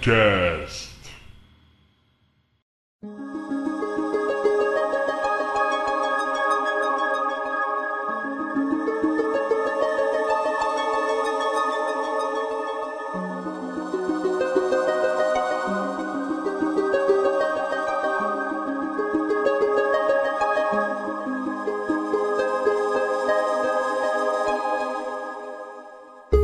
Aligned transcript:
Podcast. 0.00 0.39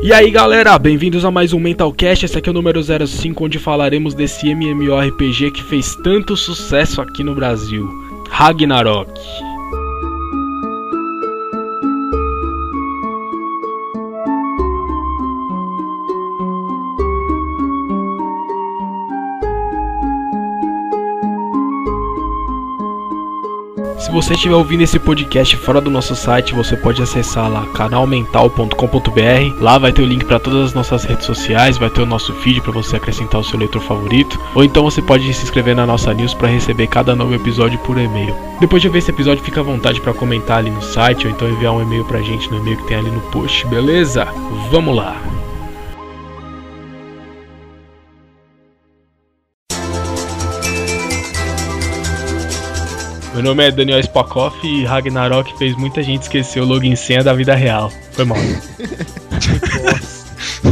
E 0.07 0.13
aí 0.13 0.31
galera, 0.31 0.79
bem-vindos 0.79 1.25
a 1.25 1.31
mais 1.31 1.51
um 1.51 1.59
Mentalcast, 1.59 2.23
esse 2.23 2.37
aqui 2.37 2.47
é 2.47 2.51
o 2.51 2.53
número 2.53 2.81
05, 2.81 3.43
onde 3.43 3.59
falaremos 3.59 4.13
desse 4.13 4.47
MMORPG 4.47 5.51
que 5.51 5.61
fez 5.61 5.97
tanto 5.97 6.37
sucesso 6.37 7.01
aqui 7.01 7.25
no 7.25 7.35
Brasil, 7.35 7.85
Ragnarok. 8.29 9.11
Você 24.27 24.33
estiver 24.33 24.55
ouvindo 24.55 24.81
esse 24.81 24.99
podcast 24.99 25.55
fora 25.55 25.79
do 25.79 25.89
nosso 25.89 26.13
site, 26.13 26.53
você 26.53 26.75
pode 26.75 27.01
acessar 27.01 27.49
lá 27.49 27.65
canalmental.com.br. 27.67 29.61
Lá 29.61 29.77
vai 29.77 29.93
ter 29.93 30.01
o 30.01 30.05
link 30.05 30.25
para 30.25 30.37
todas 30.37 30.65
as 30.65 30.73
nossas 30.73 31.05
redes 31.05 31.25
sociais, 31.25 31.77
vai 31.77 31.89
ter 31.89 32.01
o 32.01 32.05
nosso 32.05 32.33
feed 32.33 32.59
para 32.59 32.73
você 32.73 32.97
acrescentar 32.97 33.39
o 33.39 33.43
seu 33.45 33.57
leitor 33.57 33.81
favorito, 33.81 34.37
ou 34.53 34.65
então 34.65 34.83
você 34.83 35.01
pode 35.01 35.33
se 35.33 35.43
inscrever 35.45 35.77
na 35.77 35.85
nossa 35.85 36.13
news 36.13 36.33
para 36.33 36.49
receber 36.49 36.87
cada 36.87 37.15
novo 37.15 37.33
episódio 37.33 37.79
por 37.79 37.97
e-mail. 37.97 38.35
Depois 38.59 38.81
de 38.81 38.89
ver 38.89 38.97
esse 38.97 39.11
episódio, 39.11 39.45
fica 39.45 39.61
à 39.61 39.63
vontade 39.63 40.01
para 40.01 40.13
comentar 40.13 40.57
ali 40.57 40.71
no 40.71 40.81
site 40.81 41.25
ou 41.25 41.31
então 41.31 41.47
enviar 41.47 41.71
um 41.71 41.81
e-mail 41.81 42.03
pra 42.03 42.21
gente 42.21 42.51
no 42.51 42.57
e-mail 42.57 42.75
que 42.75 42.87
tem 42.87 42.97
ali 42.97 43.09
no 43.09 43.21
post, 43.31 43.65
beleza? 43.67 44.27
Vamos 44.69 44.93
lá. 44.93 45.15
Meu 53.37 53.43
nome 53.43 53.67
é 53.67 53.71
Daniel 53.71 54.01
Spakoff 54.01 54.65
e 54.65 54.83
Ragnarok 54.83 55.55
fez 55.59 55.75
muita 55.75 56.01
gente 56.01 56.23
esquecer 56.23 56.59
o 56.59 56.65
login 56.65 56.95
senha 56.95 57.23
da 57.23 57.35
vida 57.35 57.53
real. 57.53 57.91
Foi 58.13 58.25
mal. 58.25 58.39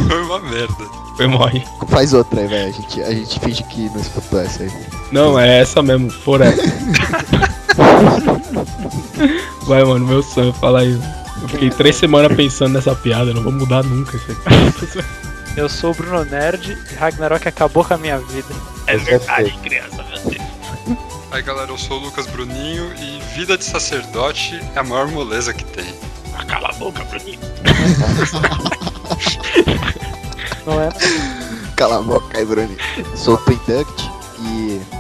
Foi 0.09 0.21
uma 0.23 0.39
merda. 0.39 0.83
Foi 1.15 1.27
hein? 1.27 1.63
Faz 1.89 2.11
outra 2.15 2.41
aí, 2.41 2.47
velho. 2.47 2.69
A 2.69 2.71
gente, 2.71 3.01
a 3.03 3.11
gente 3.11 3.39
finge 3.39 3.63
que 3.65 3.87
não 3.89 4.01
escutou 4.01 4.41
essa 4.41 4.63
aí. 4.63 4.71
Não, 5.11 5.39
é 5.39 5.59
essa 5.59 5.83
mesmo, 5.83 6.09
for 6.09 6.41
essa. 6.41 6.59
Vai, 9.67 9.83
mano, 9.83 10.07
meu 10.07 10.23
sonho 10.23 10.51
falar 10.53 10.85
isso. 10.85 11.03
Eu 11.43 11.47
fiquei 11.49 11.69
três 11.69 11.95
semanas 11.97 12.35
pensando 12.35 12.73
nessa 12.73 12.95
piada, 12.95 13.29
eu 13.29 13.35
não 13.35 13.43
vou 13.43 13.51
mudar 13.51 13.83
nunca 13.83 14.17
isso 14.17 14.31
aqui. 14.31 15.05
Eu 15.55 15.69
sou 15.69 15.91
o 15.91 15.93
Bruno 15.93 16.25
Nerd 16.25 16.75
e 16.91 16.95
Ragnarok 16.95 17.47
acabou 17.47 17.85
com 17.85 17.93
a 17.93 17.97
minha 17.97 18.17
vida. 18.17 18.55
É 18.87 18.97
verdade, 18.97 19.55
criança. 19.61 20.03
Aí 21.35 21.41
galera, 21.41 21.69
eu 21.69 21.77
sou 21.77 21.97
o 21.97 22.01
Lucas 22.05 22.25
Bruninho 22.27 22.93
e 22.97 23.19
vida 23.35 23.57
de 23.57 23.65
sacerdote 23.65 24.57
é 24.73 24.79
a 24.79 24.83
maior 24.85 25.09
moleza 25.09 25.53
que 25.53 25.65
tem. 25.65 25.93
Ah, 26.33 26.45
Cala 26.45 26.69
a 26.69 26.73
boca, 26.75 27.03
Bruninho. 27.03 27.41
Não 30.65 30.79
é? 30.81 30.87
Cala 31.75 31.97
a 31.97 32.01
boca 32.01 32.37
aí, 32.37 32.45
Bruninho. 32.45 32.77
Sou 33.17 33.33
o 33.33 33.37
Twinduct 33.39 34.01
e 34.01 34.04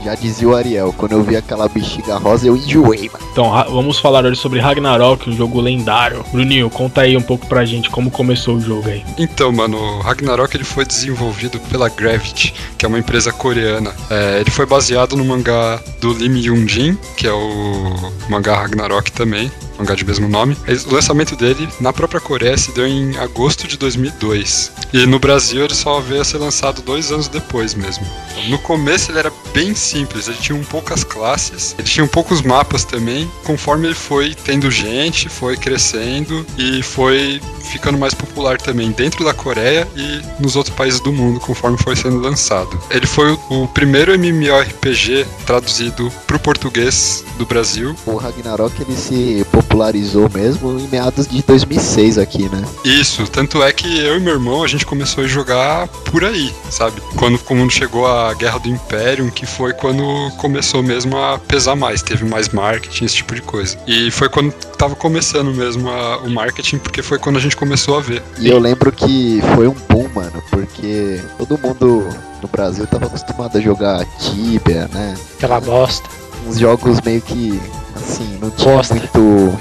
já 0.05 0.13
dizia 0.13 0.47
o 0.47 0.55
Ariel, 0.55 0.93
quando 0.95 1.13
eu 1.13 1.23
vi 1.23 1.35
aquela 1.35 1.67
bexiga 1.67 2.17
rosa 2.17 2.47
eu 2.47 2.55
enjoei, 2.55 3.09
mano. 3.11 3.25
Então, 3.31 3.51
vamos 3.71 3.97
falar 3.97 4.23
hoje 4.23 4.39
sobre 4.39 4.59
Ragnarok, 4.59 5.29
um 5.29 5.35
jogo 5.35 5.59
lendário. 5.59 6.23
Bruninho, 6.31 6.69
conta 6.69 7.01
aí 7.01 7.17
um 7.17 7.21
pouco 7.21 7.47
pra 7.47 7.65
gente 7.65 7.89
como 7.89 8.11
começou 8.11 8.57
o 8.57 8.61
jogo 8.61 8.87
aí. 8.87 9.03
Então, 9.17 9.51
mano, 9.51 9.77
o 9.77 10.01
Ragnarok 10.01 10.55
ele 10.55 10.63
foi 10.63 10.85
desenvolvido 10.85 11.59
pela 11.59 11.89
Gravity, 11.89 12.53
que 12.77 12.85
é 12.85 12.87
uma 12.87 12.99
empresa 12.99 13.33
coreana. 13.33 13.93
É, 14.09 14.41
ele 14.41 14.51
foi 14.51 14.67
baseado 14.67 15.15
no 15.15 15.25
mangá 15.25 15.81
do 15.99 16.13
Lim 16.13 16.39
Yoon-jin, 16.39 16.97
que 17.17 17.25
é 17.25 17.33
o 17.33 18.11
mangá 18.29 18.55
Ragnarok 18.61 19.11
também, 19.11 19.51
mangá 19.77 19.95
de 19.95 20.05
mesmo 20.05 20.29
nome. 20.29 20.55
O 20.87 20.93
lançamento 20.93 21.35
dele 21.35 21.67
na 21.79 21.91
própria 21.91 22.21
Coreia 22.21 22.57
se 22.57 22.71
deu 22.73 22.85
em 22.85 23.17
agosto 23.17 23.67
de 23.67 23.75
2002. 23.77 24.71
E 24.93 25.05
no 25.07 25.17
Brasil 25.17 25.65
ele 25.65 25.73
só 25.73 25.99
veio 25.99 26.21
a 26.21 26.25
ser 26.25 26.37
lançado 26.37 26.81
dois 26.83 27.11
anos 27.11 27.27
depois 27.27 27.73
mesmo. 27.73 28.05
No 28.49 28.59
começo 28.59 29.11
ele 29.11 29.19
era 29.19 29.31
bem 29.55 29.73
simples, 29.73 30.27
ele 30.27 30.37
tinha 30.37 30.57
um 30.57 30.63
poucas 30.65 31.05
classes, 31.05 31.73
ele 31.79 31.87
tinha 31.87 32.03
um 32.03 32.09
poucos 32.09 32.41
mapas 32.41 32.83
também. 32.83 33.31
Conforme 33.45 33.87
ele 33.87 33.95
foi 33.95 34.35
tendo 34.35 34.69
gente, 34.69 35.29
foi 35.29 35.55
crescendo 35.55 36.45
e 36.57 36.83
foi 36.83 37.41
ficando 37.65 37.97
mais 37.97 38.13
popular 38.13 38.57
também 38.57 38.91
dentro 38.91 39.23
da 39.23 39.33
Coreia 39.33 39.87
e 39.95 40.21
nos 40.39 40.55
outros 40.55 40.75
países 40.75 40.99
do 40.99 41.11
mundo, 41.11 41.39
conforme 41.39 41.77
foi 41.77 41.95
sendo 41.95 42.19
lançado. 42.19 42.79
Ele 42.89 43.07
foi 43.07 43.31
o, 43.31 43.63
o 43.63 43.67
primeiro 43.69 44.13
MMORPG 44.13 45.25
traduzido 45.45 46.11
para 46.27 46.35
o 46.35 46.39
português 46.39 47.23
do 47.37 47.45
Brasil. 47.45 47.95
O 48.05 48.17
Ragnarok 48.17 48.73
ele 48.81 48.95
se 48.95 49.45
popularizou 49.51 50.29
mesmo 50.33 50.79
em 50.79 50.87
meados 50.87 51.27
de 51.27 51.41
2006 51.41 52.17
aqui, 52.17 52.49
né? 52.49 52.63
Isso, 52.83 53.25
tanto 53.27 53.63
é 53.63 53.71
que 53.71 53.99
eu 53.99 54.17
e 54.17 54.19
meu 54.19 54.33
irmão 54.33 54.63
a 54.63 54.67
gente 54.67 54.85
começou 54.85 55.23
a 55.23 55.27
jogar 55.27 55.87
por 55.87 56.23
aí, 56.23 56.53
sabe? 56.69 57.01
Quando, 57.15 57.39
quando 57.39 57.69
chegou 57.71 58.05
a 58.05 58.33
Guerra 58.33 58.59
do 58.59 58.69
Império, 58.69 59.31
que 59.31 59.44
foi 59.45 59.73
quando 59.73 60.03
começou 60.37 60.81
mesmo 60.83 61.17
a 61.17 61.37
pesar 61.39 61.75
mais, 61.75 62.01
teve 62.01 62.25
mais 62.25 62.49
marketing, 62.49 63.05
esse 63.05 63.15
tipo 63.17 63.35
de 63.35 63.41
coisa. 63.41 63.77
E 63.87 64.09
foi 64.11 64.29
quando 64.29 64.51
tava 64.77 64.95
começando 64.95 65.53
mesmo 65.53 65.89
a- 65.89 66.17
o 66.19 66.29
marketing, 66.29 66.77
porque 66.77 67.01
foi 67.01 67.17
quando 67.19 67.37
a 67.37 67.39
gente 67.41 67.55
começou 67.55 67.97
a 67.97 68.01
ver. 68.01 68.21
E 68.39 68.47
eu 68.49 68.59
lembro 68.59 68.91
que 68.91 69.41
foi 69.55 69.67
um 69.67 69.75
boom, 69.89 70.09
mano, 70.13 70.43
porque 70.49 71.19
todo 71.37 71.57
mundo 71.57 72.07
no 72.41 72.47
Brasil 72.47 72.85
tava 72.87 73.05
acostumado 73.07 73.57
a 73.57 73.61
jogar 73.61 74.05
Tibia, 74.19 74.89
né? 74.93 75.15
Aquela 75.37 75.59
bosta. 75.59 76.07
Uns 76.47 76.59
jogos 76.59 77.01
meio 77.01 77.21
que, 77.21 77.59
assim, 77.95 78.37
não 78.41 78.51
tinha 78.51 78.75
Bosta. 78.75 78.93
muito, 78.93 79.57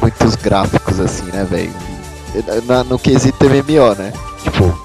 muitos 0.00 0.36
gráficos 0.36 1.00
assim, 1.00 1.24
né, 1.24 1.44
velho? 1.50 1.72
No 2.88 2.98
quesito 2.98 3.44
MMO, 3.46 3.94
né? 3.96 4.12
Tipo, 4.44 4.78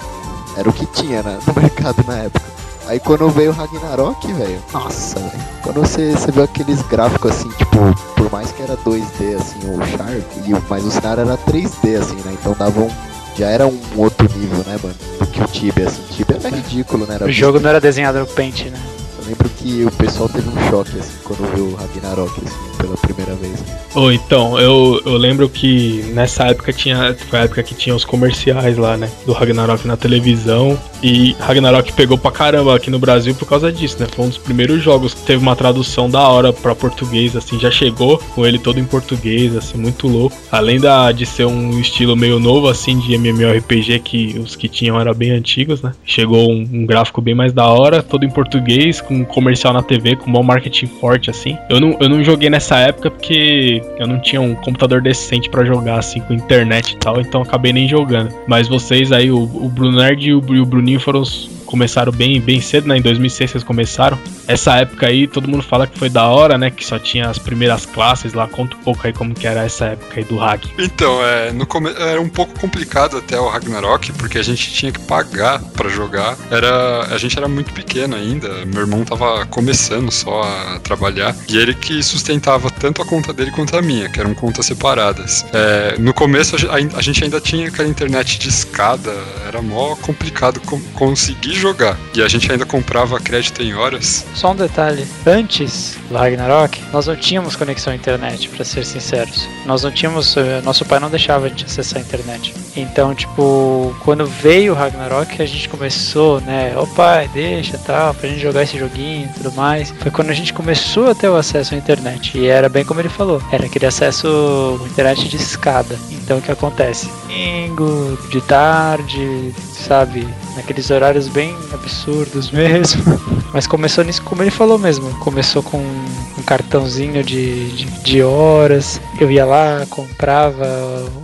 era 0.57 0.67
o 0.67 0.73
que 0.73 0.85
tinha 0.87 1.21
né, 1.21 1.37
no 1.45 1.53
mercado 1.61 2.03
na 2.07 2.17
época. 2.17 2.54
Aí 2.87 2.99
quando 2.99 3.27
veio 3.29 3.51
o 3.51 3.53
Ragnarok, 3.53 4.31
velho, 4.33 4.59
nossa, 4.73 5.19
velho. 5.19 5.31
Quando 5.63 5.79
você, 5.81 6.11
você 6.11 6.31
viu 6.31 6.43
aqueles 6.43 6.81
gráficos 6.83 7.31
assim, 7.31 7.49
tipo, 7.57 7.77
por 8.15 8.31
mais 8.31 8.51
que 8.51 8.61
era 8.61 8.77
2D, 8.77 9.35
assim, 9.39 9.57
o 9.69 9.77
Shark, 9.97 10.23
e, 10.47 10.53
o- 10.53 10.63
mas 10.69 10.85
o 10.85 10.91
cenário 10.91 11.21
era 11.23 11.35
3D, 11.37 11.95
assim, 11.95 12.15
né? 12.17 12.35
Então 12.39 12.55
dava 12.57 12.79
um. 12.81 12.89
Já 13.37 13.47
era 13.49 13.67
um 13.67 13.77
outro 13.97 14.29
nível, 14.37 14.59
né, 14.65 14.77
mano? 14.81 14.95
Do 15.19 15.27
que 15.27 15.41
o 15.41 15.47
Tibia, 15.47 15.87
assim. 15.87 16.01
Tibia 16.11 16.37
era 16.41 16.55
ridículo, 16.55 17.05
né? 17.05 17.15
Era 17.15 17.25
O 17.25 17.31
jogo 17.31 17.59
não 17.59 17.69
era 17.69 17.81
desenhado 17.81 18.19
no 18.19 18.27
Paint, 18.27 18.65
né? 18.65 18.79
Eu 19.19 19.25
lembro 19.29 19.49
que 19.57 19.83
o 19.83 19.91
pessoal 19.91 20.29
teve 20.29 20.47
um 20.47 20.69
choque, 20.69 20.97
assim, 20.99 21.11
quando 21.23 21.51
viu 21.55 21.65
o 21.65 21.75
Ragnarok, 21.75 22.31
assim, 22.45 22.77
pela 22.77 22.95
primeira 22.95 23.33
vez. 23.33 23.55
Ô, 23.95 24.11
então, 24.11 24.57
eu, 24.59 25.01
eu 25.05 25.17
lembro 25.17 25.49
que 25.49 26.03
nessa 26.13 26.43
época 26.45 26.71
tinha. 26.71 27.13
Foi 27.29 27.39
a 27.39 27.43
época 27.43 27.63
que 27.63 27.73
tinha 27.73 27.95
os 27.95 28.05
comerciais 28.05 28.77
lá, 28.77 28.95
né? 28.95 29.09
Do 29.25 29.33
Ragnarok 29.33 29.85
na 29.87 29.97
televisão. 29.97 30.79
E 31.05 31.35
Ragnarok 31.39 31.93
pegou 31.93 32.17
pra 32.17 32.31
caramba 32.31 32.75
aqui 32.75 32.89
no 32.89 32.97
Brasil 32.97 33.35
por 33.35 33.47
causa 33.47 33.71
disso, 33.71 33.97
né? 33.99 34.07
Foi 34.11 34.25
um 34.25 34.29
dos 34.29 34.39
primeiros 34.39 34.81
jogos 34.81 35.13
que 35.13 35.21
teve 35.21 35.39
uma 35.39 35.55
tradução 35.55 36.09
da 36.09 36.27
hora 36.27 36.51
pra 36.51 36.73
português, 36.73 37.35
assim, 37.35 37.59
já 37.59 37.69
chegou 37.69 38.17
com 38.33 38.43
ele 38.43 38.57
todo 38.57 38.79
em 38.79 38.83
português, 38.83 39.55
assim, 39.55 39.77
muito 39.77 40.07
louco. 40.07 40.35
Além 40.51 40.79
da, 40.79 41.11
de 41.11 41.27
ser 41.27 41.45
um 41.45 41.79
estilo 41.79 42.15
meio 42.15 42.39
novo, 42.39 42.67
assim, 42.67 42.97
de 42.97 43.13
MMORPG, 43.13 43.99
que 43.99 44.39
os 44.39 44.55
que 44.55 44.67
tinham 44.67 44.99
eram 44.99 45.13
bem 45.13 45.29
antigos, 45.29 45.79
né? 45.79 45.91
Chegou 46.03 46.49
um, 46.49 46.67
um 46.73 46.85
gráfico 46.87 47.21
bem 47.21 47.35
mais 47.35 47.53
da 47.53 47.67
hora, 47.67 48.01
todo 48.01 48.25
em 48.25 48.29
português, 48.31 48.99
com 48.99 49.23
comercial 49.23 49.73
na 49.75 49.83
TV, 49.83 50.15
com 50.15 50.31
bom 50.31 50.41
marketing 50.41 50.87
forte, 50.87 51.29
assim. 51.29 51.55
Eu 51.69 51.79
não, 51.79 51.95
eu 51.99 52.09
não 52.09 52.23
joguei 52.23 52.49
nessa 52.49 52.79
época 52.79 53.11
porque 53.11 53.79
eu 53.99 54.07
não 54.07 54.19
tinha 54.19 54.41
um 54.41 54.55
computador 54.55 55.03
decente 55.03 55.51
pra 55.51 55.63
jogar, 55.63 55.99
assim, 55.99 56.19
com 56.21 56.33
internet 56.33 56.93
e 56.93 56.97
tal, 56.97 57.21
então 57.21 57.43
acabei 57.43 57.71
nem 57.71 57.87
jogando. 57.87 58.33
Mas 58.47 58.67
vocês 58.67 59.11
aí, 59.11 59.29
o, 59.29 59.43
o 59.43 59.71
e 60.19 60.33
o, 60.33 60.55
e 60.55 60.59
o 60.59 60.65
Bruninho 60.65 60.94
foram. 60.99 61.23
Começaram 61.65 62.11
bem, 62.11 62.39
bem 62.39 62.61
cedo, 62.61 62.87
né? 62.87 62.97
Em 62.97 63.01
2006 63.01 63.51
vocês 63.51 63.63
começaram. 63.63 64.17
essa 64.47 64.75
época 64.77 65.07
aí, 65.07 65.27
todo 65.27 65.47
mundo 65.47 65.63
fala 65.63 65.87
que 65.87 65.97
foi 65.97 66.09
da 66.09 66.27
hora, 66.27 66.57
né? 66.57 66.69
Que 66.69 66.85
só 66.85 66.99
tinha 66.99 67.29
as 67.29 67.37
primeiras 67.37 67.85
classes 67.85 68.33
lá. 68.33 68.47
Conta 68.47 68.75
um 68.75 68.79
pouco 68.79 69.05
aí 69.05 69.13
como 69.13 69.33
que 69.33 69.47
era 69.47 69.63
essa 69.63 69.85
época 69.85 70.19
aí 70.19 70.23
do 70.23 70.37
hack. 70.37 70.65
Então, 70.77 71.23
é, 71.25 71.51
no 71.51 71.65
come... 71.65 71.89
era 71.97 72.21
um 72.21 72.29
pouco 72.29 72.57
complicado 72.59 73.17
até 73.17 73.39
o 73.39 73.47
Ragnarok, 73.47 74.11
porque 74.13 74.37
a 74.37 74.43
gente 74.43 74.73
tinha 74.73 74.91
que 74.91 74.99
pagar 74.99 75.59
para 75.59 75.89
jogar. 75.89 76.37
Era, 76.51 77.07
a 77.13 77.17
gente 77.17 77.37
era 77.37 77.47
muito 77.47 77.73
pequeno 77.73 78.15
ainda. 78.15 78.65
Meu 78.65 78.81
irmão 78.81 79.03
tava 79.03 79.45
começando 79.45 80.11
só 80.11 80.41
a 80.43 80.79
trabalhar 80.79 81.35
e 81.49 81.57
ele 81.57 81.73
que 81.73 82.01
sustentava 82.03 82.69
tanto 82.69 83.01
a 83.01 83.05
conta 83.05 83.33
dele 83.33 83.51
quanto 83.51 83.75
a 83.75 83.81
minha, 83.81 84.09
que 84.09 84.19
eram 84.19 84.33
contas 84.33 84.65
separadas. 84.65 85.45
É, 85.53 85.97
no 85.97 86.13
começo 86.13 86.55
a 86.55 87.01
gente 87.01 87.23
ainda 87.23 87.39
tinha 87.39 87.67
aquela 87.67 87.87
internet 87.87 88.37
de 88.39 88.49
escada, 88.49 89.13
era 89.47 89.61
mó 89.61 89.95
complicado 89.95 90.61
conseguir 90.93 91.54
jogar. 91.59 91.97
E 92.13 92.21
a 92.21 92.27
gente 92.27 92.51
ainda 92.51 92.65
comprava 92.65 93.19
crédito 93.19 93.61
em 93.61 93.73
horas. 93.73 94.25
Só 94.33 94.51
um 94.51 94.55
detalhe: 94.55 95.05
antes 95.25 95.97
do 96.09 96.15
Ragnarok, 96.15 96.81
nós 96.91 97.07
não 97.07 97.15
tínhamos 97.15 97.55
conexão 97.55 97.93
à 97.93 97.95
internet, 97.95 98.49
para 98.49 98.63
ser 98.63 98.85
sinceros. 98.85 99.47
Nós 99.65 99.83
não 99.83 99.91
tínhamos. 99.91 100.35
Eh, 100.37 100.61
nosso 100.63 100.85
pai 100.85 100.99
não 100.99 101.09
deixava 101.09 101.45
a 101.45 101.49
gente 101.49 101.65
acessar 101.65 101.99
a 101.99 102.05
internet. 102.05 102.53
Então, 102.75 103.15
tipo, 103.15 103.95
quando 104.03 104.25
veio 104.25 104.73
o 104.73 104.75
Ragnarok, 104.75 105.41
a 105.41 105.45
gente 105.45 105.69
começou, 105.69 106.41
né? 106.41 106.75
Ô 106.77 106.85
pai, 106.87 107.29
deixa 107.33 107.77
tal, 107.77 108.13
pra 108.13 108.29
gente 108.29 108.41
jogar 108.41 108.63
esse 108.63 108.77
joguinho 108.77 109.29
e 109.29 109.33
tudo 109.33 109.51
mais. 109.53 109.93
Foi 109.99 110.11
quando 110.11 110.29
a 110.29 110.33
gente 110.33 110.53
começou 110.53 111.09
a 111.09 111.15
ter 111.15 111.29
o 111.29 111.35
acesso 111.35 111.73
à 111.73 111.77
internet. 111.77 112.37
E 112.37 112.47
era 112.47 112.69
bem 112.69 112.83
como 112.83 112.99
ele 112.99 113.09
falou: 113.09 113.41
era 113.51 113.65
aquele 113.65 113.85
acesso 113.85 114.79
à 114.83 114.87
internet 114.87 115.27
de 115.27 115.37
escada. 115.37 115.97
Então, 116.11 116.37
o 116.37 116.41
que 116.41 116.51
acontece? 116.51 117.09
Domingo, 117.23 118.17
de 118.29 118.41
tarde, 118.41 119.53
sabe? 119.73 120.27
Naqueles 120.55 120.89
horários 120.89 121.27
bem 121.27 121.55
absurdos 121.73 122.51
mesmo. 122.51 123.03
Mas 123.53 123.67
começou 123.67 124.03
nisso 124.03 124.21
como 124.23 124.41
ele 124.43 124.51
falou 124.51 124.77
mesmo. 124.77 125.09
Começou 125.19 125.61
com 125.61 125.77
um 125.77 126.43
cartãozinho 126.45 127.23
de, 127.23 127.71
de, 127.71 127.85
de 127.85 128.23
horas. 128.23 128.99
Eu 129.19 129.31
ia 129.31 129.45
lá, 129.45 129.85
comprava 129.89 130.65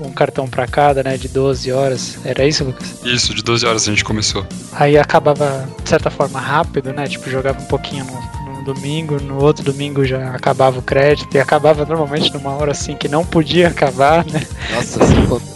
um 0.01 0.11
cartão 0.11 0.47
para 0.47 0.67
cada, 0.67 1.03
né? 1.03 1.17
De 1.17 1.27
12 1.27 1.71
horas. 1.71 2.17
Era 2.23 2.45
isso, 2.45 2.63
Lucas? 2.63 2.95
Isso, 3.03 3.33
de 3.33 3.43
12 3.43 3.65
horas 3.65 3.87
a 3.87 3.91
gente 3.91 4.03
começou. 4.03 4.45
Aí 4.73 4.97
acabava, 4.97 5.67
de 5.83 5.89
certa 5.89 6.09
forma, 6.09 6.39
rápido, 6.39 6.93
né? 6.93 7.07
Tipo, 7.07 7.29
jogava 7.29 7.61
um 7.61 7.65
pouquinho 7.65 8.05
no, 8.05 8.55
no 8.55 8.63
domingo, 8.63 9.19
no 9.21 9.41
outro 9.41 9.63
domingo 9.63 10.05
já 10.05 10.31
acabava 10.31 10.79
o 10.79 10.81
crédito 10.81 11.35
e 11.35 11.39
acabava 11.39 11.85
normalmente 11.85 12.33
numa 12.33 12.51
hora 12.51 12.71
assim 12.71 12.95
que 12.95 13.07
não 13.07 13.25
podia 13.25 13.67
acabar, 13.67 14.25
né? 14.25 14.45
Nossa, 14.73 14.99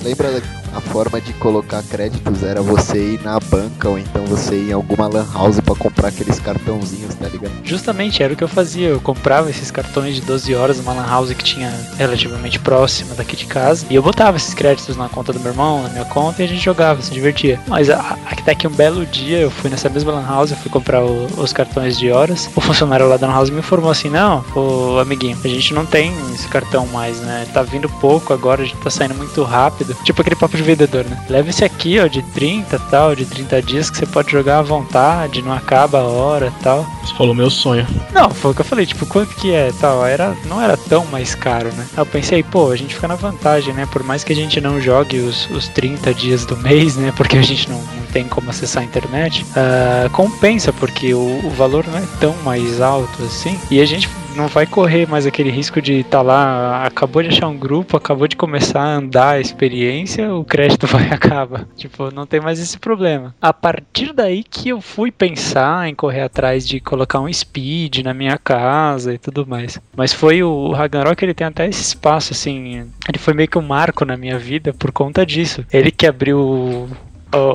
lembra 0.03 0.41
a 0.75 0.81
forma 0.81 1.21
de 1.21 1.31
colocar 1.33 1.81
créditos 1.83 2.43
era 2.43 2.61
você 2.61 3.13
ir 3.13 3.21
na 3.23 3.39
banca 3.39 3.87
ou 3.87 3.97
então 3.97 4.25
você 4.25 4.55
ir 4.55 4.69
em 4.69 4.73
alguma 4.73 5.07
lan 5.07 5.25
house 5.33 5.59
para 5.61 5.73
comprar 5.73 6.09
aqueles 6.09 6.37
cartãozinhos, 6.39 7.15
tá 7.15 7.29
ligado? 7.29 7.53
Justamente, 7.63 8.21
era 8.21 8.33
o 8.33 8.35
que 8.35 8.43
eu 8.43 8.47
fazia. 8.47 8.89
Eu 8.89 8.99
comprava 8.99 9.49
esses 9.49 9.71
cartões 9.71 10.15
de 10.15 10.21
12 10.21 10.53
horas 10.53 10.77
numa 10.77 10.93
lan 10.93 11.07
house 11.07 11.31
que 11.31 11.43
tinha 11.43 11.71
relativamente 11.97 12.59
próxima 12.59 13.15
daqui 13.15 13.37
de 13.37 13.45
casa 13.45 13.85
e 13.89 13.95
eu 13.95 14.03
botava 14.03 14.35
esses 14.35 14.53
créditos 14.53 14.97
na 14.97 15.07
conta 15.07 15.31
do 15.31 15.39
meu 15.39 15.51
irmão, 15.51 15.83
na 15.83 15.89
minha 15.89 16.05
conta 16.05 16.41
e 16.41 16.45
a 16.45 16.47
gente 16.47 16.63
jogava, 16.63 17.01
se 17.01 17.11
divertia. 17.11 17.59
Mas 17.67 17.89
até 17.89 18.53
que 18.53 18.67
um 18.67 18.71
belo 18.71 19.05
dia 19.05 19.39
eu 19.39 19.49
fui 19.49 19.69
nessa 19.69 19.89
mesma 19.89 20.11
lan 20.11 20.27
house, 20.27 20.51
eu 20.51 20.57
fui 20.57 20.69
comprar 20.69 21.03
o, 21.05 21.25
os 21.37 21.53
cartões 21.53 21.97
de 21.97 22.11
horas. 22.11 22.49
O 22.53 22.59
funcionário 22.59 23.07
lá 23.07 23.15
da 23.15 23.27
lan 23.27 23.33
house 23.33 23.49
me 23.49 23.59
informou 23.59 23.91
assim: 23.91 24.09
"Não, 24.09 24.43
o 24.53 24.99
amiguinho, 24.99 25.37
a 25.41 25.47
gente 25.47 25.73
não 25.73 25.85
tem 25.85 26.13
esse 26.33 26.47
cartão 26.49 26.85
mais, 26.87 27.19
né? 27.21 27.47
Tá 27.53 27.63
vindo 27.63 27.87
pouco 27.87 28.33
agora, 28.33 28.61
a 28.61 28.65
gente 28.65 28.77
tá 28.77 28.89
saindo 28.89 29.15
muito 29.15 29.41
rápido". 29.43 29.95
Tipo 30.03 30.21
aquele 30.21 30.35
papo 30.35 30.57
de 30.57 30.64
vendedor, 30.65 31.05
né? 31.05 31.23
Leva 31.29 31.49
esse 31.49 31.63
aqui, 31.63 31.99
ó, 31.99 32.07
de 32.07 32.21
30 32.33 32.77
tal, 32.89 33.15
de 33.15 33.25
30 33.25 33.61
dias 33.61 33.89
que 33.89 33.97
você 33.97 34.05
pode 34.05 34.31
jogar 34.31 34.59
à 34.59 34.61
vontade, 34.61 35.41
não 35.41 35.53
acaba 35.53 35.99
a 35.99 36.03
hora 36.03 36.51
tal. 36.61 36.85
Você 37.03 37.13
falou 37.15 37.33
meu 37.33 37.49
sonho. 37.49 37.85
Não, 38.11 38.29
foi 38.29 38.51
o 38.51 38.53
que 38.53 38.61
eu 38.61 38.65
falei, 38.65 38.85
tipo, 38.85 39.05
quanto 39.05 39.35
que 39.35 39.53
é 39.53 39.71
tal? 39.79 40.05
Era, 40.05 40.35
não 40.45 40.61
era 40.61 40.75
tão 40.75 41.05
mais 41.05 41.35
caro, 41.35 41.71
né? 41.73 41.85
Eu 41.95 42.05
pensei, 42.05 42.43
pô, 42.43 42.71
a 42.71 42.75
gente 42.75 42.95
fica 42.95 43.07
na 43.07 43.15
vantagem, 43.15 43.73
né? 43.73 43.87
Por 43.91 44.03
mais 44.03 44.23
que 44.23 44.33
a 44.33 44.35
gente 44.35 44.59
não 44.59 44.81
jogue 44.81 45.19
os, 45.19 45.49
os 45.51 45.67
30 45.69 46.13
dias 46.13 46.45
do 46.45 46.57
mês, 46.57 46.95
né? 46.95 47.13
Porque 47.15 47.37
a 47.37 47.41
gente 47.41 47.69
não, 47.69 47.77
não 47.77 48.05
tem 48.11 48.25
como 48.25 48.49
acessar 48.49 48.83
a 48.83 48.85
internet, 48.85 49.45
uh, 49.51 50.09
compensa, 50.09 50.73
porque 50.73 51.13
o, 51.13 51.45
o 51.45 51.49
valor 51.51 51.85
não 51.87 51.97
é 51.97 52.03
tão 52.19 52.35
mais 52.43 52.81
alto 52.81 53.23
assim. 53.23 53.59
E 53.69 53.79
a 53.81 53.85
gente 53.85 54.09
não 54.35 54.47
vai 54.47 54.65
correr 54.65 55.07
mais 55.07 55.25
aquele 55.25 55.49
risco 55.49 55.81
de 55.81 55.99
estar 55.99 56.17
tá 56.17 56.21
lá, 56.21 56.85
acabou 56.85 57.23
de 57.23 57.29
achar 57.29 57.47
um 57.47 57.57
grupo, 57.57 57.97
acabou 57.97 58.27
de 58.27 58.35
começar 58.35 58.81
a 58.81 58.95
andar 58.95 59.31
a 59.31 59.39
experiência, 59.39 60.33
o 60.33 60.43
crédito 60.43 60.85
vai 60.87 61.09
acabar. 61.09 61.65
Tipo, 61.75 62.13
não 62.13 62.25
tem 62.25 62.39
mais 62.39 62.59
esse 62.59 62.77
problema. 62.77 63.33
A 63.41 63.53
partir 63.53 64.13
daí 64.13 64.43
que 64.43 64.69
eu 64.69 64.81
fui 64.81 65.11
pensar 65.11 65.87
em 65.87 65.95
correr 65.95 66.21
atrás 66.21 66.67
de 66.67 66.79
colocar 66.79 67.19
um 67.19 67.31
speed 67.31 67.99
na 68.03 68.13
minha 68.13 68.37
casa 68.37 69.13
e 69.13 69.17
tudo 69.17 69.47
mais. 69.47 69.79
Mas 69.95 70.13
foi 70.13 70.43
o, 70.43 70.71
Ragnarok, 70.71 71.23
ele 71.23 71.33
tem 71.33 71.47
até 71.47 71.67
esse 71.67 71.81
espaço 71.81 72.33
assim, 72.33 72.89
ele 73.07 73.17
foi 73.17 73.33
meio 73.33 73.47
que 73.47 73.57
um 73.57 73.61
marco 73.61 74.05
na 74.05 74.17
minha 74.17 74.37
vida 74.37 74.73
por 74.73 74.91
conta 74.91 75.25
disso. 75.25 75.65
Ele 75.71 75.91
que 75.91 76.05
abriu 76.05 76.89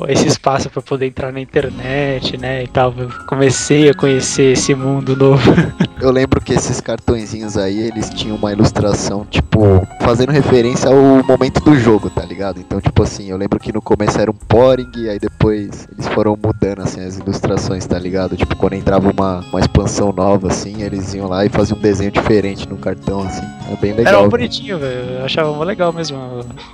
esse 0.07 0.27
espaço 0.27 0.69
para 0.69 0.81
poder 0.81 1.07
entrar 1.07 1.31
na 1.31 1.39
internet, 1.39 2.37
né, 2.37 2.63
e 2.63 2.67
tal. 2.67 2.93
Eu 2.97 3.09
comecei 3.27 3.89
a 3.89 3.93
conhecer 3.93 4.53
esse 4.53 4.73
mundo 4.75 5.15
novo. 5.15 5.51
Eu 6.01 6.09
lembro 6.11 6.41
que 6.41 6.51
esses 6.51 6.81
cartõezinhos 6.81 7.57
aí, 7.57 7.79
eles 7.79 8.09
tinham 8.09 8.35
uma 8.35 8.51
ilustração, 8.51 9.23
tipo, 9.29 9.87
fazendo 10.01 10.31
referência 10.31 10.89
ao 10.89 11.23
momento 11.23 11.61
do 11.63 11.75
jogo, 11.75 12.09
tá 12.09 12.23
ligado? 12.25 12.59
Então, 12.59 12.81
tipo 12.81 13.03
assim, 13.03 13.29
eu 13.29 13.37
lembro 13.37 13.59
que 13.59 13.71
no 13.71 13.83
começo 13.83 14.19
era 14.19 14.31
um 14.31 14.33
poring, 14.33 14.89
aí 15.07 15.19
depois 15.19 15.87
eles 15.91 16.07
foram 16.07 16.35
mudando, 16.35 16.81
assim, 16.81 17.05
as 17.05 17.19
ilustrações, 17.19 17.85
tá 17.85 17.99
ligado? 17.99 18.35
Tipo, 18.35 18.55
quando 18.55 18.73
entrava 18.73 19.11
uma, 19.11 19.45
uma 19.51 19.59
expansão 19.59 20.11
nova, 20.11 20.47
assim, 20.47 20.81
eles 20.81 21.13
iam 21.13 21.27
lá 21.27 21.45
e 21.45 21.49
faziam 21.49 21.77
um 21.77 21.81
desenho 21.81 22.09
diferente 22.09 22.67
no 22.67 22.77
cartão, 22.77 23.21
assim. 23.21 23.45
É 23.71 23.75
bem 23.75 23.93
legal. 23.93 24.15
Era 24.15 24.23
um 24.23 24.29
bonitinho, 24.29 24.79
velho. 24.79 25.19
Eu 25.19 25.25
achava 25.25 25.49
muito 25.49 25.65
legal 25.65 25.93
mesmo 25.93 26.17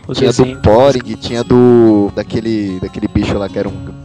o 0.08 0.14
Tinha 0.14 0.30
desenho. 0.30 0.56
do 0.56 0.62
poring, 0.62 1.16
tinha 1.18 1.44
do... 1.44 2.10
daquele, 2.16 2.80
daquele 2.80 2.97
bicho 3.06 3.38
lá 3.38 3.48
que 3.48 3.60
era 3.60 3.70
um 3.70 3.97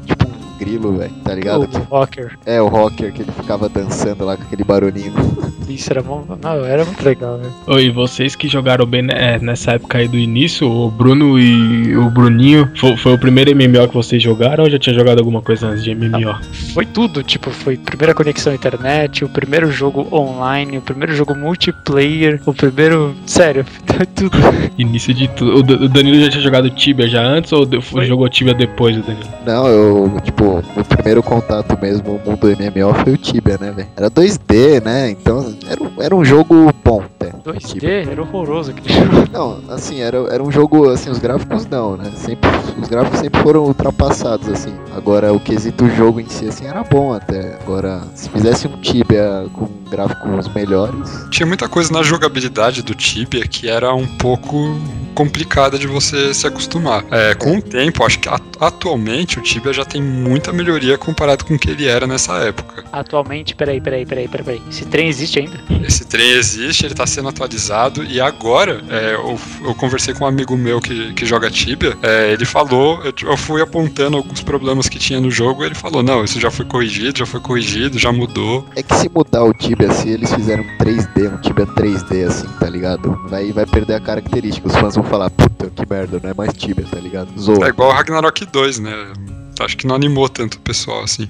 grilo, 0.63 0.97
velho, 0.97 1.13
tá 1.25 1.35
ligado? 1.35 1.65
O, 1.65 1.79
o 1.79 1.99
rocker. 1.99 2.39
É, 2.47 2.63
o 2.63 2.69
rocker, 2.69 3.13
que 3.13 3.23
ele 3.23 3.33
ficava 3.33 3.69
dançando 3.69 4.25
lá 4.25 4.37
com 4.37 4.45
aquele 4.45 4.63
barulhinho. 4.63 5.13
Isso 5.69 5.91
era, 5.91 6.03
bom, 6.03 6.25
não, 6.43 6.65
era 6.65 6.85
muito 6.85 7.03
legal, 7.03 7.39
velho. 7.39 7.53
Oi, 7.67 7.91
vocês 7.91 8.37
que 8.37 8.47
jogaram 8.47 8.85
bem 8.85 9.03
né, 9.03 9.39
nessa 9.39 9.73
época 9.73 9.99
aí 9.99 10.07
do 10.07 10.19
início, 10.19 10.69
o 10.69 10.91
Bruno 10.91 11.39
e 11.39 11.97
o 11.97 12.11
Bruninho, 12.11 12.71
foi, 12.77 12.97
foi, 12.97 13.15
o 13.15 13.19
primeiro 13.19 13.51
MMO 13.57 13.89
que 13.89 13.95
vocês 13.95 14.23
jogaram 14.23 14.65
ou 14.65 14.71
já 14.71 14.79
tinha 14.79 14.95
jogado 14.95 15.19
alguma 15.19 15.41
coisa 15.41 15.69
antes 15.69 15.83
de 15.83 15.95
MMO? 15.95 16.21
Não, 16.21 16.43
foi 16.75 16.85
tudo, 16.85 17.23
tipo, 17.23 17.51
foi 17.51 17.77
primeira 17.77 18.15
conexão 18.15 18.53
à 18.53 18.57
internet, 18.57 19.25
o 19.25 19.29
primeiro 19.29 19.71
jogo 19.71 20.07
online, 20.13 20.79
o 20.79 20.83
primeiro 20.83 21.15
jogo 21.15 21.35
multiplayer, 21.35 22.41
o 22.45 22.53
primeiro. 22.53 23.15
Sério, 23.27 23.65
tudo. 24.15 24.37
Início 24.77 25.15
de 25.15 25.29
tudo. 25.29 25.85
O 25.85 25.89
Danilo 25.89 26.21
já 26.21 26.31
tinha 26.31 26.43
jogado 26.43 26.69
Tibia 26.71 27.09
já 27.09 27.23
antes 27.23 27.53
ou 27.53 27.67
foi. 27.81 28.05
jogou 28.05 28.29
Tibia 28.29 28.55
depois 28.55 28.97
do 28.97 29.03
Danilo? 29.03 29.29
Não, 29.47 29.67
eu, 29.67 30.21
tipo, 30.23 30.52
o 30.59 30.85
primeiro 30.85 31.23
contato 31.23 31.79
mesmo, 31.81 32.17
o 32.17 32.31
mundo 32.31 32.47
MMO 32.47 32.95
foi 33.03 33.13
o 33.13 33.17
Tibia, 33.17 33.59
né, 33.59 33.71
velho? 33.71 33.89
Era 33.97 34.11
2D, 34.11 34.83
né? 34.83 35.11
Então 35.11 35.55
era, 35.69 36.05
era 36.05 36.17
um 36.17 36.25
jogo 36.25 36.73
bom, 36.85 37.03
né? 37.21 37.33
2D? 37.45 38.09
Era 38.11 38.23
horroroso 38.23 38.71
aquele 38.71 38.95
jogo. 38.95 39.29
Não, 39.33 39.61
assim, 39.69 40.01
era, 40.01 40.19
era 40.33 40.43
um 40.43 40.51
jogo, 40.51 40.91
assim, 40.91 41.11
os 41.11 41.19
gráficos 41.19 41.67
não, 41.67 41.97
né? 41.97 42.11
Sempre, 42.15 42.51
os 42.81 42.89
gráficos 42.89 43.21
sempre 43.21 43.41
foram 43.41 43.65
ultrapassados, 43.65 44.49
assim. 44.49 44.73
Agora, 44.95 45.33
o 45.33 45.41
quesito 45.41 45.89
jogo 45.89 46.21
em 46.21 46.29
si, 46.29 46.47
assim, 46.47 46.67
era 46.67 46.83
bom 46.83 47.15
até. 47.15 47.57
Agora, 47.63 48.03
se 48.15 48.29
fizesse 48.29 48.69
um 48.69 48.81
Tibia 48.81 49.47
com 49.55 49.82
gráficos 49.93 50.49
melhores... 50.55 51.29
Tinha 51.31 51.47
muita 51.47 51.69
coisa 51.69 51.93
na 51.93 52.03
jogabilidade 52.03 52.83
do 52.83 52.95
Tibia 52.95 53.47
que 53.47 53.69
era 53.69 53.95
um 53.95 54.07
pouco 54.07 54.81
complicada 55.15 55.79
de 55.79 55.87
você 55.87 56.33
se 56.35 56.47
acostumar. 56.47 57.05
É, 57.11 57.35
com 57.35 57.59
o 57.59 57.63
tempo, 57.63 58.05
acho 58.05 58.19
que 58.19 58.29
atualmente 58.61 59.39
o 59.39 59.43
Tibia 59.43 59.73
já 59.73 59.85
tem 59.85 60.03
muita 60.03 60.53
melhoria 60.53 60.97
comparado 60.97 61.45
com 61.45 61.55
o 61.55 61.59
que 61.59 61.71
ele 61.71 61.87
era 61.87 62.07
nessa 62.07 62.39
época. 62.39 62.85
Atualmente, 62.93 63.55
peraí, 63.55 63.81
peraí, 63.81 64.07
peraí, 64.07 64.29
peraí. 64.29 64.63
Esse 64.69 64.85
trem 64.87 65.09
existe 65.09 65.39
ainda? 65.39 65.61
Esse 65.87 66.05
trem 66.05 66.33
existe, 66.33 66.87
ele 66.87 66.95
tá 66.95 67.07
sendo 67.07 67.29
atualizado 67.29 68.05
e 68.05 68.21
agora 68.21 68.83
é, 68.89 69.15
eu, 69.15 69.39
eu, 69.65 69.75
conversei 69.75 70.15
com 70.15 70.25
um 70.25 70.27
amigo 70.27 70.57
meu 70.57 70.81
que, 70.81 71.13
que 71.13 71.27
joga 71.27 71.51
Tibia, 71.51 71.97
é, 72.03 72.33
ele 72.33 72.45
falou, 72.45 73.03
eu, 73.05 73.13
eu, 73.23 73.37
fui 73.37 73.61
apontando 73.61 74.17
alguns 74.17 74.43
problemas 74.43 74.89
que 74.89 74.99
tinha 74.99 75.21
no 75.21 75.31
jogo, 75.31 75.65
ele 75.65 75.75
falou, 75.75 76.03
não, 76.03 76.25
isso 76.25 76.41
já 76.41 76.51
foi 76.51 76.65
corrigido, 76.65 77.19
já 77.19 77.27
foi 77.27 77.41
corrigido, 77.41 77.99
já 77.99 78.13
mudou. 78.13 78.67
É 78.77 78.83
que 78.83 78.95
se 78.95 79.11
mudar 79.13 79.45
o 79.45 79.53
Tibia 79.53 79.82
assim, 79.85 80.11
eles 80.11 80.33
fizeram 80.33 80.63
um 80.63 80.79
3D, 80.79 81.33
um 81.33 81.41
Tibia 81.41 81.67
3D 81.67 82.27
assim, 82.27 82.49
tá 82.59 82.69
ligado? 82.69 83.19
Vai, 83.29 83.53
vai 83.53 83.67
perder 83.67 83.95
a 83.95 84.01
característica, 84.01 84.69
os 84.69 84.77
fãs 84.77 84.95
vão 84.95 85.05
falar, 85.05 85.31
puta, 85.31 85.71
que 85.71 85.89
merda, 85.89 86.21
não 86.23 86.31
é 86.31 86.35
mais 86.35 86.53
Tibia, 86.53 86.87
tá 86.91 86.99
ligado? 86.99 87.29
Zoa. 87.39 87.67
É 87.67 87.69
igual 87.69 87.91
o 87.91 87.93
Ragnarok 87.93 88.47
2, 88.47 88.79
né? 88.79 89.13
Acho 89.61 89.77
que 89.77 89.87
não 89.87 89.95
animou 89.95 90.29
tanto 90.29 90.55
o 90.55 90.61
pessoal 90.61 91.03
assim. 91.03 91.29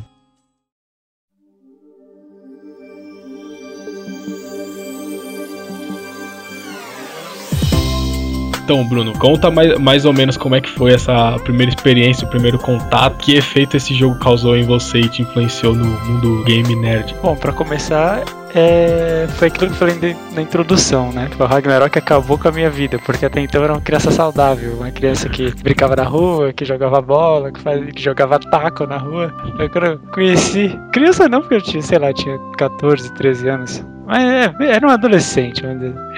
Então, 8.64 8.86
Bruno, 8.86 9.12
conta 9.18 9.50
mais, 9.50 9.78
mais 9.78 10.04
ou 10.04 10.12
menos 10.12 10.36
como 10.36 10.54
é 10.54 10.60
que 10.60 10.70
foi 10.70 10.94
essa 10.94 11.36
primeira 11.40 11.70
experiência, 11.70 12.26
o 12.26 12.30
primeiro 12.30 12.58
contato, 12.58 13.18
que 13.18 13.34
efeito 13.34 13.76
esse 13.76 13.92
jogo 13.92 14.18
causou 14.20 14.56
em 14.56 14.62
você 14.62 15.00
e 15.00 15.08
te 15.08 15.22
influenciou 15.22 15.74
no 15.74 15.84
mundo 15.84 16.44
game 16.44 16.74
nerd. 16.76 17.14
Bom, 17.20 17.36
para 17.36 17.52
começar, 17.52 18.22
é, 18.54 19.26
foi 19.36 19.48
aquilo 19.48 19.66
que 19.66 19.72
eu 19.72 19.78
falei 19.78 20.16
na 20.34 20.42
introdução, 20.42 21.10
né? 21.12 21.30
O 21.38 21.44
Ragnarok 21.44 21.98
acabou 21.98 22.38
com 22.38 22.48
a 22.48 22.52
minha 22.52 22.70
vida, 22.70 22.98
porque 22.98 23.24
até 23.24 23.40
então 23.40 23.62
era 23.62 23.72
uma 23.72 23.80
criança 23.80 24.10
saudável, 24.10 24.74
uma 24.74 24.90
criança 24.90 25.28
que 25.28 25.50
brincava 25.62 25.96
na 25.96 26.04
rua, 26.04 26.52
que 26.52 26.64
jogava 26.64 27.00
bola, 27.00 27.50
que, 27.50 27.60
fazia, 27.60 27.86
que 27.86 28.02
jogava 28.02 28.38
taco 28.38 28.86
na 28.86 28.98
rua. 28.98 29.32
Eu 29.58 29.70
quando 29.70 29.98
conheci. 30.12 30.78
Criança 30.92 31.28
não, 31.28 31.40
porque 31.40 31.54
eu 31.54 31.62
tinha, 31.62 31.82
sei 31.82 31.98
lá, 31.98 32.12
tinha 32.12 32.38
14, 32.58 33.12
13 33.14 33.48
anos. 33.48 33.84
Mas 34.06 34.22
é, 34.22 34.54
era 34.60 34.86
um 34.86 34.90
adolescente, 34.90 35.62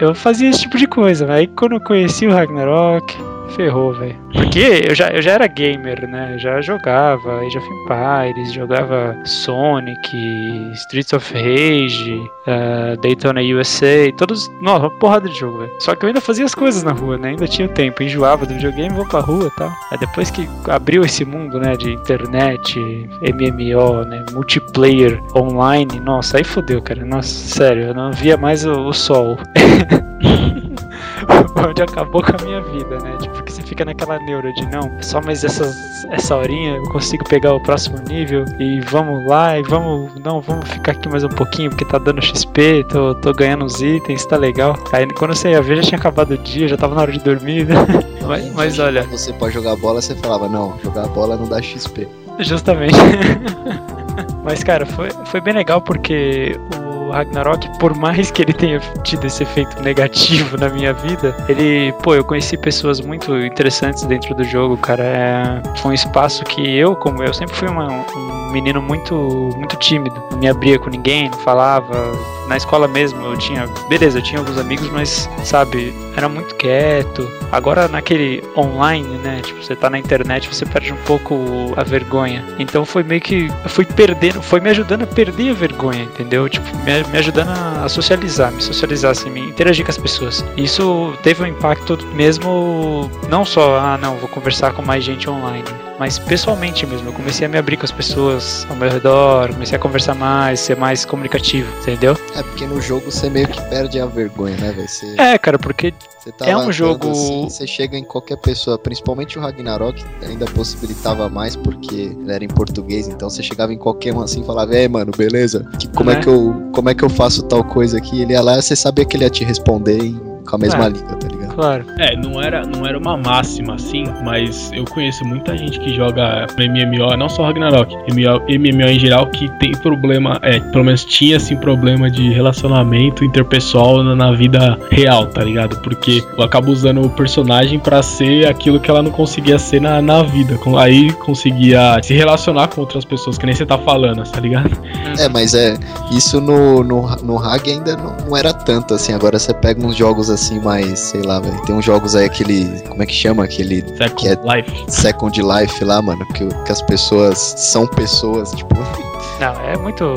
eu 0.00 0.14
fazia 0.14 0.50
esse 0.50 0.62
tipo 0.62 0.76
de 0.76 0.86
coisa. 0.86 1.30
Aí 1.32 1.46
quando 1.46 1.72
eu 1.72 1.80
conheci 1.80 2.26
o 2.26 2.32
Ragnarok, 2.32 3.14
ferrou, 3.50 3.94
velho. 3.94 4.16
Porque 4.32 4.82
eu 4.88 4.94
já, 4.94 5.08
eu 5.10 5.22
já 5.22 5.32
era 5.32 5.46
gamer, 5.46 6.08
né? 6.08 6.36
já 6.38 6.60
jogava 6.60 7.40
Age 7.40 7.58
of 7.58 7.66
Empires, 7.66 8.52
jogava 8.52 9.16
Sonic, 9.24 10.72
Streets 10.74 11.12
of 11.12 11.32
Rage, 11.32 12.20
uh, 12.46 13.00
Daytona 13.00 13.40
USA, 13.40 14.12
todos. 14.16 14.50
Nossa, 14.60 14.84
uma 14.84 14.90
porrada 14.90 15.28
de 15.28 15.38
jogo, 15.38 15.58
velho. 15.58 15.72
Só 15.78 15.94
que 15.94 16.04
eu 16.04 16.08
ainda 16.08 16.20
fazia 16.20 16.44
as 16.44 16.54
coisas 16.54 16.82
na 16.82 16.92
rua, 16.92 17.16
né? 17.16 17.30
Ainda 17.30 17.46
tinha 17.46 17.68
tempo, 17.68 18.02
enjoava 18.02 18.46
do 18.46 18.54
videogame, 18.54 18.94
vou 18.94 19.06
pra 19.06 19.20
rua 19.20 19.46
e 19.46 19.58
tal. 19.58 19.72
Aí 19.90 19.98
depois 19.98 20.30
que 20.30 20.48
abriu 20.68 21.04
esse 21.04 21.24
mundo, 21.24 21.58
né, 21.58 21.76
de 21.76 21.92
internet, 21.92 22.78
MMO, 22.78 24.04
né, 24.04 24.24
multiplayer 24.32 25.22
online, 25.34 26.00
nossa, 26.00 26.38
aí 26.38 26.44
fodeu, 26.44 26.82
cara. 26.82 27.04
Nossa, 27.04 27.28
sério, 27.28 27.84
eu 27.84 27.94
não 27.94 28.12
via 28.12 28.36
mais 28.36 28.64
o, 28.64 28.88
o 28.88 28.92
sol. 28.92 29.38
onde 31.68 31.82
acabou 31.82 32.22
com 32.22 32.32
a 32.32 32.44
minha 32.44 32.60
vida, 32.60 32.98
né? 32.98 33.16
Tipo, 33.20 33.34
porque 33.34 33.52
você 33.52 33.62
fica 33.62 33.84
naquela 33.84 34.18
neura 34.20 34.52
de 34.52 34.66
não, 34.66 34.90
só 35.02 35.20
mais 35.20 35.44
essa, 35.44 35.64
essa 36.10 36.36
horinha 36.36 36.76
eu 36.76 36.82
consigo 36.84 37.24
pegar 37.24 37.54
o 37.54 37.60
próximo 37.60 37.98
nível 38.08 38.44
e 38.58 38.80
vamos 38.80 39.26
lá 39.26 39.58
e 39.58 39.62
vamos, 39.62 40.14
não, 40.22 40.40
vamos 40.40 40.68
ficar 40.68 40.92
aqui 40.92 41.08
mais 41.08 41.24
um 41.24 41.28
pouquinho 41.28 41.70
porque 41.70 41.84
tá 41.84 41.98
dando 41.98 42.22
XP, 42.22 42.84
tô, 42.88 43.14
tô 43.16 43.32
ganhando 43.32 43.64
uns 43.64 43.80
itens, 43.80 44.24
tá 44.26 44.36
legal. 44.36 44.76
Aí 44.92 45.06
quando 45.14 45.34
você 45.34 45.50
ia 45.50 45.62
ver 45.62 45.76
já 45.76 45.82
tinha 45.82 45.98
acabado 45.98 46.32
o 46.32 46.38
dia, 46.38 46.68
já 46.68 46.76
tava 46.76 46.94
na 46.94 47.02
hora 47.02 47.12
de 47.12 47.20
dormir, 47.20 47.66
né? 47.66 47.74
Mas, 48.24 48.54
mas 48.54 48.78
olha. 48.78 49.02
Você 49.02 49.34
pode 49.34 49.52
jogar 49.52 49.76
bola, 49.76 50.00
você 50.00 50.14
falava, 50.14 50.48
não, 50.48 50.78
jogar 50.82 51.06
bola 51.08 51.36
não 51.36 51.46
dá 51.46 51.60
XP. 51.60 52.08
Justamente. 52.38 52.94
Mas, 54.42 54.62
cara, 54.64 54.84
foi, 54.84 55.10
foi 55.26 55.40
bem 55.40 55.54
legal 55.54 55.80
porque 55.80 56.58
o 56.86 56.93
Ragnarok, 57.10 57.68
por 57.78 57.94
mais 57.96 58.30
que 58.30 58.42
ele 58.42 58.52
tenha 58.52 58.80
tido 59.02 59.26
esse 59.26 59.42
efeito 59.42 59.80
negativo 59.82 60.56
na 60.56 60.68
minha 60.68 60.92
vida, 60.92 61.34
ele, 61.48 61.92
pô, 62.02 62.14
eu 62.14 62.24
conheci 62.24 62.56
pessoas 62.56 63.00
muito 63.00 63.36
interessantes 63.38 64.04
dentro 64.04 64.34
do 64.34 64.44
jogo, 64.44 64.76
cara. 64.76 65.04
É, 65.04 65.62
foi 65.78 65.92
um 65.92 65.94
espaço 65.94 66.44
que 66.44 66.76
eu, 66.76 66.96
como 66.96 67.22
eu, 67.22 67.32
sempre 67.32 67.54
fui 67.54 67.68
uma, 67.68 67.88
um 67.88 68.52
menino 68.52 68.80
muito, 68.80 69.14
muito 69.56 69.76
tímido. 69.76 70.22
Não 70.30 70.38
me 70.38 70.48
abria 70.48 70.78
com 70.78 70.88
ninguém, 70.88 71.28
não 71.28 71.38
falava. 71.38 72.12
Na 72.48 72.56
escola 72.56 72.86
mesmo, 72.86 73.22
eu 73.24 73.36
tinha. 73.38 73.66
Beleza, 73.88 74.18
eu 74.18 74.22
tinha 74.22 74.38
alguns 74.38 74.58
amigos, 74.58 74.88
mas, 74.90 75.28
sabe, 75.44 75.94
era 76.16 76.28
muito 76.28 76.54
quieto. 76.56 77.28
Agora, 77.50 77.88
naquele 77.88 78.44
online, 78.56 79.18
né? 79.18 79.40
Tipo, 79.42 79.62
você 79.62 79.74
tá 79.74 79.88
na 79.88 79.98
internet, 79.98 80.48
você 80.48 80.66
perde 80.66 80.92
um 80.92 80.96
pouco 81.04 81.34
a 81.76 81.82
vergonha. 81.82 82.44
Então 82.58 82.84
foi 82.84 83.02
meio 83.02 83.20
que. 83.20 83.48
Eu 83.62 83.70
fui 83.70 83.84
perdendo, 83.84 84.42
foi 84.42 84.60
me 84.60 84.70
ajudando 84.70 85.02
a 85.02 85.06
perder 85.06 85.50
a 85.50 85.54
vergonha, 85.54 86.02
entendeu? 86.02 86.48
Tipo, 86.48 86.66
me, 86.78 86.93
me 87.08 87.18
ajudando 87.18 87.48
a 87.48 87.88
socializar, 87.88 88.52
me 88.52 88.62
socializar, 88.62 89.10
assim, 89.10 89.30
me 89.30 89.40
interagir 89.40 89.84
com 89.84 89.90
as 89.90 89.98
pessoas. 89.98 90.44
Isso 90.56 91.14
teve 91.22 91.42
um 91.42 91.46
impacto 91.46 91.98
mesmo, 92.14 93.10
não 93.28 93.44
só, 93.44 93.78
ah, 93.78 93.98
não, 93.98 94.16
vou 94.16 94.28
conversar 94.28 94.72
com 94.72 94.82
mais 94.82 95.02
gente 95.04 95.28
online, 95.28 95.64
mas 95.98 96.18
pessoalmente 96.18 96.86
mesmo. 96.86 97.08
Eu 97.08 97.12
comecei 97.12 97.46
a 97.46 97.48
me 97.48 97.58
abrir 97.58 97.76
com 97.76 97.84
as 97.84 97.92
pessoas 97.92 98.66
ao 98.68 98.76
meu 98.76 98.90
redor, 98.90 99.52
comecei 99.52 99.76
a 99.76 99.80
conversar 99.80 100.14
mais, 100.14 100.60
ser 100.60 100.76
mais 100.76 101.04
comunicativo, 101.04 101.70
entendeu? 101.80 102.16
É, 102.36 102.42
porque 102.42 102.66
no 102.66 102.80
jogo 102.80 103.10
você 103.10 103.30
meio 103.30 103.48
que 103.48 103.60
perde 103.68 104.00
a 104.00 104.06
vergonha, 104.06 104.56
né, 104.56 104.72
velho? 104.72 104.88
Você... 104.88 105.14
É, 105.18 105.38
cara, 105.38 105.58
porque 105.58 105.92
Tá 106.32 106.46
é 106.46 106.56
um 106.56 106.72
jogo. 106.72 107.10
Assim, 107.10 107.44
você 107.44 107.66
chega 107.66 107.98
em 107.98 108.04
qualquer 108.04 108.36
pessoa, 108.38 108.78
principalmente 108.78 109.38
o 109.38 109.42
Ragnarok, 109.42 110.02
ainda 110.22 110.46
possibilitava 110.46 111.28
mais 111.28 111.54
porque 111.54 111.94
ele 111.94 112.32
era 112.32 112.44
em 112.44 112.48
português, 112.48 113.08
então 113.08 113.28
você 113.28 113.42
chegava 113.42 113.72
em 113.72 113.78
qualquer 113.78 114.14
um 114.14 114.20
assim 114.20 114.40
e 114.40 114.44
falava, 114.46 114.74
ei, 114.74 114.88
mano, 114.88 115.12
beleza? 115.16 115.68
Que, 115.78 115.88
como, 115.88 116.10
é. 116.10 116.14
é. 116.14 116.20
que 116.20 116.26
eu, 116.26 116.70
como 116.72 116.88
é 116.88 116.94
que 116.94 117.04
eu 117.04 117.10
faço 117.10 117.42
tal 117.42 117.62
coisa 117.62 117.98
aqui? 117.98 118.22
Ele 118.22 118.32
ia 118.32 118.40
lá, 118.40 118.60
você 118.60 118.74
sabia 118.74 119.04
que 119.04 119.16
ele 119.16 119.24
ia 119.24 119.30
te 119.30 119.44
responder 119.44 120.02
em, 120.02 120.18
com 120.44 120.56
a 120.56 120.58
mesma 120.58 120.86
é. 120.86 120.88
língua, 120.90 121.16
tá 121.16 121.28
ligado? 121.28 121.54
Claro. 121.54 121.86
É, 121.98 122.16
não 122.16 122.42
era, 122.42 122.66
não 122.66 122.86
era 122.86 122.98
uma 122.98 123.16
máxima 123.16 123.74
assim, 123.74 124.04
mas 124.24 124.70
eu 124.72 124.84
conheço 124.84 125.24
muita 125.24 125.56
gente 125.56 125.78
que 125.78 125.94
joga 125.94 126.46
MMO, 126.58 127.16
não 127.16 127.28
só 127.28 127.44
Ragnarok, 127.44 127.94
MMO, 128.12 128.40
MMO 128.48 128.88
em 128.88 128.98
geral, 128.98 129.26
que 129.28 129.48
tem 129.58 129.72
problema, 129.72 130.38
é, 130.42 130.58
pelo 130.58 130.84
menos 130.84 131.04
tinha 131.04 131.36
assim 131.36 131.56
problema 131.56 132.10
de 132.10 132.30
relacionamento 132.30 133.24
interpessoal 133.24 134.02
na, 134.02 134.16
na 134.16 134.32
vida 134.32 134.78
real, 134.90 135.26
tá 135.26 135.42
ligado? 135.42 135.80
Porque 135.80 136.22
eu 136.36 136.42
acabo 136.42 136.70
usando 136.70 137.02
o 137.02 137.10
personagem 137.10 137.78
para 137.78 138.02
ser 138.02 138.48
aquilo 138.48 138.80
que 138.80 138.90
ela 138.90 139.02
não 139.02 139.10
conseguia 139.10 139.58
ser 139.58 139.80
na, 139.80 140.02
na 140.02 140.22
vida. 140.22 140.58
Aí 140.78 141.12
conseguia 141.12 142.00
se 142.02 142.14
relacionar 142.14 142.68
com 142.68 142.80
outras 142.80 143.04
pessoas, 143.04 143.38
que 143.38 143.46
nem 143.46 143.54
você 143.54 143.64
tá 143.64 143.78
falando, 143.78 144.24
tá 144.24 144.40
ligado? 144.40 144.76
É, 145.18 145.28
mas 145.28 145.54
é, 145.54 145.76
isso 146.10 146.40
no, 146.40 146.82
no, 146.82 147.06
no 147.22 147.38
Hag 147.38 147.70
ainda 147.70 147.96
não, 147.96 148.16
não 148.26 148.36
era 148.36 148.52
tanto 148.52 148.94
assim. 148.94 149.12
Agora 149.12 149.38
você 149.38 149.54
pega 149.54 149.84
uns 149.84 149.96
jogos 149.96 150.30
assim 150.30 150.33
mais, 150.60 150.98
sei 150.98 151.22
lá, 151.22 151.40
velho. 151.40 151.60
Tem 151.62 151.74
uns 151.74 151.84
jogos 151.84 152.14
aí, 152.14 152.26
aquele. 152.26 152.80
Como 152.88 153.02
é 153.02 153.06
que 153.06 153.14
chama? 153.14 153.44
Aquele. 153.44 153.82
Second 153.96 154.14
que 154.16 154.28
é 154.28 154.34
Life. 154.34 154.84
Second 154.88 155.40
Life 155.42 155.84
lá, 155.84 156.02
mano. 156.02 156.26
Que, 156.34 156.46
que 156.46 156.72
as 156.72 156.82
pessoas 156.82 157.38
são 157.38 157.86
pessoas, 157.86 158.50
tipo. 158.52 158.74
Não, 159.40 159.52
é 159.60 159.76
muito 159.76 160.14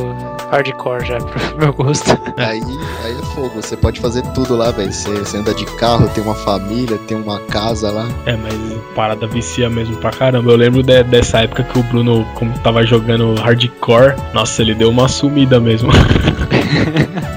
hardcore 0.52 1.06
já 1.06 1.18
pro 1.18 1.40
meu 1.58 1.74
gosto. 1.74 2.18
Aí, 2.38 2.62
aí 3.04 3.12
é 3.12 3.26
fogo, 3.34 3.52
você 3.56 3.76
pode 3.76 4.00
fazer 4.00 4.22
tudo 4.34 4.56
lá, 4.56 4.72
velho. 4.72 4.92
Você, 4.92 5.10
você, 5.10 5.38
anda 5.38 5.54
de 5.54 5.66
carro, 5.66 6.10
tem 6.10 6.24
uma 6.24 6.36
família, 6.36 6.98
tem 7.08 7.18
uma 7.18 7.40
casa 7.40 7.92
lá. 7.92 8.08
É, 8.26 8.36
mas 8.36 8.54
parada 8.96 9.28
vicia 9.28 9.70
mesmo 9.70 9.96
pra 9.98 10.12
caramba. 10.12 10.52
Eu 10.52 10.58
lembro 10.58 10.84
de, 10.84 11.04
dessa 11.04 11.42
época 11.42 11.64
que 11.64 11.80
o 11.80 11.84
Bruno, 11.84 12.26
como 12.36 12.58
tava 12.60 12.84
jogando 12.86 13.34
hardcore, 13.36 14.16
nossa, 14.34 14.62
ele 14.62 14.74
deu 14.74 14.90
uma 14.90 15.08
sumida 15.08 15.60
mesmo. 15.60 15.90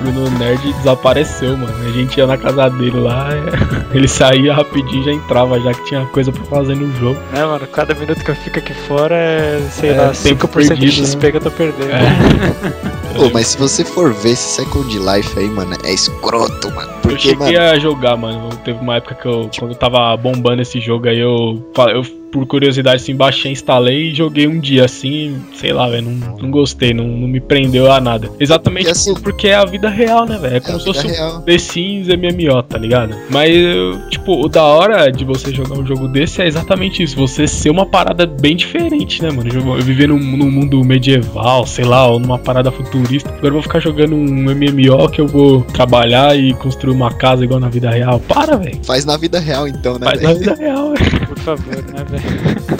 Bruno 0.00 0.30
Nerd 0.38 0.72
desapareceu, 0.75 1.56
mano. 1.56 1.75
A 1.87 1.90
gente 1.92 2.16
ia 2.16 2.26
na 2.26 2.37
casa 2.37 2.68
dele 2.70 2.99
lá, 2.99 3.28
ele 3.92 4.08
saía 4.08 4.54
rapidinho 4.54 5.04
já 5.04 5.12
entrava, 5.12 5.60
já 5.60 5.72
que 5.72 5.84
tinha 5.84 6.04
coisa 6.06 6.32
pra 6.32 6.44
fazer 6.44 6.75
no 6.75 6.94
jogo. 6.96 7.18
É, 7.32 7.44
mano, 7.44 7.66
cada 7.66 7.94
minuto 7.94 8.22
que 8.25 8.30
eu 8.30 8.34
fico 8.34 8.58
aqui 8.58 8.75
fora 8.75 9.14
é, 9.14 9.60
sei 9.70 9.90
é, 9.90 10.00
lá, 10.00 10.12
5% 10.12 10.49
perdido, 10.49 10.76
de 10.76 10.90
XP 10.90 11.26
né? 11.26 11.30
que 11.30 11.37
eu 11.37 11.40
tô 11.40 11.50
perdendo. 11.50 11.69
É. 11.70 13.14
Pô, 13.16 13.30
mas 13.32 13.48
se 13.48 13.58
você 13.58 13.84
for 13.84 14.12
ver 14.12 14.30
esse 14.30 14.56
Second 14.56 14.98
Life 14.98 15.38
aí, 15.38 15.48
mano, 15.48 15.76
é 15.82 15.92
escroto, 15.92 16.70
mano. 16.72 17.00
Porque, 17.11 17.29
eu 17.29 17.33
cheguei 17.33 17.59
mano... 17.59 17.71
a 17.71 17.79
jogar, 17.79 18.17
mano. 18.17 18.49
Teve 18.64 18.79
uma 18.81 18.97
época 18.97 19.14
que 19.14 19.26
eu, 19.26 19.50
quando 19.59 19.73
eu 19.73 19.79
tava 19.79 20.17
bombando 20.17 20.62
esse 20.62 20.81
jogo 20.81 21.09
aí, 21.09 21.19
eu, 21.19 21.62
eu 21.93 22.05
por 22.31 22.47
curiosidade, 22.47 23.02
assim, 23.02 23.14
baixei, 23.14 23.52
instalei 23.52 24.11
e 24.11 24.14
joguei 24.14 24.47
um 24.47 24.59
dia, 24.59 24.85
assim, 24.85 25.37
sei 25.55 25.73
lá, 25.73 25.88
velho, 25.88 26.09
não, 26.11 26.37
não 26.37 26.50
gostei, 26.50 26.95
não, 26.95 27.07
não 27.07 27.29
me 27.29 27.40
prendeu 27.40 27.90
a 27.90 28.00
nada. 28.00 28.31
Exatamente 28.38 28.87
porque, 28.87 28.99
assim, 28.99 29.14
porque 29.14 29.49
é 29.49 29.55
a 29.55 29.64
vida 29.64 29.88
real, 29.88 30.26
né, 30.26 30.38
velho? 30.38 30.57
É 30.57 30.61
como 30.61 30.76
é 30.76 30.79
se 30.79 30.87
fosse 30.87 31.07
um 31.07 31.40
The 31.43 31.59
Sims 31.59 32.09
MMO, 32.09 32.62
tá 32.62 32.79
ligado? 32.79 33.14
Mas, 33.29 33.52
tipo, 34.11 34.45
o 34.45 34.49
da 34.49 34.64
hora 34.64 35.11
de 35.11 35.25
você 35.25 35.52
jogar 35.52 35.79
um 35.79 35.87
jogo 35.87 36.09
desse 36.09 36.40
é 36.40 36.47
exatamente 36.47 37.02
isso, 37.02 37.17
você 37.17 37.47
ser 37.47 37.71
uma 37.71 37.87
parada 37.87 38.26
bem 38.26 38.55
diferente, 38.55 39.23
né, 39.23 39.31
mano? 39.31 39.50
Eu 39.52 39.83
viver 39.83 40.09
num, 40.09 40.19
num 40.19 40.50
mundo 40.50 40.83
medieval, 40.85 41.67
sei 41.67 41.85
lá, 41.85 42.07
ou 42.07 42.19
numa 42.19 42.38
parada 42.38 42.71
futurista. 42.71 43.31
Agora 43.31 43.49
eu 43.49 43.52
vou 43.52 43.62
ficar 43.62 43.81
jogando 43.81 44.14
um 44.14 44.55
MMO 44.55 45.09
que 45.11 45.21
eu 45.21 45.26
vou 45.26 45.62
trabalhar 45.62 46.38
e 46.38 46.52
construir 46.55 46.95
uma 47.00 47.12
casa 47.12 47.45
igual 47.45 47.61
na 47.61 47.69
vida 47.69 47.90
real. 47.90 48.21
Para, 48.21 48.57
velho. 48.57 48.80
Faz 48.85 49.04
na 49.04 49.16
vida 49.16 49.38
real, 49.38 49.66
então, 49.66 49.99
né? 49.99 50.07
Faz 50.07 50.21
véio? 50.21 50.33
na 50.33 50.38
vida 50.38 50.54
real, 50.54 50.95
velho. 50.95 51.26
Por 51.26 51.38
favor, 51.38 51.75
né, 51.75 52.04
velho? 52.09 52.79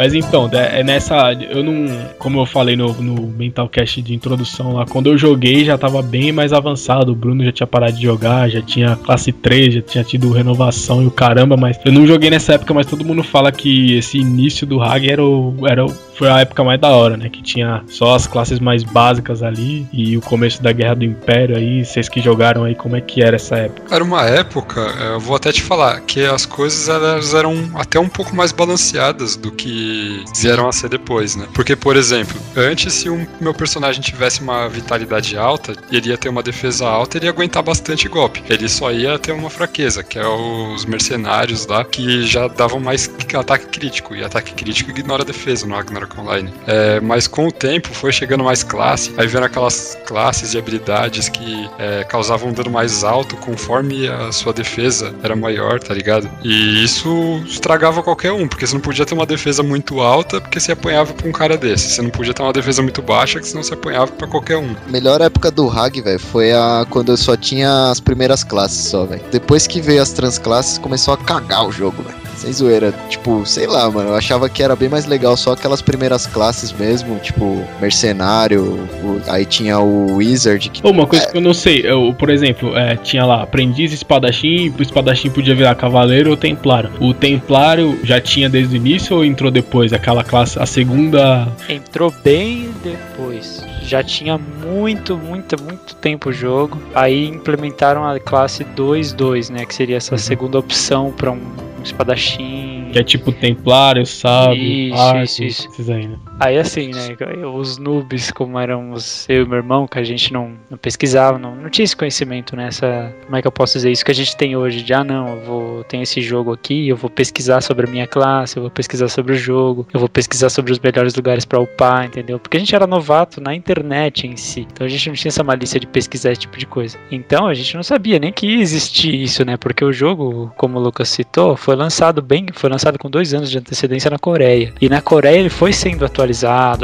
Mas 0.00 0.14
então, 0.14 0.48
é 0.54 0.82
nessa. 0.82 1.30
Eu 1.34 1.62
não. 1.62 1.86
Como 2.18 2.40
eu 2.40 2.46
falei 2.46 2.74
no, 2.74 2.90
no 2.94 3.26
Mental 3.26 3.68
Cast 3.68 4.00
de 4.00 4.14
introdução 4.14 4.72
lá, 4.72 4.86
quando 4.86 5.08
eu 5.10 5.18
joguei 5.18 5.62
já 5.62 5.76
tava 5.76 6.00
bem 6.00 6.32
mais 6.32 6.54
avançado. 6.54 7.12
O 7.12 7.14
Bruno 7.14 7.44
já 7.44 7.52
tinha 7.52 7.66
parado 7.66 7.92
de 7.92 8.02
jogar, 8.04 8.48
já 8.48 8.62
tinha 8.62 8.96
classe 8.96 9.30
3, 9.30 9.74
já 9.74 9.82
tinha 9.82 10.02
tido 10.02 10.32
renovação 10.32 11.02
e 11.02 11.06
o 11.06 11.10
caramba, 11.10 11.54
mas 11.54 11.78
eu 11.84 11.92
não 11.92 12.06
joguei 12.06 12.30
nessa 12.30 12.54
época, 12.54 12.72
mas 12.72 12.86
todo 12.86 13.04
mundo 13.04 13.22
fala 13.22 13.52
que 13.52 13.94
esse 13.94 14.16
início 14.16 14.66
do 14.66 14.80
Hag 14.80 15.06
era 15.06 15.22
o, 15.22 15.54
era 15.66 15.84
o 15.84 15.90
foi 16.20 16.28
a 16.28 16.40
época 16.40 16.62
mais 16.62 16.78
da 16.78 16.88
hora, 16.90 17.16
né? 17.16 17.30
Que 17.30 17.42
tinha 17.42 17.82
só 17.88 18.14
as 18.14 18.26
classes 18.26 18.58
mais 18.58 18.84
básicas 18.84 19.42
ali 19.42 19.86
e 19.90 20.18
o 20.18 20.20
começo 20.20 20.62
da 20.62 20.70
Guerra 20.70 20.96
do 20.96 21.04
Império 21.04 21.56
aí. 21.56 21.82
Vocês 21.82 22.10
que 22.10 22.20
jogaram 22.20 22.64
aí, 22.64 22.74
como 22.74 22.94
é 22.94 23.00
que 23.00 23.22
era 23.22 23.36
essa 23.36 23.56
época? 23.56 23.94
Era 23.94 24.04
uma 24.04 24.26
época, 24.26 24.80
eu 24.80 25.18
vou 25.18 25.34
até 25.34 25.50
te 25.50 25.62
falar, 25.62 25.98
que 26.00 26.24
as 26.26 26.44
coisas 26.44 26.90
elas 26.90 27.32
eram 27.32 27.70
até 27.74 27.98
um 27.98 28.08
pouco 28.08 28.36
mais 28.36 28.52
balanceadas 28.52 29.34
do 29.34 29.50
que 29.50 29.89
vieram 30.36 30.68
a 30.68 30.72
ser 30.72 30.88
depois, 30.88 31.36
né? 31.36 31.46
Porque, 31.54 31.76
por 31.76 31.96
exemplo, 31.96 32.40
antes, 32.56 32.92
se 32.94 33.08
o 33.08 33.26
meu 33.40 33.54
personagem 33.54 34.02
tivesse 34.02 34.40
uma 34.40 34.68
vitalidade 34.68 35.36
alta, 35.36 35.74
ele 35.90 36.10
ia 36.10 36.18
ter 36.18 36.28
uma 36.28 36.42
defesa 36.42 36.86
alta, 36.86 37.16
ele 37.18 37.26
ia 37.26 37.30
aguentar 37.30 37.62
bastante 37.62 38.08
golpe. 38.08 38.42
Ele 38.48 38.68
só 38.68 38.90
ia 38.92 39.18
ter 39.18 39.32
uma 39.32 39.50
fraqueza, 39.50 40.02
que 40.02 40.18
é 40.18 40.26
os 40.26 40.84
mercenários 40.84 41.66
lá, 41.66 41.84
que 41.84 42.24
já 42.26 42.48
davam 42.48 42.80
mais 42.80 43.10
ataque 43.34 43.66
crítico. 43.66 44.14
E 44.14 44.24
ataque 44.24 44.54
crítico 44.54 44.90
ignora 44.90 45.22
a 45.22 45.26
defesa 45.26 45.66
no 45.66 45.74
Ragnarok 45.74 46.18
Online. 46.20 46.52
É, 46.66 47.00
mas 47.00 47.26
com 47.26 47.46
o 47.46 47.52
tempo 47.52 47.88
foi 47.88 48.12
chegando 48.12 48.44
mais 48.44 48.62
classe, 48.62 49.12
aí 49.16 49.26
vendo 49.26 49.44
aquelas 49.44 49.98
classes 50.06 50.54
e 50.54 50.58
habilidades 50.58 51.28
que 51.28 51.68
é, 51.78 52.04
causavam 52.04 52.50
um 52.50 52.52
dano 52.52 52.70
mais 52.70 53.04
alto 53.04 53.36
conforme 53.36 54.08
a 54.08 54.32
sua 54.32 54.52
defesa 54.52 55.14
era 55.22 55.36
maior, 55.36 55.80
tá 55.80 55.94
ligado? 55.94 56.30
E 56.42 56.84
isso 56.84 57.42
estragava 57.46 58.02
qualquer 58.02 58.32
um, 58.32 58.46
porque 58.46 58.66
você 58.66 58.74
não 58.74 58.80
podia 58.80 59.06
ter 59.06 59.14
uma 59.14 59.26
defesa 59.26 59.62
muito 59.62 59.79
alta 60.00 60.40
porque 60.40 60.60
você 60.60 60.72
apanhava 60.72 61.12
pra 61.12 61.28
um 61.28 61.32
cara 61.32 61.56
desse. 61.56 61.90
Você 61.90 62.02
não 62.02 62.10
podia 62.10 62.34
ter 62.34 62.42
uma 62.42 62.52
defesa 62.52 62.82
muito 62.82 63.02
baixa, 63.02 63.40
que 63.40 63.48
senão 63.48 63.62
você 63.62 63.74
apanhava 63.74 64.12
pra 64.12 64.26
qualquer 64.26 64.56
um. 64.56 64.74
Melhor 64.88 65.20
época 65.20 65.50
do 65.50 65.68
Hag, 65.68 66.00
velho, 66.00 66.18
foi 66.18 66.52
a 66.52 66.86
quando 66.88 67.12
eu 67.12 67.16
só 67.16 67.36
tinha 67.36 67.90
as 67.90 68.00
primeiras 68.00 68.44
classes 68.44 68.86
só, 68.86 69.04
velho. 69.04 69.22
Depois 69.30 69.66
que 69.66 69.80
veio 69.80 70.02
as 70.02 70.12
transclasses, 70.12 70.78
começou 70.78 71.14
a 71.14 71.16
cagar 71.16 71.66
o 71.66 71.72
jogo, 71.72 72.02
velho. 72.02 72.20
Sem 72.40 72.54
zoeira. 72.54 72.94
Tipo, 73.10 73.44
sei 73.44 73.66
lá, 73.66 73.90
mano. 73.90 74.10
Eu 74.10 74.14
achava 74.14 74.48
que 74.48 74.62
era 74.62 74.74
bem 74.74 74.88
mais 74.88 75.04
legal 75.04 75.36
só 75.36 75.52
aquelas 75.52 75.82
primeiras 75.82 76.26
classes 76.26 76.72
mesmo. 76.72 77.18
Tipo, 77.18 77.62
mercenário. 77.78 78.88
O, 79.02 79.20
aí 79.28 79.44
tinha 79.44 79.78
o 79.78 80.16
Wizard. 80.16 80.70
Que, 80.70 80.86
uma 80.86 81.06
coisa 81.06 81.26
é... 81.26 81.30
que 81.30 81.36
eu 81.36 81.42
não 81.42 81.52
sei. 81.52 81.82
Eu, 81.84 82.14
por 82.18 82.30
exemplo, 82.30 82.74
é, 82.74 82.96
tinha 82.96 83.26
lá 83.26 83.42
aprendiz, 83.42 83.92
espadachim. 83.92 84.72
O 84.78 84.80
espadachim 84.80 85.28
podia 85.28 85.54
virar 85.54 85.74
cavaleiro 85.74 86.30
ou 86.30 86.36
templário. 86.36 86.90
O 86.98 87.12
templário 87.12 88.00
já 88.02 88.18
tinha 88.18 88.48
desde 88.48 88.74
o 88.74 88.76
início 88.76 89.16
ou 89.16 89.22
entrou 89.22 89.50
depois? 89.50 89.59
Aquela 89.92 90.24
classe, 90.24 90.58
a 90.58 90.66
segunda. 90.66 91.48
Entrou 91.68 92.12
bem 92.22 92.70
depois 92.82 93.64
já 93.82 94.04
tinha 94.04 94.38
muito, 94.38 95.16
muito, 95.16 95.60
muito 95.60 95.96
tempo 95.96 96.28
o 96.28 96.32
jogo. 96.32 96.80
Aí 96.94 97.26
implementaram 97.26 98.06
a 98.06 98.20
classe 98.20 98.64
2-2, 98.64 99.50
né? 99.50 99.66
Que 99.66 99.74
seria 99.74 99.96
essa 99.96 100.14
uhum. 100.14 100.18
segunda 100.18 100.58
opção 100.58 101.12
para 101.12 101.32
um 101.32 101.40
um 101.80 101.82
espadachim. 101.82 102.90
Que 102.92 102.98
é 102.98 103.02
tipo 103.02 103.32
templário, 103.32 104.04
sábio, 104.04 104.62
isso, 104.62 104.96
arco, 104.96 105.22
isso, 105.22 105.44
isso. 105.44 105.92
Aí, 105.92 106.06
né? 106.06 106.16
Aí 106.40 106.58
assim, 106.58 106.90
né, 106.90 107.16
os 107.46 107.76
noobs, 107.76 108.30
como 108.32 108.58
éramos 108.58 109.26
eu 109.28 109.44
e 109.44 109.48
meu 109.48 109.58
irmão, 109.58 109.86
que 109.86 109.98
a 109.98 110.02
gente 110.02 110.32
não, 110.32 110.54
não 110.70 110.78
pesquisava, 110.78 111.38
não, 111.38 111.54
não 111.54 111.68
tinha 111.68 111.84
esse 111.84 111.94
conhecimento, 111.94 112.56
né, 112.56 112.68
essa, 112.68 113.14
como 113.24 113.36
é 113.36 113.42
que 113.42 113.46
eu 113.46 113.52
posso 113.52 113.74
dizer, 113.74 113.90
isso 113.90 114.04
que 114.04 114.10
a 114.10 114.14
gente 114.14 114.36
tem 114.36 114.56
hoje, 114.56 114.82
de, 114.82 114.94
ah 114.94 115.04
não, 115.04 115.28
eu 115.28 115.40
vou, 115.42 115.84
tem 115.84 116.00
esse 116.00 116.20
jogo 116.20 116.52
aqui, 116.52 116.88
eu 116.88 116.96
vou 116.96 117.10
pesquisar 117.10 117.60
sobre 117.60 117.86
a 117.86 117.90
minha 117.90 118.06
classe, 118.06 118.56
eu 118.56 118.62
vou 118.62 118.70
pesquisar 118.70 119.08
sobre 119.08 119.34
o 119.34 119.36
jogo, 119.36 119.86
eu 119.92 120.00
vou 120.00 120.08
pesquisar 120.08 120.48
sobre 120.48 120.72
os 120.72 120.78
melhores 120.78 121.14
lugares 121.14 121.44
para 121.44 121.60
upar, 121.60 122.06
entendeu? 122.06 122.38
Porque 122.38 122.56
a 122.56 122.60
gente 122.60 122.74
era 122.74 122.86
novato 122.86 123.40
na 123.40 123.54
internet 123.54 124.26
em 124.26 124.36
si, 124.36 124.66
então 124.72 124.86
a 124.86 124.90
gente 124.90 125.08
não 125.08 125.14
tinha 125.14 125.28
essa 125.28 125.44
malícia 125.44 125.78
de 125.78 125.86
pesquisar 125.86 126.32
esse 126.32 126.40
tipo 126.42 126.56
de 126.56 126.66
coisa. 126.66 126.98
Então 127.10 127.46
a 127.46 127.54
gente 127.54 127.74
não 127.74 127.82
sabia 127.82 128.18
nem 128.18 128.32
que 128.32 128.60
existia 128.60 129.14
isso, 129.14 129.44
né, 129.44 129.56
porque 129.58 129.84
o 129.84 129.92
jogo, 129.92 130.52
como 130.56 130.78
o 130.78 130.82
Lucas 130.82 131.10
citou, 131.10 131.56
foi 131.56 131.76
lançado 131.76 132.22
bem, 132.22 132.46
foi 132.52 132.70
lançado 132.70 132.98
com 132.98 133.10
dois 133.10 133.34
anos 133.34 133.50
de 133.50 133.58
antecedência 133.58 134.10
na 134.10 134.18
Coreia. 134.18 134.72
E 134.80 134.88
na 134.88 135.02
Coreia 135.02 135.38
ele 135.38 135.50
foi 135.50 135.72
sendo 135.72 136.04
atualizado, 136.04 136.29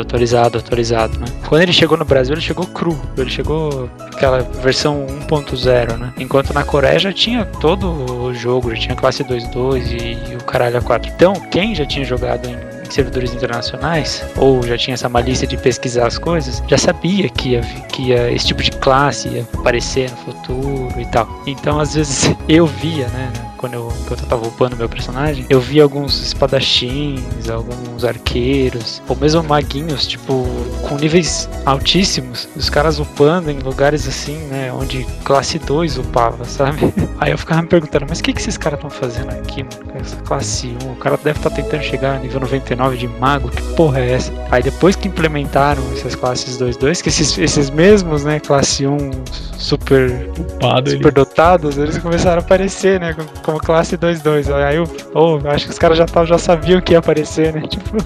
atualizado, 0.02 0.58
atualizado, 0.58 1.18
né? 1.18 1.26
Quando 1.48 1.62
ele 1.62 1.72
chegou 1.72 1.96
no 1.96 2.04
Brasil, 2.04 2.34
ele 2.34 2.40
chegou 2.40 2.66
cru, 2.66 3.00
ele 3.16 3.30
chegou 3.30 3.88
aquela 4.00 4.40
versão 4.40 5.06
1.0, 5.28 5.96
né? 5.96 6.12
Enquanto 6.18 6.52
na 6.52 6.64
Coreia 6.64 6.98
já 6.98 7.12
tinha 7.12 7.44
todo 7.44 7.88
o 8.22 8.34
jogo, 8.34 8.74
já 8.74 8.80
tinha 8.80 8.96
classe 8.96 9.22
2.2 9.24 10.32
e, 10.32 10.36
o 10.36 10.44
caralho 10.44 10.78
a 10.78 10.82
4. 10.82 11.12
Então, 11.14 11.34
quem 11.50 11.74
já 11.74 11.84
tinha 11.84 12.04
jogado 12.04 12.46
em 12.46 12.76
em 12.86 12.90
servidores 12.90 13.34
internacionais, 13.34 14.24
ou 14.36 14.62
já 14.62 14.78
tinha 14.78 14.94
essa 14.94 15.08
malícia 15.08 15.46
de 15.46 15.56
pesquisar 15.56 16.06
as 16.06 16.18
coisas, 16.18 16.62
já 16.66 16.78
sabia 16.78 17.28
que 17.28 17.50
ia, 17.50 17.60
que 17.60 18.02
ia, 18.10 18.30
esse 18.30 18.46
tipo 18.46 18.62
de 18.62 18.70
classe 18.70 19.28
ia 19.28 19.46
aparecer 19.54 20.10
no 20.10 20.16
futuro 20.18 21.00
e 21.00 21.06
tal. 21.06 21.28
Então, 21.46 21.80
às 21.80 21.94
vezes, 21.94 22.30
eu 22.48 22.66
via, 22.66 23.08
né, 23.08 23.32
quando 23.56 23.75
eu, 23.75 23.92
eu 24.10 24.16
tava 24.16 24.46
upando 24.46 24.76
meu 24.76 24.88
personagem, 24.88 25.44
eu 25.48 25.60
via 25.60 25.82
alguns 25.82 26.20
espadachins, 26.22 27.48
alguns 27.48 28.04
arqueiros, 28.04 29.02
ou 29.08 29.16
mesmo 29.16 29.42
maguinhos, 29.42 30.06
tipo, 30.06 30.46
com 30.88 30.96
níveis 30.96 31.48
altíssimos, 31.64 32.48
os 32.56 32.70
caras 32.70 32.98
upando 32.98 33.50
em 33.50 33.58
lugares 33.58 34.06
assim, 34.08 34.36
né, 34.46 34.72
onde 34.72 35.04
classe 35.25 35.58
2 35.58 35.98
upava, 35.98 36.44
sabe? 36.46 36.92
Aí 37.18 37.32
eu 37.32 37.38
ficava 37.38 37.62
me 37.62 37.68
perguntando, 37.68 38.06
mas 38.08 38.20
o 38.20 38.22
que, 38.22 38.32
que 38.32 38.40
esses 38.40 38.56
caras 38.56 38.78
estão 38.78 38.90
fazendo 38.90 39.30
aqui, 39.30 39.62
mano? 39.62 39.92
Essa 40.00 40.16
classe 40.16 40.76
1, 40.84 40.92
o 40.92 40.96
cara 40.96 41.16
deve 41.16 41.38
estar 41.38 41.50
tá 41.50 41.56
tentando 41.56 41.82
chegar 41.82 42.16
a 42.16 42.18
nível 42.18 42.40
99 42.40 42.86
99 42.86 42.96
de 42.96 43.08
mago, 43.08 43.48
que 43.48 43.62
porra 43.75 44.00
é 44.00 44.12
essa? 44.12 44.32
Aí 44.50 44.62
depois 44.62 44.94
que 44.94 45.08
implementaram 45.08 45.82
essas 45.92 46.14
classes 46.14 46.58
2-2, 46.58 47.02
que 47.02 47.08
esses, 47.08 47.36
esses 47.38 47.70
mesmos, 47.70 48.25
né, 48.25 48.38
classe 48.38 48.87
1 48.87 49.11
super, 49.59 50.31
Upado, 50.38 50.90
super 50.90 51.12
dotados, 51.12 51.78
eles 51.78 51.98
começaram 51.98 52.40
a 52.40 52.44
aparecer, 52.44 53.00
né, 53.00 53.14
como 53.46 53.59
classe 53.61 53.96
2-2. 53.96 54.52
Aí 54.52 54.76
eu, 54.76 54.85
oh, 55.14 55.38
acho 55.48 55.66
que 55.66 55.70
os 55.70 55.78
caras 55.78 55.96
já, 55.96 56.06
já 56.24 56.37
sabiam 56.37 56.80
que 56.80 56.92
ia 56.92 56.98
aparecer, 56.98 57.54
né, 57.54 57.62
tipo... 57.70 57.96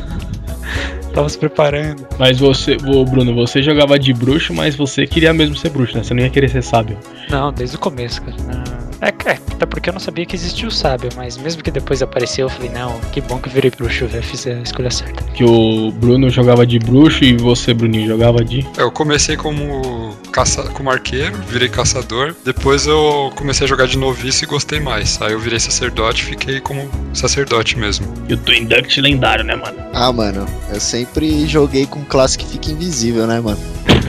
Tava 1.12 1.29
se 1.29 1.37
preparando. 1.37 2.07
Mas 2.20 2.38
você, 2.38 2.76
ô 2.87 3.05
Bruno, 3.05 3.35
você 3.35 3.61
jogava 3.61 3.98
de 3.98 4.12
bruxo, 4.12 4.55
mas 4.55 4.76
você 4.76 5.09
queria 5.09 5.33
mesmo 5.33 5.57
ser 5.57 5.70
bruxo, 5.70 5.96
né? 5.96 6.05
Você 6.05 6.14
não 6.14 6.22
ia 6.22 6.31
querer 6.31 6.48
ser 6.48 6.62
sábio. 6.62 6.96
Não, 7.29 7.53
desde 7.53 7.74
o 7.74 7.81
começo, 7.81 8.22
cara. 8.22 8.37
Não. 8.46 8.80
É, 9.01 9.09
é, 9.09 9.39
até 9.53 9.67
porque 9.67 9.89
eu 9.89 9.95
não 9.95 10.01
sabia 10.01 10.27
que 10.27 10.37
existia 10.37 10.69
o 10.69 10.71
sábio, 10.71 11.11
mas 11.17 11.39
mesmo 11.39 11.63
que 11.63 11.71
depois 11.71 12.03
apareceu, 12.03 12.47
eu 12.47 12.51
falei, 12.51 12.71
não, 12.71 13.01
que 13.13 13.21
bom 13.21 13.39
que 13.39 13.49
eu 13.49 13.53
virei 13.53 13.71
bruxo, 13.71 14.05
eu 14.05 14.23
fiz 14.23 14.47
a 14.47 14.53
escolha 14.61 14.91
certa. 14.91 15.25
Que 15.33 15.43
o 15.43 15.91
Bruno 15.91 16.29
jogava 16.29 16.67
de 16.67 16.79
bruxo 16.79 17.25
e 17.25 17.37
você, 17.37 17.73
Bruninho, 17.73 18.09
jogava 18.09 18.45
de. 18.45 18.67
Eu 18.77 18.91
comecei 18.91 19.37
como, 19.37 20.15
caça... 20.31 20.63
como 20.65 20.91
arqueiro, 20.91 21.37
virei 21.49 21.69
caçador. 21.69 22.35
Depois 22.45 22.87
eu 22.87 23.33
comecei 23.37 23.65
a 23.65 23.69
jogar 23.69 23.87
de 23.87 23.97
noviço 23.97 24.45
e 24.45 24.47
gostei 24.47 24.81
mais. 24.81 25.21
Aí 25.23 25.33
eu 25.33 25.41
virei 25.41 25.59
sacerdote 25.59 26.23
e 26.23 26.27
fiquei 26.27 26.61
como 26.61 26.91
sacerdote 27.15 27.79
mesmo. 27.79 28.07
E 28.29 28.35
o 28.35 28.37
Twin 28.37 28.67
Duct 28.67 29.01
lendário, 29.01 29.45
né, 29.45 29.55
mano? 29.55 29.79
Ah, 29.95 30.13
mano, 30.13 30.47
eu 30.73 30.81
sempre 30.81 31.47
joguei 31.47 31.87
com 31.87 32.05
classe 32.05 32.37
que 32.37 32.45
fica 32.45 32.71
invisível, 32.71 33.27
né, 33.27 33.41
mano? 33.41 33.61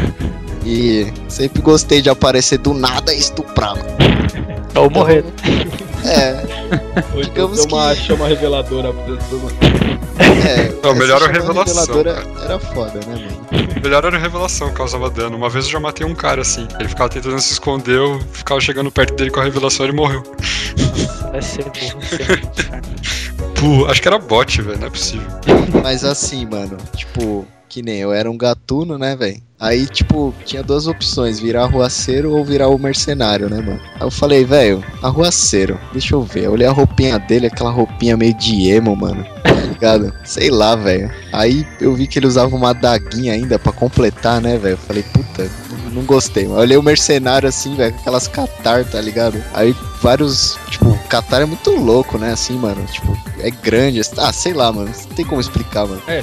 e 0.65 1.07
sempre 1.29 1.61
gostei 1.61 2.01
de 2.01 2.09
aparecer 2.09 2.57
do 2.57 2.73
nada 2.73 3.13
e 3.13 3.19
estuprar, 3.19 3.75
mano. 3.75 4.51
Ou 4.75 4.85
então, 4.85 4.89
morrer. 4.89 5.25
É. 6.05 7.15
Ou 7.15 7.21
digamos 7.21 7.65
uma 7.65 7.95
que... 7.95 8.01
chama 8.01 8.27
reveladora. 8.27 8.89
É, 10.19 10.71
não, 10.83 10.95
melhor 10.95 11.21
a 11.21 11.27
revelação. 11.27 11.85
Reveladora 11.85 12.27
era 12.43 12.59
foda, 12.59 12.99
né, 13.05 13.15
mano? 13.51 13.67
Melhor 13.83 14.05
era 14.05 14.17
a 14.17 14.19
revelação 14.19 14.69
que 14.69 14.75
causava 14.75 15.09
dano. 15.09 15.35
Uma 15.35 15.49
vez 15.49 15.65
eu 15.65 15.71
já 15.71 15.79
matei 15.79 16.05
um 16.05 16.15
cara 16.15 16.41
assim. 16.41 16.67
Ele 16.79 16.89
ficava 16.89 17.09
tentando 17.09 17.39
se 17.39 17.53
esconder, 17.53 17.97
eu 17.97 18.19
ficava 18.31 18.59
chegando 18.59 18.91
perto 18.91 19.13
dele 19.15 19.29
com 19.29 19.39
a 19.39 19.43
revelação 19.43 19.85
e 19.85 19.89
ele 19.89 19.97
morreu. 19.97 20.23
vai 21.31 21.41
ser 21.41 21.63
burro, 21.65 22.01
Pô, 23.59 23.85
acho 23.85 24.01
que 24.01 24.07
era 24.07 24.17
bot, 24.17 24.61
velho, 24.61 24.79
não 24.79 24.87
é 24.87 24.89
possível. 24.89 25.27
Mas 25.83 26.03
assim, 26.03 26.45
mano, 26.45 26.77
tipo, 26.95 27.45
que 27.69 27.81
nem 27.81 27.99
eu 27.99 28.11
era 28.11 28.29
um 28.29 28.37
gatuno, 28.37 28.97
né, 28.97 29.15
velho? 29.15 29.41
Aí, 29.61 29.85
tipo, 29.85 30.33
tinha 30.43 30.63
duas 30.63 30.87
opções, 30.87 31.39
virar 31.39 31.65
arruaceiro 31.65 32.35
ou 32.35 32.43
virar 32.43 32.67
o 32.69 32.79
mercenário, 32.79 33.47
né, 33.47 33.57
mano? 33.57 33.79
Aí 33.93 34.01
eu 34.01 34.09
falei, 34.09 34.43
velho, 34.43 34.83
arruaceiro, 35.03 35.79
deixa 35.93 36.15
eu 36.15 36.23
ver. 36.23 36.45
Eu 36.45 36.53
olhei 36.53 36.65
a 36.65 36.71
roupinha 36.71 37.19
dele, 37.19 37.45
aquela 37.45 37.69
roupinha 37.69 38.17
meio 38.17 38.33
de 38.33 38.71
emo, 38.71 38.95
mano. 38.95 39.23
Tá 39.43 39.51
ligado? 39.51 40.11
Sei 40.25 40.49
lá, 40.49 40.75
velho. 40.75 41.11
Aí 41.31 41.63
eu 41.79 41.93
vi 41.93 42.07
que 42.07 42.17
ele 42.17 42.25
usava 42.25 42.55
uma 42.55 42.73
daguinha 42.73 43.33
ainda 43.33 43.59
para 43.59 43.71
completar, 43.71 44.41
né, 44.41 44.57
velho? 44.57 44.77
Falei, 44.77 45.03
puta, 45.03 45.47
não 45.91 46.01
gostei. 46.05 46.45
Eu 46.45 46.53
olhei 46.53 46.77
o 46.77 46.81
mercenário 46.81 47.47
assim, 47.47 47.75
velho, 47.75 47.93
com 47.93 47.99
aquelas 47.99 48.27
catar, 48.27 48.83
tá 48.85 48.99
ligado? 48.99 49.43
Aí 49.53 49.75
vários, 50.01 50.57
tipo, 50.71 50.97
catar 51.07 51.43
é 51.43 51.45
muito 51.45 51.69
louco, 51.69 52.17
né? 52.17 52.31
Assim, 52.31 52.57
mano. 52.57 52.83
Tipo, 52.91 53.15
é 53.39 53.51
grande. 53.51 54.01
Ah, 54.17 54.33
sei 54.33 54.53
lá, 54.53 54.71
mano. 54.71 54.89
Não 54.89 55.15
tem 55.15 55.23
como 55.23 55.39
explicar, 55.39 55.85
mano. 55.85 56.01
É, 56.07 56.19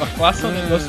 a 0.00 0.06
classe 0.16 0.44
é 0.44 0.48
um 0.48 0.50
negócio. 0.50 0.88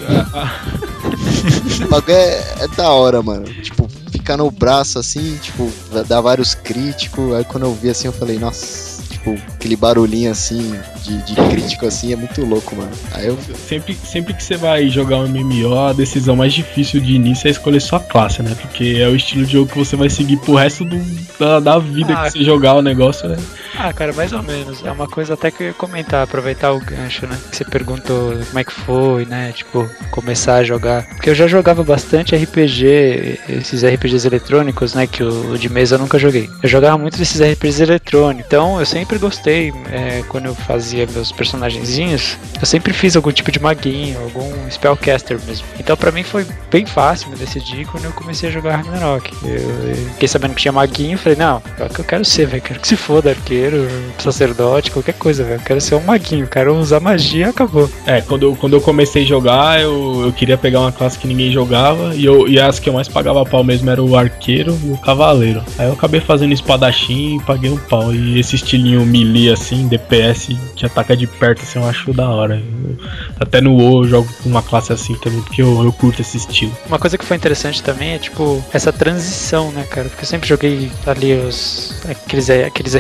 O 1.86 1.88
bagulho 1.88 2.14
é, 2.14 2.56
é 2.62 2.68
da 2.76 2.90
hora, 2.90 3.22
mano. 3.22 3.46
Tipo, 3.46 3.88
ficar 4.12 4.38
no 4.38 4.52
braço 4.52 5.00
assim, 5.00 5.38
tipo, 5.42 5.72
dar 6.08 6.22
vários 6.22 6.54
críticos. 6.54 7.34
Aí 7.34 7.44
quando 7.44 7.64
eu 7.64 7.74
vi 7.74 7.90
assim, 7.90 8.08
eu 8.08 8.14
falei, 8.14 8.38
nossa, 8.38 9.02
tipo, 9.10 9.34
aquele 9.54 9.76
barulhinho 9.76 10.32
assim, 10.32 10.74
de, 11.04 11.18
de 11.24 11.36
crítico 11.50 11.86
assim, 11.86 12.14
é 12.14 12.16
muito 12.16 12.46
louco, 12.46 12.76
mano. 12.76 12.92
Aí 13.14 13.28
eu. 13.28 13.38
Sempre, 13.68 13.98
sempre 14.04 14.34
que 14.34 14.44
você 14.44 14.56
vai 14.56 14.88
jogar 14.90 15.18
um 15.18 15.28
MMO, 15.28 15.78
a 15.78 15.94
decisão 15.94 16.36
mais 16.36 16.54
difícil 16.54 17.02
de 17.02 17.14
início 17.14 17.48
é 17.48 17.52
escolher 17.52 17.80
sua 17.80 18.00
classe, 18.00 18.42
né? 18.44 18.56
Porque 18.60 18.98
é 19.00 19.08
o 19.08 19.16
estilo 19.16 19.46
de 19.46 19.54
jogo 19.54 19.72
que 19.72 19.78
você 19.78 19.96
vai 19.96 20.10
seguir 20.10 20.38
pro 20.38 20.56
resto 20.56 20.86
do, 20.86 21.00
da, 21.40 21.60
da 21.60 21.80
vida 21.80 22.14
ah, 22.14 22.26
que 22.26 22.32
você 22.32 22.44
jogar 22.44 22.76
o 22.76 22.82
negócio, 22.82 23.28
né? 23.28 23.38
Ah, 23.82 23.94
cara, 23.94 24.12
mais 24.12 24.34
ou 24.34 24.44
menos. 24.44 24.84
É 24.84 24.92
uma 24.92 25.08
coisa 25.08 25.36
até 25.36 25.50
que 25.50 25.64
eu 25.64 25.68
ia 25.68 25.74
comentar, 25.74 26.22
aproveitar 26.22 26.74
o 26.74 26.82
gancho, 26.82 27.26
né? 27.26 27.40
Você 27.50 27.64
perguntou 27.64 28.34
como 28.48 28.60
é 28.60 28.64
que 28.66 28.74
foi, 28.74 29.26
né? 29.26 29.54
Tipo, 29.54 29.90
começar 30.12 30.56
a 30.56 30.64
jogar. 30.66 31.06
Porque 31.08 31.30
eu 31.30 31.36
já 31.36 31.48
jogava 31.48 31.82
bastante 31.82 32.36
RPG, 32.36 33.40
esses 33.48 33.82
RPGs 33.82 34.28
eletrônicos, 34.28 34.94
né? 34.94 35.08
Que 35.08 35.24
o, 35.24 35.58
de 35.58 35.70
mesa 35.70 35.96
eu 35.96 36.00
nunca 36.00 36.20
joguei. 36.20 36.50
Eu 36.62 36.68
jogava 36.68 36.98
muito 36.98 37.18
desses 37.18 37.40
RPGs 37.42 37.84
eletrônicos. 37.84 38.46
Então 38.46 38.82
eu 38.82 38.86
sempre 38.86 39.18
gostei, 39.18 39.74
é, 39.90 40.24
quando 40.28 40.48
eu 40.48 40.56
fazia 40.56 41.08
meus 41.08 41.32
personagenzinhos, 41.32 42.38
eu 42.60 42.66
sempre 42.66 42.92
fiz 42.92 43.16
algum 43.16 43.32
tipo 43.32 43.50
de 43.50 43.60
maguinho, 43.62 44.20
algum 44.22 44.70
spellcaster 44.70 45.40
mesmo. 45.46 45.66
Então 45.80 45.96
pra 45.96 46.12
mim 46.12 46.24
foi 46.24 46.46
bem 46.70 46.86
fácil 46.86 47.30
me 47.30 47.38
decidir 47.38 47.86
quando 47.86 48.04
eu 48.04 48.12
comecei 48.12 48.50
a 48.50 48.52
jogar 48.52 48.76
Ragnarok. 48.76 49.34
Eu, 49.42 49.52
eu 49.90 49.96
fiquei 50.14 50.28
sabendo 50.28 50.54
que 50.54 50.62
tinha 50.62 50.72
maguinho, 50.74 51.18
falei, 51.18 51.38
não, 51.38 51.64
é 51.78 51.84
o 51.86 51.90
que 51.90 52.00
eu 52.00 52.06
quero 52.06 52.26
ser, 52.26 52.46
velho. 52.46 52.62
Quero 52.62 52.80
que 52.82 52.88
se 52.88 52.98
foda, 52.98 53.32
arqueiro, 53.70 53.88
sacerdote, 54.18 54.92
qualquer 54.92 55.14
coisa, 55.14 55.44
velho. 55.44 55.62
Quero 55.62 55.80
ser 55.80 55.96
um 55.96 56.02
maguinho, 56.02 56.48
quero 56.48 56.76
usar 56.76 57.00
magia 57.00 57.48
e 57.48 57.50
acabou. 57.50 57.90
É, 58.06 58.22
quando 58.22 58.44
eu, 58.44 58.56
quando 58.56 58.74
eu 58.74 58.82
comecei 58.82 59.24
a 59.24 59.26
jogar, 59.26 59.82
eu, 59.82 60.24
eu 60.26 60.34
queria 60.34 60.58
pegar 60.58 60.82
uma 60.82 60.92
classe 60.92 61.18
que 61.18 61.28
ninguém 61.28 61.52
jogava. 61.52 62.16
E, 62.16 62.26
eu, 62.26 62.48
e 62.48 62.60
as 62.60 62.80
que 62.80 62.90
eu 62.90 62.94
mais 62.94 63.08
pagava 63.08 63.46
pau 63.46 63.64
mesmo 63.64 63.90
era 63.90 64.02
o 64.02 64.16
arqueiro 64.16 64.78
e 64.84 64.92
o 64.92 64.98
cavaleiro. 64.98 65.64
Aí 65.78 65.88
eu 65.88 65.94
acabei 65.94 66.20
fazendo 66.20 66.54
espadachim 66.54 67.38
e 67.38 67.40
paguei 67.42 67.70
um 67.70 67.78
pau. 67.78 68.14
E 68.14 68.40
esse 68.40 68.56
estilinho 68.56 69.06
melee 69.06 69.52
assim, 69.52 69.88
DPS, 69.88 70.56
que 70.76 70.86
ataca 70.86 71.16
de 71.16 71.28
perto, 71.28 71.62
assim, 71.62 71.80
eu 71.80 71.86
acho 71.86 72.14
da 72.14 72.30
hora. 72.30 72.56
Eu, 72.56 72.98
até 73.40 73.62
no 73.62 73.76
WoW 73.76 74.04
eu 74.04 74.10
jogo 74.10 74.30
com 74.44 74.50
uma 74.50 74.62
classe 74.62 74.92
assim 74.92 75.16
também, 75.16 75.42
porque 75.42 75.62
eu, 75.62 75.84
eu 75.84 75.92
curto 75.94 76.22
esse 76.22 76.38
estilo. 76.38 76.76
Uma 76.88 77.00
coisa 77.00 77.18
que 77.18 77.26
foi 77.26 77.38
interessante 77.38 77.82
também 77.84 78.14
é, 78.14 78.18
tipo, 78.18 78.64
essa 78.74 78.92
transição, 78.92 79.72
né, 79.72 79.84
cara? 79.90 80.10
Porque 80.10 80.24
eu 80.24 80.28
sempre 80.28 80.48
joguei 80.48 80.92
ali 81.06 81.34
os. 81.34 82.02
aqueles, 82.08 82.50
aqueles 82.50 82.96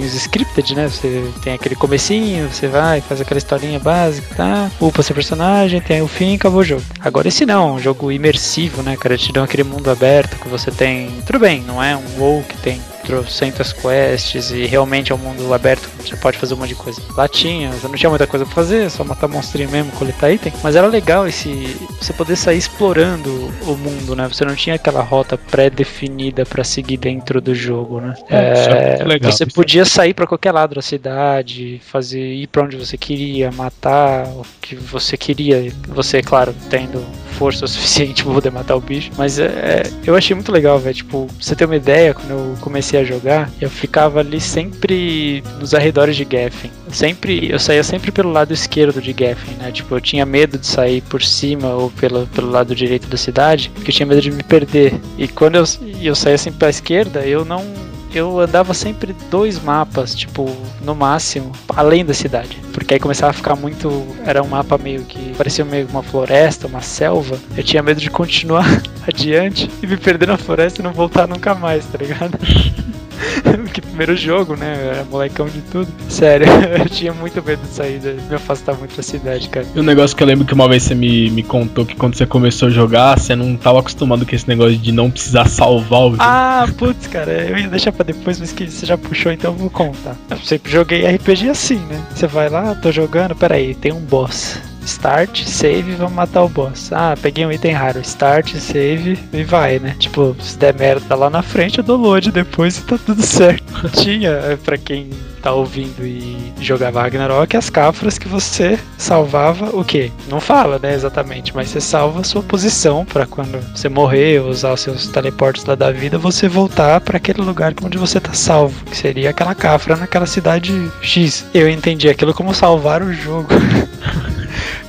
RPGzinhos 0.00 0.14
scripted, 0.14 0.74
né? 0.74 0.88
Você 0.88 1.30
tem 1.42 1.54
aquele 1.54 1.74
comecinho, 1.74 2.48
você 2.48 2.66
vai, 2.66 3.00
faz 3.00 3.20
aquela 3.20 3.38
historinha 3.38 3.78
básica, 3.78 4.34
tá? 4.34 4.70
Upa 4.80 5.02
seu 5.02 5.14
personagem, 5.14 5.80
tem 5.80 6.02
o 6.02 6.08
fim, 6.08 6.34
acabou 6.34 6.60
o 6.60 6.64
jogo. 6.64 6.82
Agora 7.00 7.28
esse 7.28 7.44
não, 7.44 7.70
é 7.70 7.72
um 7.72 7.78
jogo 7.78 8.10
imersivo, 8.10 8.82
né, 8.82 8.96
cara? 8.96 9.16
Te 9.16 9.32
dão 9.32 9.44
aquele 9.44 9.64
mundo 9.64 9.90
aberto 9.90 10.38
que 10.38 10.48
você 10.48 10.70
tem. 10.70 11.10
Tudo 11.26 11.38
bem, 11.38 11.62
não 11.62 11.82
é 11.82 11.96
um 11.96 12.18
WoW 12.18 12.42
que 12.48 12.56
tem 12.58 12.80
trocentas 13.04 13.72
quests 13.72 14.50
e 14.50 14.66
realmente 14.66 15.12
é 15.12 15.14
um 15.14 15.18
mundo 15.18 15.52
aberto 15.52 15.88
você 15.98 16.16
pode 16.16 16.38
fazer 16.38 16.54
um 16.54 16.58
monte 16.58 16.70
de 16.70 16.74
coisa. 16.74 17.00
Lá 17.16 17.28
tinha, 17.28 17.70
eu 17.82 17.88
não 17.88 17.96
tinha 17.96 18.10
muita 18.10 18.26
coisa 18.26 18.44
pra 18.44 18.54
fazer, 18.54 18.90
só 18.90 19.04
matar 19.04 19.28
monstrinho 19.28 19.70
mesmo, 19.70 19.92
coletar 19.92 20.30
item, 20.30 20.52
mas 20.62 20.76
era 20.76 20.86
legal 20.86 21.26
esse 21.26 21.76
você 22.00 22.12
poder 22.12 22.36
sair 22.36 22.58
explorando 22.58 23.30
o 23.66 23.76
mundo, 23.76 24.16
né? 24.16 24.28
Você 24.28 24.44
não 24.44 24.54
tinha 24.54 24.76
aquela 24.76 25.02
rota 25.02 25.36
pré-definida 25.36 26.44
para 26.44 26.64
seguir 26.64 26.96
dentro 26.96 27.40
do 27.40 27.54
jogo, 27.54 28.00
né? 28.00 28.14
É, 28.28 28.98
é 29.00 29.04
legal, 29.04 29.30
você 29.30 29.46
podia 29.46 29.84
sair 29.84 30.14
para 30.14 30.26
qualquer 30.26 30.52
lado 30.52 30.74
da 30.74 30.82
cidade, 30.82 31.80
fazer 31.84 32.20
ir 32.20 32.46
para 32.46 32.62
onde 32.62 32.76
você 32.76 32.96
queria, 32.96 33.50
matar 33.52 34.26
o 34.28 34.44
que 34.60 34.74
você 34.74 35.16
queria, 35.16 35.72
você, 35.88 36.22
claro, 36.22 36.54
tendo 36.68 37.04
força 37.30 37.66
suficiente 37.68 38.24
pra 38.24 38.34
poder 38.34 38.50
matar 38.50 38.76
o 38.76 38.80
bicho. 38.80 39.10
Mas 39.16 39.38
é, 39.38 39.44
é 39.44 39.82
eu 40.04 40.14
achei 40.14 40.34
muito 40.34 40.52
legal, 40.52 40.78
velho. 40.78 40.94
Tipo, 40.94 41.26
você 41.40 41.54
ter 41.54 41.64
uma 41.64 41.76
ideia, 41.76 42.14
quando 42.14 42.30
eu 42.30 42.56
comecei 42.60 43.00
a 43.00 43.04
jogar, 43.04 43.50
eu 43.60 43.70
ficava 43.70 44.20
ali 44.20 44.40
sempre 44.40 45.42
nos 45.58 45.74
arredores 45.74 46.16
de 46.16 46.26
Geffen. 46.28 46.70
Sempre, 46.90 47.50
eu 47.50 47.58
saía 47.58 47.82
sempre 47.82 48.10
pelo 48.10 48.32
lado 48.32 48.52
esquerdo 48.52 49.00
de 49.00 49.14
Geffen, 49.16 49.54
né? 49.56 49.70
Tipo, 49.70 49.94
eu 49.94 50.00
tinha 50.00 50.26
medo 50.26 50.58
de 50.58 50.66
sair 50.66 51.00
por 51.02 51.22
cima 51.22 51.68
ou 51.68 51.90
pelo, 51.90 52.26
pelo 52.28 52.50
lado 52.50 52.74
direito 52.74 53.06
da 53.08 53.16
cidade, 53.16 53.70
porque 53.74 53.90
eu 53.90 53.94
tinha 53.94 54.06
medo 54.06 54.20
de 54.20 54.30
me 54.30 54.42
perder. 54.42 54.94
E 55.16 55.28
quando 55.28 55.56
eu, 55.56 55.64
eu 56.00 56.14
saía 56.14 56.38
sempre 56.38 56.58
pra 56.58 56.70
esquerda, 56.70 57.20
eu 57.26 57.44
não 57.44 57.64
eu 58.12 58.40
andava 58.40 58.74
sempre 58.74 59.14
dois 59.30 59.62
mapas, 59.62 60.14
tipo, 60.14 60.50
no 60.82 60.94
máximo, 60.94 61.52
além 61.68 62.04
da 62.04 62.14
cidade. 62.14 62.58
Porque 62.72 62.94
aí 62.94 63.00
começava 63.00 63.30
a 63.30 63.34
ficar 63.34 63.56
muito. 63.56 64.06
Era 64.24 64.42
um 64.42 64.48
mapa 64.48 64.76
meio 64.78 65.04
que. 65.04 65.34
parecia 65.34 65.64
meio 65.64 65.86
uma 65.88 66.02
floresta, 66.02 66.66
uma 66.66 66.80
selva. 66.80 67.38
Eu 67.56 67.62
tinha 67.62 67.82
medo 67.82 68.00
de 68.00 68.10
continuar 68.10 68.66
adiante 69.06 69.70
e 69.82 69.86
me 69.86 69.96
perder 69.96 70.28
na 70.28 70.36
floresta 70.36 70.80
e 70.80 70.84
não 70.84 70.92
voltar 70.92 71.26
nunca 71.26 71.54
mais, 71.54 71.84
tá 71.86 71.98
ligado? 71.98 72.38
que 73.72 73.80
primeiro 73.80 74.16
jogo, 74.16 74.56
né? 74.56 74.76
Eu 74.80 74.90
era 74.90 75.04
molecão 75.04 75.46
de 75.46 75.60
tudo. 75.62 75.88
Sério, 76.08 76.46
eu 76.78 76.88
tinha 76.88 77.12
muito 77.12 77.42
medo 77.42 77.62
de 77.62 77.68
sair, 77.68 77.98
de 77.98 78.12
me 78.28 78.34
afastar 78.34 78.74
muito 78.74 78.96
da 78.96 79.02
cidade, 79.02 79.48
cara. 79.48 79.66
E 79.74 79.80
um 79.80 79.82
negócio 79.82 80.16
que 80.16 80.22
eu 80.22 80.26
lembro 80.26 80.44
que 80.44 80.54
uma 80.54 80.68
vez 80.68 80.82
você 80.82 80.94
me, 80.94 81.30
me 81.30 81.42
contou 81.42 81.84
que 81.84 81.94
quando 81.94 82.16
você 82.16 82.26
começou 82.26 82.68
a 82.68 82.70
jogar, 82.70 83.18
você 83.18 83.34
não 83.34 83.56
tava 83.56 83.80
acostumado 83.80 84.26
com 84.26 84.34
esse 84.34 84.48
negócio 84.48 84.76
de 84.76 84.92
não 84.92 85.10
precisar 85.10 85.48
salvar 85.48 86.00
o 86.00 86.10
jogo. 86.10 86.22
Ah, 86.22 86.66
putz, 86.78 87.06
cara, 87.06 87.32
eu 87.32 87.58
ia 87.58 87.68
deixar 87.68 87.92
pra 87.92 88.04
depois, 88.04 88.38
mas 88.38 88.52
que 88.52 88.68
você 88.68 88.86
já 88.86 88.96
puxou, 88.96 89.32
então 89.32 89.52
eu 89.52 89.58
vou 89.58 89.70
contar. 89.70 90.16
Eu 90.30 90.38
sempre 90.38 90.70
joguei 90.70 91.06
RPG 91.06 91.48
assim, 91.48 91.76
né? 91.76 92.00
Você 92.14 92.26
vai 92.26 92.48
lá, 92.48 92.74
tô 92.74 92.90
jogando, 92.90 93.34
peraí, 93.34 93.74
tem 93.74 93.92
um 93.92 94.00
boss. 94.00 94.69
Start, 94.84 95.44
save, 95.44 95.92
vamos 95.92 96.14
matar 96.14 96.42
o 96.42 96.48
boss. 96.48 96.92
Ah, 96.92 97.14
peguei 97.20 97.44
um 97.46 97.52
item 97.52 97.72
raro. 97.72 98.00
Start, 98.00 98.54
save 98.56 99.18
e 99.32 99.42
vai, 99.44 99.78
né? 99.78 99.94
Tipo, 99.98 100.36
se 100.40 100.58
der 100.58 100.74
merda 100.74 101.14
lá 101.14 101.30
na 101.30 101.42
frente, 101.42 101.78
eu 101.78 101.84
dou 101.84 101.96
load 101.96 102.30
depois 102.30 102.78
e 102.78 102.82
tá 102.82 102.98
tudo 102.98 103.22
certo. 103.22 103.88
Tinha, 103.90 104.30
é, 104.30 104.56
pra 104.56 104.76
quem 104.76 105.10
tá 105.40 105.52
ouvindo 105.52 106.06
e 106.06 106.52
jogava 106.60 107.00
Ragnarok, 107.00 107.56
as 107.56 107.70
cafras 107.70 108.18
que 108.18 108.28
você 108.28 108.78
salvava 108.98 109.70
o 109.76 109.84
quê? 109.84 110.12
Não 110.28 110.40
fala, 110.40 110.78
né, 110.78 110.94
exatamente, 110.94 111.54
mas 111.54 111.68
você 111.68 111.80
salva 111.80 112.20
a 112.20 112.24
sua 112.24 112.42
posição 112.42 113.04
para 113.04 113.26
quando 113.26 113.58
você 113.74 113.88
morrer, 113.88 114.40
usar 114.40 114.72
os 114.74 114.80
seus 114.80 115.08
teleportes 115.08 115.64
lá 115.64 115.74
da 115.74 115.90
vida, 115.90 116.18
você 116.18 116.46
voltar 116.46 117.00
para 117.00 117.16
aquele 117.16 117.40
lugar 117.40 117.74
onde 117.82 117.98
você 117.98 118.20
tá 118.20 118.32
salvo, 118.32 118.84
que 118.84 118.96
seria 118.96 119.30
aquela 119.30 119.54
cafra 119.54 119.96
naquela 119.96 120.26
cidade 120.26 120.90
X. 121.00 121.46
Eu 121.54 121.68
entendi 121.68 122.08
aquilo 122.08 122.34
como 122.34 122.54
salvar 122.54 123.02
o 123.02 123.12
jogo. 123.12 123.48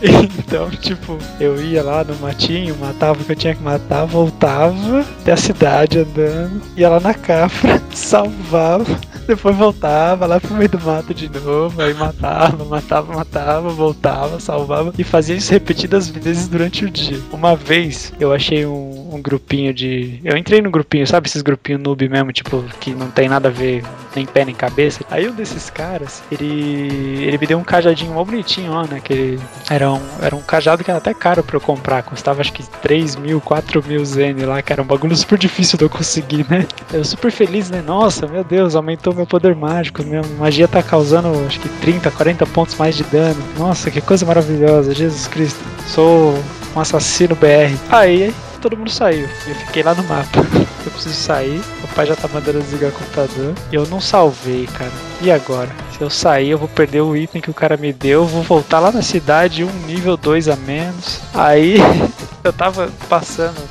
Então, 0.03 0.69
tipo, 0.69 1.17
eu 1.39 1.61
ia 1.61 1.83
lá 1.83 2.03
no 2.03 2.15
matinho, 2.15 2.75
matava 2.77 3.21
o 3.21 3.23
que 3.23 3.31
eu 3.31 3.35
tinha 3.35 3.55
que 3.55 3.61
matar, 3.61 4.05
voltava 4.05 5.01
até 5.21 5.31
a 5.31 5.37
cidade 5.37 5.99
andando, 5.99 6.61
ia 6.75 6.89
lá 6.89 6.99
na 6.99 7.13
cafra, 7.13 7.81
salvava, 7.93 8.99
depois 9.27 9.55
voltava 9.55 10.25
lá 10.25 10.39
pro 10.39 10.53
meio 10.55 10.69
do 10.69 10.81
mato 10.81 11.13
de 11.13 11.29
novo, 11.29 11.81
aí 11.81 11.93
matava, 11.93 12.65
matava, 12.65 13.13
matava, 13.13 13.69
voltava, 13.69 14.39
salvava 14.39 14.93
e 14.97 15.03
fazia 15.03 15.35
isso 15.35 15.51
repetidas 15.51 16.09
vezes 16.09 16.47
durante 16.47 16.83
o 16.83 16.89
dia. 16.89 17.19
Uma 17.31 17.55
vez 17.55 18.11
eu 18.19 18.33
achei 18.33 18.65
um, 18.65 19.00
um 19.11 19.21
grupinho 19.21 19.73
de. 19.73 20.19
Eu 20.23 20.37
entrei 20.37 20.61
no 20.61 20.71
grupinho, 20.71 21.05
sabe 21.05 21.27
esses 21.27 21.41
grupinhos 21.41 21.81
noob 21.81 22.07
mesmo, 22.07 22.31
tipo, 22.31 22.63
que 22.79 22.91
não 22.91 23.11
tem 23.11 23.27
nada 23.27 23.49
a 23.49 23.51
ver 23.51 23.83
nem 24.15 24.25
pé 24.25 24.45
nem 24.45 24.55
cabeça. 24.55 25.01
Aí 25.11 25.27
um 25.27 25.33
desses 25.33 25.69
caras, 25.69 26.23
ele. 26.31 27.25
ele 27.25 27.37
me 27.37 27.45
deu 27.45 27.57
um 27.57 27.63
cajadinho 27.63 28.13
mó 28.13 28.23
bonitinho 28.23 28.71
lá, 28.71 28.87
né? 28.87 29.01
Que 29.03 29.13
ele 29.13 29.39
era 29.69 29.91
um, 29.91 30.01
era 30.21 30.35
um 30.35 30.41
cajado 30.41 30.83
que 30.83 30.89
era 30.89 30.97
até 30.97 31.13
caro 31.13 31.43
pra 31.43 31.57
eu 31.57 31.61
comprar. 31.61 32.03
Custava 32.03 32.39
acho 32.41 32.53
que 32.53 32.63
3 32.63 33.17
mil, 33.17 33.41
4 33.41 33.83
mil 33.85 34.03
zen 34.05 34.35
lá, 34.45 34.61
que 34.61 34.71
era 34.71 34.81
um 34.81 34.85
bagulho 34.85 35.15
super 35.17 35.37
difícil 35.37 35.77
de 35.77 35.83
eu 35.83 35.89
conseguir, 35.89 36.45
né? 36.49 36.65
Eu 36.93 37.03
super 37.03 37.31
feliz, 37.31 37.69
né? 37.69 37.81
Nossa, 37.85 38.25
meu 38.25 38.43
Deus, 38.43 38.75
aumentou 38.75 39.13
meu 39.13 39.27
poder 39.27 39.55
mágico. 39.55 40.03
Minha 40.03 40.21
magia 40.39 40.67
tá 40.67 40.81
causando 40.81 41.27
acho 41.45 41.59
que 41.59 41.67
30, 41.67 42.09
40 42.11 42.45
pontos 42.47 42.75
mais 42.75 42.95
de 42.95 43.03
dano. 43.03 43.41
Nossa, 43.57 43.91
que 43.91 43.99
coisa 43.99 44.25
maravilhosa, 44.25 44.95
Jesus 44.95 45.27
Cristo. 45.27 45.59
Sou 45.87 46.33
um 46.75 46.79
assassino 46.79 47.35
BR. 47.35 47.75
Aí 47.89 48.33
todo 48.61 48.77
mundo 48.77 48.91
saiu. 48.91 49.27
Eu 49.47 49.55
fiquei 49.55 49.83
lá 49.83 49.93
no 49.93 50.03
mapa. 50.03 50.39
Eu 50.85 50.91
preciso 50.91 51.15
sair. 51.15 51.61
Meu 51.79 51.87
pai 51.95 52.05
já 52.05 52.15
tá 52.15 52.27
mandando 52.27 52.59
desligar 52.59 52.89
o 52.89 52.93
computador. 52.93 53.53
E 53.71 53.75
eu 53.75 53.85
não 53.87 54.01
salvei, 54.01 54.65
cara. 54.65 54.91
E 55.21 55.29
agora? 55.29 55.69
Se 55.95 56.01
eu 56.01 56.09
sair, 56.09 56.49
eu 56.49 56.57
vou 56.57 56.67
perder 56.67 57.01
o 57.01 57.15
item 57.15 57.39
que 57.39 57.51
o 57.51 57.53
cara 57.53 57.77
me 57.77 57.93
deu. 57.93 58.25
Vou 58.25 58.41
voltar 58.41 58.79
lá 58.79 58.91
na 58.91 59.03
cidade, 59.03 59.63
um 59.63 59.71
nível 59.85 60.17
2 60.17 60.47
a 60.47 60.55
menos. 60.55 61.19
Aí 61.35 61.75
eu 62.43 62.51
tava 62.51 62.89
passando 63.07 63.61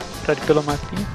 pelo 0.46 0.62
mapinha, 0.62 1.06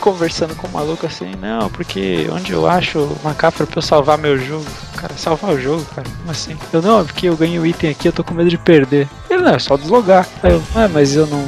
conversando 0.00 0.54
com 0.54 0.66
o 0.66 0.70
maluco 0.70 1.04
assim, 1.04 1.32
não, 1.38 1.68
porque 1.68 2.26
onde 2.32 2.52
eu 2.52 2.66
acho 2.66 3.00
uma 3.22 3.34
cafra 3.34 3.66
pra 3.66 3.78
eu 3.78 3.82
salvar 3.82 4.16
meu 4.16 4.38
jogo? 4.38 4.64
Cara, 4.96 5.12
salvar 5.16 5.50
o 5.50 5.60
jogo, 5.60 5.84
cara, 5.94 6.08
como 6.08 6.30
assim? 6.30 6.56
Eu 6.72 6.80
não, 6.80 7.00
é 7.00 7.04
porque 7.04 7.28
eu 7.28 7.36
ganhei 7.36 7.58
o 7.58 7.66
item 7.66 7.90
aqui, 7.90 8.08
eu 8.08 8.12
tô 8.12 8.24
com 8.24 8.32
medo 8.32 8.48
de 8.48 8.56
perder. 8.56 9.08
Ele 9.28 9.42
não, 9.42 9.54
é 9.54 9.58
só 9.58 9.76
deslogar. 9.76 10.26
Aí 10.42 10.52
eu, 10.52 10.62
ah, 10.74 10.88
mas 10.88 11.14
eu 11.14 11.26
não 11.26 11.44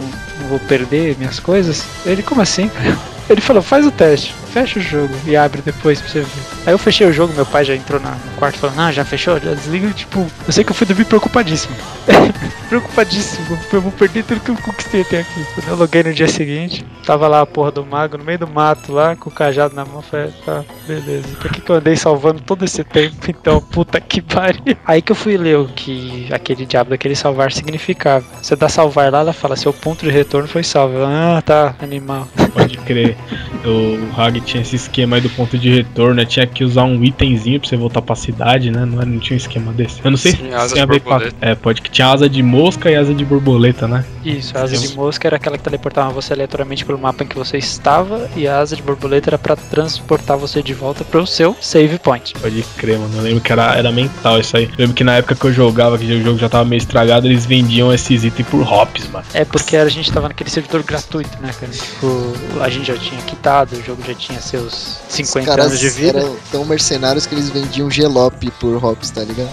vou 0.49 0.59
perder 0.61 1.17
minhas 1.17 1.41
coisas? 1.41 1.85
Ele, 2.05 2.23
como 2.23 2.41
assim? 2.41 2.71
Ele 3.29 3.41
falou, 3.41 3.63
faz 3.63 3.87
o 3.87 3.91
teste, 3.91 4.35
fecha 4.55 4.79
o 4.79 4.83
jogo 4.83 5.13
e 5.27 5.37
abre 5.37 5.61
depois 5.63 6.01
pra 6.01 6.09
você 6.09 6.21
ver. 6.21 6.43
Aí 6.65 6.73
eu 6.73 6.79
fechei 6.79 7.05
o 7.05 7.13
jogo, 7.13 7.35
meu 7.35 7.45
pai 7.45 7.65
já 7.65 7.75
entrou 7.75 8.01
no 8.01 8.09
quarto 8.37 8.57
falando, 8.61 8.77
não, 8.77 8.93
já 8.93 9.05
fechou, 9.05 9.41
já 9.41 9.53
desliga, 9.53 9.91
tipo, 9.91 10.25
eu 10.47 10.53
sei 10.53 10.63
que 10.63 10.71
eu 10.71 10.75
fui 10.77 10.87
dormir 10.87 11.07
preocupadíssimo. 11.07 11.75
preocupadíssimo, 12.69 13.59
eu 13.73 13.81
vou 13.81 13.91
perder 13.91 14.23
tudo 14.23 14.41
que 14.41 14.51
eu 14.53 14.57
conquistei 14.57 15.01
até 15.01 15.19
aqui. 15.21 15.45
Quando 15.57 15.69
eu 15.69 15.77
loguei 15.77 16.05
no 16.05 16.15
dia 16.15 16.29
seguinte, 16.29 16.87
tava 17.05 17.27
lá 17.27 17.41
a 17.41 17.47
porra 17.47 17.73
do 17.73 17.85
mago 17.85 18.17
no 18.17 18.23
meio 18.23 18.39
do 18.39 18.47
mato 18.47 18.93
lá, 18.93 19.17
com 19.17 19.29
o 19.29 19.33
cajado 19.33 19.75
na 19.75 19.85
mão, 19.85 20.01
falei, 20.01 20.33
tá, 20.47 20.65
beleza. 20.87 21.27
Por 21.41 21.51
que, 21.51 21.61
que 21.61 21.71
eu 21.71 21.77
andei 21.77 21.97
salvando 21.97 22.41
todo 22.41 22.65
esse 22.65 22.85
tempo? 22.85 23.17
Então, 23.29 23.61
puta 23.73 24.01
que 24.01 24.23
pariu. 24.23 24.77
Aí 24.87 25.03
que 25.03 25.11
eu 25.11 25.17
fui 25.17 25.37
ler 25.37 25.59
o 25.59 25.67
que 25.67 26.29
aquele 26.33 26.65
diabo 26.65 26.91
daquele 26.91 27.17
salvar 27.17 27.51
significava. 27.51 28.25
Você 28.41 28.55
dá 28.55 28.69
salvar 28.69 29.11
lá, 29.11 29.19
ela 29.19 29.33
fala, 29.33 29.57
seu 29.57 29.73
ponto 29.73 30.05
de 30.05 30.13
retorno 30.13 30.47
foi 30.47 30.63
salvo. 30.63 30.99
ah, 31.05 31.43
tá, 31.45 31.75
animal. 31.83 32.29
Pode 32.53 32.79
crer. 32.79 33.17
O 33.65 34.21
Hag 34.21 34.44
tinha 34.45 34.63
esse 34.63 34.77
esquema 34.77 35.17
aí 35.17 35.23
do 35.23 35.31
ponto 35.31 35.59
de 35.59 35.71
retorno, 35.71 36.15
né? 36.15 36.25
Tinha 36.25 36.47
que 36.47 36.65
usar 36.65 36.85
um 36.85 37.03
itemzinho 37.03 37.59
pra 37.61 37.69
você 37.69 37.77
voltar 37.77 38.03
pra 38.03 38.15
cidade, 38.15 38.71
né? 38.71 38.85
Não, 38.85 38.99
era- 39.01 39.07
não 39.11 39.19
tinha 39.19 39.35
um 39.35 39.39
esquema 39.39 39.73
desse. 39.73 40.01
Eu 40.05 40.11
não 40.11 40.19
sei 40.19 40.33
Sim, 40.33 40.53
asa 40.53 40.69
se 40.69 40.73
tinha 40.75 40.85
a 40.85 40.87
de 40.87 40.93
ver 40.93 41.01
com 41.01 41.15
a... 41.15 41.23
É, 41.41 41.55
pode 41.55 41.83
que 41.83 41.91
tinha 41.91 42.09
asa 42.09 42.29
de 42.29 42.43
mosca 42.43 42.91
e 42.91 42.97
asa 42.97 43.15
de 43.15 43.25
borboleta, 43.25 43.89
né? 43.89 44.05
Isso, 44.25 44.57
a 44.57 44.63
asa 44.63 44.77
de 44.77 44.95
mosca 44.97 45.27
era 45.29 45.37
aquela 45.37 45.57
que 45.59 45.65
teleportava 45.65 46.11
você 46.11 46.33
aleatoriamente 46.33 46.85
pelo 46.85 46.99
mapa 46.99 47.25
em 47.25 47.27
que 47.27 47.37
você 47.37 47.59
estava, 47.59 48.29
e 48.37 48.47
a 48.49 48.59
asa 48.59 48.75
de 48.77 48.83
borboleta 48.83 49.31
era 49.31 49.39
pra 49.39 49.57
transportar 49.57 50.37
você 50.37 50.63
de 50.63 50.73
volta 50.75 51.05
pro 51.05 51.27
seu 51.27 51.57
save 51.61 51.99
point. 51.99 52.33
Pode 52.41 52.63
crer, 52.77 52.99
mano. 52.99 53.17
Eu 53.17 53.23
lembro 53.23 53.41
que 53.41 53.53
era, 53.53 53.75
era 53.77 53.93
mental 53.93 54.39
isso 54.41 54.57
aí. 54.57 54.65
Eu 54.65 54.71
lembro 54.79 54.95
que 54.95 55.05
na 55.05 55.17
época 55.17 55.35
que 55.35 55.45
eu 55.45 55.53
jogava, 55.53 55.99
que 55.99 56.05
o 56.05 56.23
jogo 56.23 56.39
já 56.39 56.49
tava 56.49 56.65
meio 56.65 56.79
estragado, 56.79 57.27
eles 57.27 57.45
vendiam 57.47 57.93
esses 57.93 58.25
itens 58.25 58.49
por 58.49 58.61
hops, 58.63 59.09
mano. 59.09 59.25
É 59.35 59.45
porque 59.45 59.77
a 59.77 59.89
gente 59.89 60.11
tava 60.13 60.29
naquele 60.29 60.51
servidor 60.51 60.83
gratuito, 60.83 61.37
né, 61.41 61.51
cara? 61.59 61.73
Tipo, 61.73 62.33
a 62.63 62.69
gente 62.69 62.87
já 62.87 62.97
tinha 62.97 63.21
quitado, 63.23 63.77
o 63.77 63.83
jogo 63.83 64.03
já 64.07 64.15
tinha 64.15 64.34
seus 64.41 65.01
Os 65.09 65.15
50 65.15 65.47
caras 65.49 65.67
anos 65.67 65.81
de 65.81 65.89
vida. 65.91 66.19
eram 66.21 66.37
tão 66.51 66.65
mercenários 66.65 67.27
que 67.27 67.35
eles 67.35 67.51
vendiam 67.51 67.91
gelop 67.91 68.43
por 68.61 68.83
hops, 68.85 69.11
tá 69.11 69.23
ligado? 69.23 69.51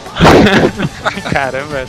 Caramba, 1.32 1.80
é 1.80 1.86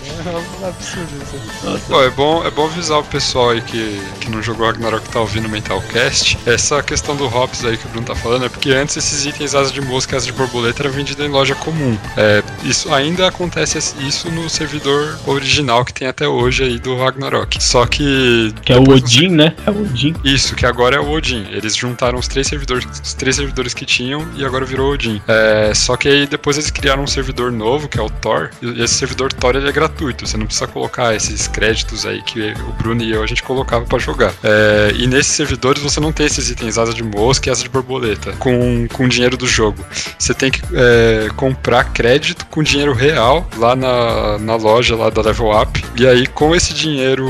um 0.62 0.66
absurdo 0.66 1.08
isso. 1.22 1.80
Pô, 1.88 2.02
é 2.02 2.10
bom, 2.10 2.44
é 2.46 2.50
bom 2.50 2.66
avisar 2.66 2.98
o 2.98 3.04
pessoal 3.04 3.50
aí 3.50 3.60
que, 3.60 4.00
que 4.20 4.30
não 4.30 4.42
jogou 4.42 4.66
Ragnarok 4.66 5.02
que 5.06 5.10
tá 5.12 5.20
ouvindo 5.20 5.46
o 5.46 5.48
Mentalcast. 5.48 6.38
Essa 6.46 6.82
questão 6.82 7.16
do 7.16 7.26
Hops 7.26 7.64
aí 7.64 7.76
que 7.76 7.86
o 7.86 7.90
Bruno 7.90 8.06
tá 8.06 8.14
falando 8.14 8.44
é 8.44 8.48
porque 8.48 8.70
antes 8.70 8.96
esses 8.96 9.24
itens 9.26 9.54
asa 9.54 9.72
de 9.72 9.80
mosca 9.80 10.14
e 10.14 10.16
asa 10.16 10.26
de 10.26 10.32
borboleta 10.32 10.82
eram 10.82 10.90
vendidos 10.92 11.24
em 11.24 11.28
loja 11.28 11.54
comum. 11.54 11.96
É, 12.16 12.42
isso 12.64 12.92
ainda 12.92 13.28
acontece 13.28 13.78
isso 14.06 14.30
no 14.30 14.48
servidor 14.48 15.18
original 15.26 15.84
que 15.84 15.92
tem 15.92 16.08
até 16.08 16.26
hoje 16.28 16.62
aí 16.64 16.78
do 16.78 16.96
Ragnarok. 16.96 17.62
Só 17.62 17.86
que. 17.86 18.52
Que 18.64 18.72
é 18.72 18.76
o 18.76 18.80
depois 18.80 19.00
você- 19.00 19.06
Odin, 19.18 19.28
né? 19.28 19.54
É 19.66 19.70
o 19.70 19.82
Odin. 19.82 20.14
Isso, 20.24 20.54
que 20.54 20.66
agora 20.66 20.96
é 20.96 21.00
o 21.00 21.10
Odin. 21.10 21.46
Eles 21.50 21.74
juntaram 21.76 22.18
os 22.18 22.28
três 22.28 22.46
servidores, 22.46 22.81
os 22.86 23.14
três 23.14 23.36
servidores 23.36 23.74
que 23.74 23.84
tinham 23.84 24.26
e 24.34 24.44
agora 24.44 24.64
virou 24.64 24.92
Odin. 24.92 25.20
É, 25.26 25.72
só 25.74 25.96
que 25.96 26.08
aí 26.08 26.26
depois 26.26 26.56
eles 26.56 26.70
criaram 26.70 27.02
um 27.02 27.06
servidor 27.06 27.50
novo, 27.50 27.88
que 27.88 27.98
é 27.98 28.02
o 28.02 28.10
Thor. 28.10 28.50
E 28.60 28.82
esse 28.82 28.94
servidor 28.94 29.32
Thor 29.32 29.56
ele 29.56 29.68
é 29.68 29.72
gratuito. 29.72 30.26
Você 30.26 30.36
não 30.36 30.46
precisa 30.46 30.66
colocar 30.66 31.14
esses 31.14 31.48
créditos 31.48 32.06
aí 32.06 32.22
que 32.22 32.52
o 32.68 32.72
Bruno 32.72 33.02
e 33.02 33.12
eu 33.12 33.22
a 33.22 33.26
gente 33.26 33.42
colocava 33.42 33.84
pra 33.84 33.98
jogar. 33.98 34.32
É, 34.42 34.92
e 34.96 35.06
nesses 35.06 35.32
servidores 35.32 35.82
você 35.82 36.00
não 36.00 36.12
tem 36.12 36.26
esses 36.26 36.50
itens 36.50 36.78
asa 36.78 36.94
de 36.94 37.02
mosca 37.02 37.48
e 37.48 37.52
asa 37.52 37.62
de 37.62 37.68
borboleta 37.68 38.32
com, 38.38 38.86
com 38.88 39.08
dinheiro 39.08 39.36
do 39.36 39.46
jogo. 39.46 39.84
Você 40.18 40.34
tem 40.34 40.50
que 40.50 40.62
é, 40.74 41.28
comprar 41.36 41.84
crédito 41.92 42.46
com 42.46 42.62
dinheiro 42.62 42.92
real 42.92 43.46
lá 43.56 43.74
na, 43.74 44.38
na 44.38 44.56
loja 44.56 44.96
lá 44.96 45.10
da 45.10 45.22
Level 45.22 45.50
Up. 45.50 45.84
E 45.96 46.06
aí 46.06 46.26
com 46.26 46.54
esse 46.54 46.72
dinheiro 46.72 47.28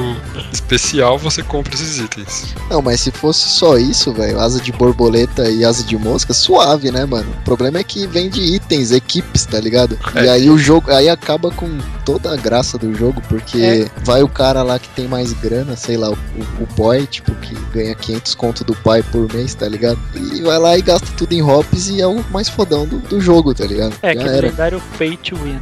especial 0.52 1.18
você 1.18 1.42
compra 1.42 1.74
esses 1.74 1.98
itens. 1.98 2.54
Não, 2.70 2.82
mas 2.82 3.00
se 3.00 3.10
fosse 3.10 3.48
só 3.48 3.76
isso, 3.76 4.12
velho, 4.12 4.38
asa 4.38 4.60
de 4.60 4.72
borboleta 4.72 5.31
e 5.50 5.64
asa 5.64 5.82
de 5.84 5.96
mosca, 5.96 6.34
suave, 6.34 6.90
né, 6.90 7.04
mano? 7.04 7.30
O 7.40 7.44
problema 7.44 7.78
é 7.78 7.84
que 7.84 8.06
vende 8.06 8.40
itens, 8.40 8.90
equipes, 8.90 9.44
tá 9.46 9.58
ligado? 9.60 9.98
E 10.16 10.26
É. 10.26 10.30
aí 10.30 10.50
o 10.50 10.58
jogo, 10.58 10.90
aí 10.90 11.08
acaba 11.08 11.50
com 11.50 11.78
toda 12.04 12.32
a 12.32 12.36
graça 12.36 12.76
do 12.76 12.92
jogo, 12.94 13.22
porque 13.28 13.88
vai 14.04 14.22
o 14.22 14.28
cara 14.28 14.62
lá 14.62 14.78
que 14.78 14.88
tem 14.90 15.06
mais 15.08 15.32
grana, 15.32 15.76
sei 15.76 15.96
lá, 15.96 16.10
o, 16.10 16.14
o 16.60 16.66
boy, 16.76 17.06
tipo, 17.06 17.32
que 17.36 17.54
ganha 17.72 17.94
500 17.94 18.34
conto 18.34 18.64
do 18.64 18.74
pai 18.74 19.02
por 19.02 19.32
mês, 19.32 19.54
tá 19.54 19.68
ligado? 19.68 19.98
E 20.14 20.42
vai 20.42 20.58
lá 20.58 20.76
e 20.76 20.82
gasta 20.82 21.06
tudo 21.16 21.32
em 21.32 21.42
hops 21.42 21.88
e 21.88 22.00
é 22.00 22.06
o 22.06 22.22
mais 22.30 22.48
fodão 22.48 22.86
do, 22.86 22.98
do 22.98 23.20
jogo, 23.20 23.54
tá 23.54 23.64
ligado? 23.64 23.94
É, 24.02 24.14
Já 24.14 24.20
aquele 24.20 24.36
era, 24.36 24.46
lendário 24.48 24.82
pay 24.98 25.16
to 25.16 25.36
win. 25.36 25.52
né? 25.54 25.60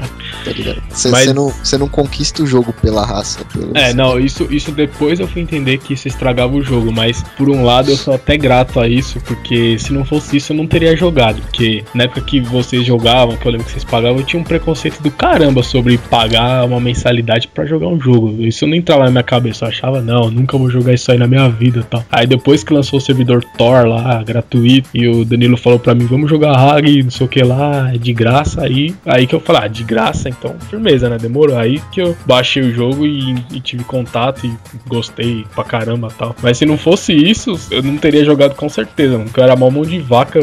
Tá 0.00 0.50
ligado? 0.50 0.82
Você 0.90 1.08
Mas- 1.10 1.32
não, 1.32 1.52
não 1.78 1.88
conquista 1.88 2.42
o 2.42 2.46
jogo 2.46 2.72
pela 2.72 3.04
raça, 3.04 3.44
pelo... 3.52 3.76
É, 3.76 3.92
não, 3.92 4.18
isso, 4.18 4.46
isso 4.50 4.72
depois 4.72 5.20
eu 5.20 5.28
fui 5.28 5.42
entender 5.42 5.78
que 5.78 5.94
isso 5.94 6.08
estragava 6.08 6.54
o 6.54 6.62
jogo, 6.62 6.92
mas 6.92 7.22
por 7.36 7.48
um 7.50 7.64
lado 7.64 7.90
eu 7.90 7.96
sou 7.96 8.14
até 8.14 8.36
grato 8.36 8.80
a 8.80 8.88
isso, 8.88 9.20
porque 9.20 9.78
se 9.78 9.92
não 9.92 10.04
fosse 10.04 10.36
isso 10.36 10.52
eu 10.52 10.56
não 10.56 10.66
teria 10.66 10.96
jogado. 10.96 11.40
Porque 11.42 11.84
na 11.94 12.04
época 12.04 12.20
que 12.22 12.40
vocês 12.40 12.84
jogavam, 12.84 13.36
que 13.36 13.46
eu 13.46 13.52
lembro 13.52 13.66
que 13.66 13.72
vocês 13.72 13.84
pagavam, 13.84 14.18
eu 14.18 14.24
tinha 14.24 14.40
um 14.40 14.44
preconceito 14.44 15.02
do 15.02 15.10
caramba 15.10 15.62
sobre 15.62 15.98
pagar 15.98 16.64
uma 16.64 16.80
mensalidade 16.80 17.48
pra 17.48 17.64
jogar 17.64 17.88
um 17.88 18.00
jogo. 18.00 18.42
Isso 18.42 18.66
não 18.66 18.74
entrava 18.74 19.04
na 19.04 19.10
minha 19.10 19.22
cabeça, 19.22 19.64
eu 19.64 19.68
achava, 19.68 20.00
não, 20.00 20.30
nunca 20.30 20.56
vou 20.56 20.70
jogar 20.70 20.92
isso 20.92 21.10
aí 21.10 21.18
na 21.18 21.26
minha 21.26 21.48
vida 21.48 21.80
e 21.80 21.84
tal. 21.84 22.04
Aí 22.10 22.26
depois 22.26 22.64
que 22.64 22.72
lançou 22.72 22.98
o 22.98 23.02
servidor 23.02 23.44
Thor 23.56 23.86
lá, 23.86 24.22
gratuito, 24.22 24.88
e 24.94 25.06
o 25.06 25.24
Danilo 25.24 25.56
falou 25.56 25.78
pra 25.78 25.94
mim, 25.94 26.06
vamos 26.06 26.28
jogar 26.28 26.56
Hag, 26.56 27.02
não 27.02 27.10
sei 27.10 27.26
o 27.26 27.28
que 27.28 27.42
lá, 27.42 27.92
de 27.98 28.12
graça, 28.12 28.62
aí, 28.62 28.94
aí 29.04 29.26
que 29.26 29.34
eu 29.34 29.40
falei, 29.40 29.62
ah, 29.64 29.68
de 29.68 29.83
graça, 29.84 30.28
então 30.28 30.54
firmeza, 30.68 31.08
né? 31.08 31.16
Demorou. 31.18 31.56
Aí 31.56 31.80
que 31.92 32.00
eu 32.00 32.16
baixei 32.26 32.62
o 32.62 32.72
jogo 32.74 33.06
e, 33.06 33.34
e 33.52 33.60
tive 33.60 33.84
contato 33.84 34.46
e 34.46 34.52
gostei 34.88 35.44
pra 35.54 35.64
caramba 35.64 36.08
tal. 36.16 36.34
Mas 36.42 36.58
se 36.58 36.66
não 36.66 36.76
fosse 36.78 37.12
isso, 37.12 37.58
eu 37.70 37.82
não 37.82 37.96
teria 37.96 38.24
jogado 38.24 38.54
com 38.54 38.68
certeza, 38.68 39.12
mano. 39.12 39.24
Porque 39.24 39.40
eu 39.40 39.44
era 39.44 39.56
mó 39.56 39.70
mão 39.70 39.82
de 39.82 39.98
vaca. 39.98 40.38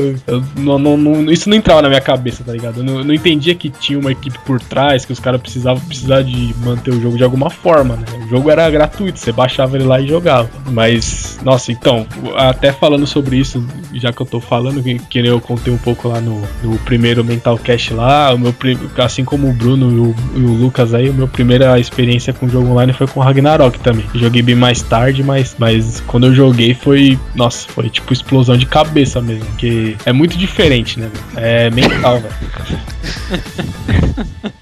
não, 0.56 0.78
não- 0.80 0.98
não- 0.98 1.32
isso 1.32 1.50
não 1.50 1.56
entrava 1.58 1.82
na 1.82 1.90
minha 1.90 2.02
cabeça, 2.02 2.44
tá 2.44 2.52
ligado? 2.54 2.78
Eu 2.80 2.84
não, 2.84 2.98
eu 3.00 3.04
não 3.04 3.14
entendia 3.14 3.56
que 3.56 3.70
tinha 3.70 3.98
uma 4.00 4.12
equipe 4.12 4.38
por 4.46 4.60
trás, 4.62 5.06
que 5.06 5.14
os 5.14 5.20
caras 5.20 5.42
precisavam 5.42 5.82
precisar 5.86 6.22
de 6.24 6.54
manter 6.64 6.92
o 6.92 7.02
jogo 7.02 7.18
de 7.18 7.24
alguma 7.24 7.50
forma, 7.50 7.96
né? 7.96 8.06
O 8.26 8.30
jogo 8.30 8.50
era 8.50 8.70
gratuito, 8.70 9.20
você 9.20 9.32
baixava 9.32 9.76
ele 9.78 9.86
lá 9.86 10.00
e 10.02 10.08
jogava. 10.08 10.50
Mas, 10.72 11.40
nossa, 11.44 11.72
então, 11.72 12.06
até 12.36 12.72
falando 12.72 13.06
sobre 13.08 13.38
isso, 13.38 13.64
já 13.94 14.12
que 14.12 14.22
eu 14.22 14.26
tô 14.26 14.40
falando, 14.40 14.82
que, 14.82 14.98
que 15.00 15.20
eu 15.20 15.40
contei 15.40 15.72
um 15.74 15.78
pouco 15.78 16.08
lá 16.08 16.20
no, 16.20 16.42
no 16.64 16.78
primeiro 16.80 17.24
Mental 17.24 17.58
Cast 17.58 17.94
lá, 17.94 18.34
o 18.34 18.40
meu 18.40 18.54
prim- 18.54 18.78
assim 18.98 19.24
como 19.32 19.50
o 19.50 19.54
Bruno 19.54 19.90
e 19.90 19.98
o, 19.98 20.16
e 20.36 20.44
o 20.44 20.54
Lucas 20.56 20.94
aí, 20.94 21.08
a 21.08 21.14
minha 21.14 21.26
primeira 21.26 21.80
experiência 21.80 22.34
com 22.34 22.50
jogo 22.50 22.68
online 22.68 22.92
foi 22.92 23.08
com 23.08 23.22
Ragnarok 23.22 23.80
também. 23.80 24.06
Joguei 24.14 24.42
bem 24.42 24.56
mais 24.56 24.82
tarde, 24.82 25.24
mas, 25.24 25.56
mas 25.58 26.04
quando 26.06 26.28
eu 26.28 26.36
joguei 26.36 26.74
foi, 26.74 27.18
nossa, 27.34 27.66
foi 27.70 27.90
tipo 27.90 28.12
explosão 28.12 28.58
de 28.58 28.66
cabeça 28.66 29.22
mesmo, 29.22 29.46
porque 29.46 29.96
é 30.06 30.12
muito 30.12 30.38
diferente, 30.38 31.00
né? 31.00 31.10
É 31.38 31.70
mental, 31.70 32.20
velho. 32.20 32.36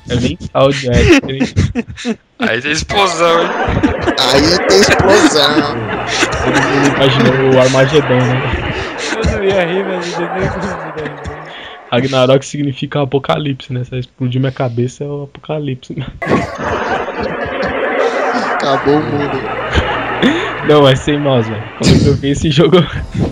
É 0.07 0.15
mental, 0.15 0.69
é 0.69 1.03
diferente. 1.03 1.55
Aí 2.37 2.61
tem 2.61 2.71
explosão, 2.71 3.41
hein? 3.41 3.49
Aí 4.19 4.67
tem 4.67 4.81
explosão. 4.81 5.55
Todo 6.43 6.61
mundo 6.61 6.87
imaginou 6.95 7.55
o 7.55 7.59
Armagedon, 7.59 8.17
né? 8.17 8.73
Eu 9.15 9.31
não 9.31 9.43
ia 9.43 9.65
rir, 9.65 9.83
mas 9.83 10.13
eu 10.13 10.19
nem 10.19 10.41
risada. 10.41 11.28
Ragnarok 11.91 12.45
significa 12.45 13.01
apocalipse, 13.01 13.73
né? 13.73 13.83
Se 13.83 13.97
explodir 13.97 14.39
minha 14.39 14.51
cabeça 14.51 15.03
é 15.03 15.07
o 15.07 15.23
apocalipse. 15.23 15.95
Acabou 18.55 18.99
o 18.99 19.03
mundo. 19.03 19.58
Não, 20.69 20.87
é 20.87 20.95
sem 20.95 21.17
mouse, 21.17 21.49
velho. 21.49 21.63
Quando 21.79 21.93
eu 21.93 21.99
joguei 21.99 22.31
esse 22.31 22.51
jogo, 22.51 22.77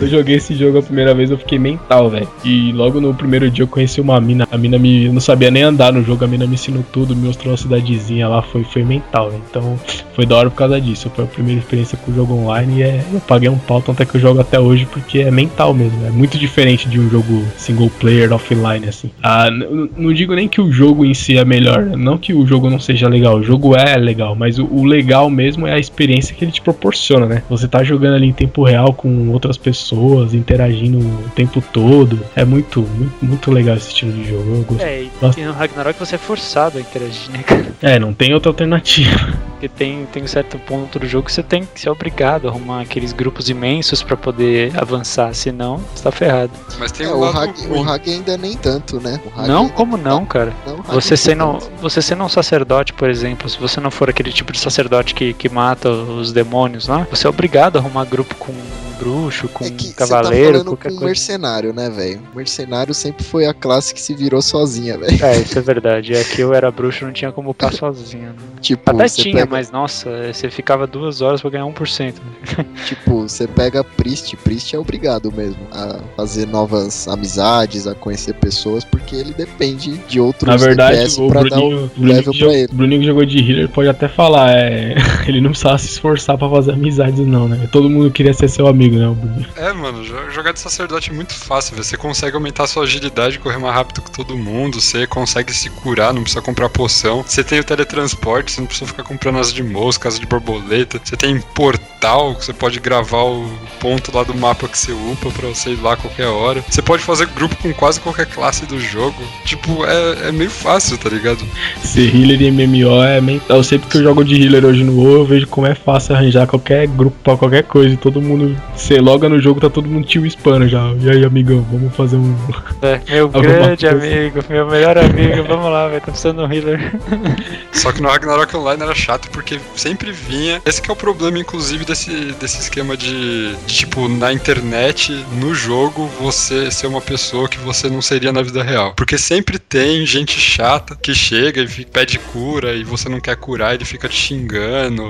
eu 0.01 0.07
joguei 0.07 0.35
esse 0.37 0.55
jogo 0.55 0.79
a 0.79 0.81
primeira 0.81 1.13
vez, 1.13 1.29
eu 1.29 1.37
fiquei 1.37 1.59
mental, 1.59 2.09
velho. 2.09 2.27
E 2.43 2.71
logo 2.71 2.99
no 2.99 3.13
primeiro 3.13 3.49
dia 3.51 3.63
eu 3.63 3.67
conheci 3.67 4.01
uma 4.01 4.19
mina. 4.19 4.47
A 4.51 4.57
mina 4.57 4.79
me. 4.79 5.05
Eu 5.05 5.13
não 5.13 5.21
sabia 5.21 5.51
nem 5.51 5.61
andar 5.61 5.93
no 5.93 6.03
jogo, 6.03 6.25
a 6.25 6.27
mina 6.27 6.47
me 6.47 6.55
ensinou 6.55 6.83
tudo, 6.91 7.15
me 7.15 7.27
mostrou 7.27 7.53
a 7.53 7.57
cidadezinha 7.57 8.27
lá, 8.27 8.41
foi, 8.41 8.63
foi 8.63 8.83
mental, 8.83 9.29
velho. 9.29 9.43
Então 9.49 9.79
foi 10.15 10.25
da 10.25 10.35
hora 10.35 10.49
por 10.49 10.55
causa 10.55 10.81
disso. 10.81 11.11
Foi 11.15 11.25
a 11.25 11.27
primeira 11.27 11.59
experiência 11.59 11.95
com 11.97 12.11
o 12.11 12.15
jogo 12.15 12.33
online 12.33 12.79
e 12.79 12.83
é, 12.83 13.03
eu 13.13 13.19
paguei 13.19 13.49
um 13.49 13.59
pau, 13.59 13.83
tanto 13.83 14.01
é 14.01 14.05
que 14.05 14.15
eu 14.15 14.21
jogo 14.21 14.41
até 14.41 14.59
hoje, 14.59 14.87
porque 14.87 15.19
é 15.19 15.29
mental 15.29 15.75
mesmo. 15.75 16.07
É 16.07 16.09
muito 16.09 16.39
diferente 16.39 16.89
de 16.89 16.99
um 16.99 17.07
jogo 17.07 17.43
single 17.55 17.91
player 17.99 18.33
offline, 18.33 18.87
assim. 18.87 19.11
Ah, 19.21 19.49
não 19.51 20.11
digo 20.11 20.33
nem 20.33 20.47
que 20.47 20.59
o 20.59 20.71
jogo 20.71 21.05
em 21.05 21.13
si 21.13 21.37
é 21.37 21.45
melhor, 21.45 21.85
não 21.85 22.17
que 22.17 22.33
o 22.33 22.47
jogo 22.47 22.67
não 22.67 22.79
seja 22.79 23.07
legal, 23.07 23.37
o 23.37 23.43
jogo 23.43 23.75
é 23.75 23.95
legal, 23.95 24.35
mas 24.35 24.57
o, 24.57 24.65
o 24.65 24.83
legal 24.85 25.29
mesmo 25.29 25.67
é 25.67 25.73
a 25.73 25.79
experiência 25.79 26.35
que 26.35 26.43
ele 26.43 26.51
te 26.51 26.61
proporciona, 26.77 27.25
né? 27.25 27.43
Você 27.49 27.67
tá 27.67 27.83
jogando 27.83 28.15
ali 28.15 28.27
em 28.27 28.33
tempo 28.33 28.63
real 28.63 28.93
com 28.93 29.29
outras 29.29 29.57
pessoas, 29.57 30.33
interagindo 30.33 30.99
o 30.99 31.29
tempo 31.35 31.61
todo. 31.73 32.19
É 32.35 32.45
muito, 32.45 32.81
muito, 32.81 33.25
muito 33.25 33.51
legal 33.51 33.75
esse 33.75 33.89
estilo 33.89 34.11
de 34.13 34.29
jogo. 34.29 34.55
Eu 34.55 34.63
gosto. 34.63 34.83
É, 34.83 35.03
e, 35.03 35.45
no 35.45 35.51
Ragnarok 35.53 35.99
você 35.99 36.15
é 36.15 36.17
forçado 36.17 36.77
a 36.77 36.81
interagir, 36.81 37.31
né, 37.31 37.43
cara? 37.43 37.67
É, 37.81 37.99
não 37.99 38.13
tem 38.13 38.33
outra 38.33 38.49
alternativa. 38.51 39.33
Porque 39.51 39.67
tem, 39.67 40.05
tem 40.13 40.23
um 40.23 40.27
certo 40.27 40.59
ponto 40.59 40.99
do 40.99 41.07
jogo 41.07 41.25
que 41.25 41.33
você 41.33 41.41
tem 41.41 41.63
que 41.65 41.81
ser 41.81 41.89
obrigado 41.89 42.47
a 42.47 42.51
arrumar 42.51 42.81
aqueles 42.81 43.11
grupos 43.11 43.49
imensos 43.49 44.03
pra 44.03 44.15
poder 44.15 44.71
avançar, 44.79 45.33
senão 45.33 45.77
você 45.95 46.03
tá 46.03 46.11
ferrado. 46.11 46.51
Mas 46.77 46.91
tem 46.91 47.07
É, 47.07 47.09
um 47.13 47.19
o, 47.19 47.23
Hag, 47.25 47.53
o 47.67 47.83
Hag 47.83 48.09
ainda 48.11 48.37
nem 48.37 48.55
tanto, 48.55 48.99
né? 49.01 49.19
O 49.25 49.39
Hag 49.39 49.47
Não, 49.47 49.61
ainda- 49.63 49.73
como 49.73 49.97
não, 49.97 50.25
cara? 50.25 50.53
Não, 50.65 50.77
Você 50.93 51.17
sendo, 51.17 51.57
você 51.81 52.01
sendo 52.03 52.23
um 52.23 52.29
sacerdote, 52.29 52.93
por 52.93 53.09
exemplo, 53.09 53.49
se 53.49 53.57
você 53.59 53.79
não 53.79 53.89
for 53.89 54.09
aquele 54.09 54.31
tipo 54.31 54.51
de 54.53 54.59
sacerdote 54.59 55.15
que, 55.15 55.33
que 55.33 55.49
mata 55.49 55.89
os 55.89 56.31
demônios 56.31 56.66
lá, 56.87 57.07
você 57.09 57.25
é 57.25 57.29
obrigado 57.29 57.77
a 57.77 57.79
arrumar 57.79 58.05
grupo 58.05 58.35
com 58.35 58.53
bruxo, 58.97 59.47
com 59.49 59.65
É 59.65 59.69
que 59.69 59.87
um 59.87 59.89
você 59.89 59.93
tá 59.95 60.07
cavaleiro, 60.07 60.63
qualquer 60.65 60.89
com 60.89 60.95
um 60.95 60.97
coisa. 60.99 61.05
mercenário, 61.05 61.73
né, 61.73 61.89
velho? 61.89 62.21
Mercenário 62.35 62.93
sempre 62.93 63.23
foi 63.23 63.45
a 63.45 63.53
classe 63.53 63.93
que 63.93 64.01
se 64.01 64.13
virou 64.13 64.41
sozinha, 64.41 64.97
velho. 64.97 65.23
É, 65.23 65.37
isso 65.39 65.57
é 65.57 65.61
verdade. 65.61 66.13
É 66.13 66.23
que 66.23 66.41
eu 66.41 66.53
era 66.53 66.69
bruxo, 66.71 67.05
não 67.05 67.11
tinha 67.13 67.31
como 67.31 67.51
upar 67.51 67.73
sozinho. 67.73 68.23
né? 68.29 68.33
Tipo, 68.59 68.89
Até 68.91 69.07
tinha, 69.07 69.35
pega, 69.35 69.47
mas 69.51 69.71
nossa, 69.71 70.09
você 70.33 70.49
ficava 70.49 70.87
duas 70.87 71.21
horas 71.21 71.39
pra 71.41 71.49
ganhar 71.51 71.65
1%. 71.65 72.15
Né? 72.57 72.65
tipo, 72.85 73.21
você 73.21 73.47
pega 73.47 73.83
Priest, 73.83 74.35
Priest 74.37 74.75
é 74.75 74.79
obrigado 74.79 75.31
mesmo 75.31 75.59
a 75.71 75.99
fazer 76.17 76.47
novas 76.47 77.07
amizades, 77.07 77.85
a 77.87 77.93
conhecer 77.93 78.33
pessoas, 78.33 78.83
porque 78.83 79.15
ele 79.15 79.33
depende 79.33 79.97
de 80.07 80.19
outros 80.19 80.49
Na 80.49 80.57
verdade, 80.57 80.97
DPS 80.97 81.19
o 81.19 81.27
pra 81.27 81.43
dar 81.43 81.49
Bruninho, 81.51 81.77
o 81.77 81.83
o 81.85 81.87
Bruninho 81.89 82.13
level 82.15 82.33
pra 82.33 82.53
ele. 82.53 82.67
o 82.71 82.75
Bruninho 82.75 83.01
que 83.01 83.07
jogou 83.07 83.25
de 83.25 83.37
healer 83.39 83.69
pode 83.69 83.89
até 83.89 84.07
falar, 84.07 84.51
é, 84.57 84.95
ele 85.27 85.39
não 85.39 85.51
precisava 85.51 85.77
se 85.77 85.87
esforçar 85.87 86.37
pra 86.37 86.49
fazer 86.49 86.71
amizades 86.71 87.25
não, 87.25 87.47
né? 87.47 87.69
Todo 87.71 87.89
mundo 87.89 88.09
queria 88.11 88.33
ser 88.33 88.49
seu 88.49 88.67
amigo 88.67 88.86
né? 88.95 89.45
É, 89.55 89.73
mano, 89.73 90.03
jo- 90.03 90.29
jogar 90.31 90.51
de 90.53 90.59
sacerdote 90.59 91.09
é 91.09 91.13
muito 91.13 91.33
fácil, 91.33 91.73
velho. 91.73 91.83
Você 91.83 91.97
consegue 91.97 92.35
aumentar 92.35 92.67
sua 92.67 92.83
agilidade, 92.83 93.39
correr 93.39 93.57
mais 93.57 93.73
rápido 93.75 94.01
que 94.01 94.11
todo 94.11 94.37
mundo, 94.37 94.79
você 94.81 95.05
consegue 95.07 95.53
se 95.53 95.69
curar, 95.69 96.13
não 96.13 96.21
precisa 96.21 96.41
comprar 96.41 96.69
poção. 96.69 97.23
Você 97.25 97.43
tem 97.43 97.59
o 97.59 97.63
teletransporte, 97.63 98.51
você 98.51 98.61
não 98.61 98.67
precisa 98.67 98.87
ficar 98.89 99.03
comprando 99.03 99.39
asa 99.39 99.51
de 99.53 99.63
mosca, 99.63 100.07
asa 100.07 100.19
de 100.19 100.25
borboleta. 100.25 100.99
Você 101.03 101.15
tem 101.17 101.39
portal, 101.55 102.35
que 102.35 102.45
você 102.45 102.53
pode 102.53 102.79
gravar 102.79 103.23
o 103.23 103.49
ponto 103.79 104.15
lá 104.15 104.23
do 104.23 104.33
mapa 104.35 104.67
que 104.67 104.77
você 104.77 104.91
upa 104.91 105.29
pra 105.31 105.47
você 105.49 105.71
ir 105.71 105.81
lá 105.81 105.93
a 105.93 105.97
qualquer 105.97 106.27
hora. 106.27 106.63
Você 106.69 106.81
pode 106.81 107.03
fazer 107.03 107.25
grupo 107.27 107.55
com 107.57 107.73
quase 107.73 107.99
qualquer 107.99 108.25
classe 108.27 108.65
do 108.65 108.79
jogo. 108.79 109.21
Tipo, 109.45 109.85
é, 109.85 110.29
é 110.29 110.31
meio 110.31 110.49
fácil, 110.49 110.97
tá 110.97 111.09
ligado? 111.09 111.43
Ser 111.83 112.13
healer 112.15 112.41
em 112.41 112.51
MMO 112.51 113.01
é 113.03 113.21
meio. 113.21 113.41
Eu 113.49 113.63
sempre 113.63 113.87
que 113.89 113.97
eu 113.97 114.03
jogo 114.03 114.23
de 114.23 114.41
healer 114.41 114.65
hoje 114.65 114.83
no 114.83 114.93
WoW, 114.97 115.13
eu 115.19 115.25
vejo 115.25 115.47
como 115.47 115.67
é 115.67 115.75
fácil 115.75 116.15
arranjar 116.15 116.47
qualquer 116.47 116.87
grupo 116.87 117.15
pra 117.23 117.37
qualquer 117.37 117.63
coisa. 117.63 117.93
E 117.93 117.97
todo 117.97 118.21
mundo. 118.21 118.55
Você 118.77 119.01
loga 119.01 119.27
no 119.27 119.41
jogo, 119.41 119.59
tá 119.59 119.69
todo 119.69 119.89
mundo 119.89 120.05
tio 120.05 120.25
hispano 120.25 120.67
já. 120.67 120.93
E 121.01 121.09
aí, 121.09 121.25
amigão, 121.25 121.65
vamos 121.69 121.93
fazer 121.95 122.15
um. 122.15 122.35
É, 122.81 123.01
meu 123.11 123.27
grande 123.27 123.87
amigo, 123.87 124.39
meu 124.47 124.67
melhor 124.67 124.97
amigo, 124.97 125.43
vamos 125.47 125.71
lá, 125.71 125.87
velho, 125.87 125.99
tá 125.99 126.11
precisando 126.11 126.37
de 126.37 126.43
um 126.43 126.53
healer. 126.53 126.93
Só 127.73 127.91
que 127.91 128.01
no 128.01 128.07
Ragnarok 128.07 128.55
Online 128.55 128.83
era 128.83 128.95
chato 128.95 129.29
porque 129.31 129.59
sempre 129.75 130.11
vinha. 130.11 130.61
Esse 130.63 130.81
que 130.81 130.89
é 130.89 130.93
o 130.93 130.95
problema, 130.95 131.39
inclusive, 131.39 131.85
desse, 131.85 132.11
desse 132.39 132.59
esquema 132.59 132.95
de, 132.95 133.55
de, 133.55 133.73
tipo, 133.73 134.07
na 134.07 134.31
internet, 134.31 135.25
no 135.33 135.53
jogo, 135.53 136.07
você 136.19 136.69
ser 136.69 136.87
uma 136.87 137.01
pessoa 137.01 137.49
que 137.49 137.57
você 137.57 137.89
não 137.89 138.01
seria 138.01 138.31
na 138.31 138.43
vida 138.43 138.63
real. 138.63 138.93
Porque 138.95 139.17
sempre 139.17 139.57
tem 139.57 140.05
gente 140.05 140.39
chata 140.39 140.95
que 140.95 141.13
chega 141.15 141.61
e 141.61 141.85
pede 141.85 142.19
cura 142.19 142.73
e 142.73 142.83
você 142.83 143.09
não 143.09 143.19
quer 143.19 143.35
curar, 143.35 143.73
ele 143.73 143.85
fica 143.85 144.07
te 144.07 144.15
xingando. 144.15 145.03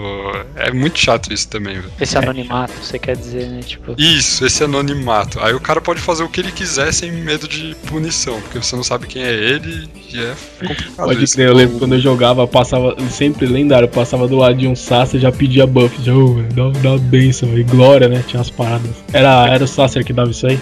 É 0.56 0.72
muito 0.72 0.98
chato 0.98 1.34
isso 1.34 1.50
também, 1.50 1.76
velho. 1.76 1.92
Esse 2.00 2.18
anonimato, 2.18 2.74
você 2.82 2.98
quer 2.98 3.16
dizer, 3.16 3.48
né? 3.48 3.57
Tipo, 3.62 3.96
Isso, 3.98 4.46
esse 4.46 4.64
anonimato. 4.64 5.40
Aí 5.40 5.54
o 5.54 5.60
cara 5.60 5.82
pode 5.82 6.00
fazer 6.02 6.24
o 6.24 6.30
que 6.30 6.40
ele 6.42 6.52
quiser 6.52 6.94
sem 6.94 7.12
medo 7.12 7.48
de 7.48 7.76
punição, 7.88 8.40
porque 8.42 8.58
você 8.60 8.76
não 8.76 8.84
sabe 8.84 9.08
quem 9.08 9.24
é 9.24 9.34
ele 9.34 9.90
e 10.14 10.20
é 10.20 10.34
complicado 10.60 11.06
Pode 11.08 11.28
crer, 11.32 11.48
eu 11.50 11.54
lembro 11.56 11.80
quando 11.80 11.96
eu 11.96 12.00
jogava, 12.00 12.42
eu 12.42 12.48
passava. 12.48 12.96
Sempre 13.10 13.46
lendário, 13.46 13.86
eu 13.86 13.90
passava 13.90 14.28
do 14.28 14.36
lado 14.38 14.56
de 14.56 14.68
um 14.68 14.76
Sacer 14.76 15.20
já 15.20 15.32
pedia 15.32 15.66
buff. 15.68 16.02
Já, 16.04 16.14
"Ô, 16.14 16.36
velho, 16.36 16.48
dá, 16.54 16.80
dá 16.80 16.90
uma 16.92 17.00
benção, 17.00 17.58
e 17.58 17.64
glória, 17.64 18.08
né? 18.08 18.24
Tinha 18.28 18.42
as 18.42 18.50
paradas. 18.50 18.92
Era, 19.12 19.48
era 19.48 19.64
o 19.64 19.68
Sacer 19.68 20.04
que 20.04 20.14
dava 20.14 20.32
isso 20.32 20.48
aí? 20.48 20.60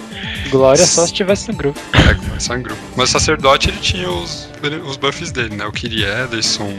glória 0.50 0.86
só 0.86 1.06
se 1.06 1.12
tivesse 1.12 1.48
no 1.50 1.54
grupo. 1.56 1.78
É, 2.36 2.40
só 2.40 2.56
em 2.56 2.62
grupo. 2.62 2.80
Mas 2.96 3.08
o 3.10 3.12
sacerdote 3.12 3.68
ele 3.70 3.78
tinha 3.80 4.08
os, 4.10 4.48
os 4.86 4.96
buffs 4.96 5.32
dele, 5.32 5.54
né? 5.56 5.64
O 5.66 5.72
Kiri 5.72 6.04
Ederson, 6.04 6.70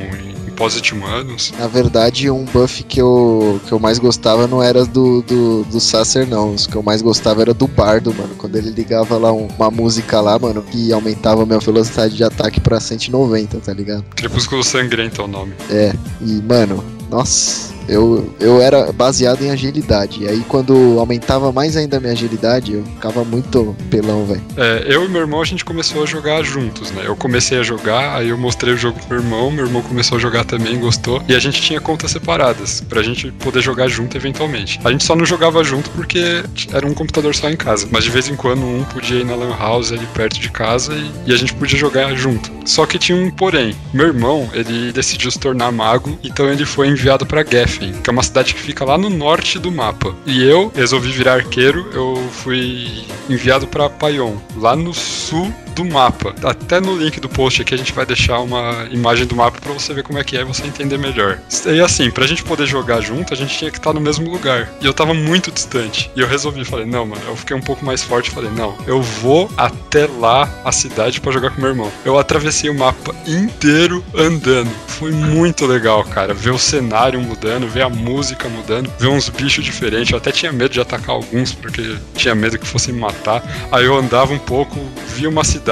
Imposit 0.47 0.93
Humanos. 0.93 1.53
Na 1.59 1.67
verdade, 1.67 2.29
um 2.29 2.45
buff 2.45 2.83
que 2.83 2.99
eu, 3.01 3.59
que 3.67 3.71
eu 3.71 3.79
mais 3.79 3.99
gostava 3.99 4.47
não 4.47 4.61
era 4.61 4.85
do, 4.85 5.21
do, 5.21 5.63
do 5.65 5.79
Sacer, 5.79 6.06
não. 6.25 6.53
Os 6.53 6.65
que 6.67 6.75
eu 6.75 6.83
mais 6.83 7.01
gostava 7.01 7.41
era 7.41 7.53
do 7.53 7.67
Bardo, 7.67 8.13
mano. 8.13 8.35
Quando 8.37 8.55
ele 8.55 8.69
ligava 8.71 9.17
lá 9.17 9.31
um- 9.31 9.47
uma 9.57 9.69
música 9.71 10.19
lá, 10.21 10.37
mano, 10.39 10.61
que 10.63 10.91
aumentava 10.91 11.43
a 11.43 11.45
minha 11.45 11.59
velocidade 11.59 12.15
de 12.15 12.23
ataque 12.23 12.59
pra 12.59 12.79
190, 12.79 13.57
tá 13.59 13.73
ligado? 13.73 14.03
Crepúsculo 14.15 14.63
Sangrento 14.63 15.21
é 15.21 15.23
o 15.25 15.27
nome. 15.27 15.53
É, 15.69 15.93
e, 16.21 16.41
mano, 16.41 16.83
nossa, 17.09 17.73
eu, 17.87 18.33
eu 18.39 18.61
era 18.61 18.91
baseado 18.91 19.41
em 19.41 19.51
agilidade. 19.51 20.23
E 20.23 20.27
aí, 20.27 20.43
quando 20.47 20.99
aumentava 20.99 21.51
mais 21.51 21.75
ainda 21.75 21.97
a 21.97 21.99
minha 21.99 22.13
agilidade, 22.13 22.73
eu 22.73 22.83
ficava 22.83 23.23
muito 23.23 23.75
pelão, 23.89 24.25
velho. 24.25 24.41
É, 24.55 24.85
eu 24.87 25.05
e 25.05 25.09
meu 25.09 25.21
irmão 25.21 25.41
a 25.41 25.45
gente 25.45 25.63
começou 25.63 26.03
a 26.03 26.05
jogar 26.05 26.43
juntos, 26.43 26.91
né? 26.91 27.03
Eu 27.05 27.15
comecei 27.15 27.59
a 27.59 27.63
jogar, 27.63 28.17
aí 28.17 28.29
eu 28.29 28.37
mostrei 28.37 28.73
o 28.73 28.77
jogo 28.77 28.99
pro 28.99 29.15
meu 29.15 29.23
irmão, 29.23 29.51
meu 29.51 29.65
irmão 29.65 29.81
começou 29.81 30.17
a 30.17 30.21
jogar 30.21 30.45
também, 30.45 30.79
gostou. 30.79 31.21
E 31.27 31.35
a 31.35 31.39
gente 31.39 31.61
tinha 31.61 31.79
contas 31.79 32.11
separadas, 32.11 32.81
pra 32.81 33.01
gente 33.01 33.31
poder 33.31 33.61
jogar 33.61 33.87
junto 33.87 34.15
eventualmente. 34.17 34.79
A 34.83 34.91
gente 34.91 35.03
só 35.03 35.15
não 35.15 35.25
jogava 35.25 35.63
junto 35.63 35.89
porque 35.91 36.43
era 36.73 36.85
um 36.85 36.93
computador 36.93 37.35
só 37.35 37.49
em 37.49 37.55
casa. 37.55 37.87
Mas 37.91 38.03
de 38.03 38.09
vez 38.09 38.27
em 38.27 38.35
quando 38.35 38.65
um 38.65 38.83
podia 38.83 39.19
ir 39.19 39.25
na 39.25 39.35
Lan 39.35 39.55
House 39.57 39.91
ali 39.91 40.05
perto 40.13 40.39
de 40.39 40.49
casa 40.49 40.93
e, 40.93 41.31
e 41.31 41.33
a 41.33 41.37
gente 41.37 41.53
podia 41.53 41.77
jogar 41.77 42.13
junto. 42.15 42.51
Só 42.65 42.85
que 42.85 42.99
tinha 42.99 43.17
um 43.17 43.31
porém. 43.31 43.75
Meu 43.93 44.07
irmão, 44.07 44.49
ele 44.53 44.91
decidiu 44.91 45.31
se 45.31 45.39
tornar 45.39 45.71
mago, 45.71 46.17
então 46.23 46.49
ele 46.49 46.65
foi 46.65 46.87
enviado 46.89 47.25
pra 47.25 47.43
Que 47.77 48.09
é 48.09 48.11
uma 48.11 48.23
cidade 48.23 48.53
que 48.53 48.59
fica 48.59 48.83
lá 48.83 48.97
no 48.97 49.09
norte 49.09 49.59
do 49.59 49.71
mapa. 49.71 50.15
E 50.25 50.43
eu 50.43 50.71
resolvi 50.75 51.11
virar 51.11 51.35
arqueiro, 51.35 51.89
eu 51.93 52.15
fui 52.31 53.05
enviado 53.29 53.67
pra 53.67 53.89
Payon, 53.89 54.35
lá 54.57 54.75
no 54.75 54.93
sul 54.93 55.53
do 55.77 55.85
mapa. 55.85 56.33
Até 56.43 56.79
no 56.79 56.97
link 56.97 57.19
do 57.19 57.29
post 57.29 57.61
aqui 57.61 57.73
a 57.73 57.77
gente 57.77 57.93
vai 57.93 58.05
deixar 58.05 58.39
uma 58.39 58.87
imagem 58.91 59.25
do 59.25 59.35
mapa 59.35 59.59
pra 59.61 59.71
você 59.71 59.93
ver 59.93 60.03
como 60.03 60.17
é 60.17 60.23
que 60.23 60.35
é 60.35 60.41
e 60.41 60.43
você 60.43 60.65
entender 60.65 60.97
melhor. 60.97 61.39
E 61.65 61.79
assim, 61.79 62.09
pra 62.09 62.25
gente 62.25 62.43
poder 62.43 62.65
jogar 62.65 62.99
junto, 63.01 63.33
a 63.33 63.37
gente 63.37 63.57
tinha 63.57 63.71
que 63.71 63.77
estar 63.77 63.93
no 63.93 64.01
mesmo 64.01 64.29
lugar. 64.29 64.69
E 64.81 64.85
eu 64.85 64.93
tava 64.93 65.13
muito 65.13 65.51
distante. 65.51 66.11
E 66.15 66.19
eu 66.19 66.27
resolvi, 66.27 66.65
falei, 66.65 66.85
não, 66.85 67.05
mano, 67.05 67.21
eu 67.27 67.35
fiquei 67.35 67.55
um 67.55 67.61
pouco 67.61 67.85
mais 67.85 68.01
forte, 68.01 68.31
falei, 68.31 68.49
não, 68.51 68.75
eu 68.87 69.01
vou 69.01 69.49
até 69.55 70.07
lá 70.07 70.49
a 70.65 70.71
cidade 70.71 71.21
pra 71.21 71.31
jogar 71.31 71.51
com 71.51 71.61
meu 71.61 71.69
irmão. 71.69 71.91
Eu 72.03 72.17
atravessei 72.17 72.69
o 72.69 72.75
mapa 72.75 73.15
inteiro 73.27 74.03
andando. 74.15 74.71
Foi 74.87 75.11
muito 75.11 75.65
legal, 75.67 76.03
cara, 76.03 76.33
ver 76.33 76.49
o 76.49 76.57
cenário 76.57 77.21
mudando, 77.21 77.67
ver 77.67 77.83
a 77.83 77.89
música 77.89 78.49
mudando, 78.49 78.91
ver 78.97 79.07
uns 79.07 79.29
bichos 79.29 79.63
diferentes. 79.63 80.11
Eu 80.11 80.17
até 80.17 80.31
tinha 80.31 80.51
medo 80.51 80.71
de 80.71 80.81
atacar 80.81 81.11
alguns 81.11 81.53
porque 81.53 81.97
tinha 82.15 82.33
medo 82.33 82.57
que 82.57 82.65
fossem 82.65 82.93
me 82.93 82.99
matar. 82.99 83.43
Aí 83.71 83.85
eu 83.85 83.95
andava 83.95 84.33
um 84.33 84.39
pouco, 84.39 84.75
via 85.15 85.29
uma 85.29 85.43
cidade, 85.43 85.66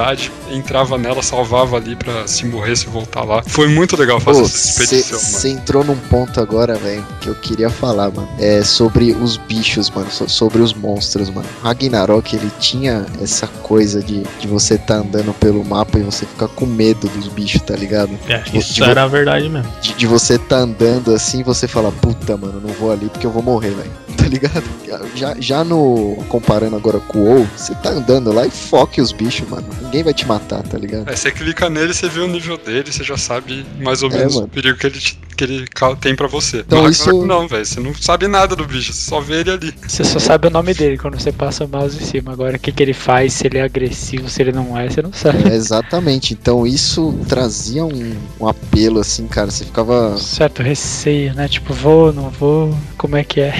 entrava 0.49 0.97
nela, 0.97 1.21
salvava 1.23 1.77
ali 1.77 1.95
pra 1.95 2.27
se 2.27 2.45
morresse 2.45 2.87
voltar 2.87 3.23
lá. 3.23 3.43
Foi 3.47 3.67
muito 3.67 3.95
legal 3.97 4.19
fazer 4.19 4.41
essa 4.41 4.55
expedição, 4.69 5.17
mano. 5.19 5.31
Você 5.31 5.49
entrou 5.49 5.83
num 5.83 5.95
ponto 5.95 6.39
agora, 6.39 6.75
velho, 6.75 7.05
que 7.21 7.27
eu 7.27 7.35
queria 7.35 7.69
falar, 7.69 8.11
mano. 8.11 8.27
É 8.39 8.63
sobre 8.63 9.11
os 9.13 9.37
bichos, 9.37 9.89
mano. 9.89 10.09
so- 10.11 10.27
sobre 10.29 10.61
os 10.61 10.73
monstros, 10.73 11.29
mano. 11.29 11.47
Ragnarok, 11.63 12.35
ele 12.35 12.51
tinha 12.59 13.05
essa 13.21 13.47
coisa 13.47 14.01
de, 14.01 14.23
de 14.39 14.47
você 14.47 14.77
tá 14.77 14.95
andando 14.95 15.33
pelo 15.35 15.63
mapa 15.63 15.97
e 15.99 16.03
você 16.03 16.25
ficar 16.25 16.47
com 16.49 16.65
medo 16.65 17.07
dos 17.09 17.27
bichos, 17.27 17.61
tá 17.61 17.75
ligado? 17.75 18.11
É, 18.27 18.43
isso 18.53 18.73
Tipo- 18.75 18.89
era 18.89 19.03
a 19.03 19.07
verdade 19.07 19.49
mesmo. 19.49 19.71
De, 19.81 19.93
de 19.93 20.05
você 20.07 20.37
tá 20.37 20.57
andando 20.57 21.13
assim 21.13 21.39
e 21.39 21.43
você 21.43 21.67
fala, 21.67 21.91
puta, 21.91 22.35
mano, 22.37 22.61
não 22.61 22.73
vou 22.73 22.91
ali 22.91 23.07
porque 23.09 23.25
eu 23.25 23.31
vou 23.31 23.41
morrer, 23.43 23.71
velho. 23.71 23.91
Tá 24.39 24.59
ligado? 24.81 25.07
Já, 25.15 25.35
já 25.39 25.63
no. 25.63 26.15
Comparando 26.29 26.75
agora 26.75 26.99
com 26.99 27.19
o 27.19 27.23
WoW, 27.25 27.47
você 27.55 27.73
tá 27.75 27.89
andando 27.89 28.31
lá 28.31 28.45
e 28.45 28.51
foque 28.51 29.01
os 29.01 29.11
bichos, 29.11 29.47
mano. 29.49 29.65
Ninguém 29.81 30.03
vai 30.03 30.13
te 30.13 30.25
matar, 30.27 30.61
tá 30.63 30.77
ligado? 30.77 31.09
É, 31.09 31.15
você 31.15 31.31
clica 31.31 31.69
nele, 31.69 31.93
você 31.93 32.07
vê 32.09 32.19
o 32.19 32.27
nível 32.27 32.57
dele, 32.57 32.91
você 32.91 33.03
já 33.03 33.17
sabe 33.17 33.65
mais 33.79 34.03
ou 34.03 34.11
É, 34.11 34.17
menos 34.17 34.35
mano. 34.35 34.47
o 34.47 34.49
perigo 34.49 34.77
que 34.77 34.87
ele, 34.87 34.99
te- 34.99 35.19
que 35.35 35.43
ele 35.43 35.65
tem 35.99 36.15
pra 36.15 36.27
você. 36.27 36.59
Então 36.59 36.83
no 36.83 36.89
isso- 36.89 37.05
Ragnarok 37.05 37.27
não, 37.27 37.47
velho. 37.47 37.65
Você 37.65 37.79
não 37.79 37.93
sabe 37.95 38.27
nada 38.27 38.55
do 38.55 38.65
bicho, 38.65 38.93
você 38.93 39.09
só 39.09 39.19
vê 39.19 39.41
ele 39.41 39.51
ali. 39.51 39.73
Você 39.87 40.03
só 40.03 40.19
sabe 40.19 40.47
o 40.47 40.51
nome 40.51 40.73
dele 40.73 40.97
quando 40.97 41.19
você 41.19 41.31
passa 41.31 41.65
o 41.65 41.67
mouse 41.67 41.97
em 42.01 42.05
cima. 42.05 42.31
Agora, 42.33 42.57
o 42.57 42.59
que, 42.59 42.71
que 42.71 42.83
ele 42.83 42.93
faz, 42.93 43.33
se 43.33 43.47
ele 43.47 43.57
é 43.57 43.63
agressivo, 43.63 44.29
se 44.29 44.41
ele 44.41 44.51
não 44.51 44.77
é, 44.77 44.89
você 44.89 45.01
não 45.01 45.13
sabe. 45.13 45.47
É, 45.49 45.55
exatamente. 45.55 46.33
Então 46.33 46.65
isso 46.65 47.13
trazia 47.27 47.85
um, 47.85 48.15
um 48.39 48.47
apelo, 48.47 48.99
assim, 48.99 49.27
cara. 49.27 49.49
Você 49.51 49.65
ficava. 49.65 50.17
Certo 50.17 50.61
receio, 50.61 51.33
né? 51.33 51.47
Tipo, 51.47 51.73
vou, 51.73 52.11
não 52.13 52.29
vou, 52.29 52.75
como 53.05 53.17
é 53.17 53.23
que 53.23 53.39
é? 53.39 53.53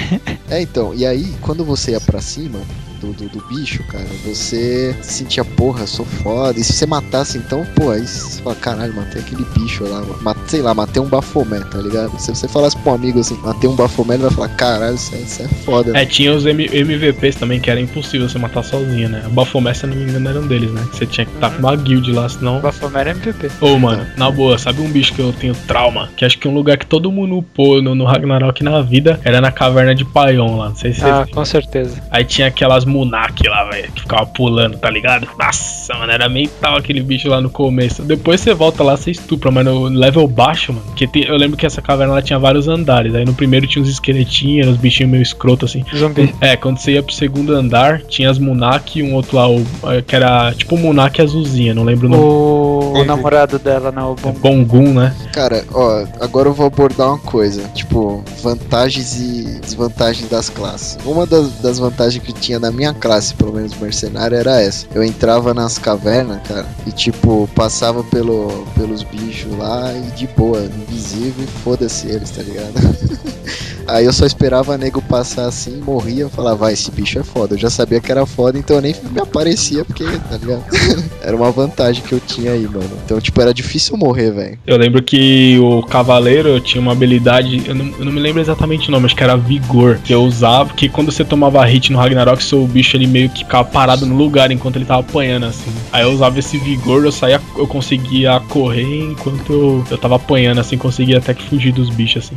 É, 0.50 0.60
então, 0.60 0.92
e 0.92 1.06
aí, 1.06 1.36
quando 1.42 1.64
você 1.64 1.92
ia 1.92 2.02
pra 2.02 2.20
cima 2.20 2.60
do, 3.06 3.14
do, 3.14 3.30
do 3.30 3.46
bicho, 3.48 3.84
cara, 3.86 4.06
você 4.26 4.96
sentia, 5.02 5.44
porra, 5.44 5.86
sou 5.88 6.06
foda. 6.06 6.60
E 6.60 6.64
se 6.64 6.74
você 6.74 6.86
matasse, 6.86 7.38
então, 7.38 7.66
pô, 7.76 7.92
aí 7.92 8.06
você 8.06 8.42
fala, 8.42 8.56
caralho, 8.56 8.94
matei 8.96 9.22
aquele 9.22 9.46
bicho 9.58 9.84
lá, 9.84 10.02
mano. 10.02 10.18
Mate- 10.22 10.40
sei 10.48 10.62
lá, 10.62 10.74
matei 10.74 11.02
um 11.02 11.08
bafomé, 11.08 11.60
tá 11.62 11.78
ligado? 11.80 12.18
Se 12.20 12.34
você 12.34 12.48
falasse 12.48 12.78
pra 12.78 12.92
um 12.94 12.96
amigo 12.96 13.20
assim, 13.20 13.38
matei 13.44 13.70
um 13.70 13.76
bafomé, 13.76 14.16
ele 14.16 14.24
vai 14.24 14.32
falar, 14.32 14.50
caralho, 14.50 14.96
isso 14.96 15.14
é, 15.16 15.18
isso 15.20 15.42
é 15.44 15.48
foda. 15.48 15.92
né? 15.92 16.02
É, 16.04 16.06
tinha 16.06 16.34
os 16.34 16.46
M- 16.46 16.70
MVPs 16.72 17.36
também 17.36 17.60
que 17.60 17.70
era 17.70 17.80
impossível 17.80 18.28
você 18.30 18.38
matar 18.38 18.64
sozinho, 18.64 19.10
né? 19.10 19.24
O 19.26 19.30
Bafomé, 19.30 19.74
se 19.74 19.84
eu 19.86 19.90
não 19.90 19.98
me 19.98 20.04
engano, 20.04 20.30
era 20.30 20.40
um 20.40 20.48
deles, 20.48 20.72
né? 20.72 20.86
Você 20.92 21.06
tinha 21.06 21.26
que 21.26 21.34
estar 21.34 21.50
com 21.52 21.60
uma 21.60 21.76
guild 21.76 22.12
lá, 22.12 22.28
senão. 22.30 22.58
O 22.60 22.62
Baphomet 22.62 23.08
é 23.08 23.12
MVP. 23.12 23.50
Ô, 23.62 23.78
mano, 23.78 24.06
na 24.18 24.30
boa, 24.32 24.58
sabe 24.58 24.82
um 24.82 24.90
bicho 24.92 25.14
que 25.14 25.20
eu 25.20 25.34
tenho 25.34 25.54
trauma? 25.68 26.10
Que 26.16 26.26
acho 26.26 26.38
que 26.38 26.48
um 26.48 26.54
lugar 26.54 26.78
que 26.78 26.86
todo 26.86 27.12
mundo 27.12 27.38
upou 27.38 27.82
no, 27.82 27.94
no 27.96 28.06
Ragnarok 28.06 28.64
na 28.64 28.82
vida 28.82 29.20
era 29.24 29.42
na 29.42 29.52
caverna 29.52 29.94
de 29.96 30.06
Paion 30.06 30.58
lá. 30.58 30.70
Não 30.70 30.76
sei 30.76 30.94
se 30.94 31.04
Ah, 31.04 31.26
com 31.32 31.44
certeza. 31.46 32.02
Aí 32.12 32.24
tinha 32.24 32.48
aquelas 32.48 32.86
Munak 32.96 33.48
lá, 33.48 33.64
velho, 33.70 33.92
que 33.92 34.02
ficava 34.02 34.26
pulando, 34.26 34.78
tá 34.78 34.90
ligado? 34.90 35.28
Nossa, 35.38 35.94
mano, 35.96 36.12
era 36.12 36.30
meio 36.30 36.50
tal 36.62 36.76
aquele 36.78 37.02
bicho 37.02 37.28
lá 37.28 37.42
no 37.42 37.50
começo. 37.50 38.02
Depois 38.04 38.40
você 38.42 38.54
volta 38.54 38.84
lá, 38.84 38.96
você 38.96 39.12
estupra, 39.12 39.52
mas 39.52 39.66
no 39.66 39.84
level 39.86 40.28
baixo, 40.28 40.72
mano. 40.74 40.86
Que 40.96 41.06
tem- 41.08 41.24
eu 41.26 41.36
lembro 41.38 41.58
que 41.58 41.66
essa 41.66 41.82
caverna 41.82 42.14
ela 42.14 42.22
tinha 42.22 42.40
vários 42.40 42.68
andares. 42.68 43.14
Aí 43.16 43.26
no 43.26 43.34
primeiro 43.34 43.68
tinha 43.68 43.82
uns 43.84 43.90
esqueletinhos, 43.90 44.68
uns 44.68 44.78
bichinhos 44.78 45.12
meio 45.12 45.22
escroto 45.24 45.66
assim. 45.66 45.84
Zumbi. 45.96 46.34
É, 46.42 46.56
quando 46.56 46.78
você 46.78 46.94
ia 46.94 47.04
pro 47.04 47.14
segundo 47.14 47.54
andar, 47.54 48.02
tinha 48.04 48.30
as 48.30 48.38
Munak 48.40 49.00
e 49.00 49.04
um 49.04 49.14
outro 49.16 49.36
lá, 49.38 49.48
o- 49.50 49.66
que 50.06 50.16
era 50.16 50.54
tipo 50.54 50.78
Munak 50.78 51.22
azulzinha, 51.22 51.74
não 51.74 51.84
lembro 51.84 52.08
o 52.08 52.10
nome. 52.12 52.24
O, 52.24 52.28
o 52.28 52.94
Bongo. 52.94 53.06
namorado 53.06 53.60
dela, 53.60 53.92
não, 53.92 54.12
o 54.14 54.16
Bom. 54.16 54.32
Bongun, 54.34 54.94
né? 54.94 55.16
Cara, 55.34 55.64
ó, 55.74 56.06
agora 56.22 56.50
eu 56.50 56.54
vou 56.54 56.68
abordar 56.68 57.08
uma 57.10 57.18
coisa, 57.20 57.62
tipo, 57.74 58.24
vantagens 58.42 59.20
e 59.20 59.60
desvantagens 59.62 60.30
das 60.30 60.50
classes. 60.50 60.98
Uma 61.06 61.26
das, 61.26 61.52
das 61.62 61.80
vantagens 61.80 62.24
que 62.24 62.32
tinha 62.34 62.60
na 62.60 62.72
minha 62.72 62.85
classe, 62.94 63.34
pelo 63.34 63.54
menos 63.54 63.76
mercenária, 63.78 64.36
era 64.36 64.62
essa. 64.62 64.86
Eu 64.94 65.04
entrava 65.04 65.54
nas 65.54 65.78
cavernas, 65.78 66.42
cara, 66.48 66.66
e 66.86 66.92
tipo, 66.92 67.50
passava 67.56 68.04
pelo, 68.04 68.66
pelos 68.76 69.04
bichos 69.04 69.52
lá 69.58 69.94
e 69.94 70.12
de 70.12 70.28
boa, 70.28 70.60
invisível, 70.60 71.48
foda-se 71.64 72.08
eles, 72.08 72.32
tá 72.32 72.42
ligado? 72.42 72.74
Aí 73.88 74.06
eu 74.06 74.14
só 74.14 74.26
esperava 74.26 74.78
nego 74.78 75.02
passar 75.02 75.48
assim, 75.48 75.82
morria, 75.82 76.24
eu 76.24 76.30
falava, 76.30 76.56
vai, 76.56 76.74
esse 76.74 76.92
bicho 76.92 77.20
é 77.20 77.24
foda. 77.24 77.56
Eu 77.56 77.60
já 77.60 77.70
sabia 77.70 78.00
que 78.00 78.12
era 78.12 78.26
foda, 78.26 78.58
então 78.58 78.78
eu 78.78 78.82
nem 78.82 78.96
me 79.12 79.20
aparecia, 79.20 79.86
porque, 79.86 80.04
tá 80.04 80.38
ligado? 80.38 80.64
era 81.22 81.36
uma 81.36 81.52
vantagem 81.52 82.04
que 82.04 82.14
eu 82.14 82.20
tinha 82.20 82.52
aí, 82.52 82.68
mano. 82.68 82.90
Então, 83.06 83.20
tipo, 83.20 83.40
era 83.42 83.54
difícil 83.54 83.98
morrer, 83.98 84.32
velho. 84.32 84.60
Eu 84.66 84.78
lembro 84.78 85.02
que 85.04 85.60
o 85.60 85.84
Cavaleiro 85.84 86.60
tinha 86.60 86.82
uma 86.82 86.92
habilidade, 86.92 87.64
eu 87.68 87.76
não, 87.76 87.86
eu 88.00 88.06
não 88.06 88.12
me 88.12 88.20
lembro 88.20 88.42
exatamente 88.42 88.90
o 88.90 88.92
nome, 88.92 89.06
acho 89.06 89.16
que 89.16 89.24
era 89.24 89.38
Vigor, 89.38 90.00
que 90.04 90.14
eu 90.14 90.24
usava, 90.24 90.74
que 90.74 90.90
quando 90.90 91.12
você 91.12 91.24
tomava 91.24 91.64
hit 91.66 91.92
no 91.92 92.00
Ragnarok, 92.00 92.44
seu 92.44 92.66
bicho 92.66 92.98
ele 92.98 93.08
meio 93.08 93.30
que 93.30 93.44
ficava 93.44 93.66
parado 93.66 94.06
no 94.06 94.16
lugar 94.16 94.52
enquanto 94.52 94.78
ele 94.78 94.86
tava 94.86 95.02
apanhando, 95.02 95.46
assim. 95.46 95.72
Aí 95.92 96.04
eu 96.04 96.12
usava 96.12 96.40
esse 96.40 96.58
Vigor, 96.58 97.06
eu 97.06 97.12
saía, 97.12 97.42
eu 97.58 97.68
conseguia 97.68 98.40
correr 98.50 99.12
enquanto 99.12 99.54
eu, 99.54 99.86
eu 99.92 99.98
tava 99.98 100.16
apanhando, 100.16 100.60
assim, 100.60 100.78
conseguia 100.78 101.18
até 101.18 101.34
que 101.34 101.44
fugir 101.44 101.72
dos 101.72 101.90
bichos, 101.90 102.26
assim. 102.26 102.36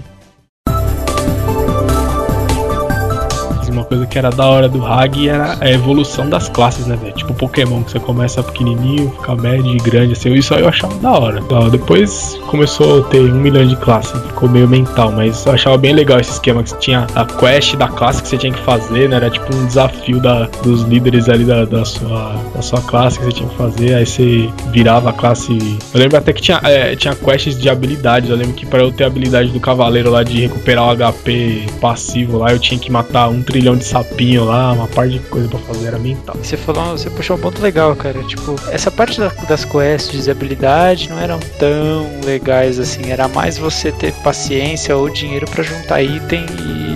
Coisa 3.88 4.06
que 4.06 4.18
era 4.18 4.30
da 4.30 4.46
hora 4.46 4.68
do 4.68 4.84
Hag 4.84 5.28
era 5.28 5.56
a 5.60 5.70
evolução 5.70 6.28
das 6.28 6.48
classes, 6.48 6.86
né, 6.86 6.96
velho? 6.96 7.14
Tipo 7.14 7.32
Pokémon, 7.34 7.82
que 7.82 7.92
você 7.92 7.98
começa 7.98 8.42
pequenininho, 8.42 9.10
fica 9.12 9.34
médio 9.34 9.74
e 9.74 9.78
grande, 9.78 10.12
assim. 10.12 10.32
Isso 10.34 10.54
aí 10.54 10.62
eu 10.62 10.68
achava 10.68 10.94
da 10.96 11.10
hora. 11.10 11.40
Depois 11.70 12.38
começou 12.46 13.00
a 13.00 13.04
ter 13.04 13.20
um 13.20 13.34
milhão 13.34 13.66
de 13.66 13.76
classes, 13.76 14.20
ficou 14.26 14.48
meio 14.48 14.68
mental, 14.68 15.10
mas 15.12 15.44
eu 15.46 15.52
achava 15.52 15.78
bem 15.78 15.94
legal 15.94 16.20
esse 16.20 16.32
esquema 16.32 16.62
que 16.62 16.76
tinha 16.78 17.06
a 17.14 17.24
quest 17.24 17.76
da 17.76 17.88
classe 17.88 18.22
que 18.22 18.28
você 18.28 18.36
tinha 18.36 18.52
que 18.52 18.60
fazer, 18.60 19.08
né? 19.08 19.16
Era 19.16 19.30
tipo 19.30 19.54
um 19.54 19.66
desafio 19.66 20.20
da, 20.20 20.48
dos 20.62 20.82
líderes 20.82 21.28
ali 21.28 21.44
da, 21.44 21.64
da, 21.64 21.84
sua, 21.84 22.34
da 22.54 22.62
sua 22.62 22.80
classe 22.82 23.18
que 23.18 23.24
você 23.24 23.32
tinha 23.32 23.48
que 23.48 23.56
fazer. 23.56 23.94
Aí 23.94 24.06
você 24.06 24.50
virava 24.70 25.10
a 25.10 25.12
classe. 25.12 25.56
Eu 25.94 26.00
lembro 26.00 26.18
até 26.18 26.32
que 26.32 26.42
tinha, 26.42 26.60
é, 26.64 26.94
tinha 26.94 27.14
quests 27.14 27.58
de 27.58 27.70
habilidades. 27.70 28.28
Eu 28.28 28.36
lembro 28.36 28.52
que 28.52 28.66
para 28.66 28.80
eu 28.80 28.92
ter 28.92 29.04
a 29.04 29.06
habilidade 29.06 29.50
do 29.50 29.60
cavaleiro 29.60 30.10
lá 30.10 30.22
de 30.22 30.42
recuperar 30.42 30.92
o 30.92 30.96
HP 30.96 31.66
passivo 31.80 32.38
lá, 32.38 32.52
eu 32.52 32.58
tinha 32.58 32.78
que 32.78 32.90
matar 32.90 33.28
um 33.28 33.42
trilhão 33.42 33.77
de 33.78 33.84
sapinho 33.84 34.44
lá, 34.44 34.72
uma 34.72 34.86
parte 34.88 35.12
de 35.14 35.18
coisa 35.20 35.48
pra 35.48 35.58
fazer, 35.60 35.86
era 35.86 35.98
mental. 35.98 36.36
Você 36.42 36.56
falou, 36.56 36.90
você 36.98 37.08
puxou 37.10 37.36
um 37.36 37.40
ponto 37.40 37.60
legal, 37.62 37.94
cara. 37.96 38.22
Tipo, 38.24 38.56
essa 38.70 38.90
parte 38.90 39.18
da- 39.20 39.32
das 39.48 39.64
quests 39.64 40.24
de 40.24 40.30
habilidade 40.30 41.08
não 41.08 41.18
eram 41.18 41.38
tão 41.58 42.20
legais 42.24 42.78
assim. 42.78 43.10
Era 43.10 43.28
mais 43.28 43.56
você 43.58 43.90
ter 43.92 44.12
paciência 44.14 44.96
ou 44.96 45.08
dinheiro 45.08 45.46
pra 45.50 45.62
juntar 45.62 46.02
item 46.02 46.44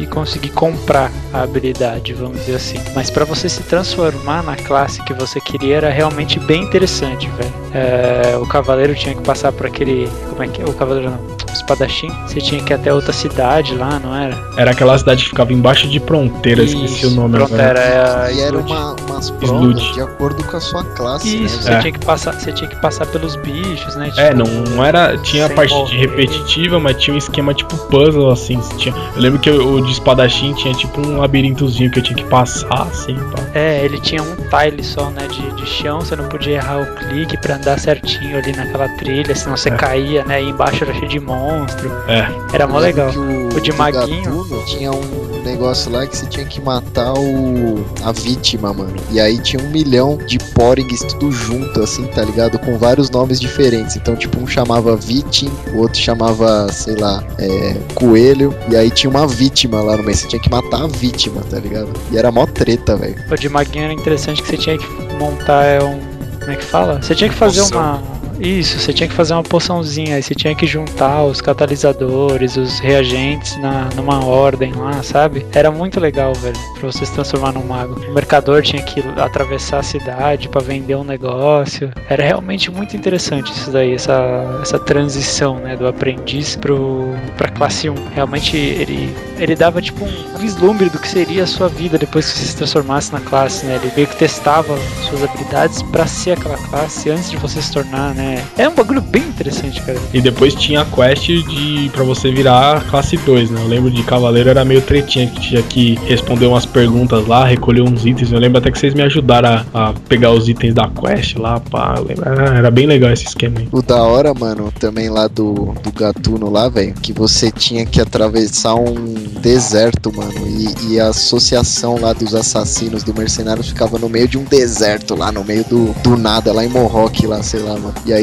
e 0.03 0.07
conseguir 0.07 0.51
comprar 0.51 1.11
a 1.33 1.43
habilidade, 1.43 2.13
vamos 2.15 2.39
dizer 2.41 2.57
assim. 2.57 2.79
Mas 2.95 3.11
pra 3.11 3.25
você 3.25 3.49
se 3.49 3.63
transformar 3.63 4.43
na 4.43 4.57
classe 4.57 5.03
que 5.05 5.13
você 5.15 5.41
queria 5.41 5.77
era 5.77 5.91
realmente 5.91 6.39
bem 6.41 6.63
interessante, 6.63 7.29
velho. 7.29 7.53
É, 7.75 8.37
o 8.37 8.47
cavaleiro 8.47 8.95
tinha 8.95 9.15
que 9.15 9.23
passar 9.23 9.51
por 9.53 9.67
aquele, 9.67 10.09
como 10.29 10.43
é 10.43 10.49
que 10.49 10.61
é? 10.61 10.65
O 10.65 10.73
cavaleiro 10.75 11.11
não. 11.11 11.33
O 11.53 11.55
espadachim, 11.55 12.09
você 12.27 12.41
tinha 12.41 12.63
que 12.63 12.73
ir 12.73 12.77
até 12.77 12.93
outra 12.95 13.13
cidade 13.13 13.75
lá, 13.75 13.99
não 13.99 14.15
era? 14.17 14.39
Era 14.57 14.71
aquela 14.71 14.97
cidade 14.97 15.23
que 15.25 15.29
ficava 15.31 15.53
embaixo 15.53 15.87
de 15.87 16.01
fronteira, 16.01 16.63
esqueci 16.63 17.05
o 17.05 17.09
Isso, 17.09 17.17
nome 17.17 17.35
pronto, 17.37 17.55
agora. 17.55 17.69
era 17.79 18.23
a 18.25 18.33
e 18.33 18.41
era 18.41 18.59
uma, 18.59 18.95
umas 19.07 19.31
provas 19.31 19.83
de 19.93 20.01
acordo 20.01 20.43
com 20.45 20.57
a 20.57 20.61
sua 20.61 20.83
classe, 20.83 21.29
Isso, 21.45 21.57
né? 21.57 21.63
você 21.63 21.73
É. 21.73 21.79
tinha 21.81 21.93
que 21.93 21.99
passar, 22.07 22.33
você 22.33 22.53
tinha 22.53 22.69
que 22.71 22.77
passar 22.81 23.05
pelos 23.07 23.37
bichos, 23.37 23.95
né? 23.97 24.11
É, 24.17 24.31
Tipo, 24.31 24.39
não, 24.39 24.63
não 24.77 24.85
era. 24.85 25.19
Tinha 25.19 25.45
a 25.45 25.51
parte 25.51 25.69
de 25.75 25.79
morrer. 25.79 25.99
repetitiva, 25.99 26.81
mas 26.81 26.97
tinha 26.97 27.15
um 27.15 27.19
esquema 27.19 27.53
tipo 27.53 27.77
puzzle, 27.89 28.31
assim. 28.31 28.59
Tinha, 28.79 28.95
eu 29.15 29.21
lembro 29.21 29.39
que 29.39 29.51
o 29.51 29.83
de 29.83 29.93
espadachim 29.93 30.55
tinha 30.55 30.73
tipo 30.73 31.07
um 31.07 31.22
labirintozinho 31.23 31.91
que 31.91 31.99
eu 32.01 32.03
tinha 32.03 32.17
que 32.17 32.25
passar, 32.25 32.83
assim, 32.83 33.15
pá. 33.15 33.43
É, 33.55 33.85
ele 33.85 34.01
tinha 34.01 34.23
um 34.23 34.35
tile 34.37 34.83
só, 34.83 35.09
né, 35.11 35.27
de, 35.29 35.51
de 35.53 35.67
chão, 35.67 36.01
você 36.01 36.17
não 36.17 36.29
podia 36.29 36.57
errar 36.57 36.81
o 36.83 36.95
clique 36.97 37.37
pra 37.39 37.57
andar 37.57 37.79
certinho 37.79 38.37
ali 38.37 38.53
naquela 38.55 38.89
trilha, 38.91 39.35
senão 39.35 39.57
você 39.57 39.69
É. 39.69 39.77
caía, 39.77 40.25
né, 40.25 40.43
e 40.43 40.49
embaixo 40.51 40.85
era 40.85 40.93
cheio 40.95 41.09
de 41.09 41.21
monstro. 41.21 41.91
É. 42.09 42.29
Era 42.55 42.67
mó 42.67 42.79
legal. 42.79 43.11
O, 43.13 43.57
O 43.57 43.61
de 43.61 43.73
maguinho. 43.73 44.23
Gatuno 44.43 44.65
tinha 44.67 44.91
um 44.91 45.43
negócio 45.45 45.91
lá 45.93 46.07
que 46.07 46.17
você 46.17 46.27
tinha 46.27 46.45
que 46.45 46.61
matar 46.61 47.13
o 47.15 47.85
a 48.05 48.13
vítima, 48.13 48.73
mano. 48.73 48.95
E 49.11 49.21
aí 49.21 49.39
tinha 49.39 49.63
um 49.63 49.69
milhão 49.71 50.19
de 50.27 50.39
Porings 50.39 51.01
tudo 51.05 51.31
junto, 51.33 51.83
assim, 51.83 52.05
tá 52.07 52.23
ligado? 52.23 52.59
Com 52.59 52.77
vários 52.79 53.11
nomes 53.11 53.41
diferentes. 53.41 53.97
Então, 53.97 54.15
tipo, 54.17 54.39
um 54.41 54.47
chamava 54.47 54.97
Vitim, 54.97 55.51
o 55.75 55.79
outro 55.79 55.99
chamava, 56.01 56.69
sei 56.73 56.97
lá, 56.97 57.23
é, 57.39 57.77
Coelho. 57.95 58.55
E 58.71 58.77
aí 58.77 58.91
tinha 58.91 59.11
uma 59.11 59.27
vítima 59.27 59.81
lá 59.83 59.97
no 59.97 60.03
meio. 60.03 60.17
Você 60.17 60.27
tinha 60.27 60.41
que 60.41 60.51
matar 60.51 60.83
a 60.85 60.87
vítima, 60.87 61.12
tá 61.51 61.59
ligado? 61.59 61.93
E 62.11 62.19
era 62.19 62.31
mó 62.31 62.47
treta, 62.47 62.97
velho. 62.97 63.17
O 63.31 63.35
de 63.37 63.49
maguinho 63.49 63.85
era 63.85 63.93
interessante 63.93 64.43
que 64.43 64.49
você 64.49 64.57
tinha 64.57 64.79
que 64.79 64.87
montar 65.15 65.65
é, 65.65 65.83
um. 65.83 65.99
Como 66.41 66.51
é 66.51 66.57
que 66.57 66.65
fala? 66.65 67.01
Você 67.01 67.15
tinha 67.15 67.31
que 67.31 67.37
fazer 67.37 67.61
Poção. 67.61 67.81
uma. 67.81 68.12
Isso, 68.43 68.81
você 68.81 68.93
tinha 68.93 69.09
que 69.09 69.15
fazer 69.15 69.35
uma 69.35 69.43
poçãozinha, 69.45 70.17
aí 70.17 70.23
você 70.23 70.35
tinha 70.35 70.53
que 70.53 70.67
juntar 70.67 71.23
os 71.23 71.41
catalisadores, 71.41 72.57
os 72.57 72.81
reagentes 72.81 73.57
na, 73.59 73.89
numa 73.95 74.25
ordem 74.25 74.73
lá, 74.73 75.01
sabe? 75.01 75.47
Era 75.53 75.71
muito 75.71 76.01
legal, 76.01 76.35
velho, 76.35 76.57
pra 76.75 76.91
você 76.91 77.07
se 77.07 77.13
transformar 77.13 77.53
num 77.53 77.65
mago. 77.65 78.01
O 78.05 78.13
mercador 78.13 78.61
tinha 78.63 78.83
que 78.83 79.01
atravessar 79.17 79.79
a 79.79 79.83
cidade 79.85 80.49
pra 80.49 80.61
vender 80.61 80.97
um 80.97 81.05
negócio. 81.05 81.93
Era 82.11 82.25
realmente 82.25 82.69
muito 82.69 82.97
interessante 82.97 83.53
isso 83.53 83.71
daí, 83.71 83.95
essa, 83.95 84.59
essa 84.61 84.79
transição, 84.79 85.61
né, 85.61 85.77
do 85.77 85.87
aprendiz 85.87 86.57
pro, 86.57 87.15
pra 87.37 87.49
classe 87.49 87.89
1. 87.89 87.95
Realmente 88.13 88.57
ele, 88.57 89.15
ele 89.39 89.55
dava 89.55 89.81
tipo 89.81 90.05
um 90.05 90.39
vislumbre 90.39 90.91
do 90.91 90.99
que 90.99 91.07
seria 91.07 91.45
a 91.45 91.47
sua 91.47 91.69
vida 91.69 91.97
depois 91.97 92.33
que 92.33 92.39
você 92.39 92.47
se 92.47 92.57
transformasse 92.57 93.13
na 93.13 93.21
classe, 93.21 93.65
né? 93.67 93.77
Ele 93.77 93.93
meio 93.95 94.09
que 94.09 94.17
testava 94.17 94.77
suas 95.09 95.23
habilidades 95.23 95.81
pra 95.83 96.09
ser 96.09 96.33
aquela 96.33 96.57
classe 96.57 97.09
antes 97.09 97.31
de 97.31 97.37
você 97.37 97.63
se 97.63 97.71
tornar, 97.71 98.13
né? 98.17 98.32
É 98.59 98.69
um 98.69 98.75
bagulho 98.75 99.01
bem 99.01 99.23
interessante, 99.23 99.81
cara. 99.83 99.99
E 100.13 100.21
depois 100.21 100.55
tinha 100.55 100.83
a 100.83 100.85
quest 100.85 101.27
de 101.27 101.91
para 101.93 102.05
você 102.05 102.31
virar 102.31 102.83
classe 102.89 103.17
2, 103.17 103.51
né? 103.51 103.61
Eu 103.63 103.69
lembro 103.69 103.91
de 103.91 104.03
Cavaleiro 104.03 104.49
era 104.51 104.65
meio 104.65 104.81
tretinha, 104.83 105.27
que 105.27 105.41
tinha 105.41 105.63
que 105.63 105.99
responder 106.07 106.47
umas 106.47 106.67
perguntas 106.67 107.27
lá, 107.27 107.45
recolher 107.45 107.83
uns 107.83 108.05
itens. 108.07 108.33
Eu 108.33 108.39
lembro 108.39 108.59
até 108.59 108.71
que 108.71 108.79
vocês 108.79 108.95
me 108.95 109.03
ajudaram 109.03 109.65
a, 109.75 109.89
a 109.89 109.93
pegar 110.09 110.31
os 110.33 110.49
itens 110.49 110.75
da 110.75 110.89
quest 110.89 111.37
lá, 111.37 111.61
pá. 111.61 111.95
lembro- 111.99 112.25
ah, 112.27 112.57
Era 112.57 112.71
bem 112.71 112.87
legal 112.87 113.13
esse 113.13 113.25
esquema 113.27 113.61
aí. 113.61 113.69
O 113.73 113.83
da 113.83 114.03
hora, 114.03 114.33
mano, 114.35 114.73
também 114.79 115.09
lá 115.09 115.27
do, 115.29 115.75
do 115.83 115.93
Gatuno 115.93 116.51
lá, 116.51 116.69
velho, 116.69 116.95
que 116.95 117.13
você 117.13 117.51
tinha 117.51 117.85
que 117.87 118.01
atravessar 118.01 118.75
um 118.75 118.95
deserto, 119.41 120.13
mano, 120.15 120.33
e, 120.47 120.93
e 120.95 121.01
a 121.01 121.09
associação 121.09 121.99
lá 122.01 122.13
dos 122.13 122.35
assassinos 122.35 123.03
do 123.03 123.13
mercenário 123.15 123.63
ficava 123.63 123.99
no 123.99 124.09
meio 124.09 124.29
de 124.29 124.39
um 124.39 124.45
deserto 124.45 125.15
lá, 125.15 125.33
no 125.33 125.43
meio 125.45 125.65
do, 125.65 125.93
do 126.03 126.17
nada, 126.17 126.53
lá 126.53 126.65
em 126.65 126.69
Mohawk, 126.69 127.27
lá, 127.27 127.43
sei 127.43 127.61
lá, 127.61 127.73
mano. 127.75 127.95
E 128.07 128.13
aí 128.13 128.22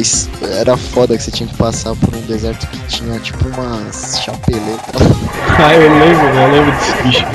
era 0.60 0.76
foda 0.78 1.16
que 1.18 1.24
você 1.24 1.32
tinha 1.32 1.48
que 1.50 1.56
passar 1.58 1.96
por 1.96 2.14
um 2.16 2.22
deserto 2.22 2.68
que 2.68 2.78
tinha, 2.88 3.20
tipo, 3.20 3.48
umas 3.50 4.20
chapeletas. 4.24 5.02
Ah, 5.62 5.74
eu 5.76 5.82
lembro, 5.92 6.26
eu 6.28 6.52
lembro 6.52 6.72
desse 6.72 7.04
bicho. 7.04 7.26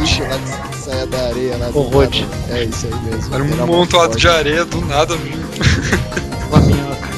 Bicho 0.00 0.22
lá 0.22 0.38
que 0.70 0.76
saia 0.76 1.06
da 1.06 1.18
areia 1.28 1.56
lá. 1.56 1.68
do. 1.68 2.02
É 2.52 2.64
isso 2.64 2.86
aí 2.86 2.94
mesmo. 3.04 3.32
Era 3.34 3.44
um 3.44 3.66
montoado 3.66 4.08
forte. 4.12 4.20
de 4.20 4.28
areia 4.28 4.64
do 4.64 4.80
nada, 4.86 5.16
viu? 5.16 5.38
Uma 6.50 6.60
minhoca. 6.60 7.08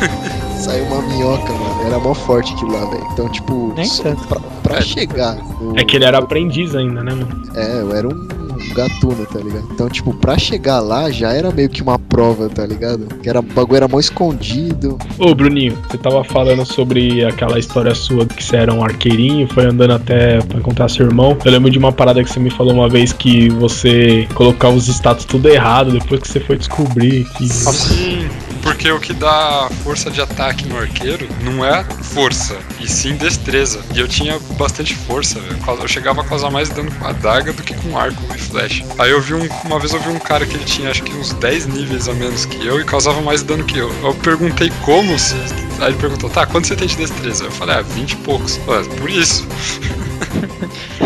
Saiu 0.58 0.84
uma 0.86 1.02
minhoca, 1.02 1.52
mano. 1.52 1.86
Era 1.86 1.98
mó 1.98 2.14
forte 2.14 2.54
aquilo 2.54 2.72
lá, 2.72 2.86
velho. 2.90 3.06
Então, 3.12 3.28
tipo, 3.30 3.72
Nem 3.76 3.88
tanto. 3.88 4.26
pra, 4.28 4.40
pra 4.62 4.78
É. 4.78 4.82
chegar. 4.82 5.34
no- 5.60 5.78
É 5.78 5.84
que 5.84 5.96
ele 5.96 6.04
era 6.06 6.18
aprendiz 6.18 6.74
ainda, 6.74 7.02
né, 7.04 7.12
mano? 7.14 7.42
É, 7.54 7.80
eu 7.80 7.94
era 7.94 8.08
um 8.08 8.26
gatuno, 8.74 9.26
tá 9.26 9.38
ligado? 9.38 9.68
Então, 9.72 9.88
tipo, 9.88 10.12
pra 10.14 10.38
chegar 10.38 10.80
lá 10.80 11.10
já 11.10 11.32
era 11.32 11.50
meio 11.50 11.68
que 11.68 11.82
uma 11.82 11.98
prova, 11.98 12.48
tá 12.48 12.64
ligado? 12.66 13.06
Que 13.22 13.28
era, 13.28 13.40
o 13.40 13.42
bagulho 13.42 13.76
era 13.76 13.88
mó 13.88 13.98
escondido. 13.98 14.98
Ô, 15.18 15.34
Bruninho, 15.34 15.76
você 15.88 15.98
tava 15.98 16.22
falando 16.24 16.64
sobre 16.64 17.24
aquela 17.24 17.58
história 17.58 17.94
sua 17.94 18.26
que 18.26 18.42
você 18.42 18.56
era 18.56 18.72
um 18.72 18.82
arqueirinho, 18.82 19.46
foi 19.48 19.66
andando 19.66 19.94
até 19.94 20.40
pra 20.40 20.58
encontrar 20.58 20.88
seu 20.88 21.06
irmão. 21.06 21.36
Eu 21.44 21.52
lembro 21.52 21.70
de 21.70 21.78
uma 21.78 21.92
parada 21.92 22.22
que 22.22 22.30
você 22.30 22.40
me 22.40 22.50
falou 22.50 22.74
uma 22.74 22.88
vez 22.88 23.12
que 23.12 23.48
você 23.50 24.26
colocava 24.34 24.74
os 24.74 24.88
status 24.88 25.24
tudo 25.24 25.48
errado 25.48 25.92
depois 25.92 26.20
que 26.20 26.28
você 26.28 26.40
foi 26.40 26.56
descobrir 26.56 27.24
que. 27.36 27.48
Sim, 27.48 28.28
porque 28.76 28.92
o 28.92 29.00
que 29.00 29.14
dá 29.14 29.70
força 29.82 30.10
de 30.10 30.20
ataque 30.20 30.68
no 30.68 30.76
arqueiro 30.76 31.26
não 31.42 31.64
é 31.64 31.82
força, 32.02 32.58
e 32.78 32.86
sim 32.86 33.16
destreza. 33.16 33.80
E 33.94 33.98
eu 33.98 34.06
tinha 34.06 34.38
bastante 34.58 34.94
força, 34.94 35.40
velho. 35.40 35.56
Eu 35.80 35.88
chegava 35.88 36.20
a 36.20 36.24
causar 36.24 36.50
mais 36.50 36.68
dano 36.68 36.90
com 36.92 37.06
a 37.06 37.12
daga 37.12 37.54
do 37.54 37.62
que 37.62 37.74
com 37.74 37.98
arco 37.98 38.22
e 38.34 38.38
flecha. 38.38 38.84
Aí 38.98 39.10
eu 39.10 39.20
vi 39.20 39.32
um, 39.32 39.48
uma 39.64 39.80
vez 39.80 39.94
eu 39.94 40.00
vi 40.00 40.10
um 40.10 40.18
cara 40.18 40.44
que 40.44 40.54
ele 40.54 40.64
tinha 40.64 40.90
acho 40.90 41.02
que 41.02 41.16
uns 41.16 41.32
10 41.32 41.68
níveis 41.68 42.06
a 42.06 42.12
menos 42.12 42.44
que 42.44 42.66
eu 42.66 42.78
e 42.78 42.84
causava 42.84 43.22
mais 43.22 43.42
dano 43.42 43.64
que 43.64 43.78
eu. 43.78 43.90
Eu 44.02 44.14
perguntei 44.16 44.70
como 44.84 45.18
se. 45.18 45.34
Aí 45.80 45.88
ele 45.88 45.96
perguntou, 45.98 46.28
tá, 46.28 46.44
quanto 46.44 46.66
você 46.66 46.76
tem 46.76 46.86
de 46.86 46.96
destreza? 46.96 47.44
Eu 47.44 47.50
falei, 47.52 47.76
ah, 47.76 47.82
20 47.82 48.12
e 48.12 48.16
poucos. 48.16 48.60
Ué, 48.66 48.82
por 48.98 49.08
isso. 49.08 49.46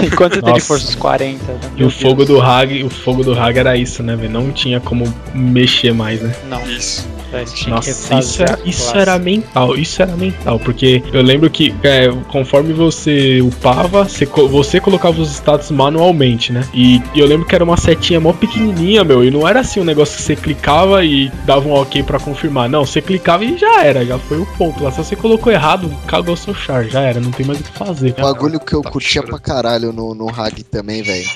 E 0.03 0.09
quanto 0.11 0.37
você 0.37 0.43
tem 0.43 0.55
de 0.55 0.61
força? 0.61 0.89
Uns 0.89 0.95
40. 0.95 1.53
né? 1.53 1.61
E 1.77 1.85
o 1.85 1.91
fogo 1.91 2.25
do 2.25 2.41
Hag, 2.41 2.85
o 2.85 2.89
fogo 2.89 3.23
do 3.23 3.39
Hag 3.39 3.59
era 3.59 3.77
isso, 3.77 4.03
né, 4.03 4.16
velho? 4.16 4.31
Não 4.31 4.51
tinha 4.51 4.81
como 4.81 5.05
mexer 5.35 5.93
mais, 5.93 6.23
né? 6.23 6.35
Não. 6.49 6.64
Isso. 6.64 7.07
Você 7.31 7.55
tinha 7.55 7.81
que 7.81 7.89
Nossa, 7.91 8.18
isso 8.18 8.43
era, 8.43 8.59
isso 8.64 8.97
era 8.97 9.18
mental, 9.18 9.76
isso 9.76 10.03
era 10.03 10.16
mental, 10.16 10.59
porque 10.59 11.03
eu 11.12 11.22
lembro 11.22 11.49
que 11.49 11.74
é, 11.83 12.09
conforme 12.28 12.72
você 12.72 13.41
upava, 13.41 14.05
você, 14.05 14.26
você 14.26 14.81
colocava 14.81 15.20
os 15.20 15.31
status 15.31 15.70
manualmente, 15.70 16.53
né? 16.53 16.66
E, 16.74 17.01
e 17.14 17.20
eu 17.20 17.26
lembro 17.26 17.47
que 17.47 17.55
era 17.55 17.62
uma 17.64 17.76
setinha 17.76 18.20
mó 18.20 18.33
pequenininha, 18.33 19.05
meu, 19.05 19.24
e 19.24 19.31
não 19.31 19.47
era 19.47 19.61
assim 19.61 19.81
um 19.81 19.85
negócio 19.85 20.16
que 20.16 20.22
você 20.22 20.35
clicava 20.37 21.05
e 21.05 21.31
dava 21.45 21.68
um 21.68 21.72
ok 21.72 22.03
pra 22.03 22.18
confirmar. 22.18 22.68
Não, 22.68 22.85
você 22.85 23.01
clicava 23.01 23.45
e 23.45 23.57
já 23.57 23.85
era, 23.85 24.05
já 24.05 24.18
foi 24.18 24.39
o 24.39 24.47
ponto. 24.47 24.83
Lá, 24.83 24.91
se 24.91 24.99
você 24.99 25.14
colocou 25.16 25.53
errado, 25.53 25.91
cagou 26.07 26.37
seu 26.37 26.55
char, 26.55 26.85
já 26.85 27.01
era, 27.03 27.20
não 27.20 27.31
tem 27.31 27.47
mais 27.47 27.61
o 27.61 27.62
que 27.62 27.70
fazer. 27.70 28.14
O 28.18 28.22
bagulho 28.22 28.59
que 28.61 28.74
eu 28.74 28.83
Tá 28.83 28.91
curtia 28.91 29.20
chorando. 29.22 29.31
pra 29.31 29.39
caralho 29.39 29.93
no, 29.93 30.14
no 30.14 30.28
Hag 30.28 30.62
também, 30.64 31.03
velho. 31.03 31.26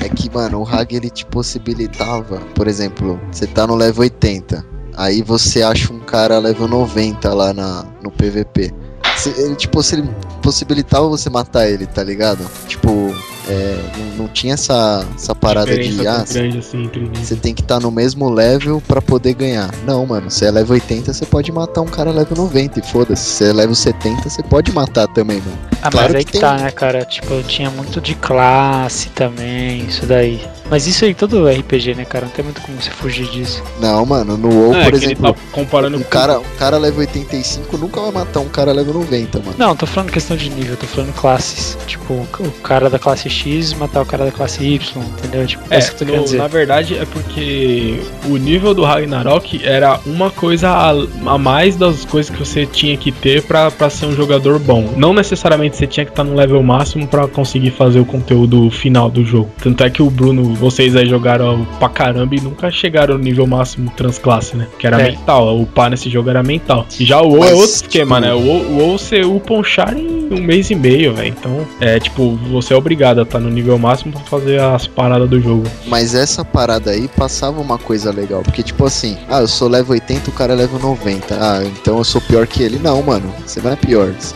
É 0.00 0.08
que, 0.08 0.30
mano, 0.32 0.60
o 0.62 0.68
Hag 0.68 0.94
ele 0.94 1.10
te 1.10 1.24
possibilitava, 1.26 2.38
por 2.54 2.66
exemplo, 2.68 3.20
você 3.30 3.46
tá 3.46 3.66
no 3.66 3.74
level 3.74 4.02
80, 4.02 4.64
aí 4.98 5.22
você 5.22 5.62
acha 5.62 5.92
um 5.92 6.00
cara 6.00 6.38
level 6.38 6.68
90 6.68 7.32
lá 7.32 7.54
na, 7.54 7.86
no 8.02 8.10
PVP. 8.10 8.74
Se- 9.16 9.30
Ele 9.40 9.54
te 9.56 9.66
possi- 9.68 10.02
possibilitava 10.42 11.08
você 11.08 11.30
matar 11.30 11.68
ele, 11.68 11.86
tá 11.86 12.02
ligado? 12.04 12.44
Tipo, 12.66 13.14
é, 13.48 13.78
não, 13.96 14.24
não 14.24 14.28
tinha 14.28 14.54
essa, 14.54 15.04
essa 15.16 15.34
parada 15.34 15.76
de. 15.76 16.06
Ah, 16.06 16.24
grande 16.28 16.58
assim 16.58 16.90
você 17.14 17.34
tem 17.36 17.54
que 17.54 17.62
estar 17.62 17.80
no 17.80 17.90
mesmo 17.90 18.28
level 18.30 18.82
pra 18.86 19.00
poder 19.00 19.34
ganhar. 19.34 19.70
Não, 19.86 20.04
mano, 20.06 20.30
você 20.30 20.46
é 20.46 20.50
level 20.50 20.74
80, 20.74 21.12
você 21.12 21.24
pode 21.26 21.50
matar 21.52 21.80
um 21.80 21.86
cara 21.86 22.10
level 22.10 22.36
90 22.36 22.78
e 22.78 22.82
foda-se. 22.82 23.22
Se 23.22 23.44
é 23.44 23.52
level 23.52 23.74
70, 23.74 24.28
você 24.28 24.42
pode 24.42 24.72
matar 24.72 25.06
também, 25.08 25.38
mano. 25.38 25.58
Ah, 25.82 25.90
Claro 25.90 26.08
mas 26.08 26.14
aí 26.16 26.24
que 26.24 26.32
que 26.32 26.32
tem- 26.32 26.40
tá, 26.40 26.56
né, 26.56 26.70
cara? 26.70 27.04
Tipo, 27.04 27.42
tinha 27.44 27.70
muito 27.70 28.00
de 28.00 28.14
classe 28.14 29.08
também, 29.10 29.84
isso 29.86 30.04
daí. 30.06 30.40
Mas 30.70 30.86
isso 30.86 31.04
aí, 31.04 31.14
todo 31.14 31.48
RPG, 31.48 31.94
né, 31.94 32.04
cara? 32.04 32.26
Não 32.26 32.32
tem 32.32 32.44
muito 32.44 32.60
como 32.60 32.80
você 32.80 32.90
fugir 32.90 33.26
disso. 33.30 33.62
Não, 33.80 34.04
mano, 34.04 34.36
no 34.36 34.48
WoW, 34.48 34.74
É, 34.74 34.84
por 34.84 34.94
exemplo, 34.94 35.32
tá 35.32 35.40
comparando 35.52 35.96
um 35.96 36.02
com- 36.02 36.08
cara, 36.10 36.38
um 36.40 36.56
cara 36.58 36.76
level 36.76 37.00
85 37.00 37.78
nunca 37.78 38.00
vai 38.02 38.10
matar 38.10 38.40
um 38.40 38.48
cara 38.48 38.72
level 38.72 38.92
90, 38.94 39.38
mano. 39.38 39.54
Não, 39.56 39.74
tô 39.74 39.86
falando 39.86 40.10
questão 40.10 40.36
de 40.36 40.50
nível, 40.50 40.76
tô 40.76 40.86
falando 40.86 41.14
classes. 41.14 41.78
Tipo, 41.86 42.12
o 42.14 42.50
cara 42.62 42.90
da 42.90 42.98
classe 42.98 43.28
X 43.38 43.72
matar 43.74 44.02
o 44.02 44.06
cara 44.06 44.24
da 44.24 44.30
classe 44.32 44.64
Y, 44.64 45.02
entendeu? 45.18 45.46
Tipo, 45.46 45.62
é, 45.70 45.76
É, 45.76 45.78
isso 45.78 45.94
que 45.94 46.02
eu 46.04 46.08
tô 46.08 46.16
no- 46.16 46.22
dizer. 46.24 46.38
na 46.38 46.48
verdade 46.48 46.96
é 46.98 47.04
porque 47.04 48.00
o 48.28 48.36
nível 48.36 48.74
do 48.74 48.82
Ragnarok 48.84 49.60
era 49.64 50.00
uma 50.06 50.30
coisa 50.30 50.68
a, 50.70 50.90
a 51.26 51.38
mais 51.38 51.76
das 51.76 52.04
coisas 52.04 52.30
que 52.34 52.38
você 52.38 52.66
tinha 52.66 52.96
que 52.96 53.12
ter 53.12 53.42
pra, 53.42 53.70
pra 53.70 53.88
ser 53.90 54.06
um 54.06 54.12
jogador 54.12 54.58
bom. 54.58 54.94
Não 54.96 55.12
necessariamente 55.12 55.76
você 55.76 55.86
tinha 55.86 56.04
que 56.04 56.12
estar 56.12 56.24
no 56.24 56.34
level 56.34 56.62
máximo 56.62 57.06
pra 57.06 57.26
conseguir 57.28 57.70
fazer 57.70 58.00
o 58.00 58.04
conteúdo 58.04 58.70
final 58.70 59.10
do 59.10 59.24
jogo. 59.24 59.50
Tanto 59.62 59.82
é 59.84 59.90
que 59.90 60.02
o 60.02 60.10
Bruno, 60.10 60.54
vocês 60.54 60.96
aí 60.96 61.06
jogaram 61.08 61.66
pra 61.78 61.88
caramba 61.88 62.34
e 62.34 62.40
nunca 62.40 62.70
chegaram 62.70 63.16
no 63.16 63.24
nível 63.24 63.46
máximo 63.46 63.90
transclasse, 63.96 64.56
né? 64.56 64.66
Que 64.78 64.86
era 64.86 65.00
É. 65.00 65.10
mental. 65.10 65.56
O 65.56 65.62
upar 65.62 65.90
nesse 65.90 66.08
jogo 66.10 66.28
era 66.30 66.42
mental. 66.42 66.86
E 66.98 67.04
já 67.04 67.20
o 67.20 67.28
WoW 67.34 67.44
é 67.44 67.52
outro 67.54 67.70
esquema, 67.70 68.16
tipo- 68.20 68.26
né? 68.28 68.34
O 68.34 68.38
WoW, 68.46 68.62
o 68.62 68.78
WoW 68.78 68.98
você 68.98 69.20
upa 69.22 69.54
um 69.54 69.62
char 69.64 69.96
em 69.96 70.28
um 70.30 70.40
mês 70.40 70.70
e 70.70 70.74
meio, 70.74 71.14
velho. 71.14 71.28
Então, 71.28 71.66
é 71.80 71.98
tipo, 71.98 72.38
você 72.50 72.74
é 72.74 72.76
obrigado 72.76 73.20
a 73.20 73.26
estar 73.28 73.40
no 73.40 73.50
nível 73.50 73.78
máximo 73.78 74.12
pra 74.12 74.22
fazer 74.22 74.60
as 74.60 74.86
paradas 74.86 75.28
do 75.28 75.40
jogo. 75.40 75.64
Mas 75.86 76.14
essa 76.14 76.44
parada 76.44 76.90
aí 76.90 77.08
passava 77.08 77.60
uma 77.60 77.78
coisa 77.78 78.10
legal. 78.10 78.42
Porque, 78.42 78.62
tipo 78.62 78.84
assim, 78.84 79.16
ah, 79.28 79.40
eu 79.40 79.48
sou 79.48 79.68
level 79.68 79.92
80, 79.92 80.30
o 80.30 80.32
cara 80.32 80.52
é 80.52 80.56
level 80.56 80.78
90. 80.78 81.34
Ah, 81.34 81.64
então 81.64 81.98
eu 81.98 82.04
sou 82.04 82.20
pior 82.20 82.46
que 82.46 82.62
ele. 82.62 82.78
Não, 82.78 83.02
mano, 83.02 83.32
você 83.46 83.60
não 83.60 83.72
é 83.72 83.76
pior. 83.76 84.12
Você, 84.18 84.34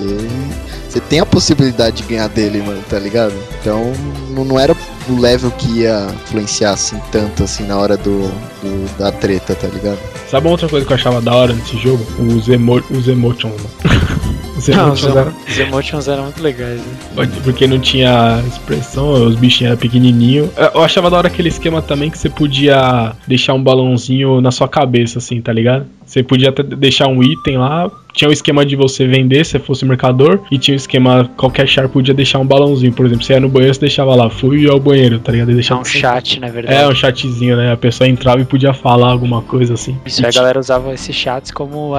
você 0.92 1.00
tem 1.00 1.20
a 1.20 1.26
possibilidade 1.26 1.96
de 1.98 2.02
ganhar 2.04 2.28
dele, 2.28 2.62
mano, 2.62 2.82
tá 2.88 2.98
ligado? 2.98 3.32
Então, 3.60 3.92
não, 4.30 4.44
não 4.44 4.58
era 4.60 4.76
o 5.08 5.18
level 5.20 5.50
que 5.52 5.80
ia 5.80 6.06
influenciar 6.24 6.72
assim 6.72 6.96
tanto 7.10 7.42
assim 7.44 7.64
na 7.66 7.76
hora 7.78 7.96
do, 7.96 8.28
do- 8.62 8.98
da 8.98 9.10
treta, 9.10 9.54
tá 9.54 9.66
ligado? 9.68 9.98
Sabe 10.30 10.46
uma 10.46 10.52
outra 10.52 10.68
coisa 10.68 10.86
que 10.86 10.92
eu 10.92 10.96
achava 10.96 11.20
da 11.20 11.34
hora 11.34 11.52
nesse 11.52 11.76
jogo? 11.78 12.04
Os, 12.22 12.48
emo 12.48 12.82
os 12.90 13.08
emotions, 13.08 13.54
mano. 13.54 13.70
Os 14.54 14.68
Não, 14.68 14.92
os, 14.92 15.02
emotions 15.02 15.16
eram- 15.16 15.30
emo- 15.30 15.36
os 15.48 15.58
emotions 15.58 16.08
eram 16.08 16.22
muito 16.24 16.42
legais, 16.42 16.78
né? 17.16 17.28
Porque 17.42 17.66
não 17.66 17.78
tinha 17.80 18.40
expressão, 18.46 19.10
os 19.26 19.34
bichinhos 19.34 19.70
eram 19.72 19.80
pequenininhos. 19.80 20.50
Eu 20.74 20.82
achava 20.84 21.10
da 21.10 21.16
hora 21.16 21.26
aquele 21.26 21.48
esquema 21.48 21.80
também 21.82 22.10
que 22.10 22.18
você 22.18 22.28
podia 22.28 23.12
deixar 23.26 23.54
um 23.54 23.62
balãozinho 23.62 24.40
na 24.42 24.50
sua 24.52 24.68
cabeça, 24.68 25.18
assim, 25.18 25.40
tá 25.40 25.52
ligado? 25.52 25.86
Você 26.06 26.22
podia 26.22 26.50
até 26.50 26.62
deixar 26.62 27.08
um 27.08 27.22
item 27.22 27.56
lá. 27.58 27.90
Tinha 28.12 28.28
o 28.28 28.32
esquema 28.32 28.64
de 28.64 28.76
você 28.76 29.06
vender 29.06 29.44
se 29.44 29.58
fosse 29.58 29.84
mercador. 29.84 30.40
E 30.50 30.58
tinha 30.58 30.74
o 30.74 30.76
esquema, 30.76 31.30
qualquer 31.36 31.66
char 31.66 31.88
podia 31.88 32.14
deixar 32.14 32.38
um 32.38 32.46
balãozinho. 32.46 32.92
Por 32.92 33.06
exemplo, 33.06 33.24
você 33.24 33.32
ia 33.34 33.40
no 33.40 33.48
banheiro, 33.48 33.74
você 33.74 33.80
deixava 33.80 34.14
lá, 34.14 34.28
fui 34.28 34.68
ao 34.68 34.78
banheiro, 34.78 35.18
tá 35.18 35.32
ligado? 35.32 35.50
E 35.50 35.54
Deixar 35.54 35.76
deixava 35.76 35.80
um 35.80 35.84
chat, 35.84 36.40
na 36.40 36.48
verdade. 36.48 36.76
É, 36.76 36.88
um 36.88 36.94
chatzinho, 36.94 37.56
né? 37.56 37.72
A 37.72 37.76
pessoa 37.76 38.08
entrava 38.08 38.40
e 38.40 38.44
podia 38.44 38.72
falar 38.72 39.10
alguma 39.10 39.42
coisa 39.42 39.74
assim. 39.74 39.96
Isso 40.04 40.20
E 40.22 40.24
aí 40.24 40.30
a 40.30 40.34
galera 40.34 40.58
usava 40.58 40.92
esses 40.92 41.14
chats 41.14 41.50
como 41.50 41.92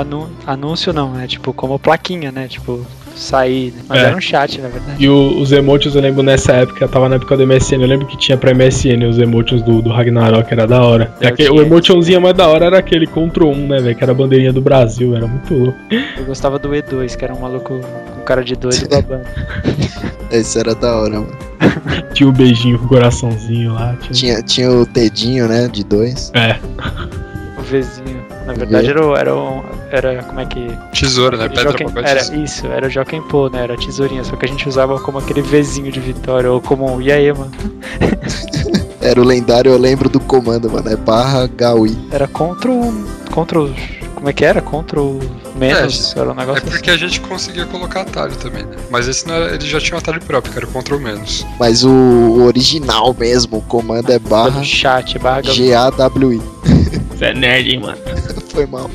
anúncio, 0.46 0.94
não, 0.94 1.12
né? 1.12 1.28
Tipo, 1.28 1.54
como 1.54 1.80
plaquinha, 1.80 2.32
né? 2.32 2.48
Tipo, 2.48 2.86
sair. 3.16 3.72
né? 3.76 3.82
Mas 3.90 4.00
É. 4.02 4.06
era 4.08 4.16
um 4.18 4.22
chat, 4.22 4.60
na 4.62 4.68
verdade. 4.70 5.04
E 5.04 5.08
o- 5.10 5.38
os 5.40 5.52
emotions 5.52 5.96
eu 5.96 6.02
lembro 6.02 6.24
nessa 6.24 6.54
época, 6.54 6.88
tava 6.88 7.08
na 7.10 7.16
época 7.16 7.36
do 7.38 7.44
MSN, 7.44 7.82
eu 7.82 7.88
lembro 7.88 8.08
que 8.08 8.18
tinha 8.18 8.38
pra 8.38 8.52
MSN 8.52 9.06
os 9.08 9.18
emotions 9.20 9.62
do, 9.62 9.82
do 9.82 9.90
Ragnarok, 9.90 10.52
era 10.52 10.66
da 10.68 10.82
hora. 10.84 11.14
Eu 11.22 11.28
Aquele- 11.30 11.50
o 11.50 11.62
emotionzinho 11.62 12.22
mais 12.22 12.36
da 12.36 12.48
hora 12.48 12.66
era 12.66 12.78
aquele 12.80 13.06
Ctrl 13.08 13.48
1, 13.50 13.68
né, 13.68 13.80
velho? 13.80 13.96
Que 13.96 14.04
era 14.04 14.12
a 14.12 14.16
bandeirinha 14.16 14.52
do 14.54 14.62
Brasil, 14.62 15.16
era 15.16 15.28
muito 15.28 15.54
louco. 15.54 15.78
Eu 16.18 16.26
gostava 16.26 16.58
do 16.60 16.70
E2, 16.70 17.16
que 17.16 17.24
era 17.26 17.34
um 17.34 17.40
maluco 17.40 17.80
com 17.80 18.22
cara 18.22 18.44
de 18.44 18.56
doido 18.56 18.88
babando. 18.90 19.24
Esse 20.32 20.60
era 20.60 20.74
da 20.74 20.96
hora, 20.98 21.20
mano. 21.20 21.38
Tinha 22.14 22.28
o 22.28 22.32
beijinho 22.32 22.78
com 22.80 22.86
o 22.86 22.90
coraçãozinho 22.90 23.74
lá. 23.74 23.96
Tinha... 24.02 24.14
Tinha, 24.14 24.42
tinha 24.44 24.72
o 24.72 24.86
dedinho, 24.86 25.48
né, 25.48 25.68
de 25.72 25.84
dois. 25.84 26.32
É, 26.34 26.58
O 27.58 27.62
Vzinho. 27.62 28.24
Na 28.46 28.54
verdade 28.54 28.90
era, 28.90 29.06
o- 29.06 29.16
era, 29.16 29.36
um- 29.36 29.62
era 29.92 30.24
como 30.24 30.40
é 30.40 30.46
que. 30.46 30.68
Tesoura, 30.98 31.38
né? 31.38 31.48
Pedra, 31.48 31.64
Joaquim- 31.64 31.86
papel, 31.86 32.04
era 32.06 32.36
isso, 32.36 32.68
era 32.68 32.88
o 32.88 32.90
Joaquim 32.90 33.22
Pô, 33.22 33.50
né? 33.50 33.64
Era 33.64 33.74
a 33.74 33.78
tesourinha, 33.78 34.24
só 34.24 34.36
que 34.36 34.46
a 34.46 34.48
gente 34.48 34.68
usava 34.68 35.00
como 35.00 35.18
aquele 35.18 35.42
Vzinho 35.42 35.92
de 35.92 36.00
vitória, 36.00 36.52
ou 36.52 36.60
como. 36.62 37.02
E 37.02 37.12
aí, 37.12 37.32
mano? 37.32 37.52
Era 39.02 39.20
o 39.20 39.24
lendário, 39.26 39.70
eu 39.70 39.78
lembro 39.78 40.08
do 40.08 40.18
comando, 40.20 40.72
mano. 40.72 40.90
É 40.90 40.96
barra 40.96 41.46
Gaui. 41.48 41.98
Era 42.12 42.26
contra 42.28 42.72
o. 42.72 43.06
Contra 43.32 43.60
o. 43.62 43.74
Como 44.16 44.30
é 44.30 44.34
que 44.34 44.46
era? 44.46 44.62
Contra 44.62 45.02
o 45.02 45.20
menos. 45.58 46.16
era 46.16 46.30
um 46.30 46.32
É 46.32 46.36
negócio 46.36 46.64
porque 46.66 46.90
a 46.90 46.96
gente 46.96 47.20
conseguia 47.20 47.66
colocar 47.66 48.02
atalho 48.02 48.34
também, 48.38 48.64
né? 48.64 48.78
Mas 48.90 49.10
esse 49.10 49.28
não 49.28 49.36
era, 49.36 49.54
ele 49.56 49.66
já 49.68 49.82
tinha 49.82 49.96
um 49.96 50.00
atalho 50.00 50.22
próprio, 50.22 50.54
que 50.54 50.58
era 50.60 50.66
o 50.66 50.70
Ctrl 50.72 50.98
menos. 51.00 51.46
Mas 51.60 51.84
o, 51.84 51.90
o 51.90 52.44
original 52.46 53.14
mesmo, 53.20 53.58
o 53.58 53.62
comando 53.62 54.10
é 54.10 54.16
assim. 54.16 54.26
barra 54.30 54.60
No 54.60 54.64
chat, 54.64 55.20
barra 55.20 55.42
G-A-W-I. 55.44 56.42
Você 57.18 57.26
é 57.26 57.34
nerd, 57.34 57.70
hein, 57.70 57.80
mano. 57.80 57.98
Foi 58.52 58.66
mal. 58.66 58.90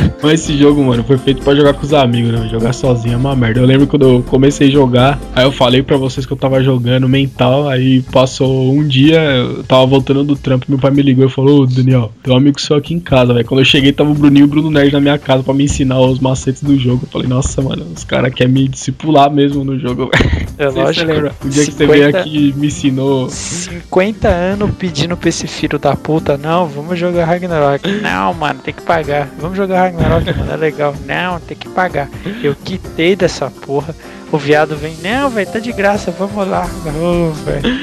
Mas 0.22 0.34
esse 0.34 0.56
jogo, 0.56 0.82
mano, 0.82 1.02
foi 1.04 1.18
feito 1.18 1.42
pra 1.42 1.54
jogar 1.54 1.74
com 1.74 1.82
os 1.82 1.92
amigos, 1.92 2.32
né? 2.32 2.48
Jogar 2.48 2.72
sozinho 2.72 3.14
é 3.14 3.16
uma 3.16 3.34
merda. 3.34 3.60
Eu 3.60 3.66
lembro 3.66 3.86
quando 3.86 4.08
eu 4.08 4.22
comecei 4.22 4.68
a 4.68 4.70
jogar, 4.70 5.20
aí 5.34 5.44
eu 5.44 5.52
falei 5.52 5.82
pra 5.82 5.96
vocês 5.96 6.24
que 6.24 6.32
eu 6.32 6.36
tava 6.36 6.62
jogando 6.62 7.08
mental, 7.08 7.68
aí 7.68 8.02
passou 8.12 8.72
um 8.72 8.86
dia, 8.86 9.20
eu 9.20 9.64
tava 9.64 9.84
voltando 9.86 10.22
do 10.22 10.36
trampo, 10.36 10.66
meu 10.68 10.78
pai 10.78 10.90
me 10.90 11.02
ligou 11.02 11.26
e 11.26 11.30
falou, 11.30 11.62
ô 11.62 11.66
Daniel, 11.66 12.12
tem 12.22 12.32
um 12.32 12.36
amigo 12.36 12.60
seu 12.60 12.76
aqui 12.76 12.94
em 12.94 13.00
casa, 13.00 13.34
velho. 13.34 13.46
Quando 13.46 13.60
eu 13.60 13.64
cheguei, 13.64 13.92
tava 13.92 14.10
o 14.10 14.14
Bruninho 14.14 14.44
e 14.44 14.46
o 14.46 14.48
Bruno 14.48 14.70
Nerd 14.70 14.92
na 14.92 15.00
minha 15.00 15.18
casa 15.18 15.42
pra 15.42 15.54
me 15.54 15.64
ensinar 15.64 16.00
os 16.00 16.20
macetes 16.20 16.62
do 16.62 16.78
jogo. 16.78 17.00
Eu 17.04 17.08
falei, 17.08 17.28
nossa, 17.28 17.60
mano, 17.60 17.84
os 17.94 18.04
caras 18.04 18.32
querem 18.32 18.52
me 18.52 18.68
discipular 18.68 19.30
mesmo 19.30 19.64
no 19.64 19.78
jogo, 19.78 20.10
velho. 20.14 20.42
É 20.58 20.68
lógico. 20.68 21.06
lembra. 21.06 21.32
O 21.44 21.48
dia 21.48 21.64
que 21.64 21.72
você 21.72 21.86
veio 21.86 22.06
50 22.06 22.18
aqui 22.18 22.54
me 22.56 22.66
ensinou. 22.68 23.28
50 23.28 24.28
anos 24.28 24.70
pedindo 24.78 25.16
pra 25.16 25.28
esse 25.28 25.46
filho 25.46 25.78
da 25.78 25.96
puta, 25.96 26.36
não, 26.36 26.66
vamos 26.66 26.98
jogar 26.98 27.24
Ragnarok. 27.24 27.82
Não, 28.02 28.34
mano, 28.34 28.60
tem 28.60 28.74
que 28.74 28.82
pagar. 28.82 29.28
Vamos 29.38 29.56
jogar 29.56 29.81
Ragnarok, 29.82 30.28
é 30.28 30.56
legal. 30.56 30.94
Não, 31.04 31.40
tem 31.40 31.56
que 31.56 31.68
pagar. 31.68 32.08
Eu 32.42 32.54
quitei 32.54 33.16
dessa 33.16 33.50
porra. 33.50 33.94
O 34.32 34.38
viado 34.38 34.74
vem, 34.76 34.96
não, 35.02 35.28
velho, 35.28 35.46
tá 35.52 35.58
de 35.58 35.70
graça, 35.72 36.10
vamos 36.10 36.48
lá. 36.48 36.66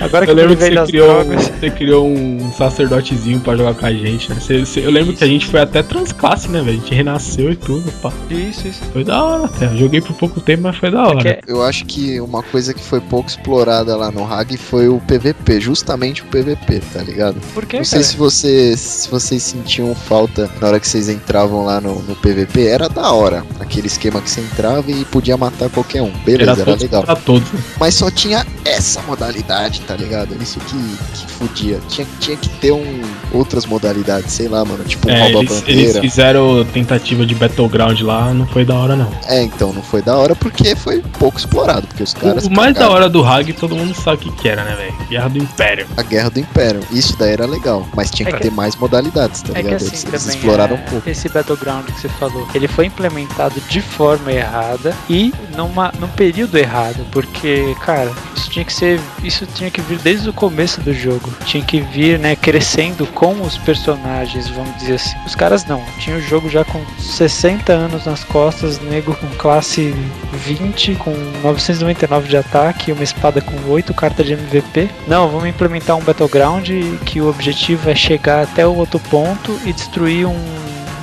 Agora 0.01 0.25
que 0.25 0.31
Eu 0.31 0.35
lembro 0.35 0.57
que 0.57 0.63
você 0.63 0.71
criou, 0.87 1.09
um, 1.09 1.23
drogas. 1.23 1.43
você 1.59 1.69
criou 1.69 2.07
um 2.07 2.51
sacerdotezinho 2.57 3.39
pra 3.39 3.55
jogar 3.55 3.75
com 3.75 3.85
a 3.85 3.91
gente, 3.93 4.29
né? 4.31 4.37
Você- 4.39 4.65
você- 4.65 4.79
eu 4.85 4.89
lembro 4.89 5.13
que 5.13 5.23
a 5.23 5.27
gente 5.27 5.45
foi 5.45 5.59
até 5.61 5.83
transclasse, 5.83 6.49
né, 6.49 6.59
velho? 6.61 6.77
A 6.77 6.81
gente 6.81 6.93
renasceu 6.95 7.51
e 7.51 7.55
tudo, 7.55 7.91
pá. 8.01 8.11
Isso, 8.31 8.67
isso. 8.67 8.81
Foi 8.91 9.03
da 9.03 9.23
hora 9.23 9.45
até. 9.45 9.65
Eu 9.67 9.77
joguei 9.77 10.01
por 10.01 10.13
pouco 10.15 10.41
tempo, 10.41 10.63
mas 10.63 10.75
foi 10.77 10.89
da 10.89 11.03
hora. 11.03 11.15
Porque 11.35 11.39
Eu 11.51 11.61
acho 11.63 11.85
que 11.85 12.19
uma 12.19 12.41
coisa 12.41 12.73
que 12.73 12.81
foi 12.81 12.99
pouco 12.99 13.29
explorada 13.29 13.95
lá 13.95 14.09
no 14.11 14.25
Hag 14.25 14.57
foi 14.57 14.87
o 14.89 14.99
PVP, 14.99 15.59
justamente 15.61 16.23
o 16.23 16.25
PVP, 16.25 16.81
tá 16.93 17.01
ligado? 17.03 17.35
por 17.53 17.65
que, 17.65 17.77
Não 17.77 17.83
sei 17.83 17.99
cara? 17.99 18.09
se 18.11 18.17
vocês, 18.17 18.79
se 18.79 19.09
vocês 19.11 19.43
sentiam 19.43 19.93
falta 19.93 20.49
na 20.59 20.67
hora 20.67 20.79
que 20.79 20.87
vocês 20.87 21.09
entravam 21.09 21.63
lá 21.63 21.79
no, 21.79 22.01
no 22.01 22.15
PVP, 22.15 22.65
era 22.65 22.89
da 22.89 23.11
hora. 23.11 23.43
Aquele 23.59 23.85
esquema 23.87 24.19
que 24.19 24.29
você 24.31 24.41
entrava 24.41 24.89
e 24.89 25.05
podia 25.05 25.37
matar 25.37 25.69
qualquer 25.69 26.01
um, 26.01 26.11
Cara, 26.38 26.38
beleza, 26.45 26.61
era, 26.61 26.65
todos 26.71 26.81
legal. 26.83 27.03
Pra 27.03 27.15
todos? 27.15 27.47
Mas 27.79 27.95
só 27.95 28.09
tinha 28.11 28.45
essa 28.65 29.01
modalidade, 29.03 29.81
tá 29.81 29.95
ligado? 29.95 30.35
Isso 30.41 30.59
que, 30.61 30.77
que 30.77 31.31
fudia. 31.31 31.79
Tinha, 31.89 32.07
tinha 32.19 32.37
que 32.37 32.49
ter 32.49 32.71
um, 32.71 33.01
outras 33.33 33.65
modalidades, 33.65 34.31
sei 34.33 34.47
lá, 34.47 34.63
mano. 34.65 34.83
Tipo, 34.83 35.09
É, 35.09 35.21
rouba 35.23 35.39
eles, 35.39 35.59
bandeira. 35.59 35.81
eles 35.81 35.97
fizeram 35.99 36.65
tentativa 36.65 37.25
de 37.25 37.35
Battleground 37.35 37.99
lá, 38.01 38.33
não 38.33 38.45
foi 38.47 38.65
da 38.65 38.75
hora, 38.75 38.95
não. 38.95 39.11
É, 39.27 39.41
então 39.43 39.73
não 39.73 39.81
foi 39.81 40.01
da 40.01 40.15
hora 40.17 40.35
porque 40.35 40.75
foi 40.75 41.01
pouco 41.19 41.37
explorado. 41.37 41.87
Porque 41.87 42.03
os 42.03 42.13
caras. 42.13 42.45
o 42.45 42.49
mais 42.51 42.73
da 42.73 42.81
cagaram 42.81 42.95
hora 42.95 43.09
do 43.09 43.23
Hag, 43.23 43.53
todo 43.53 43.75
mundo 43.75 43.93
sabe 43.95 44.17
o 44.17 44.19
que, 44.19 44.31
que 44.41 44.49
era, 44.49 44.63
né, 44.63 44.75
velho? 44.75 44.93
Guerra 45.09 45.29
do 45.29 45.37
Império. 45.39 45.87
A 45.97 46.01
Guerra 46.03 46.29
do 46.29 46.39
Império. 46.39 46.79
Isso 46.91 47.15
daí 47.17 47.31
era 47.33 47.45
legal. 47.45 47.87
Mas 47.95 48.09
tinha 48.11 48.27
É 48.29 48.31
que, 48.31 48.37
que- 48.37 48.43
ter 48.43 48.51
mais 48.51 48.75
modalidades, 48.75 49.41
tá 49.41 49.51
É 49.51 49.55
que 49.55 49.61
ligado? 49.63 49.75
assim 49.77 49.87
eles, 49.87 50.05
eles 50.05 50.25
exploraram 50.27 50.75
é, 50.75 50.79
um 50.79 50.81
pouco. 50.83 51.09
esse 51.09 51.27
Battleground 51.29 51.85
que 51.85 52.01
você 52.01 52.09
falou, 52.09 52.47
ele 52.53 52.67
foi 52.67 52.85
implementado 52.85 53.55
de 53.69 53.81
forma 53.81 54.31
errada 54.31 54.95
e 55.09 55.33
numa, 55.55 55.91
num 55.99 56.07
período 56.09 56.28
errado, 56.57 57.05
porque, 57.11 57.75
cara, 57.81 58.11
isso 58.35 58.49
tinha 58.49 58.65
que 58.65 58.73
ser, 58.73 58.99
isso 59.23 59.45
tinha 59.45 59.69
que 59.69 59.81
vir 59.81 59.99
desde 59.99 60.29
o 60.29 60.33
começo 60.33 60.81
do 60.81 60.93
jogo, 60.93 61.29
tinha 61.45 61.63
que 61.63 61.79
vir, 61.79 62.19
né, 62.19 62.35
crescendo 62.35 63.05
com 63.07 63.41
os 63.41 63.57
personagens, 63.57 64.47
vamos 64.49 64.75
dizer 64.77 64.95
assim. 64.95 65.17
Os 65.25 65.35
caras 65.35 65.65
não, 65.65 65.83
tinha 65.99 66.17
o 66.17 66.21
jogo 66.21 66.49
já 66.49 66.63
com 66.63 66.83
60 66.99 67.71
anos 67.71 68.05
nas 68.05 68.23
costas, 68.23 68.79
nego 68.79 69.15
com 69.15 69.27
classe 69.37 69.93
20, 70.33 70.95
com 70.95 71.11
999 71.43 72.27
de 72.27 72.37
ataque, 72.37 72.91
uma 72.91 73.03
espada 73.03 73.41
com 73.41 73.55
8 73.69 73.93
cartas 73.93 74.25
de 74.25 74.33
MVP. 74.33 74.89
Não, 75.07 75.29
vamos 75.29 75.47
implementar 75.47 75.97
um 75.97 76.01
Battleground 76.01 76.69
que 77.05 77.21
o 77.21 77.29
objetivo 77.29 77.89
é 77.89 77.95
chegar 77.95 78.43
até 78.43 78.65
o 78.65 78.75
outro 78.75 78.99
ponto 78.99 79.57
e 79.65 79.73
destruir 79.73 80.25
um, 80.25 80.35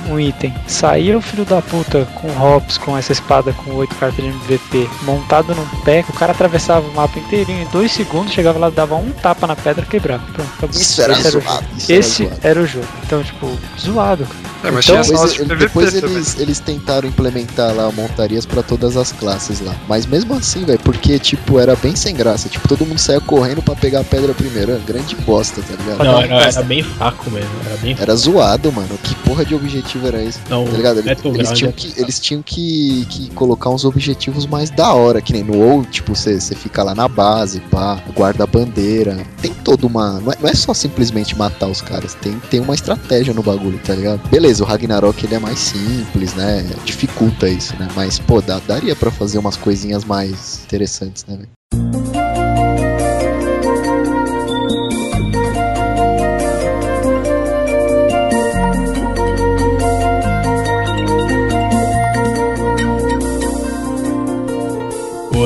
um 0.09 0.19
item. 0.19 0.53
Saía 0.67 1.17
o 1.17 1.21
filho 1.21 1.45
da 1.45 1.61
puta 1.61 2.05
com 2.15 2.27
Hops, 2.29 2.77
com 2.77 2.97
essa 2.97 3.11
espada 3.11 3.53
com 3.53 3.73
8 3.75 3.95
cartas 3.95 4.23
de 4.23 4.29
MVP, 4.29 4.89
montado 5.03 5.53
num 5.55 5.65
pé, 5.83 6.03
o 6.07 6.13
cara 6.13 6.31
atravessava 6.31 6.87
o 6.87 6.93
mapa 6.93 7.19
inteirinho 7.19 7.63
em 7.63 7.67
2 7.67 7.91
segundos, 7.91 8.33
chegava 8.33 8.59
lá, 8.59 8.69
dava 8.69 8.95
um 8.95 9.11
tapa 9.11 9.47
na 9.47 9.55
pedra 9.55 9.83
e 9.83 9.87
quebrava. 9.87 10.23
Pronto, 10.33 10.49
acabou. 10.57 10.79
Isso 10.79 11.01
era 11.01 11.13
Esse 11.13 11.27
o 11.27 11.31
zoado. 11.31 11.43
jogo. 11.43 11.77
Isso 11.77 11.91
era 11.91 11.99
Esse 11.99 12.29
era 12.43 12.59
o 12.61 12.65
jogo. 12.65 12.87
Então, 13.07 13.23
tipo, 13.23 13.49
zoado. 13.79 14.27
É, 14.63 14.71
mas 14.71 14.85
Então, 14.89 15.01
tinha 15.01 15.15
as 15.23 15.33
Depois, 15.33 15.91
PVP 15.91 16.01
também. 16.01 16.15
eles, 16.17 16.39
eles 16.39 16.59
tentaram 16.59 17.07
implementar 17.07 17.73
lá 17.73 17.89
montarias 17.91 18.45
pra 18.45 18.61
todas 18.61 18.97
as 18.97 19.11
classes 19.13 19.61
lá. 19.61 19.73
Mas 19.87 20.05
mesmo 20.05 20.33
assim, 20.33 20.65
velho, 20.65 20.79
porque, 20.79 21.17
tipo, 21.19 21.57
era 21.59 21.75
bem 21.75 21.95
sem 21.95 22.13
graça. 22.13 22.49
Tipo, 22.49 22.67
todo 22.67 22.85
mundo 22.85 22.97
saía 22.97 23.21
correndo 23.21 23.61
pra 23.61 23.75
pegar 23.75 24.01
a 24.01 24.03
pedra 24.03 24.33
primeiro. 24.33 24.71
Era 24.73 24.81
grande 24.81 25.15
bosta, 25.17 25.61
tá 25.61 25.73
ligado? 25.81 26.03
Não, 26.03 26.19
era, 26.21 26.35
era 26.49 26.63
bem 26.63 26.83
fraco 26.83 27.29
mesmo. 27.31 27.49
Era 27.65 27.77
bem 27.77 27.95
Era 27.97 28.15
zoado, 28.15 28.71
mano. 28.73 28.89
Que 29.01 29.15
porra 29.15 29.45
de 29.45 29.55
objetivo 29.55 30.07
era 30.07 30.21
esse? 30.21 30.39
Não, 30.49 30.65
Tá 30.65 30.71
ligado? 30.71 30.97
Eles, 30.99 31.05
Battleground 31.05 31.37
eles 31.47 31.57
tinham, 31.57 31.69
é- 31.69 31.73
que, 31.73 31.93
eles 32.01 32.19
tinham 32.19 32.41
que, 32.41 33.05
que 33.09 33.29
colocar 33.35 33.69
uns 33.69 33.85
objetivos 33.85 34.45
mais 34.45 34.69
da 34.69 34.91
hora, 34.93 35.21
que 35.21 35.31
nem 35.31 35.43
no 35.43 35.55
WoW, 35.55 35.85
tipo, 35.85 36.13
você 36.15 36.41
você 36.41 36.55
fica 36.55 36.83
lá 36.83 36.93
na 36.93 37.07
base, 37.07 37.61
pá, 37.71 37.99
guarda 38.13 38.43
a 38.43 38.47
bandeira. 38.47 39.17
Tem 39.41 39.53
toda 39.53 39.87
uma. 39.87 40.19
Não 40.19 40.31
é, 40.33 40.35
não 40.41 40.49
é 40.49 40.53
só 40.53 40.73
simplesmente 40.73 41.37
matar 41.37 41.67
os 41.67 41.79
caras, 41.79 42.13
tem, 42.15 42.33
tem 42.49 42.59
uma 42.59 42.73
estratégia 42.73 42.96
no 43.33 43.43
bagulho, 43.43 43.79
tá 43.79 43.93
ligado? 43.95 44.27
Beleza, 44.29 44.63
o 44.63 44.67
Ragnarok 44.67 45.23
ele 45.25 45.35
é 45.35 45.39
mais 45.39 45.59
simples, 45.59 46.33
né? 46.33 46.63
Dificulta 46.85 47.47
isso, 47.49 47.75
né? 47.77 47.87
Mas, 47.95 48.19
pô, 48.19 48.41
dá- 48.41 48.59
daria 48.67 48.95
pra 48.95 49.11
fazer 49.11 49.37
umas 49.37 49.55
coisinhas 49.57 50.03
mais 50.03 50.61
interessantes, 50.65 51.25
né, 51.27 51.37
velho? 51.37 51.86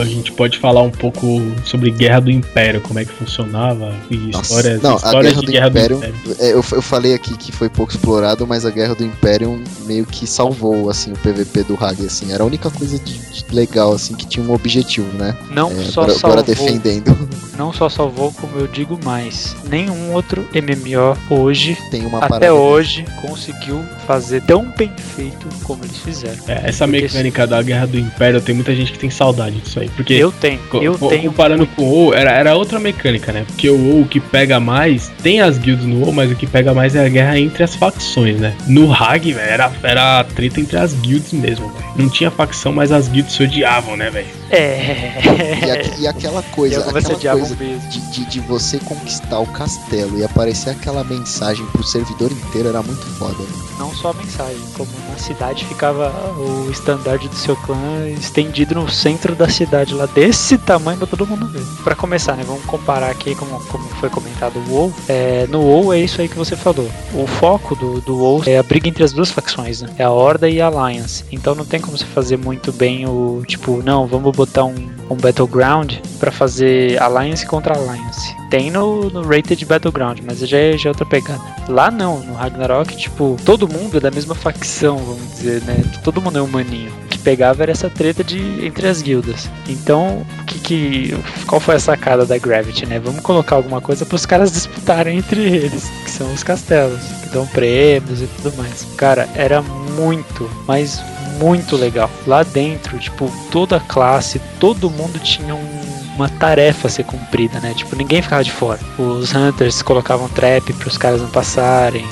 A 0.02 0.06
gente 0.06 0.32
pode 0.32 0.58
falar 0.60 0.82
um 0.82 0.90
pouco 0.90 1.42
sobre 1.66 1.92
Guerra 1.92 2.20
do 2.22 2.32
Império, 2.32 2.82
como 2.82 3.00
é 3.00 3.06
que 3.06 3.12
funcionava 3.14 3.94
e 4.10 4.18
Nossa, 4.18 4.42
histórias, 4.60 4.82
não, 4.82 4.94
a 4.94 4.96
histórias 4.96 5.24
Guerra 5.34 5.40
de 5.40 5.46
do 5.46 5.52
Guerra 5.52 5.68
Império- 5.68 5.98
do 6.00 6.06
Império. 6.06 6.36
É, 6.40 6.52
eu, 6.52 6.66
eu 6.72 6.82
falei 6.82 7.14
aqui 7.14 7.38
que 7.38 7.52
foi 7.52 7.70
pouco 7.70 7.92
explorado, 7.92 8.46
mas 8.48 8.66
a 8.66 8.70
Guerra 8.70 8.96
do 8.96 9.04
Império 9.04 9.62
meio 9.86 10.06
que 10.06 10.26
salvou, 10.28 10.90
assim, 10.90 11.12
o 11.12 11.18
PVP 11.18 11.64
do 11.64 11.76
Hag, 11.84 12.06
assim. 12.06 12.32
Era 12.32 12.44
a 12.44 12.46
única 12.46 12.70
coisa 12.70 12.98
de, 13.00 13.14
de 13.18 13.46
legal, 13.54 13.94
assim, 13.94 14.16
que 14.16 14.26
tinha 14.26 14.46
um 14.46 14.54
objetivo, 14.54 15.08
né? 15.18 15.36
Não 15.50 15.70
É, 15.72 15.84
só 15.86 16.02
agora, 16.02 16.18
salvou, 16.18 16.32
agora 16.32 16.44
defendendo 16.44 17.30
não 17.58 17.72
só 17.74 17.90
salvou, 17.90 18.32
como 18.34 18.58
eu 18.58 18.68
digo 18.68 18.98
mais, 19.04 19.56
nenhum 19.70 20.14
outro 20.14 20.48
MMO 20.54 21.18
hoje, 21.30 21.78
tem 21.92 22.06
uma 22.06 22.20
até 22.20 22.52
hoje, 22.52 23.06
conseguiu 23.22 23.84
fazer 24.08 24.42
tão 24.42 24.66
bem 24.78 24.92
feito 25.16 25.48
como 25.64 25.84
eles 25.84 25.98
fizeram. 25.98 26.38
É, 26.48 26.70
essa 26.70 26.88
Porque 26.88 27.02
mecânica 27.02 27.46
da 27.46 27.62
Guerra 27.62 27.86
do 27.88 28.00
Império, 28.00 28.42
tem 28.42 28.56
muita 28.56 28.74
gente 28.76 28.92
que 28.92 29.00
tem 29.00 29.10
saudade 29.10 29.58
disso 29.60 29.80
aí. 29.80 29.91
Porque 29.96 30.14
Eu 30.14 30.32
tenho, 30.32 30.60
eu 30.82 30.98
co- 30.98 31.10
tenho. 31.10 31.30
comparando 31.30 31.66
com 31.68 31.82
o 31.84 31.86
WoW, 31.86 32.14
era, 32.14 32.32
era 32.32 32.56
outra 32.56 32.80
mecânica, 32.80 33.32
né? 33.32 33.44
Porque 33.48 33.70
o 33.70 33.76
WoW 33.78 34.02
o 34.02 34.08
que 34.08 34.20
pega 34.20 34.60
mais, 34.60 35.10
tem 35.22 35.42
as 35.42 35.58
guilds 35.58 35.86
no 35.86 36.00
WoW, 36.02 36.12
mas 36.14 36.32
o 36.32 36.36
que 36.36 36.48
pega 36.48 36.74
mais 36.74 36.96
é 36.96 37.06
a 37.06 37.10
guerra 37.10 37.38
entre 37.40 37.64
as 37.64 37.76
facções, 37.76 38.40
né? 38.40 38.56
No 38.68 38.92
Hag, 38.94 39.32
velho, 39.34 39.50
era, 39.52 39.72
era 39.84 40.20
a 40.20 40.24
treta 40.24 40.60
entre 40.60 40.78
as 40.78 40.94
guilds 40.94 41.34
mesmo, 41.34 41.68
velho. 41.70 41.86
Não 41.96 42.10
tinha 42.10 42.32
facção, 42.32 42.72
mas 42.72 42.92
as 42.92 43.08
guilds 43.08 43.34
se 43.36 43.44
odiavam, 43.44 43.96
né, 43.98 44.10
velho? 44.10 44.41
É. 44.52 45.20
E, 45.66 45.72
aqu- 45.72 46.00
e 46.02 46.08
aquela 46.08 46.44
coisa, 46.44 46.78
a 46.78 46.90
aquela 47.00 47.38
coisa 47.38 47.56
mesmo. 47.56 47.90
de, 47.90 48.00
de, 48.12 48.26
de 48.26 48.40
você 48.42 48.78
conquistar 48.80 49.40
o 49.40 49.48
castelo 49.48 50.18
e 50.18 50.24
aparecer 50.24 50.72
aquela 50.72 51.04
mensagem 51.04 51.66
pro 51.68 51.84
servidor 51.84 52.32
inteiro 52.32 52.70
era 52.70 52.82
muito 52.82 53.06
foda. 53.18 53.34
né? 53.40 53.50
Não 53.80 53.94
só 53.96 54.12
a 54.12 54.14
mensagem, 54.14 54.58
como 54.78 54.90
na 55.10 55.18
cidade 55.18 55.66
ficava 55.66 56.10
o 56.38 56.70
estandarte 56.70 57.28
do 57.28 57.36
seu 57.36 57.56
clã 57.56 58.08
estendido 58.10 58.76
no 58.76 58.90
centro 58.90 59.36
da 59.36 59.50
cidade, 59.50 59.94
lá 59.94 60.06
desse 60.06 60.58
tamanho 60.58 60.98
pra 61.00 61.08
todo 61.08 61.26
mundo 61.26 61.48
ver. 61.48 61.64
Pra 61.84 61.96
começar, 61.96 62.36
né? 62.36 62.44
Vamos 62.46 62.64
comparar 62.66 63.10
aqui 63.10 63.34
como, 63.36 63.60
como 63.68 63.84
foi 64.00 64.10
comentado 64.10 64.58
o 64.68 64.72
WoW. 64.74 64.94
É, 65.10 65.48
no 65.50 65.62
WoW 65.62 65.94
é 65.94 66.00
isso 66.00 66.22
aí 66.22 66.28
que 66.28 66.38
você 66.38 66.56
falou. 66.56 66.90
O 67.14 67.26
foco 67.26 67.76
do, 67.76 68.02
do 68.02 68.18
WoW 68.18 68.44
é 68.46 68.58
a 68.60 68.64
briga 68.64 68.88
entre 68.88 69.04
as 69.04 69.14
duas 69.14 69.32
facções, 69.32 69.82
né? 69.82 69.90
É 69.98 70.04
a 70.04 70.12
Horda 70.12 70.48
e 70.50 70.62
a 70.62 70.68
Alliance. 70.68 71.24
Então 71.32 71.56
não 71.56 71.66
tem 71.66 71.80
como 71.80 71.98
você 71.98 72.06
fazer 72.06 72.38
muito 72.38 72.72
bem 72.72 73.08
o 73.08 73.42
tipo, 73.48 73.82
não, 73.84 74.06
vamos 74.06 74.36
botar 74.46 74.66
um, 74.66 74.90
um 75.10 75.16
Battleground 75.16 75.94
pra 76.20 76.32
fazer 76.32 77.00
Alliance 77.02 77.46
contra 77.46 77.76
Alliance. 77.76 78.36
Tem 78.50 78.72
no, 78.72 79.10
no 79.10 79.22
Rated 79.22 79.64
Battleground, 79.66 80.20
mas 80.26 80.40
já 80.40 80.58
é, 80.58 80.78
já 80.78 80.90
é 80.90 80.92
outra 80.92 81.06
pegada. 81.06 81.42
Lá 81.70 81.92
não, 81.92 82.20
no 82.20 82.34
Ragnarok, 82.34 82.96
tipo, 82.98 83.38
todo 83.46 83.68
mundo 83.68 83.98
é 83.98 84.00
da 84.00 84.10
mesma 84.10 84.34
facção, 84.34 84.98
vamos 84.98 85.32
dizer, 85.32 85.62
né? 85.62 85.84
Todo 86.04 86.22
mundo 86.22 86.40
é 86.40 86.42
humaninho. 86.42 86.92
O 87.06 87.08
que 87.08 87.20
pegava 87.20 87.62
era 87.62 87.72
essa 87.72 87.90
treta 87.90 88.24
de 88.24 88.66
entre 88.66 88.88
as 88.88 89.02
guildas. 89.02 89.50
Então, 89.70 90.26
que, 90.48 90.60
que 90.60 91.18
qual 91.46 91.62
foi 91.62 91.76
a 91.76 91.80
sacada 91.80 92.26
da 92.26 92.38
Gravity, 92.38 92.86
né? 92.88 93.00
Vamos 93.00 93.22
colocar 93.22 93.56
alguma 93.56 93.80
coisa 93.80 94.06
para 94.06 94.16
os 94.16 94.26
caras 94.26 94.52
disputarem 94.52 95.20
entre 95.20 95.42
eles, 95.42 95.90
que 96.04 96.10
são 96.10 96.34
os 96.34 96.44
castelos, 96.44 97.02
que 97.24 97.30
dão 97.30 97.46
prêmios 97.46 98.22
e 98.22 98.28
tudo 98.28 98.58
mais. 98.58 98.88
Cara, 98.98 99.30
era 99.36 99.62
muito, 99.62 100.50
mas 100.68 101.02
muito 101.42 101.76
legal. 101.76 102.10
Lá 102.28 102.44
dentro, 102.44 102.98
tipo, 103.00 103.32
toda 103.52 103.78
a 103.78 103.80
classe, 103.80 104.40
todo 104.60 104.90
mundo 104.90 105.20
tinha 105.20 105.56
um 105.56 105.82
uma 106.16 106.30
tarefa 106.30 106.88
a 106.88 106.92
ser 106.92 107.04
cumprida, 107.04 107.60
né? 107.60 107.74
Tipo, 107.74 107.96
ninguém 107.96 108.22
ficava 108.22 108.44
de 108.44 108.52
fora. 108.52 108.80
Os 108.98 109.34
hunters 109.34 109.82
colocavam 109.82 110.30
trap 110.30 110.72
para 110.74 110.88
os 110.88 110.98
caras 110.98 111.22
não 111.22 111.30
passarem, 111.30 112.06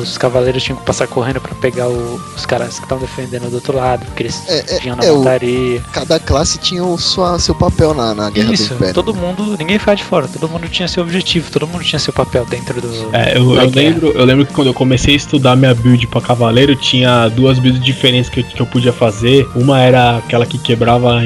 os 0.00 0.18
cavaleiros 0.18 0.62
tinham 0.62 0.78
que 0.78 0.84
passar 0.84 1.06
correndo 1.06 1.40
para 1.40 1.54
pegar 1.56 1.88
o- 1.88 2.20
os 2.36 2.46
caras 2.46 2.78
que 2.78 2.84
estavam 2.84 3.04
defendendo 3.04 3.48
do 3.50 3.54
outro 3.56 3.76
lado, 3.76 4.04
porque 4.06 4.24
eles 4.24 4.42
É, 4.48 4.76
é, 4.76 4.78
vinham 4.80 4.96
na 4.96 5.04
é, 5.04 5.12
o- 5.12 5.16
montaria. 5.18 5.80
Cada 5.92 6.18
classe 6.18 6.58
tinha 6.58 6.84
o 6.84 6.98
sua, 6.98 7.38
seu 7.38 7.54
papel 7.54 7.94
na, 7.94 8.14
na 8.14 8.30
Guerra 8.30 8.52
Isso, 8.52 8.70
do 8.70 8.74
Império. 8.76 8.94
todo 8.94 9.14
mundo, 9.14 9.56
ninguém 9.58 9.78
ficava 9.78 9.96
de 9.96 10.04
fora, 10.04 10.28
todo 10.28 10.48
mundo 10.48 10.68
tinha 10.68 10.88
seu 10.88 11.02
objetivo, 11.02 11.50
todo 11.50 11.66
mundo 11.66 11.84
tinha 11.84 11.98
seu 11.98 12.12
papel 12.12 12.44
dentro 12.46 12.80
do. 12.80 13.14
É, 13.14 13.36
eu, 13.36 13.54
eu 13.54 13.70
lembro, 13.70 14.08
eu 14.12 14.24
lembro 14.24 14.46
que 14.46 14.52
quando 14.52 14.68
eu 14.68 14.74
comecei 14.74 15.14
a 15.14 15.16
estudar 15.16 15.56
minha 15.56 15.74
build 15.74 16.06
pra 16.08 16.20
cavaleiro, 16.20 16.74
tinha 16.76 17.28
duas 17.28 17.58
builds 17.58 17.82
diferentes 17.84 18.28
que 18.30 18.40
eu, 18.40 18.44
que 18.44 18.60
eu 18.60 18.66
podia 18.66 18.92
fazer. 18.92 19.48
Uma 19.54 19.80
era 19.80 20.18
aquela 20.18 20.46
que 20.46 20.58
quebrava 20.58 21.20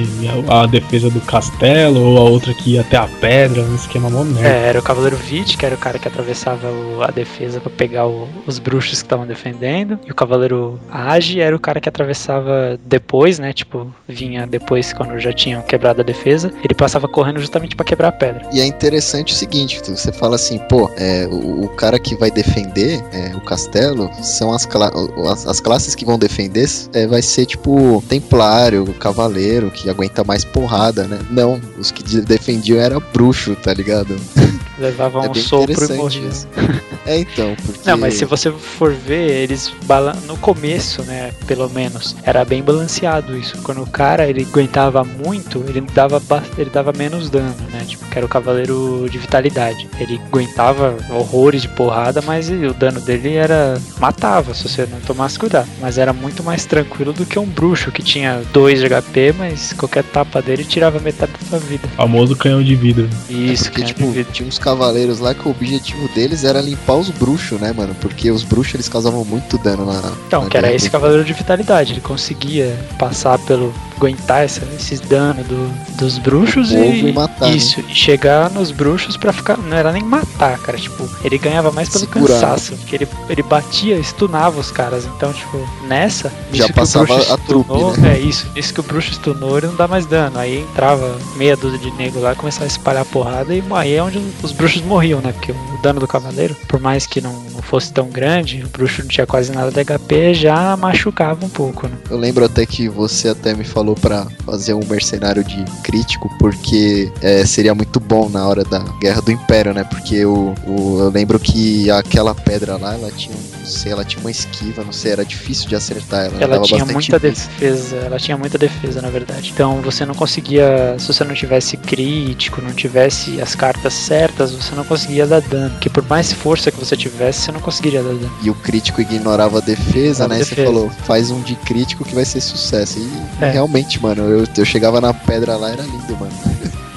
a, 0.48 0.62
a 0.62 0.66
defesa 0.66 1.10
do 1.10 1.20
castelo, 1.20 2.00
ou 2.00 2.18
a 2.18 2.22
outra 2.22 2.52
que 2.54 2.72
ia 2.72 2.80
até 2.80 2.96
a 2.96 3.06
pedra, 3.06 3.62
um 3.62 3.74
esquema 3.74 4.08
mó 4.10 4.24
merda. 4.24 4.48
É, 4.48 4.68
era 4.68 4.78
o 4.78 4.82
Cavaleiro 4.82 5.16
Vit, 5.16 5.56
que 5.56 5.64
era 5.66 5.74
o 5.74 5.78
cara 5.78 5.98
que 5.98 6.08
atravessava 6.08 6.68
o- 6.68 7.02
a 7.02 7.08
defesa 7.08 7.60
pra 7.60 7.70
pegar 7.70 8.06
o- 8.06 8.28
os 8.46 8.58
bruxos 8.64 9.00
que 9.00 9.06
estavam 9.06 9.26
defendendo. 9.26 9.98
E 10.06 10.10
o 10.10 10.14
Cavaleiro 10.14 10.80
Age 10.90 11.40
era 11.40 11.54
o 11.54 11.60
cara 11.60 11.80
que 11.80 11.88
atravessava 11.88 12.78
depois, 12.84 13.38
né? 13.38 13.52
Tipo, 13.52 13.92
vinha 14.08 14.46
depois 14.46 14.92
quando 14.92 15.18
já 15.18 15.32
tinham 15.32 15.62
quebrado 15.62 16.00
a 16.00 16.04
defesa. 16.04 16.52
Ele 16.64 16.74
passava 16.74 17.06
correndo 17.06 17.38
justamente 17.38 17.76
pra 17.76 17.84
quebrar 17.84 18.08
a 18.08 18.12
pedra. 18.12 18.48
E 18.52 18.60
é 18.60 18.66
interessante 18.66 19.32
o 19.32 19.36
seguinte, 19.36 19.80
você 19.84 20.10
fala 20.12 20.36
assim, 20.36 20.58
pô, 20.68 20.90
é, 20.96 21.28
o, 21.30 21.64
o 21.64 21.68
cara 21.68 21.98
que 21.98 22.16
vai 22.16 22.30
defender 22.30 23.02
é, 23.12 23.36
o 23.36 23.40
castelo 23.40 24.10
são 24.22 24.52
as, 24.52 24.64
cla- 24.64 24.92
as, 25.30 25.46
as 25.46 25.60
classes 25.60 25.94
que 25.94 26.04
vão 26.04 26.18
defender 26.18 26.64
é, 26.94 27.06
vai 27.06 27.20
ser 27.20 27.44
tipo 27.46 28.02
templário, 28.08 28.86
cavaleiro, 28.94 29.70
que 29.70 29.90
aguenta 29.90 30.24
mais 30.24 30.44
porrada, 30.44 31.04
né? 31.06 31.18
Não, 31.30 31.60
os 31.78 31.90
que 31.90 32.02
de- 32.02 32.22
defendiam 32.22 32.78
era 32.80 32.98
bruxo, 32.98 33.54
tá 33.56 33.74
ligado? 33.74 34.16
Levava 34.78 35.24
É 35.24 35.28
um 35.30 35.34
sopro 35.34 35.72
e 35.92 35.96
morria. 35.96 36.28
isso. 36.28 36.46
É 37.06 37.18
então, 37.18 37.54
porque. 37.66 37.80
Não, 37.90 37.98
mas 37.98 38.14
se 38.14 38.24
você 38.24 38.50
for 38.50 38.90
ver, 38.94 39.28
eles 39.42 39.70
bala- 39.84 40.16
no 40.26 40.38
começo, 40.38 41.02
né, 41.02 41.32
pelo 41.46 41.68
menos, 41.68 42.16
era 42.22 42.42
bem 42.46 42.62
balanceado 42.62 43.36
isso. 43.36 43.58
Quando 43.62 43.82
o 43.82 43.86
cara 43.86 44.26
ele 44.26 44.46
aguentava 44.50 45.04
muito, 45.04 45.62
ele 45.68 45.82
dava 45.82 46.18
ba- 46.18 46.42
ele 46.56 46.70
dava 46.70 46.94
menos 46.96 47.28
dano, 47.28 47.54
né? 47.70 47.84
Tipo, 47.86 48.06
que 48.06 48.16
era 48.16 48.24
o 48.24 48.28
cavaleiro 48.28 49.06
de 49.10 49.18
vitalidade. 49.18 49.86
Ele 50.00 50.18
aguentava 50.32 50.96
horrores 51.10 51.60
de 51.60 51.68
porrada, 51.68 52.22
mas 52.22 52.48
o 52.48 52.72
dano 52.72 52.98
dele 53.02 53.34
era 53.34 53.78
matava 54.00 54.54
se 54.54 54.66
você 54.66 54.86
não 54.90 54.98
tomasse 55.00 55.38
cuidado. 55.38 55.68
Mas 55.82 55.98
era 55.98 56.14
muito 56.14 56.42
mais 56.42 56.64
tranquilo 56.64 57.12
do 57.12 57.26
que 57.26 57.38
um 57.38 57.44
bruxo 57.44 57.92
que 57.92 58.02
tinha 58.02 58.40
2 58.50 58.80
de 58.80 58.86
HP, 58.88 59.34
mas 59.36 59.74
qualquer 59.74 60.04
tapa 60.04 60.40
dele 60.40 60.64
tirava 60.64 60.98
metade 61.00 61.32
da 61.32 61.46
sua 61.50 61.58
vida. 61.58 61.86
Famoso 61.96 62.34
canhão 62.34 62.62
de 62.62 62.74
vidro. 62.74 63.10
Isso, 63.28 63.64
Porque, 63.64 63.82
canhão 63.92 64.12
de 64.12 64.22
tipo, 64.24 64.32
tinha 64.32 64.48
uns 64.48 64.58
cavaleiros 64.64 65.18
lá 65.20 65.34
que 65.34 65.46
o 65.46 65.50
objetivo 65.50 66.08
deles 66.14 66.42
era 66.42 66.60
limpar 66.60 66.94
os 66.94 67.10
bruxos, 67.10 67.60
né, 67.60 67.72
mano? 67.72 67.94
Porque 68.00 68.30
os 68.30 68.42
bruxos 68.42 68.74
eles 68.74 68.88
causavam 68.88 69.22
muito 69.24 69.58
dano 69.58 69.84
na. 69.84 70.00
Então, 70.26 70.44
na 70.44 70.48
que 70.50 70.56
era 70.56 70.72
esse 70.72 70.88
cavaleiro 70.90 71.22
de 71.24 71.34
vitalidade. 71.34 71.92
Ele 71.92 72.00
conseguia 72.00 72.74
passar 72.98 73.38
pelo. 73.40 73.72
aguentar 73.96 74.42
essa, 74.44 74.60
esses 74.76 74.98
danos 75.00 75.46
do- 75.46 75.94
dos 75.96 76.18
bruxos 76.18 76.72
e. 76.72 76.76
e 77.08 77.12
matar, 77.12 77.48
né? 77.50 77.54
isso, 77.56 77.80
e 77.88 77.94
chegar 77.94 78.50
nos 78.50 78.70
bruxos 78.70 79.16
pra 79.16 79.32
ficar. 79.32 79.56
Não 79.58 79.76
era 79.76 79.92
nem 79.92 80.02
matar, 80.02 80.58
cara. 80.58 80.78
Tipo, 80.78 81.08
ele 81.22 81.36
ganhava 81.38 81.70
mais 81.70 81.88
pelo 81.90 82.06
Segurar. 82.06 82.26
cansaço. 82.40 82.74
Porque 82.76 82.96
ele, 82.96 83.08
ele 83.28 83.42
batia, 83.42 84.02
stunava 84.02 84.58
os 84.58 84.70
caras. 84.72 85.04
Então, 85.04 85.32
tipo, 85.32 85.58
nessa. 85.86 86.32
Já 86.52 86.68
passava 86.72 87.14
a 87.32 87.36
trupe, 87.36 88.00
né? 88.00 88.14
É 88.16 88.18
isso. 88.18 88.46
Isso 88.56 88.72
que 88.72 88.80
o 88.80 88.82
bruxo 88.82 89.12
stunou, 89.14 89.58
ele 89.58 89.66
não 89.68 89.76
dá 89.76 89.86
mais 89.86 90.06
dano. 90.06 90.38
Aí 90.38 90.60
entrava 90.60 91.16
meia 91.36 91.56
dúzia 91.56 91.78
de 91.78 91.90
nego 91.92 92.18
lá, 92.20 92.34
começava 92.34 92.64
a 92.64 92.68
espalhar 92.68 93.04
porrada 93.04 93.54
e 93.54 93.62
aí 93.74 93.94
é 93.94 94.02
onde 94.02 94.20
os 94.42 94.52
bruxos 94.55 94.82
morriam, 94.82 95.20
né? 95.20 95.32
Porque 95.32 95.52
o 95.52 95.82
dano 95.82 96.00
do 96.00 96.07
cavaleiro, 96.09 96.57
por 96.68 96.80
mais 96.80 97.07
que 97.07 97.20
não, 97.20 97.32
não 97.52 97.62
fosse 97.62 97.92
tão 97.92 98.09
grande, 98.09 98.62
o 98.64 98.68
bruxo 98.68 99.02
não 99.02 99.09
tinha 99.09 99.26
quase 99.26 99.52
nada 99.52 99.70
de 99.70 99.84
HP, 99.84 100.34
já 100.34 100.76
machucava 100.76 101.44
um 101.44 101.48
pouco, 101.48 101.86
né? 101.88 101.94
Eu 102.11 102.16
lembro 102.16 102.44
até 102.44 102.64
que 102.66 102.88
você 102.88 103.28
até 103.28 103.55
me 103.55 103.64
falou 103.64 103.94
pra 103.94 104.26
fazer 104.44 104.74
um 104.74 104.84
mercenário 104.86 105.42
de 105.44 105.64
crítico, 105.82 106.30
porque 106.38 107.11
é, 107.20 107.44
seria 107.44 107.74
muito 107.74 107.98
bom 108.00 108.28
na 108.28 108.46
hora 108.46 108.64
da 108.64 108.78
Guerra 109.00 109.20
do 109.20 109.30
Império, 109.32 109.72
né? 109.74 109.84
Porque 109.84 110.24
o, 110.24 110.55
o- 110.66 110.98
eu 111.00 111.11
lembro 111.11 111.38
que 111.38 111.90
aquela 111.90 112.34
pedra 112.34 112.76
lá, 112.76 112.94
ela 112.94 113.11
tinha, 113.11 113.34
um- 113.34 113.55
não 113.61 113.66
sei, 113.66 113.92
ela 113.92 114.05
tinha 114.05 114.20
uma 114.20 114.30
esquiva, 114.30 114.84
não 114.84 114.92
sei, 114.92 115.12
era 115.12 115.24
difícil 115.24 115.68
de 115.68 115.74
acertar 115.76 116.26
ela. 116.26 116.34
Ela 116.38 116.46
dava 116.55 116.62
tinha 116.64 116.84
muita 116.84 117.18
miss. 117.18 117.46
defesa, 117.48 117.96
ela 117.96 118.18
tinha 118.18 118.36
muita 118.36 118.59
defesa, 118.59 119.00
na 119.00 119.09
verdade. 119.09 119.50
Então 119.55 119.80
você 119.80 120.05
não 120.05 120.14
conseguia, 120.14 120.94
se 120.98 121.07
você 121.07 121.24
não 121.24 121.34
tivesse 121.34 121.76
crítico, 121.76 122.61
não 122.61 122.72
tivesse 122.72 123.40
as 123.40 123.55
cartas 123.55 123.94
certas, 123.94 124.43
você 124.53 124.74
não 124.74 124.84
conseguia 124.84 125.26
dar 125.26 125.40
dano. 125.40 125.70
Porque 125.70 125.88
por 125.90 126.05
mais 126.09 126.32
força 126.32 126.70
que 126.70 126.78
você 126.78 126.97
tivesse, 126.97 127.40
você 127.42 127.53
não 127.53 127.61
conseguiria 127.61 128.03
dar 128.03 128.11
dano. 128.14 128.32
E 128.42 128.51
o 128.51 128.55
crítico 128.55 129.01
ignorava 129.01 129.59
a 129.59 129.61
defesa, 129.61 130.24
Ignorava 130.24 130.28
né? 130.28 130.36
a 130.36 130.40
E 130.40 130.45
Você 130.45 130.51
defesa. 130.55 130.72
falou, 130.72 130.90
faz 131.07 131.30
um 131.30 131.40
de 131.40 131.55
crítico 131.57 132.05
que 132.05 132.14
vai 132.14 132.24
ser 132.24 132.40
sucesso. 132.40 132.99
E 132.99 133.45
É. 133.45 133.51
realmente, 133.51 134.03
mano, 134.03 134.22
eu, 134.22 134.45
eu 134.57 134.64
chegava 134.64 135.01
na 135.01 135.12
pedra 135.14 135.57
lá, 135.57 135.70
era 135.70 135.82
lindo, 135.82 136.16
mano. 136.18 136.32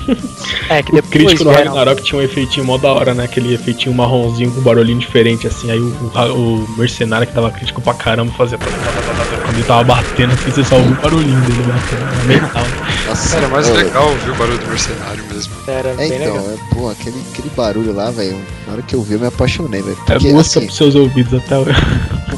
É, 0.69 0.81
que 0.81 0.91
O 0.91 0.95
depois 0.95 1.11
crítico 1.11 1.43
no 1.43 1.49
vieram- 1.51 1.73
Ragnarok 1.73 2.01
tinha 2.01 2.21
um 2.21 2.23
efeitinho 2.23 2.65
mó 2.65 2.77
da 2.77 2.93
hora, 2.93 3.13
né? 3.13 3.25
Aquele 3.25 3.53
efeitinho 3.53 3.93
marronzinho 3.93 4.49
com 4.51 4.61
barulhinho 4.61 4.97
diferente, 4.99 5.45
assim. 5.47 5.69
Aí 5.69 5.77
o, 5.77 5.93
o- 6.15 6.63
o 6.63 6.77
mercenário 6.77 7.27
que 7.27 7.33
tava 7.33 7.51
crítico 7.51 7.81
pra 7.81 7.93
caramba 7.93 8.31
fazia. 8.31 8.57
Quando 8.57 9.53
ele 9.55 9.63
tava 9.65 9.83
batendo, 9.83 10.31
assim, 10.33 10.49
você 10.49 10.63
só 10.63 10.77
ouviu 10.77 10.93
o 10.93 10.95
barulhinho 11.01 11.41
dele 11.41 11.61
batendo. 11.63 12.03
Era 12.13 12.23
metal. 12.23 12.63
Nossa, 13.17 13.37
Era 13.37 13.47
mais 13.47 13.67
legal 13.69 14.09
ouvir 14.09 14.29
o 14.29 14.35
barulho 14.35 14.57
do 14.59 14.67
mercenário 14.67 15.23
mesmo. 15.31 15.53
Era 15.67 15.89
É, 15.89 15.95
bem 15.95 16.07
então, 16.21 16.35
legal. 16.35 16.51
é, 16.51 16.75
pô, 16.75 16.89
aquele, 16.89 17.23
aquele 17.33 17.49
barulho 17.55 17.93
lá, 17.93 18.11
velho. 18.11 18.37
Na 18.67 18.73
hora 18.73 18.81
que 18.83 18.95
eu 18.95 19.01
vi, 19.01 19.15
eu 19.15 19.19
me 19.19 19.27
apaixonei, 19.27 19.81
velho. 19.81 19.97
É 20.07 20.13
música 20.19 20.39
assim, 20.59 20.61
pros 20.65 20.77
seus 20.77 20.95
ouvidos 20.95 21.33
até 21.33 21.57
hoje. 21.57 21.71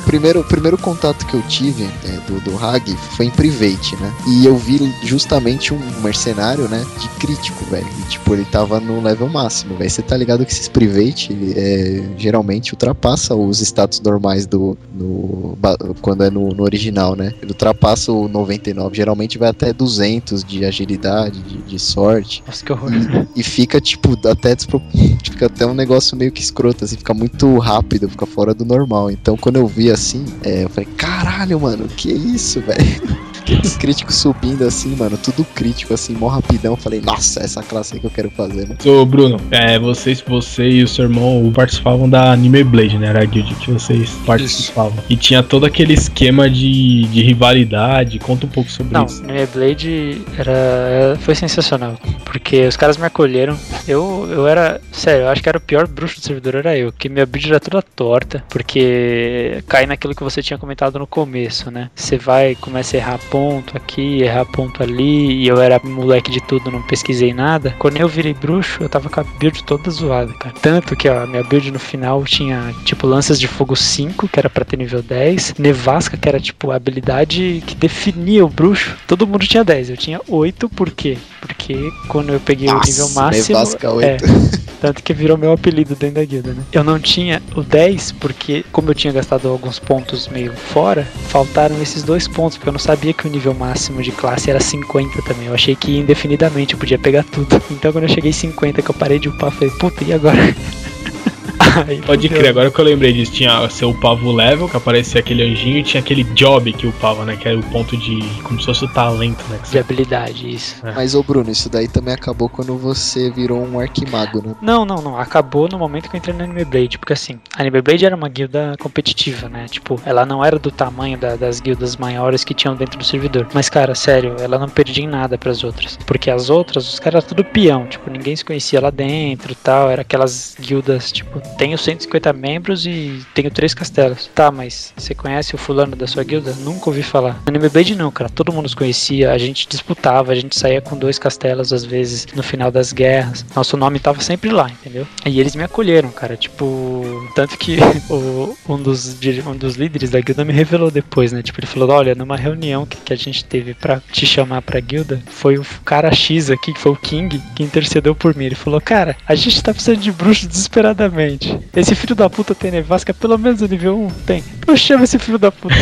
O 0.09 0.11
primeiro, 0.11 0.39
o 0.39 0.43
primeiro 0.43 0.75
contato 0.75 1.23
que 1.27 1.35
eu 1.35 1.41
tive 1.43 1.83
é, 1.83 2.19
do, 2.25 2.41
do 2.41 2.57
Hag 2.57 2.91
foi 3.15 3.27
em 3.27 3.29
Private, 3.29 3.95
né? 3.97 4.11
E 4.27 4.43
eu 4.43 4.57
vi 4.57 4.91
justamente 5.03 5.71
um 5.71 5.79
mercenário, 6.01 6.67
né? 6.67 6.83
De 6.99 7.07
crítico, 7.19 7.63
velho. 7.65 7.85
E, 7.99 8.09
tipo, 8.09 8.33
ele 8.33 8.43
tava 8.45 8.79
no 8.79 9.03
level 9.03 9.29
máximo, 9.29 9.75
velho. 9.75 9.87
Você 9.87 10.01
tá 10.01 10.17
ligado 10.17 10.43
que 10.43 10.51
esses 10.51 10.67
Private 10.67 11.53
é, 11.55 12.03
geralmente 12.17 12.73
ultrapassa 12.73 13.35
os 13.35 13.61
status 13.61 14.01
normais 14.01 14.47
do. 14.47 14.75
No, 14.95 15.55
quando 16.01 16.23
é 16.23 16.31
no, 16.31 16.49
no 16.49 16.63
original, 16.63 17.15
né? 17.15 17.31
Ele 17.39 17.51
ultrapassa 17.51 18.11
o 18.11 18.27
99. 18.27 18.97
Geralmente 18.97 19.37
vai 19.37 19.49
até 19.49 19.71
200 19.71 20.43
de 20.43 20.65
agilidade, 20.65 21.39
de, 21.43 21.57
de 21.59 21.77
sorte. 21.77 22.43
Nossa, 22.47 22.65
que 22.65 22.71
horror. 22.71 22.89
E 23.35 23.43
fica, 23.43 23.79
tipo, 23.79 24.17
até 24.27 24.55
despro... 24.55 24.81
fica 25.23 25.45
até 25.45 25.67
um 25.67 25.75
negócio 25.75 26.17
meio 26.17 26.31
que 26.31 26.41
escroto, 26.41 26.83
assim, 26.83 26.97
fica 26.97 27.13
muito 27.13 27.59
rápido, 27.59 28.09
fica 28.09 28.25
fora 28.25 28.55
do 28.55 28.65
normal. 28.65 29.11
Então 29.11 29.37
quando 29.37 29.57
eu 29.57 29.67
vi 29.67 29.91
assim, 29.99 30.25
é, 30.43 30.63
eu 30.63 30.69
falei, 30.69 30.87
caralho, 30.95 31.59
mano, 31.59 31.87
que 31.89 32.09
isso, 32.09 32.61
velho? 32.61 33.28
Aqueles 33.49 33.75
críticos 33.75 34.15
subindo 34.15 34.63
assim, 34.63 34.95
mano, 34.95 35.17
tudo 35.17 35.43
crítico, 35.43 35.91
assim, 35.91 36.13
mó 36.13 36.27
rapidão. 36.27 36.75
Falei, 36.75 37.01
nossa, 37.01 37.39
essa 37.39 37.63
classe 37.63 37.95
aí 37.95 37.99
que 37.99 38.05
eu 38.05 38.11
quero 38.11 38.29
fazer, 38.29 38.69
né? 38.69 38.75
Ô, 38.85 39.03
Bruno, 39.07 39.41
é, 39.49 39.79
vocês, 39.79 40.21
você 40.21 40.69
e 40.69 40.83
o 40.83 40.87
seu 40.87 41.05
irmão 41.05 41.51
participavam 41.51 42.07
da 42.07 42.31
Anime 42.31 42.63
Blade, 42.63 42.99
né? 42.99 43.07
Era 43.07 43.23
a 43.23 43.25
guild 43.25 43.55
que 43.55 43.71
vocês 43.71 44.11
participavam. 44.23 44.93
E 45.09 45.15
tinha 45.15 45.41
todo 45.41 45.65
aquele 45.65 45.93
esquema 45.93 46.47
de, 46.47 47.05
de 47.05 47.23
rivalidade. 47.23 48.19
Conta 48.19 48.45
um 48.45 48.49
pouco 48.49 48.69
sobre 48.69 48.93
Não, 48.93 49.05
isso. 49.05 49.23
Anime 49.23 49.47
Blade 49.47 50.21
era, 50.37 51.17
foi 51.21 51.33
sensacional. 51.33 51.97
Porque 52.23 52.67
os 52.67 52.77
caras 52.77 52.97
me 52.97 53.05
acolheram. 53.05 53.57
Eu, 53.87 54.27
eu 54.29 54.47
era. 54.47 54.79
Sério, 54.91 55.23
eu 55.23 55.29
acho 55.29 55.41
que 55.41 55.49
era 55.49 55.57
o 55.57 55.61
pior 55.61 55.87
bruxo 55.87 56.19
do 56.19 56.23
servidor, 56.23 56.53
era 56.53 56.77
eu. 56.77 56.91
Que 56.91 57.09
minha 57.09 57.25
build 57.25 57.49
era 57.49 57.59
toda 57.59 57.81
torta. 57.81 58.43
Porque 58.47 59.63
cai 59.67 59.87
naquilo 59.87 60.13
que 60.13 60.23
você 60.23 60.43
tinha 60.43 60.59
comentado 60.59 60.99
no 60.99 61.07
começo, 61.07 61.71
né? 61.71 61.89
Você 61.95 62.15
vai, 62.15 62.53
começa 62.53 62.95
a 62.95 62.99
errar 62.99 63.19
ponto 63.31 63.38
aqui, 63.75 64.21
errar 64.21 64.45
ponto 64.45 64.81
ali. 64.83 65.43
E 65.43 65.47
eu 65.47 65.61
era 65.61 65.79
moleque 65.83 66.31
de 66.31 66.41
tudo, 66.41 66.71
não 66.71 66.81
pesquisei 66.81 67.33
nada. 67.33 67.75
Quando 67.79 67.97
eu 67.97 68.07
virei 68.07 68.33
bruxo, 68.33 68.83
eu 68.83 68.89
tava 68.89 69.09
com 69.09 69.19
a 69.19 69.23
build 69.23 69.63
toda 69.63 69.89
zoada, 69.89 70.33
cara. 70.33 70.55
Tanto 70.61 70.95
que, 70.95 71.07
ó, 71.09 71.23
a 71.23 71.27
minha 71.27 71.43
build 71.43 71.71
no 71.71 71.79
final 71.79 72.23
tinha, 72.23 72.73
tipo, 72.83 73.07
lanças 73.07 73.39
de 73.39 73.47
fogo 73.47 73.75
5, 73.75 74.27
que 74.27 74.39
era 74.39 74.49
pra 74.49 74.65
ter 74.65 74.77
nível 74.77 75.01
10. 75.01 75.55
Nevasca, 75.57 76.17
que 76.17 76.27
era, 76.27 76.39
tipo, 76.39 76.71
a 76.71 76.75
habilidade 76.75 77.63
que 77.65 77.75
definia 77.75 78.45
o 78.45 78.49
bruxo. 78.49 78.97
Todo 79.07 79.27
mundo 79.27 79.45
tinha 79.45 79.63
10, 79.63 79.91
eu 79.91 79.97
tinha 79.97 80.21
8, 80.27 80.69
por 80.69 80.91
quê? 80.91 81.17
Porque 81.41 81.91
quando 82.07 82.33
eu 82.33 82.39
peguei 82.39 82.69
o 82.69 82.79
nível 82.79 83.09
máximo. 83.09 83.57
Nevasca 83.57 83.91
8. 83.91 84.05
É, 84.05 84.17
tanto 84.79 85.03
que 85.03 85.13
virou 85.13 85.37
meu 85.37 85.51
apelido 85.51 85.95
dentro 85.95 86.15
da 86.15 86.25
guilda, 86.25 86.53
né? 86.53 86.63
Eu 86.71 86.83
não 86.83 86.99
tinha 86.99 87.41
o 87.55 87.61
10 87.61 88.13
porque, 88.13 88.65
como 88.71 88.89
eu 88.89 88.95
tinha 88.95 89.13
gastado 89.13 89.47
alguns 89.47 89.79
pontos 89.79 90.27
meio 90.27 90.53
fora, 90.53 91.03
faltaram 91.27 91.81
esses 91.81 92.03
dois 92.03 92.27
pontos, 92.27 92.57
porque 92.57 92.69
eu 92.69 92.73
não 92.73 92.79
sabia 92.79 93.13
que 93.19 93.27
o 93.27 93.29
nível 93.29 93.53
máximo 93.53 94.01
de 94.01 94.11
classe 94.11 94.49
era 94.49 94.61
50 94.61 95.21
também. 95.23 95.47
Eu 95.47 95.53
achei 95.53 95.75
que 95.75 95.97
indefinidamente 95.97 96.73
eu 96.73 96.79
podia 96.79 96.97
pegar 96.97 97.23
tudo. 97.23 97.61
Então 97.69 97.91
quando 97.91 98.05
eu 98.05 98.09
cheguei 98.09 98.29
em 98.29 98.33
50, 98.33 98.81
que 98.81 98.89
eu 98.89 98.95
parei 98.95 99.19
de 99.19 99.27
upar, 99.27 99.49
eu 99.49 99.51
falei, 99.51 99.69
puta, 99.71 100.03
e 100.05 100.13
agora? 100.13 100.37
Pode 102.05 102.29
crer, 102.29 102.49
agora 102.49 102.71
que 102.71 102.79
eu 102.79 102.85
lembrei 102.85 103.13
disso, 103.13 103.31
tinha 103.31 103.67
seu 103.69 103.89
upava 103.91 104.29
level, 104.31 104.67
que 104.69 104.77
aparecia 104.77 105.19
aquele 105.19 105.43
anjinho, 105.43 105.77
e 105.77 105.83
tinha 105.83 106.01
aquele 106.01 106.23
job 106.23 106.71
que 106.73 106.87
upava, 106.87 107.25
né? 107.25 107.35
Que 107.35 107.47
era 107.47 107.57
o 107.57 107.63
ponto 107.63 107.95
de. 107.97 108.19
como 108.43 108.59
se 108.59 108.65
fosse 108.65 108.85
o 108.85 108.87
talento, 108.87 109.43
né? 109.49 109.59
De 109.69 109.77
habilidade, 109.79 110.49
isso. 110.49 110.75
Mas, 110.95 111.15
ô 111.15 111.23
Bruno, 111.23 111.49
isso 111.51 111.69
daí 111.69 111.87
também 111.87 112.13
acabou 112.13 112.49
quando 112.49 112.75
você 112.77 113.29
virou 113.31 113.61
um 113.65 113.79
arquimago, 113.79 114.41
né? 114.45 114.55
Não, 114.61 114.85
não, 114.85 115.01
não. 115.01 115.17
Acabou 115.19 115.67
no 115.69 115.77
momento 115.77 116.09
que 116.09 116.15
eu 116.15 116.17
entrei 116.17 116.35
no 116.35 116.43
Anime 116.43 116.65
Blade. 116.65 116.97
Porque 116.97 117.13
assim, 117.13 117.39
a 117.55 117.61
Anime 117.61 117.81
Blade 117.81 118.05
era 118.05 118.15
uma 118.15 118.29
guilda 118.29 118.75
competitiva, 118.79 119.47
né? 119.49 119.65
Tipo, 119.69 119.99
ela 120.05 120.25
não 120.25 120.43
era 120.43 120.57
do 120.59 120.71
tamanho 120.71 121.17
da- 121.17 121.35
das 121.35 121.59
guildas 121.59 121.95
maiores 121.97 122.43
que 122.43 122.53
tinham 122.53 122.75
dentro 122.75 122.97
do 122.97 123.03
servidor. 123.03 123.47
Mas, 123.53 123.69
cara, 123.69 123.93
sério, 123.95 124.35
ela 124.39 124.57
não 124.57 124.67
perdia 124.69 125.03
em 125.03 125.07
nada 125.07 125.37
pras 125.37 125.63
outras. 125.63 125.97
Porque 126.05 126.29
as 126.29 126.49
outras, 126.49 126.91
os 126.91 126.99
caras 126.99 127.23
eram 127.23 127.27
tudo 127.29 127.43
peão. 127.43 127.85
Tipo, 127.87 128.09
ninguém 128.09 128.35
se 128.35 128.43
conhecia 128.45 128.79
lá 128.81 128.89
dentro 128.89 129.51
e 129.51 129.55
tal. 129.55 129.89
Era 129.89 130.01
aquelas 130.01 130.55
guildas, 130.59 131.11
tipo, 131.11 131.39
tenho 131.59 131.77
150 131.77 132.31
membros 132.33 132.85
e 132.85 133.21
tenho 133.35 133.51
três 133.51 133.73
castelos. 133.73 134.29
Tá, 134.33 134.49
mas 134.49 134.93
você 134.97 135.13
conhece 135.13 135.53
o 135.53 135.57
fulano 135.57 135.93
da 135.95 136.07
sua 136.07 136.23
guilda? 136.23 136.53
Nunca 136.61 136.89
ouvi 136.89 137.03
falar. 137.03 137.33
No 137.45 137.49
Anime 137.49 137.67
Blade 137.69 137.95
não, 137.95 138.09
cara. 138.09 138.29
Todo 138.29 138.53
mundo 138.53 138.69
se 138.69 138.75
conhecia. 138.75 139.31
A 139.33 139.37
gente 139.37 139.67
disputava, 139.67 140.31
a 140.31 140.35
gente 140.35 140.57
saía 140.57 140.79
com 140.81 140.97
dois 140.97 141.19
castelos 141.19 141.73
às 141.73 141.83
vezes 141.83 142.25
no 142.33 142.41
final 142.41 142.71
das 142.71 142.93
guerras. 142.93 143.45
Nosso 143.53 143.75
nome 143.75 143.99
tava 143.99 144.21
sempre 144.21 144.49
lá, 144.49 144.69
entendeu? 144.71 145.05
E 145.25 145.39
eles 145.39 145.53
me 145.55 145.63
acolheram, 145.63 146.09
cara. 146.09 146.37
Tipo, 146.37 147.29
tanto 147.35 147.57
que 147.57 147.77
o- 148.09 148.55
um, 148.69 148.81
dos, 148.81 149.17
um 149.45 149.55
dos 149.55 149.75
líderes 149.75 150.09
da 150.11 150.21
guilda 150.21 150.45
me 150.45 150.53
revelou 150.53 150.89
depois, 150.89 151.33
né? 151.33 151.43
Tipo, 151.43 151.59
ele 151.59 151.67
falou: 151.67 151.89
Olha, 151.89 152.15
numa 152.15 152.37
reunião 152.37 152.85
que, 152.85 152.95
que 152.97 153.11
a 153.13 153.17
gente 153.17 153.43
teve 153.43 153.73
pra 153.73 154.01
te 154.11 154.25
chamar 154.25 154.61
pra 154.61 154.79
guilda, 154.79 155.21
foi 155.29 155.57
o 155.57 155.65
cara 155.83 156.13
X 156.15 156.49
aqui, 156.49 156.71
que 156.73 156.79
foi 156.79 156.93
o 156.93 156.95
King, 156.95 157.41
que 157.53 157.63
intercedeu 157.63 158.15
por 158.15 158.33
mim. 158.33 158.45
Ele 158.45 158.55
falou: 158.55 158.79
Cara, 158.79 159.17
a 159.27 159.35
gente 159.35 159.61
tá 159.61 159.73
precisando 159.73 159.99
de 159.99 160.11
bruxo 160.11 160.47
desesperadamente. 160.47 161.48
Esse 161.75 161.95
filho 161.95 162.15
da 162.15 162.29
puta 162.29 162.53
tem 162.53 162.71
nevasca, 162.71 163.13
pelo 163.13 163.37
menos 163.37 163.61
o 163.61 163.67
nível 163.67 163.97
1 163.97 164.09
tem. 164.25 164.43
Eu 164.67 164.75
chamo 164.75 165.03
esse 165.03 165.17
filho 165.19 165.37
da 165.37 165.51
puta. 165.51 165.75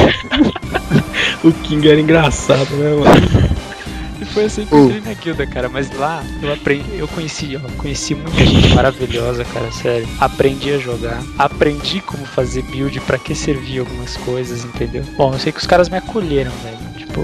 O 1.43 1.51
King 1.51 1.87
era 1.87 1.99
engraçado, 1.99 2.69
né, 2.77 2.95
mano? 2.95 3.57
Ele 4.15 4.25
foi 4.25 4.45
eu 4.45 4.49
sempre 4.49 4.77
entrei 4.77 5.01
na 5.01 5.13
guilda, 5.13 5.45
cara. 5.45 5.69
Mas 5.69 5.91
lá 5.95 6.23
eu 6.41 6.51
aprendi, 6.51 6.97
eu 6.97 7.07
conheci, 7.07 7.55
ó, 7.55 7.59
conheci 7.77 8.15
muita 8.15 8.43
gente 8.43 8.73
maravilhosa, 8.73 9.45
cara, 9.45 9.71
sério. 9.71 10.07
Aprendi 10.19 10.71
a 10.71 10.79
jogar, 10.79 11.21
aprendi 11.37 12.01
como 12.01 12.25
fazer 12.25 12.63
build, 12.63 12.99
pra 13.01 13.19
que 13.19 13.35
servir 13.35 13.79
algumas 13.79 14.17
coisas, 14.17 14.65
entendeu? 14.65 15.03
Bom, 15.15 15.33
eu 15.33 15.39
sei 15.39 15.51
que 15.51 15.59
os 15.59 15.67
caras 15.67 15.89
me 15.89 15.97
acolheram, 15.97 16.51
velho. 16.63 16.77
Tipo, 16.97 17.21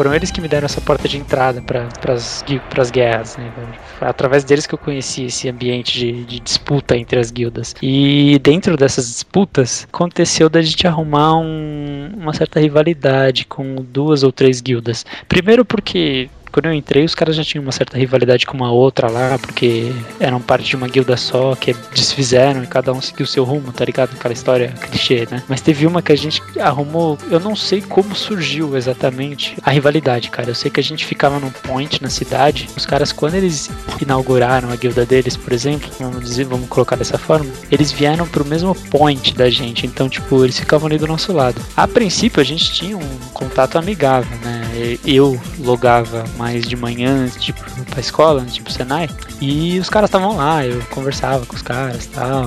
foram 0.00 0.14
eles 0.14 0.30
que 0.30 0.40
me 0.40 0.48
deram 0.48 0.64
essa 0.64 0.80
porta 0.80 1.06
de 1.06 1.18
entrada 1.18 1.60
para 1.60 2.14
as 2.14 2.90
guerras, 2.90 3.36
né? 3.36 3.52
Foi 3.98 4.08
através 4.08 4.44
deles 4.44 4.66
que 4.66 4.74
eu 4.74 4.78
conheci 4.78 5.26
esse 5.26 5.46
ambiente 5.46 5.98
de, 5.98 6.24
de, 6.24 6.40
disputa 6.40 6.96
entre 6.96 7.20
as 7.20 7.30
guildas. 7.30 7.74
E 7.82 8.38
dentro 8.42 8.78
dessas 8.78 9.06
disputas, 9.06 9.86
aconteceu 9.92 10.48
da 10.48 10.62
gente 10.62 10.86
arrumar 10.86 11.36
um, 11.36 12.12
uma 12.16 12.32
certa 12.32 12.58
rivalidade 12.58 13.44
com 13.44 13.74
duas 13.74 14.22
ou 14.22 14.32
três 14.32 14.62
guildas. 14.62 15.04
Primeiro 15.28 15.66
porque 15.66 16.30
quando 16.50 16.66
eu 16.66 16.74
entrei, 16.74 17.04
os 17.04 17.14
caras 17.14 17.36
já 17.36 17.44
tinham 17.44 17.62
uma 17.62 17.72
certa 17.72 17.96
rivalidade 17.96 18.46
com 18.46 18.56
uma 18.56 18.70
outra 18.70 19.10
lá, 19.10 19.38
porque 19.38 19.92
eram 20.18 20.40
parte 20.40 20.68
de 20.68 20.76
uma 20.76 20.88
guilda 20.88 21.16
só, 21.16 21.54
que 21.54 21.74
desfizeram 21.94 22.62
e 22.62 22.66
cada 22.66 22.92
um 22.92 23.00
seguiu 23.00 23.26
seu 23.26 23.44
rumo, 23.44 23.72
tá 23.72 23.84
ligado? 23.84 24.10
Aquela 24.14 24.34
história 24.34 24.68
clichê, 24.68 25.26
né? 25.30 25.42
Mas 25.48 25.60
teve 25.60 25.86
uma 25.86 26.02
que 26.02 26.12
a 26.12 26.16
gente 26.16 26.42
arrumou, 26.58 27.18
eu 27.30 27.40
não 27.40 27.54
sei 27.54 27.80
como 27.80 28.14
surgiu 28.14 28.76
exatamente 28.76 29.56
a 29.62 29.70
rivalidade, 29.70 30.30
cara. 30.30 30.50
Eu 30.50 30.54
sei 30.54 30.70
que 30.70 30.80
a 30.80 30.82
gente 30.82 31.04
ficava 31.04 31.38
num 31.38 31.50
point 31.50 32.02
na 32.02 32.10
cidade, 32.10 32.68
os 32.76 32.86
caras, 32.86 33.12
quando 33.12 33.34
eles 33.34 33.70
inauguraram 34.00 34.70
a 34.70 34.76
guilda 34.76 35.06
deles, 35.06 35.36
por 35.36 35.52
exemplo, 35.52 35.88
vamos 35.98 36.24
dizer, 36.24 36.44
vamos 36.44 36.68
colocar 36.68 36.96
dessa 36.96 37.18
forma, 37.18 37.50
eles 37.70 37.92
vieram 37.92 38.26
pro 38.26 38.44
mesmo 38.44 38.74
point 38.74 39.34
da 39.34 39.48
gente, 39.48 39.86
então, 39.86 40.08
tipo, 40.08 40.44
eles 40.44 40.58
ficavam 40.58 40.86
ali 40.86 40.98
do 40.98 41.06
nosso 41.06 41.32
lado. 41.32 41.60
A 41.76 41.86
princípio, 41.86 42.40
a 42.40 42.44
gente 42.44 42.72
tinha 42.72 42.96
um 42.96 43.18
contato 43.32 43.76
amigável, 43.76 44.36
né? 44.38 44.98
Eu 45.04 45.40
logava 45.58 46.24
mais 46.40 46.66
de 46.66 46.74
manhã 46.74 47.26
antes 47.26 47.44
de 47.44 47.50
ir 47.50 47.84
pra 47.84 48.00
escola, 48.00 48.40
antes 48.40 48.54
de 48.54 48.60
ir 48.60 48.64
pro 48.64 48.72
Senai. 48.72 49.10
E 49.42 49.78
os 49.78 49.90
caras 49.90 50.08
estavam 50.08 50.36
lá, 50.36 50.64
eu 50.64 50.82
conversava 50.86 51.44
com 51.44 51.54
os 51.54 51.60
caras 51.60 52.06
e 52.06 52.08
tal, 52.08 52.46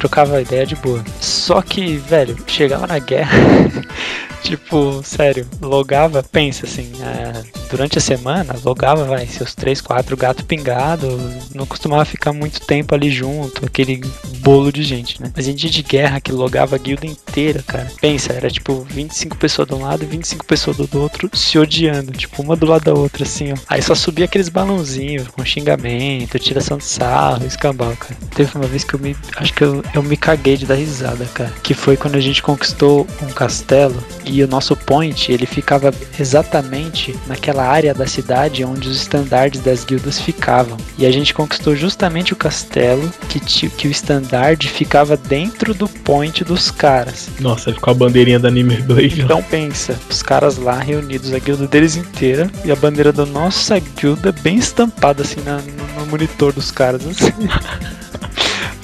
trocava 0.00 0.40
ideia 0.40 0.64
de 0.64 0.74
boa. 0.76 1.04
Só 1.20 1.60
que, 1.60 1.98
velho, 1.98 2.36
chegava 2.46 2.86
na 2.86 2.98
guerra. 2.98 3.36
Tipo, 4.42 5.02
sério, 5.04 5.46
logava, 5.60 6.22
pensa 6.22 6.64
assim, 6.64 6.90
é, 7.02 7.42
durante 7.70 7.98
a 7.98 8.00
semana, 8.00 8.56
logava, 8.64 9.04
vai, 9.04 9.26
seus 9.26 9.54
3, 9.54 9.80
4 9.80 10.16
gato 10.16 10.44
pingado, 10.44 11.06
não 11.54 11.66
costumava 11.66 12.04
ficar 12.04 12.32
muito 12.32 12.60
tempo 12.60 12.94
ali 12.94 13.10
junto, 13.10 13.66
aquele 13.66 14.00
bolo 14.38 14.72
de 14.72 14.82
gente, 14.82 15.20
né? 15.22 15.30
Mas 15.36 15.46
em 15.46 15.54
dia 15.54 15.70
de 15.70 15.82
guerra 15.82 16.20
que 16.20 16.32
logava 16.32 16.76
a 16.76 16.78
guilda 16.78 17.06
inteira, 17.06 17.62
cara. 17.62 17.90
Pensa, 18.00 18.32
era 18.32 18.50
tipo 18.50 18.80
25 18.88 19.36
pessoas 19.36 19.68
de 19.68 19.74
um 19.74 19.82
lado 19.82 20.02
e 20.02 20.06
25 20.06 20.44
pessoas 20.44 20.76
do 20.78 21.00
outro 21.00 21.30
se 21.34 21.58
odiando, 21.58 22.12
tipo, 22.12 22.42
uma 22.42 22.56
do 22.56 22.66
lado 22.66 22.84
da 22.84 22.94
outra, 22.94 23.24
assim, 23.24 23.52
ó. 23.52 23.56
Aí 23.68 23.82
só 23.82 23.94
subia 23.94 24.24
aqueles 24.24 24.48
balãozinhos 24.48 25.28
com 25.28 25.44
xingamento, 25.44 26.38
tiração 26.38 26.78
de 26.78 26.84
sarro, 26.84 27.46
escambau, 27.46 27.94
cara. 27.96 28.16
Teve 28.34 28.56
uma 28.56 28.66
vez 28.66 28.84
que 28.84 28.94
eu 28.94 29.00
me. 29.00 29.14
Acho 29.36 29.52
que 29.52 29.62
eu, 29.62 29.82
eu 29.94 30.02
me 30.02 30.16
caguei 30.16 30.56
de 30.56 30.66
dar 30.66 30.74
risada, 30.74 31.24
cara. 31.34 31.52
Que 31.62 31.74
foi 31.74 31.96
quando 31.96 32.14
a 32.14 32.20
gente 32.20 32.42
conquistou 32.42 33.06
um 33.22 33.28
castelo 33.28 34.02
e 34.24 34.42
o 34.42 34.48
nosso 34.48 34.76
point 34.76 35.30
ele 35.32 35.46
ficava 35.46 35.92
exatamente 36.18 37.16
naquela 37.26 37.66
área 37.66 37.92
da 37.92 38.06
cidade 38.06 38.64
onde 38.64 38.88
os 38.88 38.96
estandartes 38.96 39.60
das 39.60 39.84
guildas 39.84 40.20
ficavam. 40.20 40.76
E 40.96 41.06
a 41.06 41.10
gente 41.10 41.34
conquistou 41.34 41.74
justamente 41.74 42.32
o 42.32 42.36
castelo 42.36 43.10
que, 43.28 43.40
que 43.40 43.88
o 43.88 43.90
estandarte 43.90 44.68
ficava 44.68 45.16
dentro 45.16 45.74
do 45.74 45.88
point 45.88 46.44
dos 46.44 46.70
caras. 46.70 47.28
Nossa, 47.40 47.72
ficou 47.72 47.90
a 47.90 47.94
bandeirinha 47.94 48.38
da 48.38 48.48
Anime 48.48 48.76
Blade. 48.82 49.22
Então 49.22 49.42
pensa, 49.42 49.98
os 50.08 50.22
caras 50.22 50.56
lá 50.56 50.78
reunidos, 50.78 51.32
a 51.32 51.38
guilda 51.38 51.66
deles 51.66 51.96
inteira 51.96 52.50
e 52.64 52.70
a 52.70 52.76
bandeira 52.76 53.12
da 53.12 53.26
nossa 53.26 53.78
guilda 53.78 54.32
bem 54.32 54.56
estampada 54.56 55.22
assim 55.22 55.40
na, 55.40 55.56
no, 55.58 56.00
no 56.00 56.06
monitor 56.06 56.52
dos 56.52 56.70
caras. 56.70 57.02
Assim. 57.06 57.32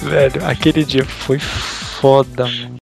Velho, 0.07 0.45
aquele 0.45 0.85
dia 0.85 1.03
foi 1.03 1.37
foda, 1.37 2.45
mano. 2.45 2.77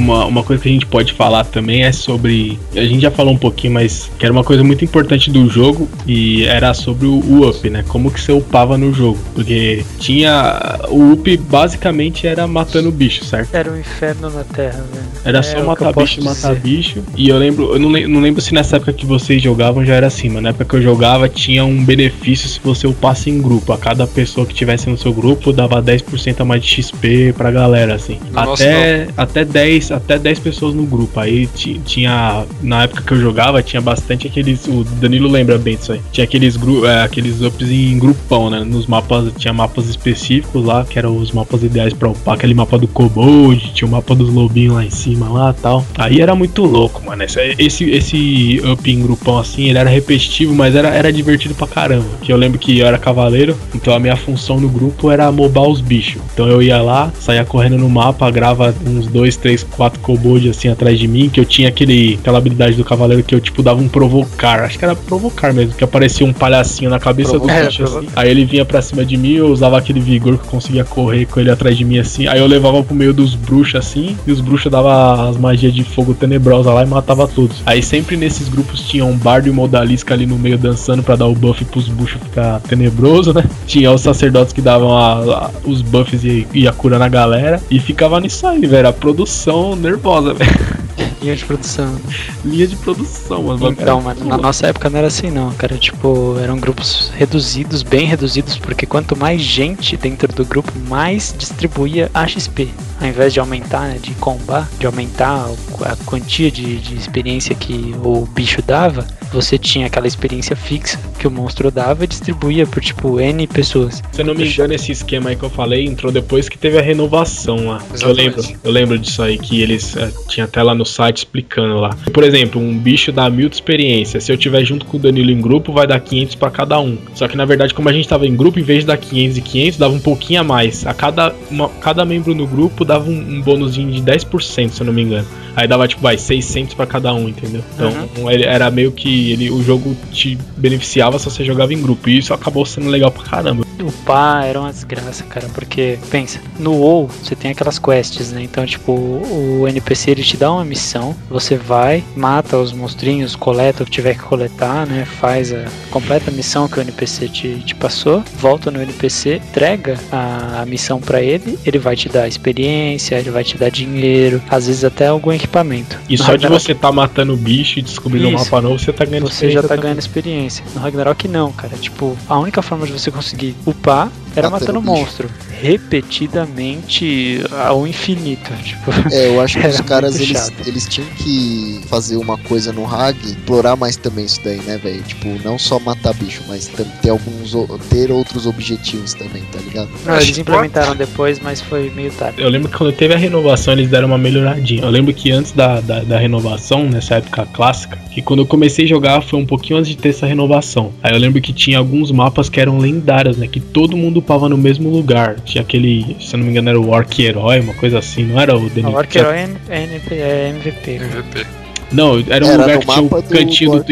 Uma, 0.00 0.24
uma 0.24 0.42
coisa 0.42 0.62
que 0.62 0.68
a 0.68 0.72
gente 0.72 0.86
pode 0.86 1.12
falar 1.12 1.44
também 1.44 1.84
é 1.84 1.92
sobre. 1.92 2.58
A 2.74 2.84
gente 2.84 3.00
já 3.00 3.10
falou 3.10 3.34
um 3.34 3.38
pouquinho, 3.38 3.74
mas 3.74 4.10
que 4.18 4.24
era 4.24 4.32
uma 4.32 4.44
coisa 4.44 4.64
muito 4.64 4.84
importante 4.84 5.30
do 5.30 5.48
jogo 5.48 5.88
e 6.06 6.44
era 6.44 6.72
sobre 6.74 7.06
o, 7.06 7.20
o 7.20 7.48
up, 7.48 7.68
né? 7.68 7.84
Como 7.86 8.10
que 8.10 8.20
você 8.20 8.32
upava 8.32 8.76
no 8.76 8.92
jogo. 8.92 9.18
Porque 9.34 9.84
tinha. 9.98 10.78
O 10.88 11.12
up 11.12 11.36
basicamente 11.36 12.26
era 12.26 12.46
matando 12.46 12.88
o 12.88 12.92
bicho, 12.92 13.24
certo? 13.24 13.54
Era 13.54 13.70
um 13.70 13.78
inferno 13.78 14.30
na 14.30 14.44
Terra, 14.44 14.84
né? 14.92 15.02
Era 15.24 15.38
é 15.38 15.42
só 15.42 15.62
matar 15.62 15.92
bicho 15.92 16.20
e 16.20 16.24
matar 16.24 16.54
bicho. 16.54 17.02
E 17.16 17.28
eu 17.28 17.38
lembro, 17.38 17.74
eu 17.74 17.78
não, 17.78 17.90
não 17.90 18.20
lembro 18.20 18.40
se 18.40 18.54
nessa 18.54 18.76
época 18.76 18.92
que 18.92 19.04
vocês 19.04 19.42
jogavam 19.42 19.84
já 19.84 19.94
era 19.94 20.06
assim, 20.06 20.28
mas 20.28 20.42
na 20.42 20.48
época 20.50 20.64
que 20.64 20.76
eu 20.76 20.82
jogava 20.82 21.28
tinha 21.28 21.64
um 21.64 21.84
benefício 21.84 22.48
se 22.48 22.60
você 22.62 22.86
upasse 22.86 23.30
em 23.30 23.40
grupo. 23.40 23.72
A 23.72 23.78
cada 23.78 24.06
pessoa 24.06 24.46
que 24.46 24.54
tivesse 24.54 24.88
no 24.88 24.96
seu 24.96 25.12
grupo 25.12 25.52
dava 25.52 25.82
10% 25.82 26.40
a 26.40 26.44
mais 26.44 26.62
de 26.62 26.68
XP 26.68 27.34
pra 27.36 27.50
galera, 27.50 27.94
assim. 27.94 28.18
Nossa, 28.32 28.64
até, 28.64 29.08
até 29.16 29.44
10, 29.44 29.89
até 29.92 30.18
10 30.18 30.38
pessoas 30.40 30.74
no 30.74 30.84
grupo. 30.84 31.18
Aí 31.20 31.48
tinha, 31.84 32.44
na 32.62 32.84
época 32.84 33.02
que 33.02 33.12
eu 33.12 33.20
jogava, 33.20 33.62
tinha 33.62 33.80
bastante 33.80 34.26
aqueles. 34.26 34.66
O 34.66 34.84
Danilo 34.84 35.28
lembra 35.28 35.58
bem 35.58 35.76
disso 35.76 35.92
aí. 35.92 36.00
Tinha 36.12 36.24
aqueles, 36.24 36.58
é, 36.84 37.02
aqueles 37.02 37.40
ups 37.42 37.70
em 37.70 37.98
grupão, 37.98 38.50
né? 38.50 38.60
Nos 38.60 38.86
mapas, 38.86 39.32
tinha 39.36 39.52
mapas 39.52 39.88
específicos 39.88 40.64
lá, 40.64 40.84
que 40.84 40.98
eram 40.98 41.16
os 41.16 41.32
mapas 41.32 41.62
ideais 41.62 41.92
pra 41.92 42.08
upar. 42.08 42.34
Aquele 42.34 42.54
mapa 42.54 42.78
do 42.78 42.88
Kobold, 42.88 43.72
tinha 43.72 43.86
o 43.86 43.90
mapa 43.90 44.14
dos 44.14 44.30
lobinhos 44.32 44.74
lá 44.74 44.84
em 44.84 44.90
cima 44.90 45.28
lá 45.28 45.52
tal. 45.52 45.84
Aí 45.96 46.20
era 46.20 46.34
muito 46.34 46.64
louco, 46.64 47.04
mano. 47.04 47.22
Esse, 47.22 47.54
esse, 47.58 47.90
esse 47.90 48.62
up 48.64 48.90
em 48.90 49.02
grupão 49.02 49.38
assim, 49.38 49.68
ele 49.68 49.78
era 49.78 49.90
repetitivo, 49.90 50.54
mas 50.54 50.74
era, 50.74 50.88
era 50.88 51.12
divertido 51.12 51.54
pra 51.54 51.66
caramba. 51.66 52.08
Que 52.22 52.32
eu 52.32 52.36
lembro 52.36 52.58
que 52.58 52.78
eu 52.78 52.86
era 52.86 52.98
cavaleiro, 52.98 53.56
então 53.74 53.94
a 53.94 53.98
minha 53.98 54.16
função 54.16 54.60
no 54.60 54.68
grupo 54.68 55.10
era 55.10 55.30
mobar 55.30 55.68
os 55.68 55.80
bichos. 55.80 56.22
Então 56.32 56.48
eu 56.48 56.62
ia 56.62 56.80
lá, 56.80 57.12
saía 57.20 57.44
correndo 57.44 57.78
no 57.78 57.88
mapa, 57.88 58.30
grava 58.30 58.74
uns 58.86 59.06
2, 59.06 59.36
3, 59.36 59.64
4 59.64 59.79
quatro 59.80 59.98
kobolds 60.00 60.50
assim 60.50 60.68
atrás 60.68 60.98
de 60.98 61.08
mim, 61.08 61.30
que 61.30 61.40
eu 61.40 61.44
tinha 61.46 61.70
aquele, 61.70 62.18
aquela 62.20 62.36
habilidade 62.36 62.76
do 62.76 62.84
cavaleiro 62.84 63.22
que 63.22 63.34
eu 63.34 63.40
tipo 63.40 63.62
dava 63.62 63.80
um 63.80 63.88
provocar, 63.88 64.60
acho 64.60 64.78
que 64.78 64.84
era 64.84 64.94
provocar 64.94 65.54
mesmo, 65.54 65.72
que 65.72 65.82
aparecia 65.82 66.26
um 66.26 66.34
palhacinho 66.34 66.90
na 66.90 67.00
cabeça 67.00 67.38
do 67.38 67.48
é, 67.48 67.64
bicho 67.64 67.82
assim. 67.84 68.06
Aí 68.14 68.28
ele 68.28 68.44
vinha 68.44 68.62
pra 68.62 68.82
cima 68.82 69.06
de 69.06 69.16
mim, 69.16 69.32
eu 69.32 69.46
usava 69.46 69.78
aquele 69.78 69.98
vigor 69.98 70.36
que 70.36 70.44
eu 70.44 70.50
conseguia 70.50 70.84
correr 70.84 71.24
com 71.24 71.40
ele 71.40 71.50
atrás 71.50 71.78
de 71.78 71.82
mim 71.82 71.98
assim. 71.98 72.26
Aí 72.26 72.38
eu 72.38 72.46
levava 72.46 72.82
pro 72.82 72.94
meio 72.94 73.14
dos 73.14 73.34
bruxos 73.34 73.76
assim, 73.76 74.18
e 74.26 74.30
os 74.30 74.42
bruxos 74.42 74.70
davam 74.70 75.30
as 75.30 75.38
magias 75.38 75.72
de 75.72 75.82
fogo 75.82 76.12
tenebrosa 76.12 76.70
lá 76.70 76.82
e 76.82 76.86
matava 76.86 77.26
todos. 77.26 77.62
Aí 77.64 77.82
sempre 77.82 78.18
nesses 78.18 78.50
grupos 78.50 78.82
tinha 78.82 79.06
um 79.06 79.16
bardo 79.16 79.48
e 79.48 79.50
um 79.50 79.54
modalisca 79.54 80.12
ali 80.12 80.26
no 80.26 80.38
meio 80.38 80.58
dançando 80.58 81.02
para 81.02 81.16
dar 81.16 81.26
o 81.26 81.34
buff 81.34 81.64
pros 81.64 81.88
bruxos 81.88 82.20
ficar 82.20 82.60
tenebroso, 82.60 83.32
né? 83.32 83.44
Tinha 83.66 83.90
os 83.90 84.02
sacerdotes 84.02 84.52
que 84.52 84.60
davam 84.60 84.94
a, 84.94 85.46
a, 85.46 85.50
os 85.64 85.80
buffs 85.80 86.22
e 86.22 86.46
ia 86.52 86.70
curando 86.70 87.04
a 87.04 87.08
galera. 87.08 87.62
E 87.70 87.80
ficava 87.80 88.20
nisso 88.20 88.46
aí, 88.46 88.66
velho. 88.66 88.88
A 88.88 88.92
produção 88.92 89.69
nervosa, 89.76 90.34
velho. 90.34 90.50
Linha 91.20 91.36
de 91.36 91.44
produção. 91.44 92.00
Linha 92.44 92.66
de 92.66 92.76
produção, 92.76 93.42
mano. 93.42 93.68
Então, 93.68 94.00
mano, 94.00 94.24
na 94.24 94.38
nossa 94.38 94.66
época 94.66 94.88
não 94.88 94.98
era 94.98 95.08
assim 95.08 95.30
não, 95.30 95.50
cara. 95.52 95.76
Tipo, 95.76 96.36
eram 96.38 96.58
grupos 96.58 97.10
reduzidos, 97.14 97.82
bem 97.82 98.06
reduzidos, 98.06 98.56
porque 98.56 98.86
quanto 98.86 99.16
mais 99.16 99.40
gente 99.42 99.96
dentro 99.98 100.32
do 100.32 100.44
grupo, 100.44 100.72
mais 100.88 101.34
distribuía 101.36 102.10
a 102.14 102.26
XP. 102.26 102.70
Ao 103.00 103.08
invés 103.08 103.32
de 103.32 103.40
aumentar, 103.40 103.88
né, 103.88 103.98
de 104.00 104.12
combar, 104.14 104.68
de 104.78 104.86
aumentar 104.86 105.50
a 105.82 105.96
quantia 106.04 106.50
de, 106.50 106.76
de 106.76 106.94
experiência 106.94 107.54
que 107.54 107.94
o 108.04 108.26
bicho 108.26 108.60
dava, 108.62 109.06
você 109.32 109.56
tinha 109.56 109.86
aquela 109.86 110.06
experiência 110.06 110.56
fixa 110.56 110.98
que 111.18 111.26
o 111.26 111.30
monstro 111.30 111.70
dava 111.70 112.04
e 112.04 112.06
distribuía 112.06 112.66
por 112.66 112.82
tipo 112.82 113.20
N 113.20 113.46
pessoas. 113.46 114.02
Se 114.12 114.22
eu 114.22 114.26
não 114.26 114.34
me 114.34 114.48
engano, 114.48 114.74
esse 114.74 114.90
esquema 114.90 115.30
aí 115.30 115.36
que 115.36 115.42
eu 115.42 115.50
falei 115.50 115.86
entrou 115.86 116.10
depois 116.10 116.48
que 116.48 116.58
teve 116.58 116.78
a 116.78 116.82
renovação 116.82 117.68
lá. 117.68 117.82
Eu 118.00 118.12
lembro, 118.12 118.42
eu 118.64 118.70
lembro 118.70 118.98
disso 118.98 119.22
aí, 119.22 119.38
que 119.38 119.62
eles 119.62 119.96
é, 119.96 120.10
tinha 120.28 120.46
tela 120.46 120.74
no 120.74 120.84
site 120.84 121.18
explicando 121.18 121.76
lá. 121.76 121.90
Por 122.12 122.24
exemplo, 122.24 122.60
um 122.60 122.76
bicho 122.76 123.12
dá 123.12 123.28
mil 123.30 123.48
de 123.48 123.56
experiência. 123.56 124.20
Se 124.20 124.32
eu 124.32 124.36
tiver 124.36 124.64
junto 124.64 124.86
com 124.86 124.96
o 124.96 125.00
Danilo 125.00 125.30
em 125.30 125.40
grupo, 125.40 125.72
vai 125.72 125.86
dar 125.86 126.00
500 126.00 126.34
para 126.34 126.50
cada 126.50 126.80
um. 126.80 126.98
Só 127.14 127.28
que 127.28 127.36
na 127.36 127.44
verdade, 127.44 127.72
como 127.72 127.88
a 127.88 127.92
gente 127.92 128.08
tava 128.08 128.26
em 128.26 128.34
grupo, 128.34 128.58
em 128.58 128.62
vez 128.62 128.80
de 128.80 128.86
dar 128.86 128.96
500 128.96 129.36
e 129.38 129.40
500, 129.40 129.78
dava 129.78 129.94
um 129.94 130.00
pouquinho 130.00 130.40
a 130.40 130.44
mais. 130.44 130.86
A 130.86 130.94
cada, 130.94 131.34
uma, 131.50 131.68
cada 131.68 132.04
membro 132.04 132.34
no 132.34 132.46
grupo 132.46 132.84
dava 132.90 133.08
um, 133.08 133.36
um 133.36 133.40
bônusinho 133.40 133.90
de 133.90 134.02
10%, 134.02 134.70
se 134.70 134.80
eu 134.80 134.86
não 134.86 134.92
me 134.92 135.02
engano. 135.02 135.26
Aí 135.54 135.66
dava 135.66 135.86
tipo, 135.86 136.02
vai, 136.02 136.18
600 136.18 136.74
para 136.74 136.86
cada 136.86 137.14
um, 137.14 137.28
entendeu? 137.28 137.62
Então 137.74 137.92
uhum. 138.16 138.30
ele, 138.30 138.44
era 138.44 138.70
meio 138.70 138.92
que 138.92 139.32
ele, 139.32 139.50
o 139.50 139.62
jogo 139.62 139.96
te 140.12 140.36
beneficiava 140.56 141.18
se 141.18 141.24
você 141.24 141.44
jogava 141.44 141.72
em 141.72 141.80
grupo. 141.80 142.08
E 142.08 142.18
isso 142.18 142.34
acabou 142.34 142.66
sendo 142.66 142.88
legal 142.88 143.10
pra 143.10 143.22
caramba. 143.22 143.64
Upar 143.82 144.44
era 144.44 144.60
uma 144.60 144.72
desgraça, 144.72 145.24
cara, 145.24 145.48
porque, 145.54 145.98
pensa, 146.10 146.38
no 146.58 146.72
WoW 146.74 147.08
você 147.22 147.34
tem 147.34 147.50
aquelas 147.50 147.78
quests, 147.78 148.32
né? 148.32 148.42
Então, 148.42 148.64
tipo, 148.66 148.92
o 148.92 149.66
NPC 149.68 150.10
ele 150.12 150.22
te 150.22 150.36
dá 150.36 150.50
uma 150.52 150.64
missão, 150.64 151.14
você 151.28 151.56
vai, 151.56 152.02
mata 152.16 152.56
os 152.56 152.72
monstrinhos, 152.72 153.34
coleta 153.36 153.82
o 153.82 153.86
que 153.86 153.92
tiver 153.92 154.14
que 154.14 154.22
coletar, 154.22 154.86
né? 154.86 155.04
Faz 155.04 155.52
a 155.52 155.64
completa 155.90 156.30
missão 156.30 156.68
que 156.68 156.78
o 156.78 156.82
NPC 156.82 157.28
te, 157.28 157.60
te 157.60 157.74
passou, 157.74 158.22
volta 158.38 158.70
no 158.70 158.80
NPC, 158.82 159.36
entrega 159.36 159.98
a, 160.10 160.62
a 160.62 160.66
missão 160.66 161.00
para 161.00 161.20
ele, 161.22 161.58
ele 161.64 161.78
vai 161.78 161.96
te 161.96 162.08
dar 162.08 162.26
experiência, 162.28 163.16
ele 163.16 163.30
vai 163.30 163.44
te 163.44 163.56
dar 163.58 163.70
dinheiro, 163.70 164.42
às 164.50 164.66
vezes 164.66 164.84
até 164.84 165.06
algum 165.08 165.32
equipamento. 165.32 165.98
E 166.08 166.12
No 166.12 166.18
só 166.18 166.24
de 166.24 166.30
Ragnarok- 166.44 166.62
você 166.62 166.74
tá 166.74 166.90
matando 166.92 167.36
bicho 167.36 167.78
e 167.78 167.82
descobrindo 167.82 168.28
um 168.28 168.34
Isso. 168.34 168.44
mapa 168.44 168.60
novo, 168.60 168.78
você 168.78 168.92
tá 168.92 169.04
ganhando 169.04 169.28
você 169.28 169.50
já 169.50 169.60
experiência 169.60 169.62
tá 169.62 169.68
também. 169.68 169.82
ganhando 169.82 169.98
experiência. 169.98 170.64
No 170.74 170.80
Ragnarok 170.80 171.28
não, 171.28 171.52
cara. 171.52 171.76
Tipo, 171.76 172.16
a 172.28 172.38
única 172.38 172.62
forma 172.62 172.86
de 172.86 172.92
você 172.92 173.10
conseguir 173.10 173.54
upar 173.70 174.08
era 174.36 174.50
Matando 174.50 174.80
matando 174.80 174.82
monstro. 174.82 175.30
Repetidamente 175.60 177.42
ao 177.52 177.86
infinito. 177.86 178.50
Tipo, 178.62 178.90
É, 179.12 179.28
eu 179.28 179.40
acho 179.40 179.60
que 179.60 179.66
os 179.68 179.80
caras 179.80 180.16
eles, 180.16 180.28
chato. 180.28 180.52
eles 180.66 180.86
tinham 180.86 181.08
que 181.16 181.80
fazer 181.88 182.16
uma 182.16 182.38
coisa 182.38 182.72
no 182.72 182.86
Hag, 182.86 183.18
explorar 183.24 183.76
mais 183.76 183.96
também 183.96 184.24
isso 184.24 184.40
daí, 184.42 184.58
né, 184.58 184.78
velho? 184.78 185.02
Tipo, 185.02 185.28
não 185.44 185.58
só 185.58 185.78
matar 185.78 186.14
bicho, 186.14 186.42
mas 186.48 186.68
ter 187.02 187.10
alguns 187.10 187.52
ter 187.88 188.10
outros 188.10 188.46
objetivos 188.46 189.14
também, 189.14 189.42
tá 189.52 189.58
ligado? 189.60 189.88
não, 190.04 190.16
eles 190.16 190.38
implementaram 190.38 190.94
depois, 190.94 191.38
mas 191.40 191.60
foi 191.60 191.90
meio 191.90 192.10
tarde. 192.12 192.40
Eu 192.40 192.48
lembro 192.48 192.68
que 192.68 192.76
quando 192.76 192.92
teve 192.92 193.14
a 193.14 193.18
renovação, 193.18 193.74
eles 193.74 193.88
deram 193.88 194.08
uma 194.08 194.18
melhoradinha. 194.18 194.82
Eu 194.82 194.90
lembro 194.90 195.12
que 195.12 195.30
antes 195.30 195.52
da, 195.52 195.80
da, 195.80 196.00
da 196.00 196.18
renovação, 196.18 196.84
nessa 196.88 197.16
época 197.16 197.46
clássica, 197.52 197.98
que 198.10 198.22
quando 198.22 198.40
eu 198.40 198.46
comecei 198.46 198.84
a 198.84 198.88
jogar 198.88 199.22
foi 199.22 199.38
um 199.38 199.46
pouquinho 199.46 199.78
antes 199.78 199.90
de 199.90 199.96
ter 199.96 200.10
essa 200.10 200.26
renovação. 200.26 200.92
Aí 201.02 201.12
eu 201.12 201.18
lembro 201.18 201.40
que 201.40 201.52
tinha 201.52 201.78
alguns 201.78 202.10
mapas 202.10 202.48
que 202.48 202.60
eram 202.60 202.78
lendários, 202.78 203.36
né? 203.36 203.46
Que 203.46 203.60
todo 203.60 203.96
mundo 203.96 204.19
upava 204.20 204.48
no 204.48 204.56
mesmo 204.56 204.88
lugar. 204.88 205.36
Tinha 205.40 205.62
aquele, 205.62 206.16
se 206.20 206.34
eu 206.34 206.38
não 206.38 206.44
me 206.46 206.52
engano, 206.52 206.68
era 206.70 206.80
o 206.80 206.88
Orc 206.90 207.20
Herói, 207.22 207.60
uma 207.60 207.74
coisa 207.74 207.98
assim, 207.98 208.24
não 208.24 208.40
era 208.40 208.56
o 208.56 208.66
O 208.66 208.70
Denis- 208.70 208.94
Orc 208.94 209.14
Herói 209.18 209.36
é, 209.68 209.82
NP, 209.84 210.14
é 210.14 210.48
MVP. 210.50 210.90
MVP. 210.92 211.46
Não, 211.92 212.22
era 212.28 212.44
um 212.44 212.48
Era 212.48 212.62
lugar 212.62 212.78
que 212.78 212.86
tinha 212.86 213.02
o 213.02 213.22
cantinho 213.22 213.70
do 213.72 213.76
do, 213.78 213.84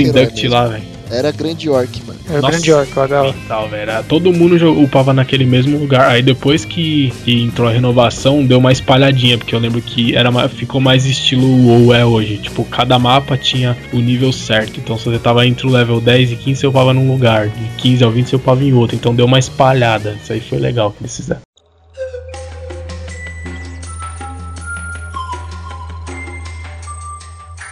mesmo. 0.45 0.55
lá, 0.55 0.69
velho. 0.69 0.85
Era 1.11 1.33
Grande 1.33 1.69
Orc. 1.69 2.03
É 2.31 2.41
Nossa. 2.41 2.51
Grande 2.51 2.73
Orc, 2.73 2.99
legal. 2.99 3.35
Tal, 3.47 3.69
velho. 3.69 3.83
Era- 3.83 4.03
Todo 4.03 4.33
mundo 4.33 4.83
upava 4.83 5.13
naquele 5.13 5.45
mesmo 5.45 5.79
lugar. 5.79 6.11
Aí 6.11 6.23
depois 6.23 6.65
que, 6.65 7.13
que 7.25 7.43
entrou 7.43 7.69
a 7.69 7.73
renovação, 7.73 8.45
deu 8.45 8.59
uma 8.59 8.73
espalhadinha, 8.73 9.39
porque 9.39 9.55
eu 9.55 9.59
lembro 9.59 9.81
que 9.81 10.15
era 10.15 10.31
ficou 10.49 10.81
mais 10.81 11.07
estilo 11.07 11.47
WoW 11.67 11.95
é 11.95 12.05
hoje. 12.05 12.37
Tipo, 12.39 12.65
cada 12.65 12.99
mapa 12.99 13.37
tinha 13.37 13.77
o 13.93 13.99
nível 13.99 14.33
certo. 14.33 14.79
Então 14.79 14.99
se 14.99 15.05
você 15.07 15.19
tava 15.19 15.47
entre 15.47 15.67
o 15.67 15.71
level 15.71 16.01
10 16.01 16.33
e 16.33 16.37
15, 16.37 16.61
você 16.61 16.67
upava 16.67 16.93
num 16.93 17.11
lugar. 17.11 17.49
De 17.49 17.65
15 17.79 18.05
ao 18.05 18.11
20, 18.11 18.29
você 18.29 18.37
upava 18.37 18.63
em 18.65 18.73
outro. 18.73 18.95
Então 18.97 19.15
deu 19.15 19.27
uma 19.27 19.39
espalhada. 19.39 20.17
Isso 20.23 20.33
aí 20.33 20.41
foi 20.41 20.59
legal 20.59 20.91
que 20.93 21.03
eles 21.03 21.17
fizeram. 21.17 21.41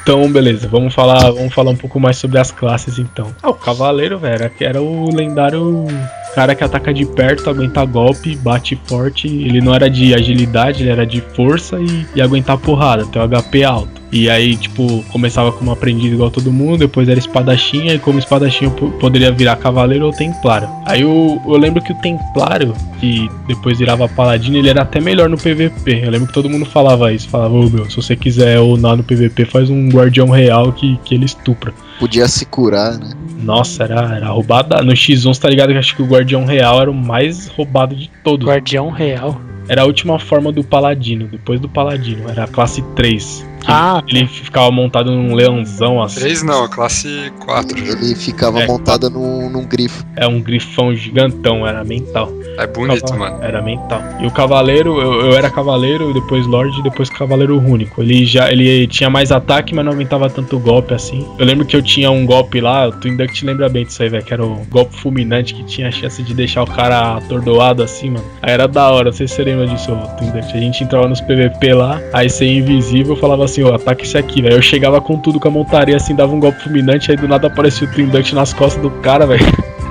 Então, 0.07 0.30
beleza, 0.30 0.68
vamos 0.68 0.94
falar, 0.94 1.32
vamos 1.32 1.52
falar 1.52 1.72
um 1.72 1.76
pouco 1.76 1.98
mais 1.98 2.16
sobre 2.16 2.38
as 2.38 2.52
classes 2.52 2.96
então. 2.96 3.34
Ah, 3.42 3.50
o 3.50 3.54
cavaleiro, 3.54 4.16
velho, 4.16 4.34
era, 4.34 4.52
era 4.61 4.80
o 4.80 5.12
lendário 5.12 5.84
cara 6.32 6.54
que 6.54 6.62
ataca 6.62 6.94
de 6.94 7.04
perto, 7.04 7.50
aguenta 7.50 7.84
golpe, 7.84 8.36
bate 8.36 8.78
forte. 8.84 9.26
Ele 9.26 9.61
não 9.61 9.74
era 9.74 9.90
de 9.90 10.14
agilidade, 10.14 10.84
ele 10.84 10.90
era 10.90 11.04
de 11.04 11.20
força 11.20 11.80
e, 11.80 12.07
e 12.14 12.22
aguentar 12.22 12.57
porrada, 12.57 13.04
tem 13.07 13.20
o 13.20 13.26
HP 13.26 13.64
alto. 13.64 14.00
E 14.17 14.31
aí, 14.31 14.57
tipo, 14.57 15.05
começava 15.12 15.53
como 15.53 15.71
aprendiz 15.71 16.11
igual 16.11 16.31
todo 16.31 16.51
mundo, 16.51 16.79
depois 16.79 17.07
era 17.07 17.19
espadachinha, 17.19 17.93
e 17.93 17.99
como 17.99 18.19
espadachinha 18.19 18.71
poderia 18.71 19.31
virar 19.31 19.57
cavaleiro 19.57 20.07
ou 20.07 20.11
templário. 20.11 20.67
Aí 20.87 21.03
eu, 21.03 21.39
eu 21.45 21.57
lembro 21.59 21.83
que 21.83 21.93
o 21.93 21.95
templário, 21.97 22.73
que 22.99 23.31
depois 23.47 23.79
virava 23.79 24.09
paladino, 24.09 24.57
ele 24.57 24.71
era 24.71 24.81
até 24.81 25.01
melhor 25.01 25.29
no 25.29 25.37
PVP. 25.37 26.01
Eu 26.03 26.11
lembro 26.11 26.29
que 26.29 26.33
todo 26.33 26.49
mundo 26.49 26.64
falava 26.64 27.12
isso, 27.12 27.29
falava, 27.29 27.53
ô 27.53 27.69
meu, 27.69 27.91
se 27.91 27.97
você 27.97 28.17
quiser 28.17 28.59
onar 28.59 28.97
no 28.97 29.05
PVP, 29.05 29.45
faz 29.45 29.69
um 29.69 29.91
guardião 29.91 30.31
real 30.31 30.73
que, 30.73 30.99
que 31.05 31.14
ele 31.14 31.27
estupra. 31.27 31.75
Podia 32.01 32.27
se 32.27 32.47
curar, 32.47 32.97
né? 32.97 33.11
Nossa, 33.43 33.85
era, 33.85 34.17
era 34.17 34.29
roubada. 34.29 34.83
No 34.83 34.93
X1, 34.93 35.35
você 35.35 35.41
tá 35.43 35.51
ligado 35.51 35.69
que 35.69 35.75
eu 35.75 35.79
acho 35.79 35.95
que 35.95 36.03
o 36.03 36.07
Guardião 36.07 36.47
Real 36.47 36.81
era 36.81 36.91
o 36.91 36.95
mais 36.95 37.49
roubado 37.49 37.95
de 37.95 38.11
todos. 38.25 38.49
Guardião 38.49 38.89
Real. 38.91 39.39
Era 39.69 39.83
a 39.83 39.85
última 39.85 40.19
forma 40.19 40.51
do 40.51 40.64
Paladino, 40.64 41.27
depois 41.29 41.61
do 41.61 41.69
Paladino. 41.69 42.29
Era 42.31 42.45
a 42.45 42.49
classe 42.49 42.83
3. 42.95 43.55
Que 43.67 43.73
Ah, 43.73 44.03
Ele 44.09 44.27
ficava 44.27 44.71
montado 44.71 45.11
num 45.11 45.35
leãozão 45.35 46.03
assim. 46.03 46.21
3 46.21 46.43
não, 46.43 46.69
classe 46.69 47.33
4 47.45 47.85
já. 47.85 47.93
Ele 47.93 48.14
ficava 48.14 48.61
É. 48.62 48.67
montado 48.67 49.11
num, 49.11 49.51
num 49.51 49.64
grifo. 49.64 50.05
É 50.17 50.27
um 50.27 50.41
grifão 50.41 50.95
gigantão, 50.95 51.67
era 51.67 51.83
mental. 51.85 52.31
É 52.59 52.67
bonito, 52.67 53.05
Cava- 53.05 53.19
mano. 53.19 53.45
Era 53.45 53.61
mental. 53.61 54.01
E 54.21 54.27
o 54.27 54.31
cavaleiro, 54.31 54.99
eu, 55.01 55.27
eu 55.27 55.37
era 55.37 55.51
cavaleiro, 55.51 56.14
depois 56.14 56.47
lorde, 56.47 56.83
depois 56.83 57.11
cavaleiro 57.11 57.59
único. 57.61 58.01
Ele 58.03 58.25
já 58.25 58.51
ele 58.51 58.87
tinha 58.87 59.11
mais 59.11 59.31
ataque, 59.31 59.75
mas 59.75 59.85
não 59.85 59.93
aumentava 59.93 60.31
tanto 60.31 60.57
o 60.57 60.61
golpe 60.61 60.95
assim. 60.95 61.27
Eu 61.39 61.45
lembro 61.45 61.67
que 61.67 61.77
eu 61.77 61.83
tinha 61.83 62.11
um 62.11 62.25
golpe 62.25 62.61
lá, 62.61 62.89
o 62.89 62.93
Twin 62.93 63.17
Duct 63.17 63.45
lembra 63.45 63.69
bem 63.69 63.85
disso 63.85 64.03
aí, 64.03 64.09
velho, 64.09 64.25
que 64.25 64.33
era 64.33 64.45
o 64.45 64.64
golpe 64.71 64.95
fulminante 64.97 65.55
que 65.55 65.64
tinha 65.64 65.89
a 65.89 65.91
chance 65.91 66.23
de 66.23 66.33
deixar 66.33 66.62
o 66.62 66.67
cara 66.67 67.17
atordoado 67.17 67.83
assim, 67.83 68.11
mano. 68.11 68.25
Aí 68.41 68.53
era 68.53 68.67
da 68.67 68.91
hora, 68.91 69.07
não 69.07 69.12
sei 69.12 69.29
se 69.29 69.35
você 69.35 69.45
lembra 69.45 69.67
disso, 69.67 69.93
ô, 69.93 69.97
Twin 70.17 70.31
Duct. 70.31 70.57
A 70.57 70.61
gente 70.61 70.83
entrava 70.85 71.07
nos 71.09 71.21
PVP 71.21 71.75
lá, 71.75 72.01
aí 72.12 72.31
você 72.31 72.47
ia 72.47 72.59
invisível, 72.61 73.14
eu 73.14 73.21
falava 73.21 73.45
assim, 73.45 73.55
ó, 73.62 73.74
ataque 73.74 74.04
esse 74.04 74.16
aqui, 74.16 74.42
velho. 74.42 74.54
Eu 74.54 74.62
chegava 74.62 75.00
com 75.00 75.18
tudo 75.18 75.38
com 75.40 75.48
a 75.48 75.50
montaria 75.50 75.96
assim, 75.96 76.14
dava 76.14 76.32
um 76.34 76.40
golpe 76.40 76.62
fulminante, 76.62 77.11
aí 77.11 77.16
do 77.16 77.28
nada 77.28 77.46
aparecia 77.46 77.86
o 77.86 77.90
Twin 77.90 78.07
Duct 78.07 78.34
nas 78.34 78.52
costas 78.52 78.82
do 78.82 78.90
cara, 78.90 79.26
velho. 79.26 79.44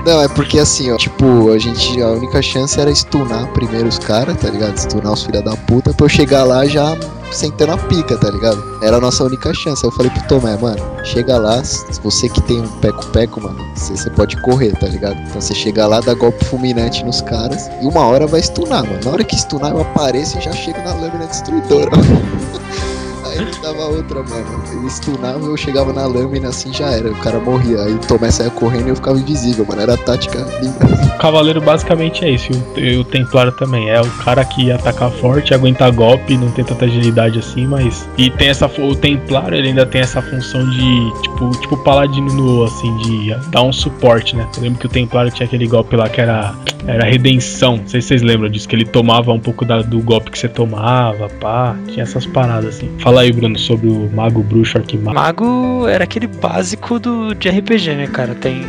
Não, 0.06 0.22
é 0.22 0.28
porque 0.28 0.60
assim, 0.60 0.92
ó, 0.92 0.96
tipo, 0.96 1.50
a 1.50 1.58
gente, 1.58 2.00
a 2.00 2.10
única 2.10 2.40
chance 2.40 2.80
era 2.80 2.94
stunar 2.94 3.48
primeiro 3.48 3.88
os 3.88 3.98
caras, 3.98 4.36
tá 4.36 4.48
ligado? 4.48 4.76
Stunar 4.76 5.12
os 5.12 5.24
filha 5.24 5.42
da 5.42 5.56
puta 5.56 5.92
pra 5.92 6.06
eu 6.06 6.08
chegar 6.08 6.44
lá 6.44 6.64
já 6.64 6.96
sentando 7.32 7.72
a 7.72 7.76
pica, 7.76 8.16
tá 8.16 8.30
ligado? 8.30 8.62
Era 8.82 8.98
a 8.98 9.00
nossa 9.00 9.24
única 9.24 9.52
chance. 9.52 9.84
Aí 9.84 9.90
eu 9.90 9.92
falei 9.96 10.10
pro 10.12 10.28
Tomé, 10.28 10.56
mano, 10.58 10.80
chega 11.02 11.36
lá, 11.36 11.60
você 12.04 12.28
que 12.28 12.40
tem 12.42 12.60
um 12.60 12.68
peco-peco, 12.78 13.40
mano, 13.40 13.58
você, 13.74 14.08
pode 14.10 14.40
correr, 14.42 14.76
tá 14.78 14.86
ligado? 14.86 15.20
Então 15.22 15.40
você 15.40 15.54
chega 15.54 15.88
lá, 15.88 15.98
dá 15.98 16.14
golpe 16.14 16.44
fulminante 16.44 17.04
nos 17.04 17.20
caras 17.20 17.68
e 17.82 17.86
uma 17.86 18.06
hora 18.06 18.28
vai 18.28 18.40
stunar, 18.40 18.84
mano. 18.84 19.00
Na 19.04 19.10
hora 19.10 19.24
que 19.24 19.36
stunar, 19.36 19.72
eu 19.72 19.80
apareço 19.80 20.38
e 20.38 20.40
já 20.40 20.52
chego 20.52 20.78
na 20.82 20.94
lâmina 20.94 21.26
destruidora. 21.26 21.90
Aí 23.38 23.62
dava 23.62 23.84
outra, 23.86 24.22
mano. 24.22 24.62
Ele 24.72 24.90
stunava, 24.90 25.38
eu 25.44 25.56
chegava 25.56 25.92
na 25.92 26.06
lâmina 26.06 26.48
assim 26.48 26.72
já 26.72 26.86
era. 26.90 27.10
O 27.10 27.16
cara 27.16 27.38
morria. 27.40 27.80
Aí 27.82 27.94
o 27.94 27.98
Tomé 27.98 28.30
saia 28.30 28.50
correndo 28.50 28.86
e 28.86 28.90
eu 28.90 28.96
ficava 28.96 29.18
invisível, 29.18 29.64
mano. 29.68 29.82
Era 29.82 29.94
a 29.94 29.96
tática 29.96 30.38
linda. 30.60 30.76
O 31.14 31.18
cavaleiro 31.18 31.60
basicamente 31.60 32.24
é 32.24 32.30
isso, 32.30 32.50
e 32.76 32.96
o, 32.96 33.00
o 33.00 33.04
templário 33.04 33.52
também. 33.52 33.88
É 33.90 34.00
o 34.00 34.10
cara 34.24 34.44
que 34.44 34.70
ataca 34.70 35.10
forte, 35.10 35.54
aguenta 35.54 35.88
golpe, 35.90 36.36
não 36.36 36.50
tem 36.50 36.64
tanta 36.64 36.84
agilidade 36.84 37.38
assim, 37.38 37.66
mas. 37.66 38.08
E 38.18 38.30
tem 38.30 38.48
essa. 38.48 38.66
O 38.66 38.94
templário 38.94 39.56
ele 39.56 39.68
ainda 39.68 39.86
tem 39.86 40.00
essa 40.00 40.20
função 40.22 40.68
de. 40.70 41.12
Tipo, 41.22 41.50
tipo 41.60 41.76
paladino 41.78 42.32
no 42.32 42.64
assim, 42.64 42.94
de 42.98 43.34
dar 43.50 43.62
um 43.62 43.72
suporte, 43.72 44.36
né? 44.36 44.46
Eu 44.56 44.62
lembro 44.62 44.78
que 44.78 44.86
o 44.86 44.88
templário 44.88 45.30
tinha 45.30 45.46
aquele 45.46 45.66
golpe 45.66 45.96
lá 45.96 46.08
que 46.08 46.20
era. 46.20 46.54
Era 46.86 47.04
redenção. 47.04 47.78
Não 47.78 47.88
sei 47.88 48.00
se 48.00 48.08
vocês 48.08 48.22
lembram 48.22 48.48
disso, 48.48 48.68
que 48.68 48.76
ele 48.76 48.84
tomava 48.84 49.32
um 49.32 49.40
pouco 49.40 49.64
da- 49.64 49.82
do 49.82 49.98
golpe 50.00 50.30
que 50.30 50.38
você 50.38 50.48
tomava, 50.48 51.28
pá. 51.40 51.74
Tinha 51.88 52.04
essas 52.04 52.24
paradas 52.26 52.76
assim. 52.76 52.88
Fala 53.00 53.22
aí, 53.22 53.25
Bruno, 53.32 53.58
sobre 53.58 53.88
o 53.88 54.10
mago 54.14 54.42
bruxo 54.42 54.78
arquimago. 54.78 55.14
Mago 55.14 55.88
era 55.88 56.04
aquele 56.04 56.26
básico 56.26 56.98
do, 56.98 57.34
de 57.34 57.48
RPG, 57.48 57.94
né, 57.94 58.06
cara? 58.06 58.34
Tem 58.34 58.64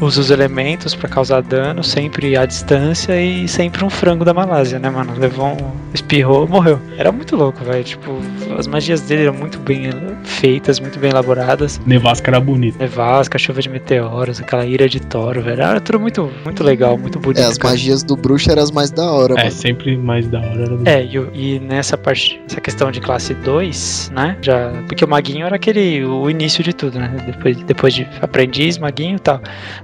usa 0.00 0.20
os 0.20 0.30
elementos 0.30 0.94
pra 0.94 1.08
causar 1.08 1.42
dano, 1.42 1.82
sempre 1.82 2.36
à 2.36 2.44
distância 2.44 3.20
e 3.20 3.46
sempre 3.48 3.84
um 3.84 3.90
frango 3.90 4.24
da 4.24 4.34
Malásia, 4.34 4.78
né, 4.78 4.90
mano? 4.90 5.14
Levou 5.18 5.46
um. 5.46 5.56
espirrou, 5.94 6.46
morreu. 6.48 6.80
Era 6.98 7.10
muito 7.12 7.36
louco, 7.36 7.64
velho. 7.64 7.84
Tipo, 7.84 8.18
as 8.58 8.66
magias 8.66 9.00
dele 9.02 9.22
eram 9.24 9.34
muito 9.34 9.58
bem 9.58 9.90
feitas, 10.24 10.80
muito 10.80 10.98
bem 10.98 11.10
elaboradas. 11.10 11.80
Nevasca 11.86 12.30
era 12.30 12.40
bonito. 12.40 12.78
Nevasca, 12.78 13.38
chuva 13.38 13.60
de 13.62 13.68
meteoros, 13.68 14.40
aquela 14.40 14.66
ira 14.66 14.88
de 14.88 15.00
Toro, 15.00 15.42
velho. 15.42 15.62
Era 15.62 15.80
tudo 15.80 16.00
muito, 16.00 16.30
muito 16.44 16.62
legal, 16.64 16.98
muito 16.98 17.18
bonito. 17.18 17.40
É, 17.40 17.44
as 17.46 17.58
cara. 17.58 17.72
magias 17.74 18.02
do 18.02 18.16
bruxo 18.16 18.50
eram 18.50 18.62
as 18.62 18.70
mais 18.70 18.90
da 18.90 19.10
hora, 19.10 19.34
É, 19.34 19.44
mano. 19.44 19.50
sempre 19.50 19.96
mais 19.96 20.26
da 20.28 20.38
hora 20.40 20.62
era 20.84 20.90
É, 20.98 21.04
e, 21.04 21.54
e 21.56 21.60
nessa 21.60 21.96
parte, 21.96 22.40
essa 22.48 22.60
questão 22.60 22.90
de 22.90 23.00
classe 23.00 23.34
2, 23.34 24.10
né? 24.14 24.36
Já, 24.42 24.70
porque 24.88 25.04
o 25.04 25.08
maguinho 25.08 25.46
era 25.46 25.56
aquele, 25.56 26.04
o 26.04 26.28
início 26.28 26.62
de 26.64 26.72
tudo, 26.72 26.98
né? 26.98 27.10
Depois, 27.26 27.56
depois 27.64 27.94
de 27.94 28.06
aprendiz, 28.20 28.78
maguinho 28.78 29.16
e 29.16 29.20
tal. 29.20 29.40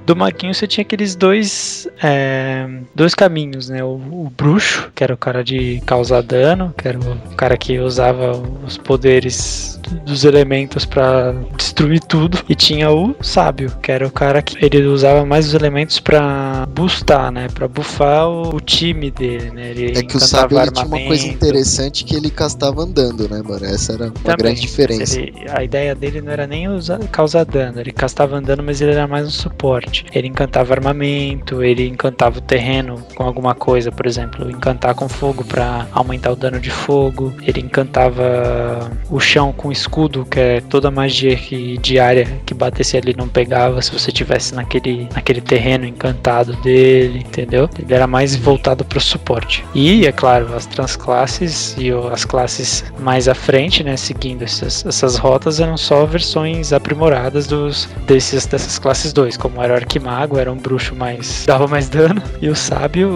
Do 0.07 0.16
maguinho 0.16 0.53
você 0.53 0.66
tinha 0.66 0.82
aqueles 0.82 1.14
dois, 1.14 1.86
é, 2.03 2.66
dois 2.94 3.14
caminhos, 3.14 3.68
né? 3.68 3.84
O, 3.84 3.90
o 3.94 4.32
bruxo, 4.36 4.90
que 4.94 5.05
era 5.05 5.14
o 5.14 5.16
cara 5.16 5.44
de 5.44 5.80
causar 5.86 6.22
dano, 6.22 6.74
que 6.76 6.88
era 6.88 6.98
o 6.98 7.34
cara 7.36 7.57
que 7.57 7.78
usava 7.78 8.32
os 8.66 8.76
poderes 8.76 9.78
dos 10.05 10.24
elementos 10.24 10.84
pra 10.84 11.32
destruir 11.57 12.01
tudo. 12.01 12.38
E 12.48 12.55
tinha 12.55 12.90
o 12.90 13.14
sábio, 13.20 13.70
que 13.82 13.92
era 13.92 14.07
o 14.07 14.11
cara 14.11 14.42
que 14.42 14.57
ele 14.64 14.82
usava 14.86 15.24
mais 15.24 15.46
os 15.48 15.55
elementos 15.55 16.01
pra 16.01 16.66
boostar, 16.70 17.30
né? 17.30 17.46
Pra 17.55 17.68
buffar 17.68 18.28
o, 18.28 18.57
o 18.57 18.61
time 18.61 19.11
dele, 19.11 19.51
né? 19.51 19.70
Ele 19.70 19.98
É 19.98 20.03
que 20.03 20.16
o 20.16 20.20
sábio 20.20 20.59
ele 20.61 20.70
tinha 20.72 20.86
uma 20.86 21.01
coisa 21.07 21.26
interessante 21.26 22.05
que 22.05 22.16
ele 22.16 22.30
castava 22.30 22.82
andando, 22.82 23.28
né, 23.28 23.42
mano? 23.46 23.64
Essa 23.64 23.92
era 23.92 24.05
uma 24.05 24.12
Também, 24.12 24.36
grande 24.38 24.61
diferença. 24.61 25.20
Ele- 25.20 25.34
a 25.48 25.62
ideia 25.62 25.94
dele 25.94 26.20
não 26.20 26.32
era 26.32 26.46
nem 26.46 26.68
usar, 26.68 26.98
causar 27.09 27.44
dano, 27.44 27.78
ele 27.80 27.92
castava 27.92 28.36
andando, 28.36 28.62
mas 28.62 28.80
ele 28.80 28.92
era 28.92 29.07
mais 29.07 29.26
um 29.26 29.30
suporte. 29.30 29.89
Ele 30.12 30.28
encantava 30.28 30.74
armamento, 30.74 31.62
ele 31.62 31.88
encantava 31.88 32.38
o 32.38 32.41
terreno 32.41 33.03
com 33.14 33.24
alguma 33.24 33.55
coisa, 33.55 33.91
por 33.91 34.07
exemplo, 34.07 34.51
encantar 34.51 34.95
com 34.95 35.09
fogo 35.09 35.45
para 35.45 35.86
aumentar 35.93 36.32
o 36.32 36.36
dano 36.36 36.61
de 36.61 36.70
fogo. 36.70 37.32
Ele 37.43 37.61
encantava 37.61 38.91
o 39.11 39.20
chão 39.20 39.53
com 39.53 39.70
escudo, 39.70 40.24
que 40.24 40.38
é 40.38 40.61
toda 40.61 40.88
a 40.88 40.91
magia 40.91 41.36
que, 41.36 41.76
diária 41.78 42.26
que 42.47 42.55
batesse 42.55 42.97
ali 42.97 43.14
não 43.16 43.28
pegava 43.28 43.80
se 43.82 43.93
você 43.93 44.12
tivesse 44.12 44.55
naquele, 44.55 45.09
naquele 45.14 45.41
terreno 45.41 45.84
encantado 45.84 46.55
dele, 46.62 47.20
entendeu? 47.20 47.68
Ele 47.78 47.93
era 47.93 48.07
mais 48.07 48.36
voltado 48.36 48.84
para 48.84 48.99
o 48.99 49.01
suporte. 49.01 49.64
E, 49.74 50.07
é 50.07 50.12
claro, 50.12 50.55
as 50.55 50.66
transclasses 50.66 51.74
e 51.78 51.91
as 52.12 52.24
classes 52.24 52.84
mais 52.99 53.28
à 53.28 53.34
frente, 53.34 53.82
né, 53.82 53.97
seguindo 53.97 54.43
essas, 54.43 54.84
essas 54.86 55.16
rotas, 55.16 55.61
eram 55.61 55.76
só 55.76 56.05
versões 56.05 56.72
aprimoradas 56.72 57.47
dos, 57.47 57.88
desses, 58.07 58.47
dessas 58.47 58.78
classes 58.78 59.12
2, 59.12 59.36
como 59.36 59.62
era 59.62 59.80
Arquimago, 59.81 60.39
era 60.39 60.51
um 60.51 60.57
bruxo 60.57 60.95
mais. 60.95 61.45
dava 61.47 61.66
mais 61.66 61.89
dano, 61.89 62.22
e 62.41 62.49
o 62.49 62.57
sábio, 62.57 63.09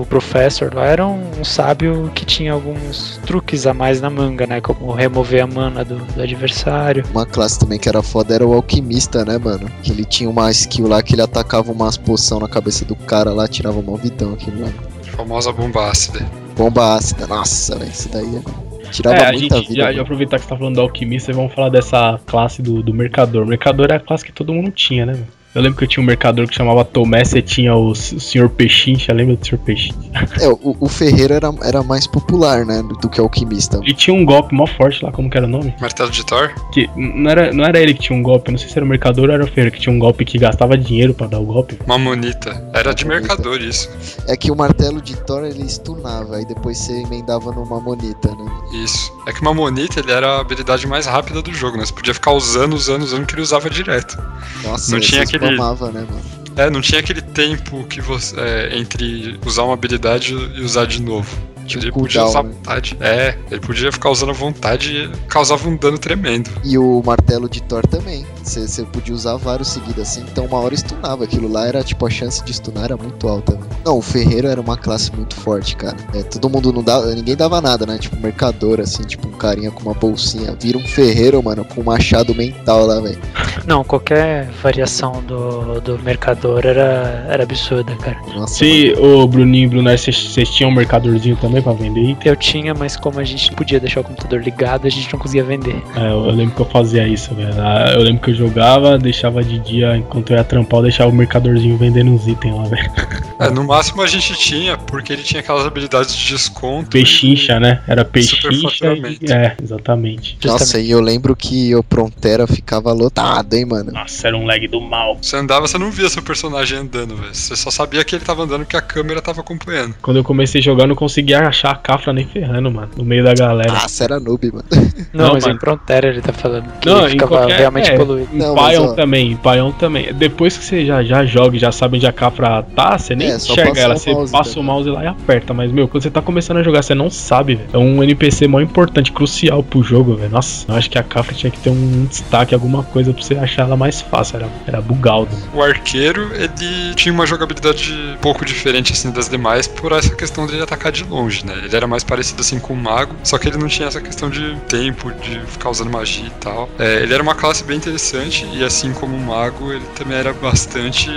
o 0.00 0.06
Professor 0.06 0.72
lá, 0.74 0.86
era 0.86 1.06
um, 1.06 1.22
um 1.40 1.44
sábio 1.44 2.10
que 2.14 2.24
tinha 2.24 2.52
alguns 2.52 3.20
truques 3.26 3.66
a 3.66 3.74
mais 3.74 4.00
na 4.00 4.10
manga, 4.10 4.46
né, 4.46 4.60
como 4.60 4.92
remover 4.92 5.42
a 5.42 5.46
mana 5.46 5.84
do, 5.84 5.96
do 5.96 6.22
adversário. 6.22 7.04
Uma 7.10 7.26
classe 7.26 7.58
também 7.58 7.78
que 7.78 7.88
era 7.88 8.02
foda 8.02 8.34
era 8.34 8.46
o 8.46 8.52
Alquimista, 8.52 9.24
né, 9.24 9.38
mano? 9.38 9.70
Que 9.82 9.92
ele 9.92 10.04
tinha 10.04 10.28
uma 10.28 10.50
skill 10.50 10.88
lá 10.88 11.02
que 11.02 11.14
ele 11.14 11.22
atacava 11.22 11.72
umas 11.72 11.96
poção 11.96 12.40
na 12.40 12.48
cabeça 12.48 12.84
do 12.84 12.94
cara 12.96 13.32
lá, 13.32 13.46
tirava 13.48 13.78
uma 13.78 13.96
vidão 13.96 14.32
aqui, 14.34 14.50
mano. 14.50 14.74
Famosa 15.16 15.52
bomba 15.52 15.90
ácida. 15.90 16.26
Bomba 16.56 16.96
ácida, 16.96 17.26
nossa, 17.26 17.78
velho, 17.78 17.90
isso 17.90 18.08
daí 18.08 18.36
é... 18.36 18.90
tirava 18.90 19.16
É, 19.16 19.26
a 19.28 19.32
muita 19.32 19.56
gente 19.56 19.68
vida. 19.68 19.82
já, 19.82 19.92
já 19.92 20.02
aproveitar 20.02 20.38
que 20.38 20.44
você 20.44 20.48
tá 20.50 20.56
falando 20.56 20.74
do 20.76 20.80
alquimista 20.80 21.30
e 21.30 21.34
vamos 21.34 21.52
falar 21.54 21.68
dessa 21.68 22.18
classe 22.26 22.60
do, 22.60 22.82
do 22.82 22.92
mercador. 22.92 23.44
O 23.44 23.46
mercador 23.46 23.88
é 23.90 23.96
a 23.96 24.00
classe 24.00 24.24
que 24.24 24.32
todo 24.32 24.52
mundo 24.52 24.70
tinha, 24.70 25.06
né? 25.06 25.18
Eu 25.54 25.60
lembro 25.60 25.76
que 25.78 25.84
eu 25.84 25.88
tinha 25.88 26.02
um 26.02 26.06
mercador 26.06 26.48
que 26.48 26.54
chamava 26.54 26.82
Tomé, 26.82 27.22
você 27.24 27.42
tinha 27.42 27.74
o, 27.74 27.90
o 27.90 27.94
Sr. 27.94 28.48
Pechincha, 28.48 29.12
lembra 29.12 29.36
do 29.36 29.46
Sr. 29.46 29.58
Pechincha? 29.58 29.94
É, 30.40 30.48
o, 30.48 30.76
o 30.80 30.88
Ferreiro 30.88 31.34
era, 31.34 31.52
era 31.62 31.82
mais 31.82 32.06
popular, 32.06 32.64
né, 32.64 32.82
do, 32.82 32.94
do 32.96 33.08
que 33.08 33.20
o 33.20 33.24
Alquimista. 33.24 33.78
Ele 33.82 33.94
tinha 33.94 34.14
um 34.14 34.24
golpe 34.24 34.54
mó 34.54 34.66
forte 34.66 35.04
lá, 35.04 35.12
como 35.12 35.28
que 35.28 35.36
era 35.36 35.46
o 35.46 35.48
nome? 35.50 35.74
Martelo 35.80 36.10
de 36.10 36.24
Thor? 36.24 36.50
Que 36.72 36.88
não 36.96 37.30
era, 37.30 37.52
não 37.52 37.64
era 37.64 37.78
ele 37.80 37.92
que 37.94 38.00
tinha 38.00 38.18
um 38.18 38.22
golpe, 38.22 38.50
não 38.50 38.58
sei 38.58 38.68
se 38.68 38.78
era 38.78 38.84
o 38.84 38.88
mercador 38.88 39.28
ou 39.28 39.34
era 39.34 39.44
o 39.44 39.46
Ferreiro 39.46 39.72
que 39.72 39.80
tinha 39.80 39.94
um 39.94 39.98
golpe 39.98 40.24
que 40.24 40.38
gastava 40.38 40.76
dinheiro 40.76 41.12
pra 41.14 41.26
dar 41.26 41.38
o 41.38 41.44
golpe. 41.44 41.78
Mamonita. 41.86 42.62
Era 42.72 42.94
de 42.94 43.04
mercador 43.06 43.60
isso. 43.60 43.88
É 44.26 44.36
que 44.36 44.50
o 44.50 44.56
martelo 44.56 45.00
de 45.02 45.16
Thor 45.16 45.44
ele 45.44 45.68
stunava, 45.68 46.36
aí 46.36 46.46
depois 46.46 46.78
você 46.78 47.02
emendava 47.02 47.52
numa 47.52 47.80
monita, 47.80 48.28
né? 48.34 48.50
Isso. 48.82 49.12
É 49.26 49.32
que 49.32 49.42
Mamonita 49.42 50.00
ele 50.00 50.12
era 50.12 50.36
a 50.36 50.40
habilidade 50.40 50.86
mais 50.86 51.06
rápida 51.06 51.42
do 51.42 51.52
jogo, 51.52 51.76
né? 51.76 51.84
Você 51.84 51.92
podia 51.92 52.14
ficar 52.14 52.32
usando, 52.32 52.74
usando, 52.74 53.02
usando 53.02 53.26
que 53.26 53.34
ele 53.34 53.42
usava 53.42 53.68
direto. 53.68 54.18
Nossa, 54.64 54.92
Não 54.92 55.00
tinha 55.00 55.22
aquele- 55.22 55.41
spamava, 55.50 55.90
né, 55.90 56.06
mano? 56.08 56.42
É, 56.56 56.68
não 56.68 56.80
tinha 56.80 57.00
aquele 57.00 57.22
tempo 57.22 57.84
que 57.84 58.00
você. 58.00 58.38
é, 58.38 58.78
entre 58.78 59.38
usar 59.46 59.62
uma 59.64 59.74
habilidade 59.74 60.34
e 60.34 60.60
usar 60.60 60.86
de 60.86 61.00
novo. 61.00 61.28
Tinha 61.66 61.80
um 61.80 61.84
ele 61.84 61.92
podia 61.92 62.22
cooldown, 62.22 62.28
usar 62.28 62.40
à 62.40 62.42
né? 62.42 62.50
vontade. 62.50 62.96
É, 63.00 63.38
ele 63.50 63.60
podia 63.60 63.92
ficar 63.92 64.10
usando 64.10 64.30
à 64.30 64.32
vontade 64.32 64.96
e 64.96 65.26
causava 65.28 65.68
um 65.68 65.76
dano 65.76 65.98
tremendo. 65.98 66.50
E 66.64 66.76
o 66.76 67.02
martelo 67.04 67.48
de 67.48 67.62
Thor 67.62 67.86
também. 67.86 68.26
Você 68.42 68.66
você 68.66 68.82
podia 68.82 69.14
usar 69.14 69.36
vários 69.36 69.68
seguidos 69.68 70.02
assim, 70.02 70.24
então 70.30 70.44
uma 70.44 70.58
hora 70.58 70.74
stunava. 70.76 71.24
Aquilo 71.24 71.50
lá 71.50 71.66
era 71.66 71.82
tipo 71.82 72.04
a 72.06 72.10
chance 72.10 72.42
de 72.44 72.52
stunar 72.52 72.84
era 72.84 72.96
muito 72.96 73.28
alta, 73.28 73.54
né? 73.54 73.60
Não, 73.84 73.98
o 73.98 74.02
Ferreiro 74.02 74.48
era 74.48 74.60
uma 74.60 74.76
classe 74.76 75.14
muito 75.14 75.36
forte, 75.36 75.76
cara. 75.76 75.96
É, 76.14 76.22
todo 76.22 76.50
mundo 76.50 76.72
não 76.72 76.82
dava. 76.82 77.06
Ninguém 77.14 77.36
dava 77.36 77.60
nada, 77.60 77.86
né? 77.86 77.96
Tipo, 77.98 78.16
mercador, 78.16 78.80
assim, 78.80 79.04
tipo, 79.04 79.28
um 79.28 79.32
carinha 79.32 79.70
com 79.70 79.82
uma 79.82 79.94
bolsinha. 79.94 80.56
Vira 80.60 80.78
um 80.78 80.86
ferreiro, 80.86 81.42
mano, 81.42 81.64
com 81.64 81.80
um 81.80 81.84
machado 81.84 82.34
mental 82.34 82.86
lá, 82.86 83.00
velho. 83.00 83.18
Não, 83.66 83.84
qualquer 83.84 84.48
variação 84.62 85.22
do, 85.22 85.80
do 85.80 85.98
mercador 86.02 86.64
era, 86.64 87.26
era 87.28 87.42
absurda, 87.42 87.94
cara. 87.96 88.16
Nossa, 88.34 88.54
Se 88.54 88.94
o 88.98 89.26
Bruninho 89.26 89.64
e 89.64 89.66
o 89.66 89.70
Brunner, 89.70 89.98
vocês 89.98 90.50
tinham 90.50 90.70
um 90.70 90.74
mercadorzinho 90.74 91.36
também 91.36 91.62
pra 91.62 91.72
vender 91.72 92.00
item? 92.00 92.16
Eu 92.24 92.36
tinha, 92.36 92.74
mas 92.74 92.96
como 92.96 93.18
a 93.20 93.24
gente 93.24 93.50
podia 93.52 93.78
deixar 93.80 94.00
o 94.00 94.04
computador 94.04 94.42
ligado, 94.42 94.86
a 94.86 94.90
gente 94.90 95.12
não 95.12 95.18
conseguia 95.18 95.44
vender. 95.44 95.82
É, 95.96 96.06
eu, 96.06 96.26
eu 96.26 96.32
lembro 96.32 96.54
que 96.54 96.60
eu 96.62 96.66
fazia 96.66 97.06
isso, 97.06 97.34
velho. 97.34 97.52
Ah, 97.58 97.92
Eu 97.94 98.02
lembro 98.02 98.22
que 98.22 98.30
eu 98.30 98.34
jogava, 98.34 98.98
deixava 98.98 99.42
de 99.42 99.58
dia, 99.58 99.96
enquanto 99.96 100.30
eu 100.30 100.36
ia 100.36 100.44
trampar, 100.44 100.80
eu 100.80 100.84
deixava 100.84 101.10
o 101.10 101.14
mercadorzinho 101.14 101.76
vendendo 101.76 102.10
uns 102.10 102.26
itens 102.26 102.54
lá, 102.54 102.64
velho. 102.64 102.90
É, 103.38 103.50
no 103.50 103.64
máximo 103.64 104.02
a 104.02 104.06
gente 104.06 104.34
tinha, 104.34 104.76
porque 104.76 105.12
ele 105.12 105.22
tinha 105.22 105.40
aquelas 105.40 105.66
habilidades 105.66 106.14
de 106.14 106.28
desconto. 106.28 106.90
Pechincha, 106.90 107.58
né? 107.58 107.82
Era 107.88 108.04
pechincha. 108.04 108.52
Superfaturamento. 108.52 109.24
E... 109.24 109.32
É, 109.32 109.56
exatamente. 109.62 110.38
Nossa, 110.44 110.78
e 110.80 110.90
eu 110.90 111.00
lembro 111.00 111.34
que 111.34 111.74
o 111.74 111.82
Prontera 111.82 112.46
ficava 112.46 112.92
lotado, 112.92 113.41
hein, 113.52 113.64
mano. 113.64 113.92
Nossa, 113.92 114.28
era 114.28 114.36
um 114.36 114.44
lag 114.46 114.66
do 114.68 114.80
mal. 114.80 115.18
Você 115.20 115.36
andava, 115.36 115.66
você 115.66 115.78
não 115.78 115.90
via 115.90 116.08
seu 116.08 116.22
personagem 116.22 116.78
andando, 116.78 117.16
velho. 117.16 117.34
Você 117.34 117.54
só 117.56 117.70
sabia 117.70 118.04
que 118.04 118.14
ele 118.14 118.24
tava 118.24 118.42
andando 118.42 118.60
porque 118.60 118.76
a 118.76 118.80
câmera 118.82 119.20
tava 119.22 119.40
acompanhando. 119.40 119.94
Quando 120.02 120.16
eu 120.18 120.24
comecei 120.24 120.60
a 120.60 120.64
jogar, 120.64 120.84
eu 120.84 120.88
não 120.88 120.94
conseguia 120.94 121.40
achar 121.40 121.70
a 121.70 121.74
Cafra 121.76 122.12
nem 122.12 122.26
ferrando, 122.26 122.70
mano. 122.70 122.90
No 122.96 123.04
meio 123.04 123.24
da 123.24 123.34
galera. 123.34 123.72
Nossa, 123.72 124.04
era 124.04 124.20
noob, 124.20 124.50
mano. 124.52 124.64
Não, 125.12 125.26
Não, 125.26 125.34
mas 125.34 125.44
mano. 125.44 125.56
em 125.56 125.58
Frontera 125.60 126.08
ele 126.08 126.20
tá 126.20 126.32
falando. 126.32 126.72
Que 126.80 126.88
Não, 126.88 126.98
ele 127.00 127.06
em 127.06 127.10
ficava 127.10 127.36
qualquer- 127.38 127.58
realmente 127.58 127.90
é. 127.90 127.96
poluído. 127.96 128.28
Em 128.34 128.38
Não, 128.38 128.54
mas, 128.54 128.78
ó. 128.78 128.92
também, 128.94 129.32
em 129.32 129.36
Paion 129.36 129.72
também. 129.72 130.12
Depois 130.14 130.56
que 130.56 130.64
você 130.64 130.84
já, 130.86 131.02
já 131.02 131.24
joga 131.24 131.56
e 131.56 131.58
já 131.58 131.72
sabe 131.72 131.96
onde 131.96 132.06
a 132.06 132.12
Cafra 132.12 132.62
tá, 132.74 132.98
você 132.98 133.14
nem 133.14 133.30
É, 133.30 133.36
enxerga 133.36 133.80
ela, 133.80 133.96
você 133.96 134.12
mouse, 134.12 134.32
passa 134.32 134.54
tá? 134.54 134.60
o 134.60 134.62
mouse 134.62 134.88
lá 134.90 135.04
e 135.04 135.06
aperta. 135.06 135.52
Mas, 135.54 135.70
meu, 135.72 135.88
quando 135.88 136.02
você 136.02 136.10
tá 136.10 136.22
começando 136.22 136.58
a 136.58 136.62
jogar, 136.62 136.82
você 136.82 136.94
não 136.94 137.10
sabe, 137.10 137.56
velho. 137.56 137.68
É 137.72 137.78
um 137.78 138.02
NPC 138.02 138.46
mó 138.46 138.60
importante, 138.60 139.12
crucial 139.12 139.62
pro 139.62 139.82
jogo, 139.82 140.16
velho. 140.16 140.30
Nossa, 140.30 140.64
eu 140.70 140.74
acho 140.76 140.88
que 140.90 140.98
a 140.98 141.02
Cafra 141.02 141.34
tinha 141.34 141.50
que 141.50 141.58
ter 141.58 141.70
um 141.70 142.04
destaque, 142.06 142.54
alguma 142.54 142.82
coisa 142.82 143.12
pra 143.12 143.22
você 143.22 143.31
achar 143.38 143.62
ela 143.62 143.76
mais 143.76 144.00
fácil. 144.00 144.36
Era, 144.36 144.48
era 144.66 144.80
bugaldo. 144.80 145.36
O 145.52 145.62
arqueiro, 145.62 146.30
ele 146.34 146.94
tinha 146.94 147.12
uma 147.12 147.26
jogabilidade 147.26 148.16
pouco 148.20 148.44
diferente 148.44 148.92
assim 148.92 149.10
das 149.10 149.28
demais 149.28 149.66
por 149.66 149.92
essa 149.92 150.14
questão 150.14 150.46
dele 150.46 150.62
atacar 150.62 150.92
de 150.92 151.04
longe, 151.04 151.44
né? 151.44 151.54
Ele 151.64 151.74
era 151.76 151.86
mais 151.86 152.04
parecido 152.04 152.40
assim 152.40 152.58
com 152.58 152.74
o 152.74 152.76
mago, 152.76 153.14
só 153.22 153.38
que 153.38 153.48
ele 153.48 153.58
não 153.58 153.68
tinha 153.68 153.88
essa 153.88 154.00
questão 154.00 154.30
de 154.30 154.56
tempo, 154.68 155.12
de 155.12 155.40
ficar 155.46 155.70
usando 155.70 155.90
magia 155.90 156.26
e 156.26 156.30
tal. 156.40 156.68
É, 156.78 157.02
ele 157.02 157.12
era 157.12 157.22
uma 157.22 157.34
classe 157.34 157.64
bem 157.64 157.76
interessante 157.76 158.46
e 158.52 158.64
assim 158.64 158.92
como 158.92 159.16
o 159.16 159.20
mago, 159.20 159.72
ele 159.72 159.84
também 159.96 160.18
era 160.18 160.32
bastante 160.32 161.10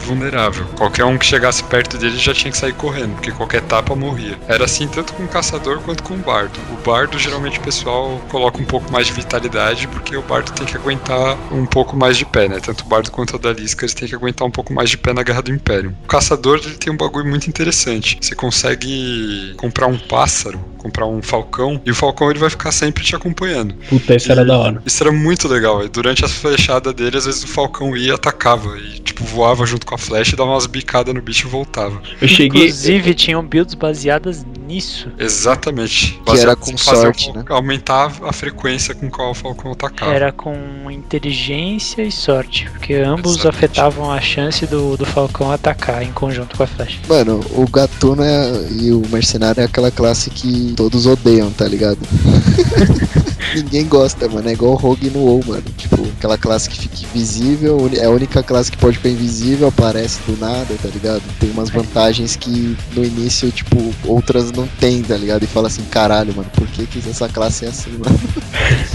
vulnerável. 0.00 0.66
Qualquer 0.76 1.04
um 1.04 1.18
que 1.18 1.26
chegasse 1.26 1.62
perto 1.64 1.96
dele 1.98 2.16
já 2.16 2.34
tinha 2.34 2.50
que 2.50 2.58
sair 2.58 2.72
correndo, 2.72 3.14
porque 3.14 3.30
qualquer 3.30 3.62
tapa 3.62 3.94
morria. 3.94 4.38
Era 4.48 4.64
assim 4.64 4.88
tanto 4.88 5.12
com 5.14 5.24
o 5.24 5.28
caçador 5.28 5.80
quanto 5.80 6.02
com 6.02 6.14
o 6.14 6.18
bardo. 6.18 6.58
O 6.72 6.76
bardo, 6.84 7.18
geralmente 7.18 7.58
o 7.58 7.62
pessoal 7.62 8.20
coloca 8.28 8.60
um 8.60 8.64
pouco 8.64 8.90
mais 8.92 9.06
de 9.06 9.12
vitalidade, 9.12 9.86
porque 9.88 10.16
o 10.16 10.22
bardo 10.22 10.52
tem 10.52 10.66
que 10.66 10.76
aguentar 10.76 11.36
pouco 11.66 11.96
mais 11.96 12.16
de 12.16 12.24
pé, 12.24 12.48
né? 12.48 12.60
Tanto 12.60 12.84
o 12.84 12.88
bardo 12.88 13.10
quanto 13.10 13.36
o 13.36 13.38
Dalisca, 13.38 13.84
eles 13.84 13.94
têm 13.94 14.08
que 14.08 14.14
aguentar 14.14 14.46
um 14.46 14.50
pouco 14.50 14.72
mais 14.72 14.90
de 14.90 14.98
pé 14.98 15.12
na 15.12 15.22
Guerra 15.22 15.42
do 15.42 15.52
Império. 15.52 15.96
O 16.04 16.06
caçador, 16.06 16.60
ele 16.64 16.76
tem 16.76 16.92
um 16.92 16.96
bagulho 16.96 17.26
muito 17.26 17.48
interessante. 17.48 18.18
Você 18.20 18.34
consegue 18.34 19.54
comprar 19.56 19.86
um 19.86 19.98
pássaro, 19.98 20.58
comprar 20.78 21.06
um 21.06 21.22
falcão, 21.22 21.80
e 21.84 21.90
o 21.90 21.94
falcão 21.94 22.30
ele 22.30 22.38
vai 22.38 22.50
ficar 22.50 22.72
sempre 22.72 23.04
te 23.04 23.14
acompanhando. 23.14 23.74
Puta, 23.88 24.14
isso 24.14 24.30
era 24.30 24.42
E 24.42 24.46
da 24.46 24.58
hora. 24.58 24.82
Isso 24.84 25.02
era 25.02 25.12
muito 25.12 25.48
legal. 25.48 25.84
E 25.84 25.88
durante 25.88 26.24
as 26.24 26.32
flechadas 26.32 26.94
dele, 26.94 27.16
às 27.16 27.26
vezes 27.26 27.42
o 27.44 27.48
falcão 27.48 27.96
ia 27.96 28.08
e 28.08 28.10
atacava. 28.10 28.78
E, 28.78 29.00
tipo, 29.00 29.24
voava 29.24 29.66
junto 29.66 29.86
com 29.86 29.94
a 29.94 29.98
flecha 29.98 30.34
e 30.34 30.36
dava 30.36 30.50
umas 30.50 30.66
bicadas 30.66 31.14
no 31.14 31.20
bicho 31.20 31.46
e 31.46 31.50
voltava. 31.50 32.00
Eu 32.20 32.28
cheguei. 32.28 32.62
Inclusive, 32.62 33.14
tinham 33.14 33.44
builds 33.44 33.74
baseadas 33.74 34.44
nisso. 34.66 35.10
Exatamente. 35.18 36.20
Que 36.24 36.38
era 36.38 36.54
com 36.56 36.76
sorte, 36.76 37.32
né? 37.32 37.44
Aumentar 37.48 38.12
a 38.22 38.32
frequência 38.32 38.94
com 38.94 39.10
qual 39.10 39.30
o 39.30 39.34
falcão 39.34 39.72
atacava. 39.72 40.12
Era 40.12 40.32
com 40.32 40.90
inteligência 40.90 41.47
e 41.54 42.10
sorte, 42.10 42.68
porque 42.70 42.94
ambos 42.94 43.36
Exatamente. 43.36 43.64
afetavam 43.64 44.10
a 44.10 44.20
chance 44.20 44.66
do, 44.66 44.96
do 44.96 45.06
Falcão 45.06 45.50
atacar 45.50 46.02
em 46.02 46.12
conjunto 46.12 46.56
com 46.56 46.62
a 46.62 46.66
flecha. 46.66 46.98
Mano, 47.08 47.40
o 47.50 47.68
Gatuno 47.68 48.22
é, 48.22 48.68
e 48.72 48.92
o 48.92 49.02
Mercenário 49.08 49.60
é 49.60 49.64
aquela 49.64 49.90
classe 49.90 50.30
que 50.30 50.72
todos 50.76 51.06
odeiam, 51.06 51.50
tá 51.50 51.66
ligado? 51.66 51.98
Ninguém 53.54 53.86
gosta, 53.86 54.28
mano. 54.28 54.48
É 54.48 54.52
igual 54.52 54.72
o 54.72 54.76
Rogue 54.76 55.10
no 55.10 55.20
WoW, 55.20 55.40
mano. 55.46 55.64
Tipo, 55.76 56.06
aquela 56.16 56.36
classe 56.36 56.68
que 56.68 56.78
fica 56.78 56.96
invisível, 57.04 57.90
é 57.94 58.04
a 58.04 58.10
única 58.10 58.42
classe 58.42 58.70
que 58.70 58.76
pode 58.76 58.96
ficar 58.96 59.10
invisível, 59.10 59.68
aparece 59.68 60.20
do 60.26 60.36
nada, 60.38 60.74
tá 60.82 60.88
ligado? 60.88 61.22
Tem 61.38 61.50
umas 61.50 61.70
vantagens 61.70 62.36
que 62.36 62.76
no 62.94 63.04
início, 63.04 63.50
tipo, 63.50 63.94
outras 64.04 64.50
não 64.52 64.66
tem, 64.80 65.02
tá 65.02 65.16
ligado? 65.16 65.42
E 65.42 65.46
fala 65.46 65.68
assim, 65.68 65.84
caralho, 65.84 66.34
mano, 66.34 66.50
por 66.54 66.66
que 66.68 66.86
que 66.86 66.98
essa 67.08 67.28
classe 67.28 67.64
é 67.64 67.68
assim, 67.68 67.92
mano? 67.98 68.18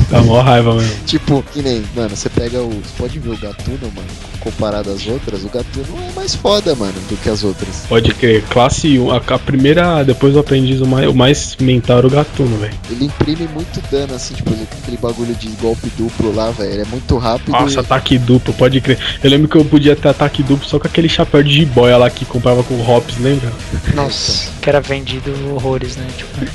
Dá 0.10 0.22
mó 0.22 0.42
raiva 0.42 0.76
mesmo. 0.76 1.06
Tipo, 1.06 1.44
que 1.54 1.62
nem, 1.62 1.84
mano, 1.96 2.16
você 2.16 2.30
pega 2.30 2.62
o. 2.62 2.70
Você 2.70 2.94
pode 2.98 3.20
ver 3.20 3.30
o 3.30 3.38
Gatuno, 3.38 3.92
mano, 3.96 4.08
comparado 4.44 4.92
às 4.92 5.08
outras, 5.08 5.44
o 5.44 5.50
Gatuno 5.50 5.86
é 6.10 6.14
mais 6.14 6.36
foda, 6.36 6.76
mano, 6.76 6.94
do 7.10 7.16
que 7.18 7.30
as 7.30 7.44
outras. 7.44 7.84
Pode 7.88 8.14
crer. 8.14 8.44
Classe 8.50 9.00
1, 9.00 9.12
a, 9.12 9.18
a 9.18 9.40
primeira, 9.40 10.04
depois 10.04 10.34
do 10.34 10.40
aprendiz, 10.40 10.82
o 10.82 10.86
mais, 10.88 11.08
o 11.10 11.14
mais 11.14 11.56
mental 11.62 12.00
era 12.00 12.08
o 12.08 12.10
gatuno, 12.10 12.58
velho. 12.58 12.74
Ele 12.90 13.06
imprime 13.06 13.48
muito 13.54 13.82
dano, 13.90 14.14
assim, 14.16 14.34
tipo, 14.34 14.52
ele- 14.52 14.68
aquele 14.82 14.98
bagulho 14.98 15.34
de 15.36 15.48
golpe 15.62 15.90
duplo 15.98 16.36
lá, 16.36 16.52
velho. 16.52 16.72
Ele 16.72 16.82
é 16.82 16.86
muito 16.86 17.18
rápido. 17.18 17.52
Nossa, 17.52 17.78
e... 17.78 17.80
ataque 17.80 18.18
duplo, 18.18 18.54
pode 18.54 18.82
crer. 18.82 19.00
Eu 19.24 19.30
lembro 19.30 19.48
que 19.48 19.56
eu 19.56 19.64
podia 19.66 19.96
ter 19.96 20.10
ataque 20.10 20.44
duplo 20.44 20.68
só 20.68 20.78
com 20.80 20.88
aquele 20.88 21.08
chapéu 21.08 21.42
de 21.42 21.54
jiboia 21.54 21.98
lá 21.98 22.10
que 22.10 22.26
comprava 22.26 22.64
com 22.64 22.74
o 22.74 22.90
Hops, 22.90 23.18
lembra? 23.20 23.52
Nossa, 23.96 24.50
que 24.62 24.70
era 24.70 24.82
vendido 24.82 25.32
horrores, 25.56 25.96
né? 25.96 26.06
Tipo, 26.18 26.46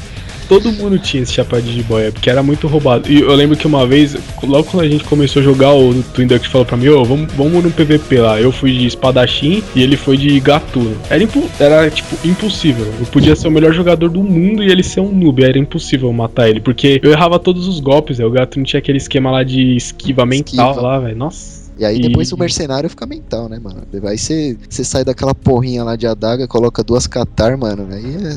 todo 0.49 0.73
mundo 0.73 0.99
tinha 0.99 1.23
esse 1.23 1.33
chapéu 1.33 1.61
de 1.61 1.73
jiboia, 1.73 2.11
porque 2.11 2.31
era 2.31 2.43
muito 2.43 2.67
roubado. 2.67 3.11
E 3.11 3.21
eu 3.21 3.35
lembro 3.35 3.57
que 3.57 3.67
uma 3.67 3.87
vez, 3.87 4.17
logo 4.43 4.65
quando 4.65 4.85
a 4.85 4.89
gente 4.89 5.05
começou 5.05 5.41
a 5.41 5.45
jogar, 5.45 5.75
o 5.75 6.03
Twin 6.15 6.27
Duck 6.27 6.49
falou 6.49 6.65
pra 6.65 6.77
mim, 6.77 6.89
ô, 6.89 7.05
vamos, 7.05 7.33
vamos 7.35 7.63
no 7.63 7.71
PVP 7.71 8.19
lá. 8.21 8.41
Eu 8.41 8.51
fui 8.51 8.73
de 8.73 8.87
espadachim 8.87 9.63
e 9.75 9.83
ele 9.83 9.97
foi 9.97 10.17
de 10.17 10.39
gatuno. 10.41 10.97
Era, 11.11 11.27
era, 11.61 11.91
tipo, 11.91 12.17
impossível. 12.27 12.87
Eu 12.99 13.07
podia 13.07 13.37
ser 13.37 13.49
o 13.49 13.51
melhor 13.51 13.73
jogador 13.73 14.09
do 14.09 14.23
mundo 14.23 14.63
e 14.63 14.71
ele 14.71 14.83
ser 14.83 15.01
um 15.01 15.13
noob. 15.13 15.43
Era 15.45 15.59
impossível 15.59 16.13
matar 16.13 16.49
ele, 16.49 16.61
porque 16.61 17.01
eu 17.03 17.11
errava 17.11 17.39
todos 17.39 17.69
os 17.69 17.81
golpes, 17.81 18.19
velho. 18.19 18.31
O 18.31 18.33
gatuno 18.33 18.65
tinha 18.65 18.79
aquele 18.79 18.99
esquema 18.99 19.31
lá 19.31 19.43
de 19.43 19.77
esquiva 19.77 20.25
mental 20.25 20.71
Esquiva. 20.71 20.87
lá, 20.87 20.99
velho. 20.99 21.17
Nossa. 21.17 21.58
E 21.79 21.85
aí 21.85 22.01
depois 22.01 22.31
E- 22.31 22.35
o 22.35 22.39
mercenário 22.39 22.91
fica 22.91 23.07
mental, 23.07 23.49
né, 23.49 23.59
mano? 23.63 23.83
Aí 24.05 24.19
você 24.19 24.57
você 24.69 24.83
sai 24.85 25.05
daquela 25.05 25.35
porrinha 25.35 25.85
lá 25.85 25.95
de 25.97 26.07
adaga, 26.07 26.47
coloca 26.49 26.83
duas 26.83 27.07
catar, 27.07 27.57
mano. 27.57 27.89
Aí 27.93 28.17
é. 28.17 28.37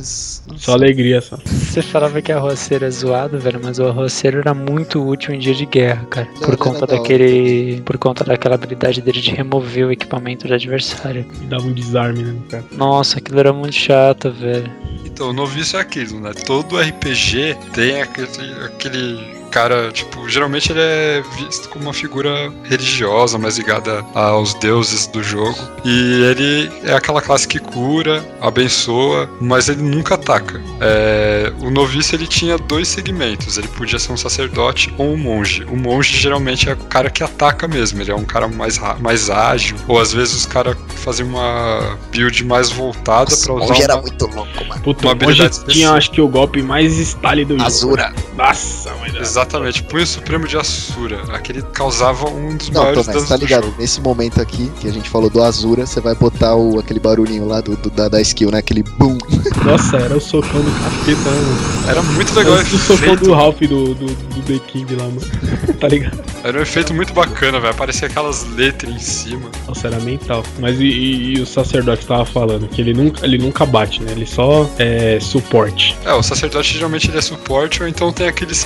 Só 0.58 0.74
alegria, 0.74 1.22
só. 1.22 1.38
Você 1.46 1.82
falava 1.82 2.22
que 2.22 2.32
a 2.32 2.40
roceira 2.40 2.88
é 2.88 2.90
zoado, 2.92 3.40
velho, 3.40 3.60
mas 3.64 3.80
o 3.80 3.90
roceiro 3.92 4.40
era 4.40 4.54
muito 4.54 5.04
útil 5.06 5.34
em 5.34 5.40
dia 5.40 5.54
de 5.56 5.66
guerra, 5.66 6.06
cara. 6.10 6.28
Não, 6.36 6.42
Por 6.42 6.58
conta 6.58 6.86
da 6.86 6.96
daquele. 6.98 7.82
Por 7.82 7.98
conta 7.98 8.24
daquela 8.24 8.56
habilidade 8.56 9.02
dele 9.02 9.20
de 9.22 9.32
remover 9.32 9.88
o 9.88 9.92
equipamento 9.92 10.48
do 10.48 10.54
adversário. 10.54 11.26
Me 11.40 11.48
dava 11.48 11.64
um 11.66 11.74
desarme, 11.74 12.24
né, 12.24 12.36
cara. 12.50 12.64
Nossa, 12.78 13.18
aquilo 13.18 13.40
era 13.40 13.52
muito 13.54 13.74
chato, 13.76 14.32
velho. 14.32 14.72
Então, 15.06 15.30
o 15.30 15.34
noviço 15.34 15.78
é 15.78 15.80
aquilo, 15.82 16.20
né? 16.20 16.32
Todo 16.46 16.80
RPG 16.80 17.56
tem 17.74 18.02
aquele, 18.02 18.54
aquele 18.66 19.41
cara, 19.52 19.92
tipo, 19.92 20.28
geralmente 20.30 20.72
ele 20.72 20.80
é 20.82 21.24
visto 21.38 21.70
como 21.70 21.86
uma 21.86 21.94
figura 21.94 22.52
religiosa, 22.64 23.38
mais 23.38 23.58
ligada 23.58 24.04
aos 24.16 24.54
deuses 24.56 25.06
do 25.08 25.22
jogo. 25.22 25.58
E 25.86 26.24
ele 26.24 26.72
é 26.84 26.94
aquela 26.94 27.22
classe 27.22 27.48
que 27.48 27.60
cura, 27.60 28.24
abençoa, 28.40 29.30
mas 29.40 29.68
ele 29.70 29.82
nunca 29.84 30.16
ataca. 30.16 30.62
É, 30.80 31.52
o 31.62 31.70
noviço 31.70 32.16
ele 32.16 32.26
tinha 32.28 32.58
dois 32.58 32.88
segmentos, 32.88 33.58
ele 33.58 33.68
podia 33.68 34.00
ser 34.00 34.12
um 34.14 34.18
sacerdote 34.18 34.94
ou 34.98 35.14
um 35.14 35.18
monge. 35.18 35.64
O 35.70 35.76
monge 35.76 36.16
geralmente 36.18 36.70
é 36.70 36.74
o 36.74 36.78
cara 36.78 37.10
que 37.10 37.24
ataca 37.24 37.68
mesmo, 37.68 38.02
ele 38.02 38.12
é 38.12 38.16
um 38.16 38.24
cara 38.26 38.48
mais, 38.48 38.80
mais 39.00 39.30
ágil, 39.30 39.76
ou 39.88 40.00
às 40.00 40.14
vezes 40.14 40.34
os 40.34 40.46
caras 40.46 40.76
fazem 40.96 41.26
uma 41.26 41.98
build 42.12 42.44
mais 42.46 42.70
voltada 42.72 43.30
Nossa, 43.32 43.44
pra 43.46 43.54
o 43.54 43.58
usar 43.58 43.68
monge 43.68 43.84
era 43.84 43.96
uma- 43.96 44.02
muito 44.02 44.26
louco, 44.28 44.66
mano. 44.66 44.82
Puta, 44.82 45.06
Uma 45.08 45.14
hoje 45.28 45.42
habilidade 45.44 45.66
tinha, 45.74 45.92
acho 45.92 46.12
que 46.12 46.22
o 46.22 46.28
golpe 46.28 46.62
mais 46.62 46.94
style 46.98 47.44
do 47.46 47.54
jogo. 47.56 47.68
Azura. 47.68 48.14
Nossa, 48.38 48.90
da- 48.92 49.20
Exatamente, 49.42 49.82
Punho 49.84 50.06
Supremo 50.06 50.48
de 50.48 50.56
Asura. 50.56 51.24
Aquele 51.34 51.64
causava 51.64 52.30
um 52.30 52.56
dos 52.56 52.70
Não, 52.70 52.82
maiores 52.84 53.02
Tomás, 53.02 53.16
danos 53.16 53.30
tá 53.30 53.36
do 53.38 53.42
ligado? 53.44 53.64
jogo. 53.66 53.76
Nesse 53.80 54.00
momento 54.00 54.40
aqui, 54.40 54.72
que 54.80 54.88
a 54.88 54.92
gente 54.94 55.10
falou 55.10 55.32
do 55.32 55.42
Azura, 55.42 55.86
você 55.86 56.00
vai 56.00 56.14
botar 56.14 56.56
o, 56.56 56.80
aquele 56.80 57.00
barulhinho 57.00 57.48
lá 57.48 57.60
do, 57.60 57.76
do- 57.76 57.90
da, 57.90 58.08
da 58.08 58.22
skill, 58.22 58.52
né? 58.52 58.60
Aquele 58.60 58.84
boom. 58.84 59.18
Nossa, 59.66 59.98
era 59.98 60.16
o 60.16 60.22
socão 60.22 60.62
do 60.62 60.72
capeta, 60.72 61.32
né, 61.32 61.42
mano? 61.42 61.90
Era 61.90 62.02
muito 62.04 62.34
legal 62.36 62.54
o 62.54 62.58
Era 62.60 62.68
o 62.68 62.78
socão 62.80 63.16
do 63.16 63.34
Ralph 63.34 63.60
do, 63.62 63.96
do, 63.96 64.06
do 64.06 64.42
The 64.44 64.60
King 64.68 64.96
lá, 64.96 65.06
mano. 65.06 65.22
tá 65.80 65.88
ligado? 65.88 66.20
Era 66.44 66.60
um 66.60 66.62
efeito 66.62 66.94
muito 66.94 67.12
bacana, 67.14 67.60
velho. 67.60 67.72
Aparecia 67.74 68.08
aquelas 68.08 68.46
letras 68.56 68.94
em 68.94 69.00
cima. 69.00 69.50
Nossa, 69.68 69.88
era 69.88 70.00
mental. 70.02 70.44
Mas 70.60 70.80
e, 70.80 70.84
e- 70.86 71.38
e 71.38 71.42
o 71.42 71.48
sacerdote 71.48 72.06
tava 72.06 72.26
falando? 72.26 72.68
Que 72.68 72.80
ele 72.82 72.94
nunca, 72.94 73.26
ele 73.26 73.40
nunca 73.40 73.66
bate, 73.66 74.04
né? 74.04 74.12
Ele 74.12 74.26
só 74.28 74.70
é 74.78 75.20
suporte. 75.20 75.98
É, 76.06 76.14
o 76.14 76.22
sacerdote 76.22 76.74
geralmente 76.74 77.10
ele 77.10 77.18
é 77.18 77.22
suporte, 77.22 77.82
ou 77.82 77.90
então 77.90 78.12
tem 78.14 78.28
aqueles 78.28 78.58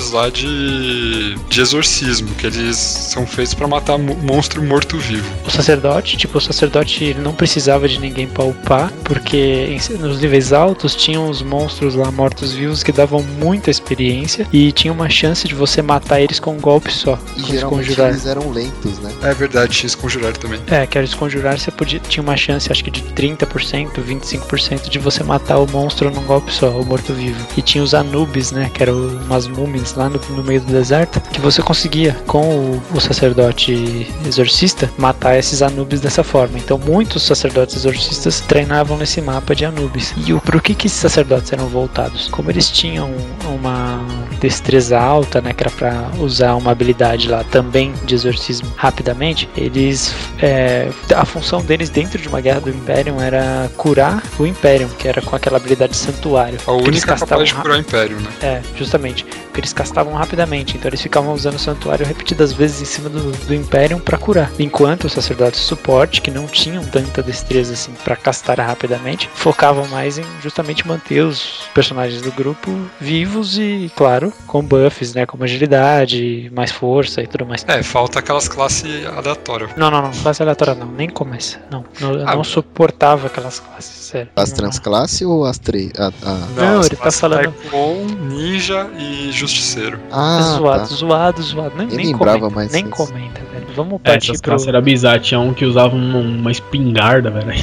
sacerdotes 0.00 0.10
lá 0.12 0.28
de, 0.30 1.34
de 1.48 1.60
exorcismo, 1.60 2.28
que 2.34 2.46
eles 2.46 2.76
são 2.76 3.26
feitos 3.26 3.54
pra 3.54 3.66
matar 3.68 3.98
mo- 3.98 4.16
monstro 4.16 4.62
morto-vivo. 4.62 5.28
O 5.46 5.50
sacerdote, 5.50 6.16
tipo, 6.16 6.38
o 6.38 6.40
sacerdote 6.40 7.04
ele 7.04 7.20
não 7.20 7.32
precisava 7.32 7.88
de 7.88 7.98
ninguém 7.98 8.26
pra 8.26 8.44
upar, 8.44 8.92
porque 9.04 9.36
em- 9.36 9.98
nos 9.98 10.20
níveis 10.20 10.52
altos 10.52 10.94
tinham 10.94 11.28
os 11.28 11.42
monstros 11.42 11.94
lá 11.94 12.10
mortos-vivos 12.10 12.82
que 12.82 12.92
davam 12.92 13.22
muita 13.22 13.70
experiência 13.70 14.46
e 14.52 14.72
tinha 14.72 14.92
uma 14.92 15.08
chance 15.08 15.46
de 15.46 15.54
você 15.54 15.82
matar 15.82 16.20
eles 16.20 16.40
com 16.40 16.52
um 16.56 16.60
golpe 16.60 16.92
só, 16.92 17.18
E 17.36 17.42
com 17.42 17.48
geralmente 17.52 17.86
desconjurar. 17.88 18.10
eles 18.10 18.26
eram 18.26 18.50
lentos, 18.50 18.98
né? 19.00 19.12
É 19.22 19.34
verdade, 19.34 19.72
tinha 19.72 19.86
esse 19.86 19.96
conjurar 19.96 20.36
também. 20.36 20.60
É, 20.68 20.86
que 20.86 20.96
era 20.96 21.06
desconjurar, 21.06 21.58
você 21.58 21.70
podia, 21.70 22.00
tinha 22.00 22.22
uma 22.22 22.36
chance, 22.36 22.70
acho 22.70 22.82
que 22.84 22.90
de 22.90 23.02
30%, 23.02 24.00
25% 24.02 24.88
de 24.88 24.98
você 24.98 25.22
matar 25.22 25.58
o 25.58 25.66
monstro 25.70 26.10
num 26.10 26.22
golpe 26.22 26.52
só, 26.52 26.70
o 26.70 26.84
morto-vivo. 26.84 27.38
E 27.56 27.62
tinha 27.62 27.82
os 27.82 27.94
Anubis, 27.94 28.52
né, 28.52 28.70
que 28.72 28.82
eram 28.82 28.94
umas 29.24 29.46
múmias 29.46 29.89
lá 29.94 30.08
no, 30.08 30.20
no 30.30 30.42
meio 30.44 30.60
do 30.60 30.72
deserto, 30.72 31.20
que 31.32 31.40
você 31.40 31.62
conseguia, 31.62 32.16
com 32.26 32.42
o, 32.42 32.82
o 32.94 33.00
sacerdote 33.00 34.06
exorcista, 34.26 34.90
matar 34.98 35.38
esses 35.38 35.62
Anubis 35.62 36.00
dessa 36.00 36.22
forma. 36.22 36.58
Então 36.58 36.78
muitos 36.78 37.22
sacerdotes 37.22 37.76
exorcistas 37.76 38.40
treinavam 38.40 38.96
nesse 38.96 39.20
mapa 39.20 39.54
de 39.54 39.64
Anubis. 39.64 40.14
E 40.26 40.32
o, 40.32 40.40
pro 40.40 40.60
que 40.60 40.74
que 40.74 40.86
esses 40.86 40.98
sacerdotes 41.00 41.52
eram 41.52 41.66
voltados? 41.66 42.28
Como 42.28 42.50
eles 42.50 42.68
tinham 42.70 43.10
uma 43.46 44.00
destreza 44.40 44.98
alta, 44.98 45.40
né, 45.40 45.52
que 45.52 45.62
era 45.62 45.70
pra 45.70 46.10
usar 46.18 46.54
uma 46.54 46.70
habilidade 46.70 47.28
lá 47.28 47.44
também 47.44 47.92
de 48.04 48.14
exorcismo 48.14 48.72
rapidamente, 48.76 49.48
eles 49.56 50.14
é, 50.40 50.88
a 51.14 51.24
função 51.24 51.62
deles 51.62 51.90
dentro 51.90 52.18
de 52.20 52.28
uma 52.28 52.40
guerra 52.40 52.60
do 52.60 52.70
Imperium 52.70 53.20
era 53.20 53.70
curar 53.76 54.22
o 54.38 54.46
Imperium, 54.46 54.88
que 54.98 55.06
era 55.08 55.20
com 55.20 55.36
aquela 55.36 55.56
habilidade 55.56 55.92
de 55.92 55.98
santuário. 55.98 56.58
A 56.66 56.72
única 56.72 57.16
capaz 57.16 57.48
de 57.48 57.54
ra- 57.54 57.62
curar 57.62 57.76
o 57.76 57.80
Império, 57.80 58.16
né? 58.20 58.30
É, 58.42 58.60
justamente. 58.76 59.26
Porque 59.60 59.66
eles 59.66 59.72
castavam 59.74 60.14
rapidamente, 60.14 60.76
então 60.78 60.88
eles 60.88 61.02
ficavam 61.02 61.34
usando 61.34 61.56
o 61.56 61.58
santuário 61.58 62.06
repetidas 62.06 62.50
vezes 62.52 62.80
em 62.80 62.84
cima 62.86 63.10
do, 63.10 63.30
do 63.46 63.54
Imperium 63.54 63.98
pra 64.00 64.16
curar. 64.16 64.50
Enquanto 64.58 65.04
os 65.04 65.12
sacerdotes 65.12 65.60
de 65.60 65.66
suporte, 65.66 66.22
que 66.22 66.30
não 66.30 66.46
tinham 66.46 66.82
tanta 66.84 67.22
destreza 67.22 67.74
assim 67.74 67.92
pra 68.02 68.16
castar 68.16 68.58
rapidamente, 68.58 69.28
focavam 69.34 69.86
mais 69.88 70.16
em 70.18 70.24
justamente 70.42 70.86
manter 70.88 71.20
os 71.20 71.60
personagens 71.74 72.22
do 72.22 72.32
grupo 72.32 72.70
vivos 72.98 73.58
e, 73.58 73.92
claro, 73.94 74.32
com 74.46 74.62
buffs, 74.62 75.12
né? 75.14 75.26
Como 75.26 75.44
agilidade, 75.44 76.50
mais 76.54 76.70
força 76.72 77.20
e 77.22 77.26
tudo 77.26 77.44
mais. 77.44 77.62
É, 77.68 77.82
falta 77.82 78.18
aquelas 78.20 78.48
classes 78.48 79.04
aleatórias. 79.06 79.70
Não, 79.76 79.90
não, 79.90 80.00
não. 80.00 80.10
Classe 80.10 80.42
aleatória 80.42 80.74
não. 80.74 80.86
Nem 80.86 81.08
começa. 81.10 81.58
Não. 81.70 81.84
não 82.00 82.14
eu 82.14 82.26
Ah, 82.28 82.34
não 82.34 82.44
suportava 82.44 83.26
aquelas 83.26 83.60
classes, 83.60 83.92
sério. 84.06 84.28
As 84.34 84.50
Não- 84.50 84.56
transclasse 84.56 85.24
ou 85.26 85.44
as 85.44 85.58
três? 85.58 85.90
A, 85.98 86.06
a- 86.06 86.34
Não, 86.56 86.80
as 86.80 86.86
ele 86.86 86.96
tá 86.96 87.10
falando- 87.10 87.52
Taekwondo, 87.52 88.24
ninja 88.24 88.88
e 88.98 89.30
justiceiro. 89.50 89.98
Ah, 90.10 90.40
zoado, 90.58 90.78
tá. 90.80 90.84
zoado, 90.94 91.42
zoado. 91.42 91.72
Nem, 91.76 91.86
Nem 91.88 92.12
comenta, 92.12 92.50
mais 92.50 92.72
nem 92.72 92.84
disso. 92.84 92.96
comenta, 92.96 93.40
velho. 93.52 93.66
Vamos 93.76 94.00
É, 94.04 94.10
partir 94.10 94.30
essas 94.30 94.40
pro. 94.40 94.50
classes 94.50 94.68
era 94.68 94.80
bizarro. 94.80 95.20
Tinha 95.20 95.40
um 95.40 95.52
que 95.54 95.64
usava 95.64 95.94
uma, 95.94 96.18
uma 96.18 96.50
espingarda, 96.50 97.30
velho. 97.30 97.50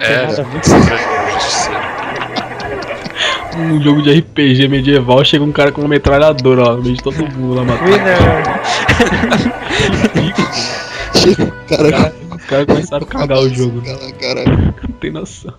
É, 0.00 0.06
É, 0.24 0.42
muito 0.44 0.64
estranho, 0.64 1.40
justiceiro. 1.40 1.86
um 3.58 3.80
jogo 3.82 4.02
de 4.02 4.18
RPG 4.18 4.68
medieval, 4.68 5.24
chega 5.24 5.42
um 5.44 5.50
cara 5.52 5.72
com 5.72 5.80
uma 5.80 5.88
metralhadora 5.88 6.62
lá 6.62 6.76
no 6.76 6.82
meio 6.82 6.94
de 6.96 7.02
todo 7.02 7.16
mundo 7.16 7.54
lá 7.54 7.64
matando. 7.64 7.90
Winner! 7.90 8.16
Chega, 11.14 11.44
o 11.44 11.52
cara. 11.68 11.90
Cara, 11.90 12.12
Os 12.36 12.44
caras 12.44 12.66
começaram 12.66 13.04
a 13.04 13.08
cagar 13.08 13.38
o 13.38 13.48
jogo. 13.48 13.82
Cara, 13.82 14.12
cara. 14.12 14.44
Não 14.46 14.92
tem 15.00 15.10
noção. 15.10 15.54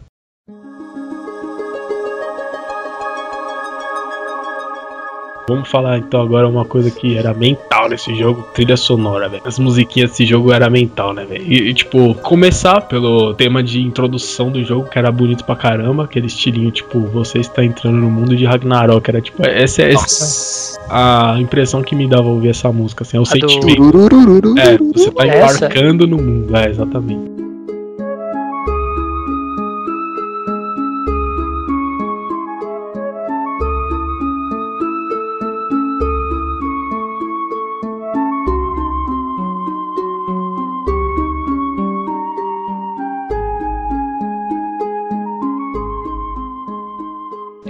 Vamos 5.50 5.70
falar 5.70 5.98
então 5.98 6.22
agora 6.22 6.48
uma 6.48 6.66
coisa 6.66 6.92
que 6.92 7.16
era 7.18 7.34
mental 7.34 7.88
nesse 7.88 8.14
jogo, 8.16 8.46
trilha 8.54 8.76
sonora, 8.76 9.30
velho. 9.30 9.42
As 9.46 9.58
musiquinhas 9.58 10.10
desse 10.12 10.26
jogo 10.26 10.52
era 10.52 10.70
mental, 10.70 11.14
né, 11.14 11.24
velho? 11.26 11.44
E, 11.48 11.70
e, 11.70 11.74
tipo, 11.74 12.14
começar 12.16 12.82
pelo 12.82 13.34
tema 13.34 13.64
de 13.64 13.82
introdução 13.82 14.52
do 14.52 14.62
jogo, 14.64 14.90
que 14.90 15.00
era 15.00 15.10
bonito 15.10 15.46
pra 15.46 15.56
caramba, 15.56 16.04
aquele 16.04 16.28
estilinho, 16.28 16.70
tipo, 16.70 17.00
você 17.00 17.40
está 17.40 17.64
entrando 17.64 17.96
no 17.96 18.10
mundo 18.12 18.36
de 18.36 18.44
Ragnarok, 18.46 19.10
era 19.10 19.22
tipo, 19.22 19.42
essa, 19.48 19.84
essa 19.84 19.94
Nossa. 20.02 20.80
a 20.90 21.40
impressão 21.40 21.82
que 21.82 21.96
me 21.96 22.08
dava 22.08 22.28
ouvir 22.28 22.50
essa 22.50 22.70
música, 22.74 23.04
assim, 23.06 23.16
é 23.16 23.20
o 23.22 23.24
A 23.24 23.26
do- 23.26 23.50
sentimento. 23.50 23.78
Turururururu. 23.78 24.60
É, 24.60 24.78
você 24.78 25.12
tá 25.12 25.26
Essa? 25.26 25.66
embarcando 25.66 26.06
no 26.08 26.18
mundo, 26.18 26.56
é, 26.58 26.70
exatamente. 26.70 27.47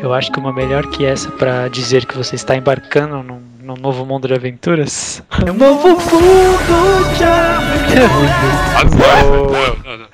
Eu 0.08 0.14
acho 0.14 0.32
que 0.32 0.40
uma 0.40 0.54
melhor 0.54 0.88
que 0.88 1.04
essa 1.06 1.30
pra 1.30 1.68
dizer 1.68 2.06
que 2.06 2.16
você 2.18 2.36
está 2.36 2.56
embarcando 2.56 3.22
num, 3.22 3.42
num 3.62 3.76
novo 3.76 4.06
mundo 4.06 4.26
de 4.26 4.34
aventuras. 4.34 5.22
É 5.46 5.52
um 5.52 5.54
novo 5.54 5.90
mundo 5.90 7.18
de 7.18 7.24
aventuras. 7.26 8.12
Não, 8.96 9.44
não, 9.44 9.84
não, 9.84 9.98
não. 9.98 10.08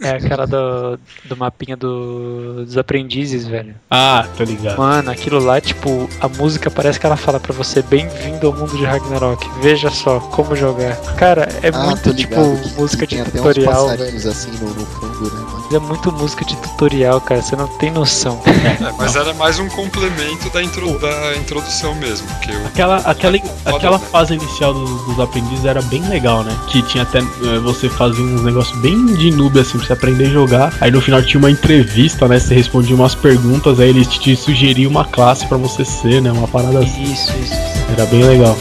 É 0.00 0.10
aquela 0.10 0.46
do, 0.46 0.98
do 1.24 1.36
mapinha 1.36 1.76
do, 1.76 2.64
dos 2.64 2.78
aprendizes, 2.78 3.46
velho. 3.48 3.74
Ah, 3.90 4.24
tô 4.36 4.44
ligado. 4.44 4.78
Mano, 4.78 5.10
aquilo 5.10 5.40
lá, 5.40 5.60
tipo, 5.60 6.08
a 6.20 6.28
música 6.28 6.70
parece 6.70 6.98
que 7.00 7.06
ela 7.06 7.16
fala 7.16 7.40
pra 7.40 7.52
você: 7.52 7.82
Bem-vindo 7.82 8.46
ao 8.46 8.52
mundo 8.52 8.76
de 8.76 8.84
Ragnarok. 8.84 9.44
Veja 9.60 9.90
só 9.90 10.20
como 10.20 10.54
jogar. 10.54 10.96
Cara, 11.16 11.48
é 11.64 11.70
Ah, 11.72 11.78
muito, 11.78 12.14
tipo, 12.14 12.36
música 12.76 13.06
que 13.06 13.16
de 13.16 13.22
tem 13.22 13.40
até 13.40 13.40
uns 13.40 13.54
tutorial, 13.56 13.88
passarinhos 13.88 14.26
assim 14.26 14.50
no, 14.52 14.68
no 14.68 14.86
fundo, 14.86 15.34
né, 15.34 15.40
mano? 15.42 15.65
É 15.72 15.78
muito 15.78 16.12
música 16.12 16.44
de 16.44 16.56
tutorial, 16.56 17.20
cara. 17.20 17.42
Você 17.42 17.56
não 17.56 17.66
tem 17.66 17.90
noção. 17.90 18.40
É, 18.66 18.92
mas 18.98 19.14
era 19.16 19.32
mais 19.34 19.58
um 19.58 19.68
complemento 19.68 20.50
da, 20.50 20.62
intro- 20.62 20.98
da 20.98 21.36
introdução 21.36 21.94
mesmo. 21.94 22.26
Que 22.42 22.50
o 22.50 22.66
Aquela, 22.66 22.96
aquela, 22.98 23.38
aquela 23.64 23.98
fase 23.98 24.34
inicial 24.34 24.74
dos, 24.74 25.02
dos 25.06 25.20
aprendizes 25.20 25.64
era 25.64 25.80
bem 25.82 26.02
legal, 26.08 26.42
né? 26.42 26.54
Que 26.68 26.82
tinha 26.82 27.04
até 27.04 27.18
eh, 27.20 27.58
você 27.62 27.88
fazia 27.88 28.24
uns 28.24 28.42
negócios 28.42 28.76
bem 28.80 29.06
de 29.14 29.30
noob 29.30 29.58
assim 29.58 29.78
pra 29.78 29.86
você 29.86 29.92
aprender 29.92 30.26
a 30.26 30.30
jogar. 30.30 30.72
Aí 30.80 30.90
no 30.90 31.00
final 31.00 31.22
tinha 31.22 31.38
uma 31.38 31.50
entrevista, 31.50 32.26
né? 32.28 32.38
Você 32.40 32.54
respondia 32.54 32.94
umas 32.96 33.14
perguntas, 33.14 33.78
aí 33.80 33.88
eles 33.88 34.08
te 34.08 34.34
sugeriam 34.36 34.90
uma 34.90 35.04
classe 35.04 35.46
pra 35.46 35.56
você 35.56 35.84
ser, 35.84 36.20
né? 36.20 36.30
Uma 36.32 36.48
parada 36.48 36.80
assim. 36.80 37.02
Isso, 37.04 37.32
isso. 37.38 37.54
Era 37.92 38.04
bem 38.06 38.24
legal. 38.24 38.56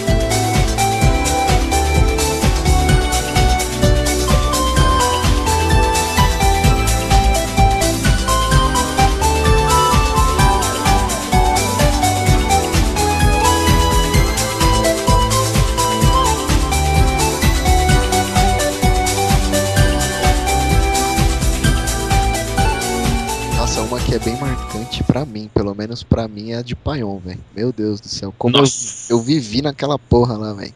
Pelo 25.76 25.78
menos 25.78 26.04
pra 26.04 26.28
mim, 26.28 26.52
é 26.52 26.58
a 26.58 26.62
de 26.62 26.76
Paion, 26.76 27.20
velho. 27.20 27.44
Meu 27.54 27.72
Deus 27.72 28.00
do 28.00 28.08
céu, 28.08 28.34
como 28.38 28.58
eu, 28.58 28.64
eu 29.10 29.20
vivi 29.20 29.62
naquela 29.62 30.00
porra 30.00 30.38
lá, 30.38 30.54
velho. 30.54 30.74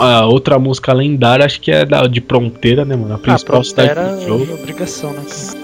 A, 0.00 0.26
outra 0.26 0.58
música 0.58 0.92
lendária, 0.92 1.44
acho 1.44 1.60
que 1.60 1.70
é 1.70 1.84
da, 1.84 2.06
de 2.06 2.20
Fronteira, 2.20 2.84
né, 2.84 2.96
mano? 2.96 3.12
A 3.12 3.16
Ah, 3.16 3.18
principal 3.18 3.60
pronto, 3.60 3.66
cidade 3.68 4.16
do 4.16 4.26
jogo. 4.26 4.54
obrigação, 4.54 5.10
né? 5.12 5.22
cara? 5.28 5.59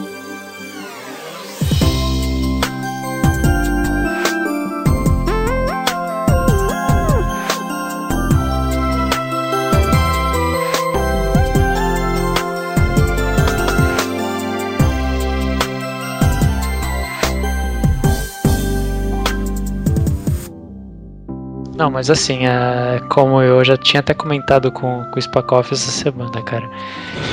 Mas 21.97 22.11
assim, 22.11 22.47
é, 22.47 23.01
como 23.09 23.41
eu 23.41 23.65
já 23.65 23.75
tinha 23.75 24.01
até 24.01 24.13
comentado 24.13 24.71
com, 24.71 25.03
com 25.11 25.19
o 25.19 25.23
Spakoff 25.23 25.73
essa 25.73 25.91
semana, 25.91 26.43
cara. 26.43 26.69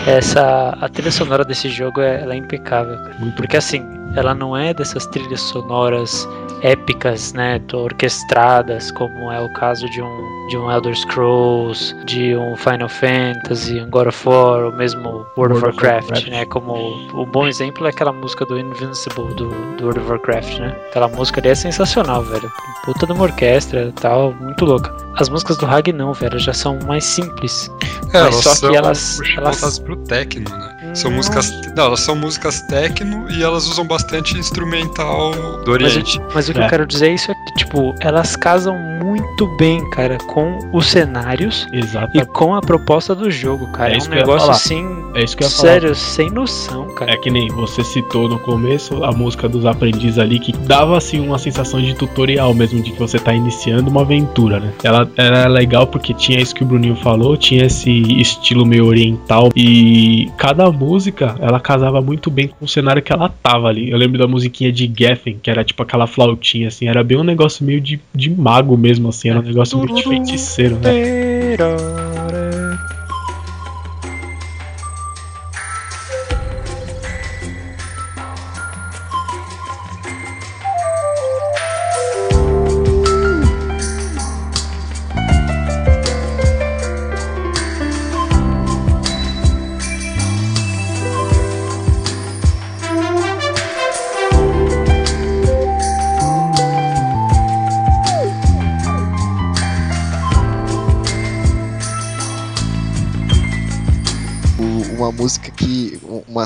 Essa, 0.08 0.70
a 0.80 0.88
trilha 0.88 1.12
sonora 1.12 1.44
desse 1.44 1.68
jogo 1.68 2.00
é, 2.00 2.22
ela 2.22 2.34
é 2.34 2.38
impecável, 2.38 2.96
cara. 2.96 3.16
Muito 3.20 3.36
Porque 3.36 3.58
assim, 3.58 3.86
ela 4.16 4.34
não 4.34 4.56
é 4.56 4.74
dessas 4.74 5.06
trilhas 5.08 5.42
sonoras 5.42 6.26
épicas, 6.62 7.34
né, 7.34 7.62
orquestradas, 7.74 8.90
como 8.92 9.32
é 9.32 9.40
o 9.40 9.52
caso 9.54 9.90
de 9.90 10.02
um, 10.02 10.48
de 10.50 10.58
um 10.58 10.72
Elder 10.72 10.96
Scrolls, 10.96 11.94
de 12.06 12.36
um 12.38 12.56
Final 12.56 12.88
Fantasy, 12.88 13.82
um 13.82 13.90
God 13.90 14.08
of 14.08 14.30
War, 14.30 14.64
ou 14.66 14.72
mesmo 14.72 15.26
World, 15.38 15.58
of 15.58 15.66
Warcraft, 15.66 16.10
Warcraft. 16.10 16.28
né, 16.30 16.46
como 16.46 16.74
um 17.14 17.26
bom 17.26 17.48
exemplo 17.48 17.86
é 17.86 17.90
aquela 17.90 18.14
música 18.14 18.46
do 18.46 18.58
Invincible 18.58 19.36
do, 19.36 19.50
do 19.76 19.84
World 19.84 20.00
of 20.00 20.10
Warcraft, 20.10 20.60
né, 20.60 20.76
aquela 20.90 21.10
música 21.10 21.42
ali 21.42 21.50
é 21.50 21.56
sensacional, 21.56 22.24
velho, 22.24 22.50
puta 22.86 23.06
de 23.06 23.12
uma 23.12 23.24
orquestra 23.24 23.88
e 23.88 23.92
tal, 23.92 24.34
muito 24.54 24.66
louca. 24.66 24.96
As 25.18 25.30
músicas 25.30 25.58
do 25.58 25.66
Hag 25.66 25.92
não, 25.94 26.14
velho, 26.14 26.40
já 26.40 26.54
são 26.54 26.78
mais 26.88 27.04
simples, 27.04 27.70
É, 28.14 28.22
Mas 28.22 28.34
elas 28.34 28.36
só 28.44 28.50
que 28.52 28.56
são 28.58 28.76
elas- 28.76 29.20
elas- 29.38 29.56
voltadas 29.60 29.80
pro 29.80 29.96
techno, 29.98 30.50
né? 30.50 30.92
São 30.94 31.10
Não. 31.10 31.18
músicas. 31.18 31.52
Não, 31.76 31.86
elas 31.86 32.00
são 32.02 32.16
músicas 32.16 32.62
techno 32.62 33.28
e 33.32 33.42
elas 33.42 33.66
usam 33.68 33.88
bastante 33.88 34.38
instrumental 34.38 35.32
do 35.64 35.72
Mas, 35.72 35.94
Oriente. 35.96 36.20
o- 36.20 36.28
mas 36.34 36.48
o 36.50 36.54
que 36.54 36.60
É. 36.60 36.66
eu 36.66 36.70
quero 36.70 36.86
dizer 36.86 37.08
é 37.08 37.14
isso 37.16 37.32
é 37.32 37.34
que, 37.34 37.54
tipo, 37.56 37.96
elas 38.02 38.36
casam 38.36 38.76
muito 39.04 39.48
bem, 39.58 39.88
cara, 39.90 40.18
com 40.28 40.60
os 40.72 40.86
cenários 40.88 41.66
Exato. 41.74 42.16
e 42.16 42.24
com 42.26 42.54
a 42.54 42.62
proposta 42.62 43.16
do 43.16 43.32
jogo, 43.32 43.68
cara. 43.72 43.94
É 43.94 43.96
É, 43.96 43.98
um 43.98 44.02
que 44.02 44.08
eu 44.10 44.14
ia 44.14 44.20
negócio 44.20 44.42
falar. 44.42 44.54
assim, 44.54 45.04
É 45.16 45.24
isso 45.24 45.36
que 45.36 45.44
eu 45.44 45.48
ia 45.48 45.54
falar. 45.56 45.68
sério, 45.70 45.96
sem 45.96 46.30
noção, 46.30 46.86
cara. 46.96 47.12
É 47.12 47.18
que 47.18 47.32
nem 47.32 47.48
você 47.50 47.84
citou 47.84 48.30
no 48.30 48.38
começo 48.38 49.04
a 49.04 49.12
música 49.12 49.50
dos 49.50 49.66
aprendizes 49.66 50.20
ali, 50.20 50.38
que 50.40 50.52
dava 50.52 50.96
assim 50.98 51.20
uma 51.20 51.40
sensação 51.40 51.82
de 51.82 51.96
tutorial 51.96 52.54
mesmo, 52.54 52.80
de 52.82 52.92
que 52.92 53.00
você 53.00 53.18
tá 53.18 53.34
iniciando 53.34 53.90
uma 53.90 54.02
aventura, 54.02 54.43
né? 54.60 54.74
Ela 54.84 55.10
era 55.18 55.48
legal 55.48 55.88
porque 55.88 56.14
tinha 56.14 56.40
isso 56.40 56.54
que 56.54 56.64
o 56.64 56.66
Bruninho 56.66 56.96
falou, 56.96 57.36
tinha 57.38 57.66
esse 57.66 57.90
estilo 58.20 58.66
meio 58.66 58.86
oriental 58.86 59.50
e 59.56 60.32
cada 60.38 60.72
música 60.72 61.36
ela 61.40 61.60
casava 61.60 62.02
muito 62.02 62.30
bem 62.30 62.48
com 62.48 62.66
o 62.66 62.68
cenário 62.68 63.02
que 63.02 63.12
ela 63.12 63.30
tava 63.30 63.68
ali. 63.68 63.90
Eu 63.90 63.98
lembro 63.98 64.20
da 64.20 64.28
musiquinha 64.28 64.72
de 64.72 64.92
Geffen, 64.96 65.40
que 65.42 65.50
era 65.50 65.64
tipo 65.64 65.82
aquela 65.84 66.08
flautinha 66.08 66.68
assim, 66.68 66.88
era 66.88 67.04
bem 67.04 67.18
um 67.18 67.24
negócio 67.24 67.66
meio 67.66 67.82
de, 67.82 68.00
de 68.14 68.30
mago 68.30 68.78
mesmo, 68.78 69.10
assim, 69.10 69.30
era 69.30 69.40
um 69.40 69.44
negócio 69.44 69.78
meio 69.80 69.96
de 69.96 70.04
feiticeiro, 70.04 70.76
né? 70.78 72.13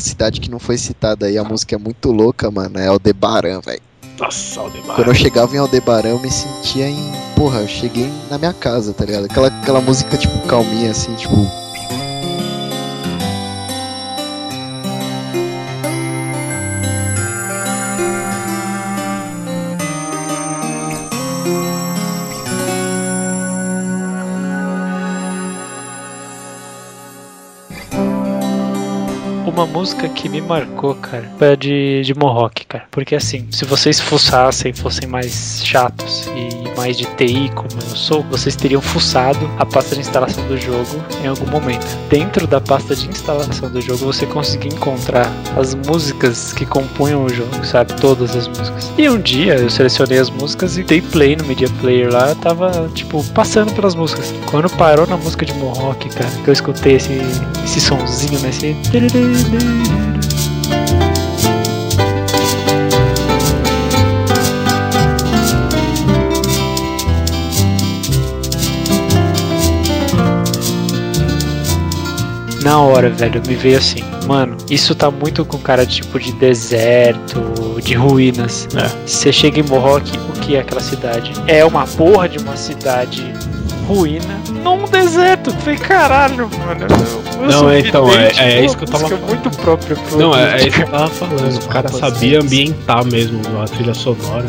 Cidade 0.08 0.42
que 0.42 0.50
não 0.50 0.60
foi 0.60 0.78
citada 0.78 1.28
aí, 1.28 1.38
a 1.38 1.44
música 1.44 1.76
é 1.76 1.78
muito 1.78 2.12
louca, 2.12 2.50
mano. 2.50 2.80
É 2.80 2.88
Aldebaran, 2.88 3.62
velho. 3.62 3.82
Nossa, 4.20 4.60
Aldemar. 4.62 4.96
Quando 4.96 5.10
eu 5.10 5.16
chegava 5.16 5.56
em 5.56 5.60
Aldebaran, 5.60 6.10
eu 6.10 6.20
me 6.20 6.32
sentia 6.32 6.90
em. 6.90 7.12
Porra, 7.36 7.60
eu 7.60 7.68
cheguei 7.68 8.12
na 8.32 8.38
minha 8.38 8.54
casa, 8.54 8.94
tá 8.94 9.06
ligado? 9.06 9.26
Aquela, 9.26 9.48
aquela 9.48 9.82
música, 9.82 10.18
tipo, 10.18 10.40
calminha, 10.48 10.92
assim, 10.92 11.14
tipo. 11.16 11.36
Música 29.78 30.10
que 30.10 30.28
me 30.28 30.42
marcou, 30.42 30.96
cara, 30.96 31.32
foi 31.38 31.52
a 31.52 31.56
de, 31.56 32.02
de 32.04 32.16
Mohawk, 32.16 32.66
cara. 32.66 32.86
Porque 32.90 33.16
assim, 33.16 33.48
se 33.52 33.64
vocês 33.64 34.00
fuçassem, 34.00 34.74
fossem 34.74 35.08
mais 35.08 35.62
chatos 35.64 36.28
e 36.36 36.47
mais 36.78 36.96
de 36.96 37.06
TI, 37.16 37.52
como 37.56 37.70
eu 37.74 37.96
sou, 37.96 38.24
vocês 38.30 38.56
teriam 38.56 38.80
fuçado 38.80 39.50
a 39.58 39.66
pasta 39.66 39.96
de 39.96 40.02
instalação 40.02 40.48
do 40.48 40.56
jogo 40.58 41.04
em 41.24 41.28
algum 41.28 41.48
momento. 41.48 41.86
Dentro 42.08 42.46
da 42.46 42.62
pasta 42.62 42.96
de 42.96 43.10
instalação 43.10 43.70
do 43.70 43.82
jogo, 43.82 44.06
você 44.06 44.28
conseguia 44.28 44.72
encontrar 44.72 45.28
as 45.58 45.74
músicas 45.74 46.54
que 46.54 46.66
compunham 46.66 47.26
o 47.26 47.30
jogo, 47.30 47.66
sabe? 47.66 47.94
Todas 48.00 48.36
as 48.36 48.48
músicas. 48.48 48.92
E 48.98 49.10
um 49.10 49.20
dia 49.20 49.56
eu 49.56 49.70
selecionei 49.70 50.20
as 50.20 50.30
músicas 50.30 50.78
e 50.78 50.84
dei 50.84 51.02
play 51.02 51.36
no 51.36 51.46
Media 51.46 51.68
Player 51.82 52.14
lá, 52.14 52.36
tava, 52.36 52.90
tipo, 52.94 53.24
passando 53.34 53.74
pelas 53.74 53.96
músicas. 53.96 54.32
Quando 54.46 54.70
parou 54.70 55.08
na 55.08 55.18
música 55.18 55.46
de 55.46 55.54
Mohawk, 55.56 56.08
cara, 56.10 56.30
que 56.44 56.48
eu 56.48 56.54
escutei 56.54 56.96
esse, 56.96 57.20
esse 57.66 57.82
sonzinho, 57.82 58.40
né? 58.40 58.50
Esse... 58.50 58.76
na 72.68 72.82
hora, 72.82 73.10
velho, 73.10 73.42
me 73.48 73.56
veio 73.56 73.78
assim, 73.78 74.04
mano, 74.28 74.58
isso 74.70 74.94
tá 74.94 75.10
muito 75.10 75.46
com 75.46 75.58
cara 75.58 75.86
de 75.86 75.96
tipo 76.02 76.20
de 76.20 76.34
deserto, 76.34 77.42
de 77.82 77.94
ruínas. 77.94 78.68
É. 78.76 78.90
Você 79.08 79.32
chega 79.32 79.62
em 79.62 79.64
Mohawk, 79.64 80.12
o 80.18 80.34
que 80.42 80.58
é 80.58 80.60
aquela 80.60 80.82
cidade? 80.82 81.32
É 81.48 81.64
uma 81.64 81.88
porra 81.88 82.28
de 82.28 82.38
uma 82.40 82.58
cidade 82.58 83.24
ruína 83.88 84.38
num 84.66 84.84
deserto. 84.84 85.50
Falei, 85.52 85.78
caralho, 85.80 86.50
mano. 86.60 86.88
Eu, 87.40 87.48
Não, 87.50 87.70
é, 87.70 87.80
então, 87.80 88.12
é- 88.12 88.32
é 88.36 88.60
pô, 88.60 88.66
isso 88.66 88.78
que 88.78 88.84
eu 88.84 88.88
tava 88.90 89.04
música 89.08 89.26
muito 89.28 89.50
própria 89.62 89.96
pro 89.96 90.20
Não, 90.20 90.36
é, 90.36 90.56
é 90.62 90.68
isso 90.68 90.72
que 90.78 90.82
eu 90.84 90.88
tava 90.90 91.08
falando. 91.08 91.74
Mapas 91.74 91.96
sabiam 91.96 92.42
deles. 92.42 92.44
ambientar 92.44 93.06
mesmo 93.06 93.40
a 93.62 93.66
trilha 93.66 93.94
sonora. 93.94 94.46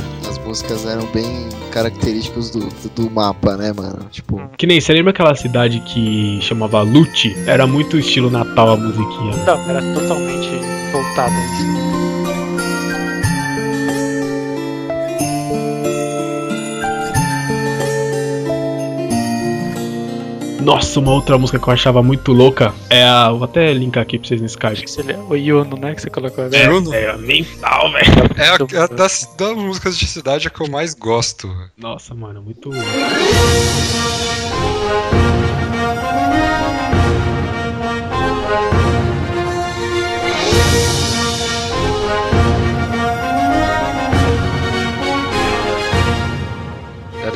As 0.49 0.63
músicas 0.63 0.87
eram 0.87 1.05
bem 1.13 1.47
características 1.71 2.51
do, 2.51 2.61
do, 2.61 2.89
do 2.95 3.11
mapa, 3.11 3.55
né, 3.55 3.71
mano? 3.71 4.07
Tipo, 4.11 4.41
Que 4.57 4.67
nem, 4.67 4.81
você 4.81 4.95
lembra 4.95 5.11
aquela 5.11 5.35
cidade 5.35 5.79
que 5.81 6.39
chamava 6.41 6.81
Lute? 6.81 7.37
Era 7.47 7.67
muito 7.67 7.99
estilo 7.99 8.31
Natal 8.31 8.71
a 8.71 8.77
musiquinha. 8.79 9.37
Não, 9.45 9.61
era 9.69 9.83
totalmente 9.93 10.49
voltada 10.91 11.35
a 11.35 11.45
isso. 11.45 12.08
Nossa, 20.69 21.01
uma 21.01 21.13
outra 21.13 21.39
música 21.39 21.59
que 21.59 21.67
eu 21.67 21.73
achava 21.73 22.03
muito 22.03 22.31
louca 22.31 22.75
é 22.91 23.03
a. 23.03 23.31
Vou 23.31 23.45
até 23.45 23.73
linkar 23.73 24.03
aqui 24.03 24.19
pra 24.19 24.29
vocês 24.29 24.39
no 24.39 24.47
Skype. 24.47 24.85
O 25.31 25.35
Yuno, 25.35 25.79
né, 25.79 25.95
que 25.95 26.03
você 26.03 26.11
colocou 26.11 26.45
agora. 26.45 26.63
É. 26.63 26.67
Juno? 26.67 26.93
É, 26.93 27.17
mental, 27.17 27.91
velho. 27.91 28.05
É 28.37 28.49
a, 28.51 28.79
é 28.79 28.83
a 28.83 28.87
das, 28.87 29.35
das 29.39 29.57
músicas 29.57 29.99
de 29.99 30.07
cidade 30.07 30.47
a 30.47 30.51
que 30.51 30.61
eu 30.61 30.69
mais 30.69 30.93
gosto. 30.93 31.51
Nossa, 31.75 32.15
mano, 32.15 32.43
muito. 32.43 32.69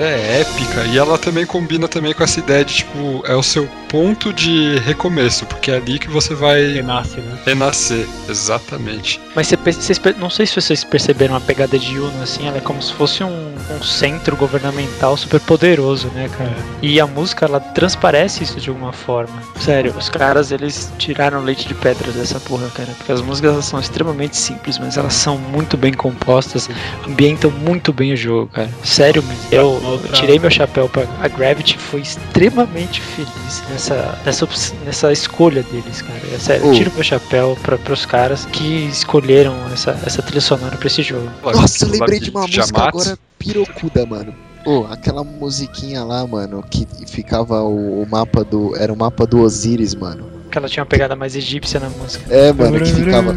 É 0.03 0.41
épica. 0.41 0.85
E 0.87 0.99
ela 0.99 1.19
também 1.19 1.47
combina 1.47 1.89
também 1.89 2.13
com 2.13 2.23
essa 2.23 2.41
ideia 2.41 2.65
de 2.65 2.75
tipo, 2.75 3.23
é 3.27 3.35
o 3.35 3.43
seu 3.43 3.69
ponto 3.93 4.33
de 4.33 4.79
recomeço, 4.79 5.45
porque 5.45 5.71
é 5.71 5.77
ali 5.77 5.99
que 5.99 6.09
você 6.09 6.35
vai 6.35 6.73
Renasce, 6.73 7.21
né? 7.21 7.39
renascer. 7.45 8.09
Exatamente. 8.27 9.21
Mas 9.37 9.49
você, 9.49 9.57
vocês, 9.57 10.01
não 10.19 10.31
sei 10.31 10.47
se 10.47 10.55
vocês 10.55 10.83
perceberam 10.83 11.37
a 11.37 11.41
pegada 11.41 11.79
de 11.79 11.95
Yuno, 11.95 12.23
assim, 12.23 12.49
ela 12.49 12.57
é 12.57 12.61
como 12.61 12.81
se 12.81 12.91
fosse 12.95 13.23
um, 13.23 13.55
um 13.71 13.83
centro 13.83 14.35
governamental 14.35 15.15
super 15.17 15.39
poderoso, 15.41 16.09
né, 16.09 16.31
cara? 16.39 16.57
E 16.81 16.99
a 16.99 17.07
música, 17.07 17.45
ela 17.45 17.61
transparece 17.61 18.43
isso 18.43 18.59
de 18.59 18.71
alguma 18.71 18.95
forma. 18.95 19.43
Sério, 19.61 19.95
os 19.97 20.09
caras, 20.09 20.51
eles 20.51 20.91
tiraram 20.97 21.43
leite 21.43 21.69
de 21.69 21.75
pedras 21.75 22.15
dessa 22.15 22.41
porra, 22.41 22.71
cara. 22.71 22.89
Porque 22.97 23.13
as 23.13 23.21
músicas, 23.21 23.53
elas 23.53 23.65
são 23.67 23.79
extremamente 23.79 24.39
simples, 24.39 24.79
mas 24.79 24.97
elas 24.97 25.13
são 25.13 25.37
muito 25.37 25.77
bem 25.77 25.93
compostas, 25.93 26.69
ambientam 27.07 27.51
muito 27.51 27.93
bem 27.93 28.15
o 28.15 28.17
jogo, 28.17 28.51
cara. 28.53 28.71
Sério 28.83 29.23
mesmo. 29.23 29.43
Eu, 29.51 30.01
eu 30.03 30.13
tirei 30.13 30.39
meu 30.39 30.51
chapéu 30.51 30.89
pra... 30.89 31.05
A 31.21 31.29
Gravity 31.29 31.77
foi 31.77 32.01
extremamente 32.01 33.03
feliz 33.03 33.63
nessa, 33.69 33.82
nessa, 34.25 34.45
ops- 34.45 34.75
nessa 34.85 35.13
escolha 35.13 35.63
deles, 35.65 36.03
cara. 36.03 36.21
É 36.35 36.39
sério, 36.39 36.67
eu 36.67 36.71
Oh. 36.71 36.75
tiro 36.75 36.93
meu 36.95 37.03
chapéu 37.03 37.59
pra, 37.63 37.77
pros 37.79 38.07
caras 38.07 38.45
que 38.47 38.87
escolheram 38.87 39.55
essa, 39.73 39.99
essa 40.07 40.23
trilha 40.23 40.41
sonora 40.41 40.77
pra 40.77 40.87
esse 40.87 41.03
jogo. 41.03 41.29
nossa, 41.43 41.85
eu 41.85 41.91
lembrei 41.91 42.21
de 42.21 42.31
uma 42.31 42.43
música 42.43 42.67
Jamatsu. 42.67 43.01
agora 43.01 43.19
pirocuda, 43.39 44.07
mano. 44.07 44.35
Pô, 44.65 44.87
aquela 44.91 45.25
musiquinha 45.25 46.05
lá, 46.05 46.25
mano, 46.27 46.63
que 46.71 46.87
ficava 47.09 47.63
o, 47.63 48.03
o 48.03 48.07
mapa 48.09 48.45
do. 48.45 48.77
Era 48.77 48.93
o 48.93 48.97
mapa 48.97 49.27
do 49.27 49.41
Osiris, 49.41 49.95
mano. 49.95 50.31
Que 50.51 50.59
ela 50.59 50.69
tinha 50.69 50.83
uma 50.83 50.89
pegada 50.89 51.17
mais 51.17 51.35
egípcia 51.35 51.81
na 51.81 51.89
música. 51.89 52.25
É, 52.33 52.53
mano, 52.53 52.79
que 52.79 52.93
ficava. 52.93 53.35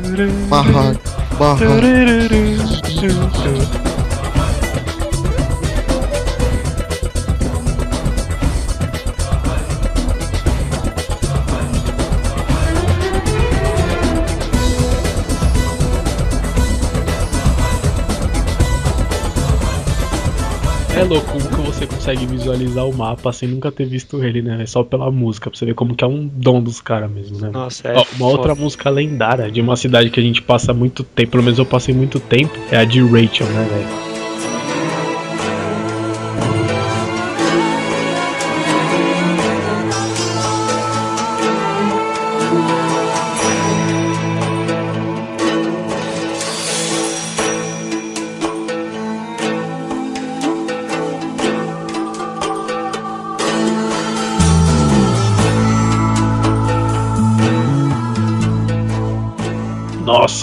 Mahar, 0.50 0.96
Mahar. 1.40 1.58
louco 21.06 21.32
como 21.32 21.48
que 21.50 21.62
você 21.62 21.88
consegue 21.88 22.26
visualizar 22.26 22.86
o 22.86 22.94
mapa 22.94 23.32
sem 23.32 23.50
nunca 23.50 23.72
ter 23.72 23.86
visto 23.86 24.24
ele, 24.24 24.42
né? 24.42 24.64
É 24.64 24.66
só 24.66 24.84
pela 24.84 25.10
música, 25.12 25.50
pra 25.50 25.58
você 25.58 25.66
ver 25.66 25.74
como 25.74 25.96
que 25.96 26.04
é 26.04 26.08
um 26.08 26.28
dom 26.28 26.62
dos 26.62 26.82
caras 26.82 27.10
mesmo, 27.10 27.40
né? 27.40 27.50
Nossa, 27.52 27.88
é. 27.88 27.98
Ó, 27.98 28.06
uma 28.18 28.28
outra 28.28 28.56
música 28.56 28.90
lendária 28.90 29.50
de 29.52 29.62
uma 29.62 29.76
cidade 29.76 30.10
que 30.10 30.20
a 30.20 30.24
gente 30.24 30.42
passa 30.42 30.74
muito 30.74 31.04
tempo, 31.04 31.32
pelo 31.32 31.44
menos 31.44 31.60
eu 31.60 31.66
passei 31.66 31.94
muito 31.94 32.20
tempo, 32.20 32.58
é 32.72 32.78
a 32.78 32.84
de 32.86 33.02
Rachel, 33.02 33.48
né, 33.48 33.68
velho? 33.70 34.05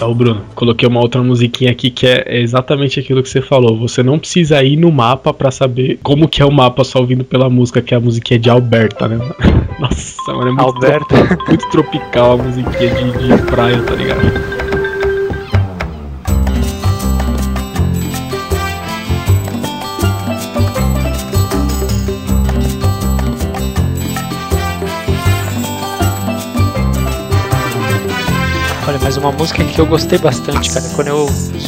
O 0.07 0.15
Bruno, 0.15 0.43
coloquei 0.55 0.89
uma 0.89 1.01
outra 1.01 1.23
musiquinha 1.23 1.71
aqui 1.71 1.91
que 1.91 2.07
é 2.07 2.41
exatamente 2.41 2.99
aquilo 3.01 3.23
que 3.23 3.29
você 3.29 3.41
falou. 3.43 3.77
Você 3.79 4.03
não 4.03 4.19
precisa 4.19 4.63
ir 4.63 4.77
no 4.77 4.91
mapa 4.93 5.33
pra 5.33 5.51
saber 5.51 5.99
como 6.03 6.29
que 6.29 6.41
é 6.43 6.45
o 6.45 6.51
mapa 6.53 6.85
só 6.85 7.01
ouvindo 7.01 7.25
pela 7.25 7.49
música, 7.51 7.81
que 7.83 7.95
é 7.95 7.97
a 7.97 8.01
musiquinha 8.01 8.39
de 8.39 8.51
Alberta, 8.51 9.09
né? 9.09 9.19
Nossa, 9.81 10.33
mano, 10.33 10.43
é 10.43 10.53
muito, 10.53 10.63
Alberto. 10.63 11.07
tro- 11.07 11.39
muito 11.49 11.71
tropical 11.71 12.33
a 12.33 12.37
musiquinha 12.37 12.91
de, 12.95 13.37
de 13.37 13.43
praia, 13.51 13.81
tá 13.83 13.95
ligado? 13.95 14.62
Uma 29.23 29.31
música 29.31 29.63
que 29.63 29.79
eu 29.79 29.87
gostei 29.87 30.19
bastante, 30.19 30.69
cara. 30.73 30.85
Quando 30.97 31.07
eu, 31.07 31.27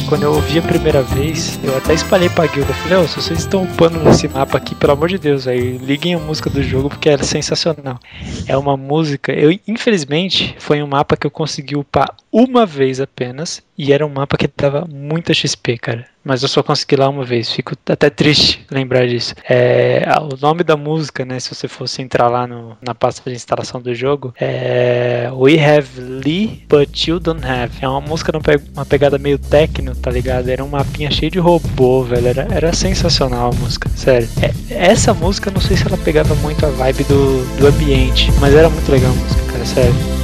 quando 0.09 0.23
eu 0.23 0.33
ouvi 0.33 0.59
a 0.59 0.61
primeira 0.61 1.01
vez, 1.01 1.57
eu 1.63 1.77
até 1.77 1.93
espalhei 1.93 2.27
pra 2.29 2.47
guilda. 2.47 2.73
Falei, 2.73 2.97
ô, 2.97 3.07
se 3.07 3.15
vocês 3.15 3.39
estão 3.39 3.63
upando 3.63 3.97
nesse 3.97 4.27
mapa 4.27 4.57
aqui, 4.57 4.75
pelo 4.75 4.91
amor 4.91 5.07
de 5.07 5.17
Deus, 5.17 5.47
aí 5.47 5.77
liguem 5.77 6.15
a 6.15 6.19
música 6.19 6.49
do 6.49 6.61
jogo 6.61 6.89
porque 6.89 7.07
é 7.07 7.17
sensacional. 7.23 7.97
É 8.45 8.57
uma 8.57 8.75
música. 8.75 9.31
Eu, 9.31 9.57
infelizmente, 9.65 10.53
foi 10.59 10.83
um 10.83 10.87
mapa 10.87 11.15
que 11.15 11.25
eu 11.25 11.31
consegui 11.31 11.77
upar 11.77 12.13
uma 12.29 12.65
vez 12.65 12.99
apenas. 12.99 13.63
E 13.77 13.91
era 13.91 14.05
um 14.05 14.09
mapa 14.09 14.37
que 14.37 14.49
dava 14.55 14.87
muita 14.89 15.33
XP, 15.33 15.77
cara. 15.77 16.05
Mas 16.23 16.41
eu 16.41 16.47
só 16.47 16.63
consegui 16.63 16.95
lá 16.95 17.09
uma 17.09 17.25
vez. 17.25 17.51
Fico 17.51 17.73
até 17.89 18.09
triste 18.09 18.65
lembrar 18.71 19.05
disso. 19.05 19.35
É, 19.47 20.03
ah, 20.07 20.21
o 20.23 20.37
nome 20.41 20.63
da 20.63 20.77
música, 20.77 21.25
né? 21.25 21.39
Se 21.39 21.53
você 21.53 21.67
fosse 21.67 22.01
entrar 22.01 22.29
lá 22.29 22.47
no, 22.47 22.75
na 22.81 22.95
pasta 22.95 23.29
de 23.29 23.35
instalação 23.35 23.81
do 23.81 23.93
jogo, 23.93 24.33
é 24.39 25.29
We 25.33 25.59
Have 25.63 26.01
Lee, 26.01 26.63
But 26.69 27.05
You 27.05 27.19
Don't 27.19 27.45
Have. 27.45 27.73
É 27.81 27.87
uma 27.87 27.99
música 28.01 28.31
numa 28.31 28.41
pe- 28.41 28.61
uma 28.73 28.85
pegada 28.85 29.17
meio 29.19 29.37
techno, 29.37 29.93
tá 29.93 30.09
ligado? 30.09 30.47
Era 30.49 30.63
um 30.63 30.69
mapinha 30.69 31.11
cheio 31.11 31.29
de 31.29 31.39
robô, 31.39 32.01
velho. 32.03 32.27
Era, 32.29 32.47
era 32.49 32.73
sensacional 32.73 33.51
a 33.51 33.55
música, 33.55 33.89
sério. 33.89 34.27
É, 34.41 34.53
essa 34.73 35.13
música, 35.13 35.51
não 35.51 35.61
sei 35.61 35.75
se 35.77 35.85
ela 35.85 35.97
pegava 35.97 36.33
muito 36.35 36.65
a 36.65 36.69
vibe 36.69 37.03
do, 37.03 37.57
do 37.57 37.67
ambiente, 37.67 38.31
mas 38.39 38.55
era 38.55 38.69
muito 38.69 38.89
legal 38.89 39.11
a 39.11 39.15
música, 39.15 39.51
cara, 39.51 39.65
sério. 39.65 40.14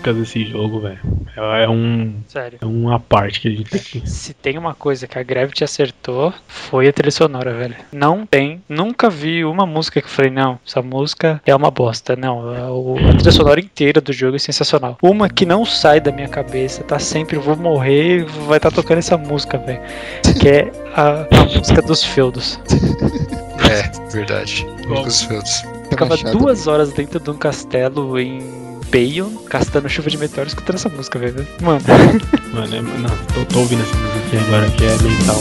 Músicas 0.00 0.16
desse 0.16 0.44
jogo, 0.44 0.80
velho. 0.80 0.98
É, 1.36 1.64
é 1.64 1.68
um. 1.68 2.14
Sério. 2.26 2.58
É 2.60 2.64
uma 2.64 2.98
parte 2.98 3.40
que 3.40 3.48
a 3.48 3.50
gente 3.50 3.70
tem 3.70 3.80
que. 3.80 4.00
Se 4.08 4.32
tem 4.32 4.58
uma 4.58 4.74
coisa 4.74 5.06
que 5.06 5.18
a 5.18 5.22
Gravity 5.22 5.62
acertou, 5.62 6.32
foi 6.48 6.88
a 6.88 6.92
trilha 6.92 7.10
sonora, 7.10 7.52
velho. 7.52 7.76
Não 7.92 8.26
tem. 8.26 8.62
Nunca 8.68 9.10
vi 9.10 9.44
uma 9.44 9.66
música 9.66 10.00
que 10.00 10.06
eu 10.06 10.10
falei, 10.10 10.30
não, 10.30 10.58
essa 10.66 10.82
música 10.82 11.40
é 11.44 11.54
uma 11.54 11.70
bosta. 11.70 12.16
Não, 12.16 12.50
a, 12.50 13.14
trilha 13.14 13.32
sonora 13.32 13.60
inteira 13.60 14.00
do 14.00 14.12
jogo 14.12 14.36
é 14.36 14.38
sensacional. 14.38 14.96
Uma 15.02 15.28
que 15.28 15.44
não 15.44 15.64
sai 15.64 16.00
da 16.00 16.10
minha 16.10 16.28
cabeça, 16.28 16.82
tá 16.82 16.98
sempre, 16.98 17.36
vou 17.36 17.56
morrer, 17.56 18.24
vai 18.46 18.56
estar 18.56 18.70
tocando 18.70 18.98
essa 18.98 19.16
música, 19.16 19.58
velho. 19.58 19.80
Que 20.40 20.48
é 20.48 20.72
a, 20.94 21.26
a 21.36 21.44
música 21.44 21.82
dos 21.82 22.02
feudos. 22.02 22.58
É, 23.70 24.10
verdade. 24.12 24.66
Os 25.06 25.22
feudos. 25.22 25.62
Ficava 25.90 26.10
Machado. 26.10 26.38
duas 26.38 26.66
horas 26.66 26.92
dentro 26.92 27.18
de 27.18 27.30
um 27.30 27.36
castelo 27.36 28.18
em 28.18 28.59
Bayon, 28.90 29.44
castando 29.48 29.88
chuva 29.88 30.10
de 30.10 30.18
meteoro, 30.18 30.48
escutando 30.48 30.76
essa 30.76 30.88
música, 30.88 31.18
velho. 31.18 31.46
Mano, 31.60 31.80
Mano, 32.52 32.74
é, 32.74 32.82
não, 32.82 33.10
tô, 33.32 33.44
tô 33.46 33.60
ouvindo 33.60 33.82
essa 33.82 33.96
música 33.96 34.40
agora 34.46 34.68
que 34.70 34.84
é 34.84 34.96
mental. 35.02 35.40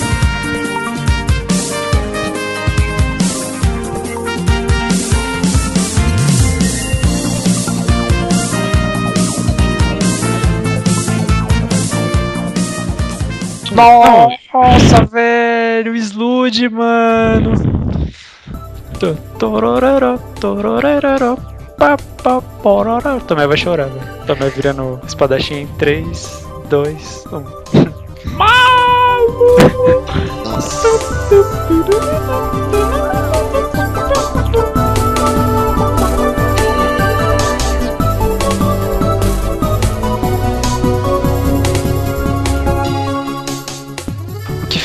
Nossa, 14.53 15.05
velho, 15.05 15.95
Slude, 15.95 16.69
mano. 16.69 17.53
To- 18.99 19.15
torororó, 19.38 20.17
torororó, 20.39 21.38
pá, 21.80 22.41
pá. 22.61 23.19
Tomé 23.27 23.47
vai 23.47 23.57
chorar, 23.57 23.88
velho. 23.88 24.26
Tomé 24.27 24.49
virando 24.49 24.99
espadachim 25.07 25.56
em 25.56 25.65
um. 25.65 25.77
3, 25.77 26.45
2, 26.69 27.23
1. 27.31 27.39
Nossa. 30.43 30.89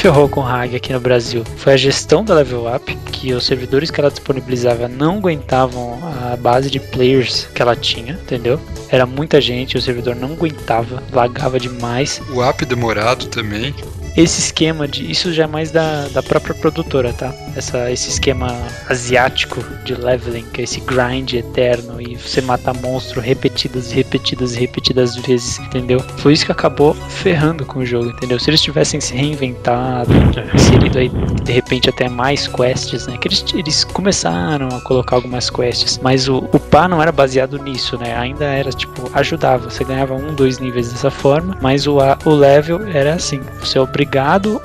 Ferrou 0.04 0.28
com 0.28 0.40
o 0.40 0.46
Hag 0.46 0.76
aqui 0.76 0.92
no 0.92 1.00
Brasil 1.00 1.42
foi 1.56 1.72
a 1.72 1.76
gestão 1.78 2.22
da 2.22 2.34
Level 2.34 2.66
Up, 2.70 2.94
que 3.10 3.32
os 3.32 3.46
servidores 3.46 3.90
que 3.90 3.98
ela 3.98 4.10
disponibilizava 4.10 4.86
não 4.86 5.16
aguentavam 5.16 5.98
a 6.30 6.36
base 6.36 6.70
de 6.70 6.78
players 6.78 7.46
que 7.54 7.62
ela 7.62 7.74
tinha, 7.74 8.12
entendeu? 8.12 8.60
Era 8.90 9.06
muita 9.06 9.40
gente, 9.40 9.78
o 9.78 9.80
servidor 9.80 10.14
não 10.14 10.34
aguentava, 10.34 11.02
lagava 11.10 11.58
demais. 11.58 12.20
O 12.34 12.42
app 12.42 12.66
demorado 12.66 13.28
também. 13.28 13.74
Esse 14.16 14.38
esquema 14.40 14.86
de. 14.86 15.10
Isso 15.10 15.32
já 15.32 15.42
é 15.42 15.46
mais 15.46 15.72
da, 15.72 16.06
da 16.08 16.22
própria 16.22 16.54
produtora, 16.54 17.12
tá? 17.12 17.34
Essa, 17.56 17.90
esse 17.90 18.08
esquema 18.10 18.46
asiático 18.88 19.60
de 19.84 19.92
leveling, 19.94 20.44
que 20.52 20.60
é 20.60 20.64
esse 20.64 20.80
grind 20.80 21.32
eterno 21.32 22.00
e 22.00 22.14
você 22.16 22.40
matar 22.40 22.74
monstro 22.74 23.20
repetidas 23.20 23.90
e 23.90 23.94
repetidas 23.96 24.54
e 24.54 24.60
repetidas 24.60 25.16
vezes, 25.16 25.58
entendeu? 25.58 25.98
Foi 26.18 26.32
isso 26.32 26.46
que 26.46 26.52
acabou 26.52 26.94
ferrando 26.94 27.64
com 27.66 27.80
o 27.80 27.86
jogo, 27.86 28.10
entendeu? 28.10 28.38
Se 28.38 28.50
eles 28.50 28.60
tivessem 28.60 29.00
se 29.00 29.14
reinventado, 29.14 30.12
inserido 30.54 30.98
aí 30.98 31.10
de 31.42 31.52
repente 31.52 31.88
até 31.90 32.08
mais 32.08 32.46
quests, 32.46 33.08
né? 33.08 33.16
Que 33.18 33.26
eles, 33.28 33.44
eles 33.52 33.82
começaram 33.84 34.68
a 34.68 34.80
colocar 34.82 35.16
algumas 35.16 35.50
quests, 35.50 35.98
mas 36.02 36.28
o, 36.28 36.38
o 36.52 36.60
pá 36.60 36.86
não 36.86 37.02
era 37.02 37.10
baseado 37.10 37.58
nisso, 37.58 37.98
né? 37.98 38.16
Ainda 38.16 38.44
era 38.44 38.70
tipo, 38.70 39.10
ajudava, 39.12 39.68
você 39.70 39.82
ganhava 39.82 40.14
um, 40.14 40.32
dois 40.34 40.60
níveis 40.60 40.92
dessa 40.92 41.10
forma, 41.10 41.56
mas 41.60 41.86
o, 41.88 41.98
a- 41.98 42.16
o 42.24 42.30
level 42.30 42.86
era 42.86 43.14
assim: 43.14 43.40
você 43.60 43.76
é 43.78 43.80
obrigado 43.80 44.03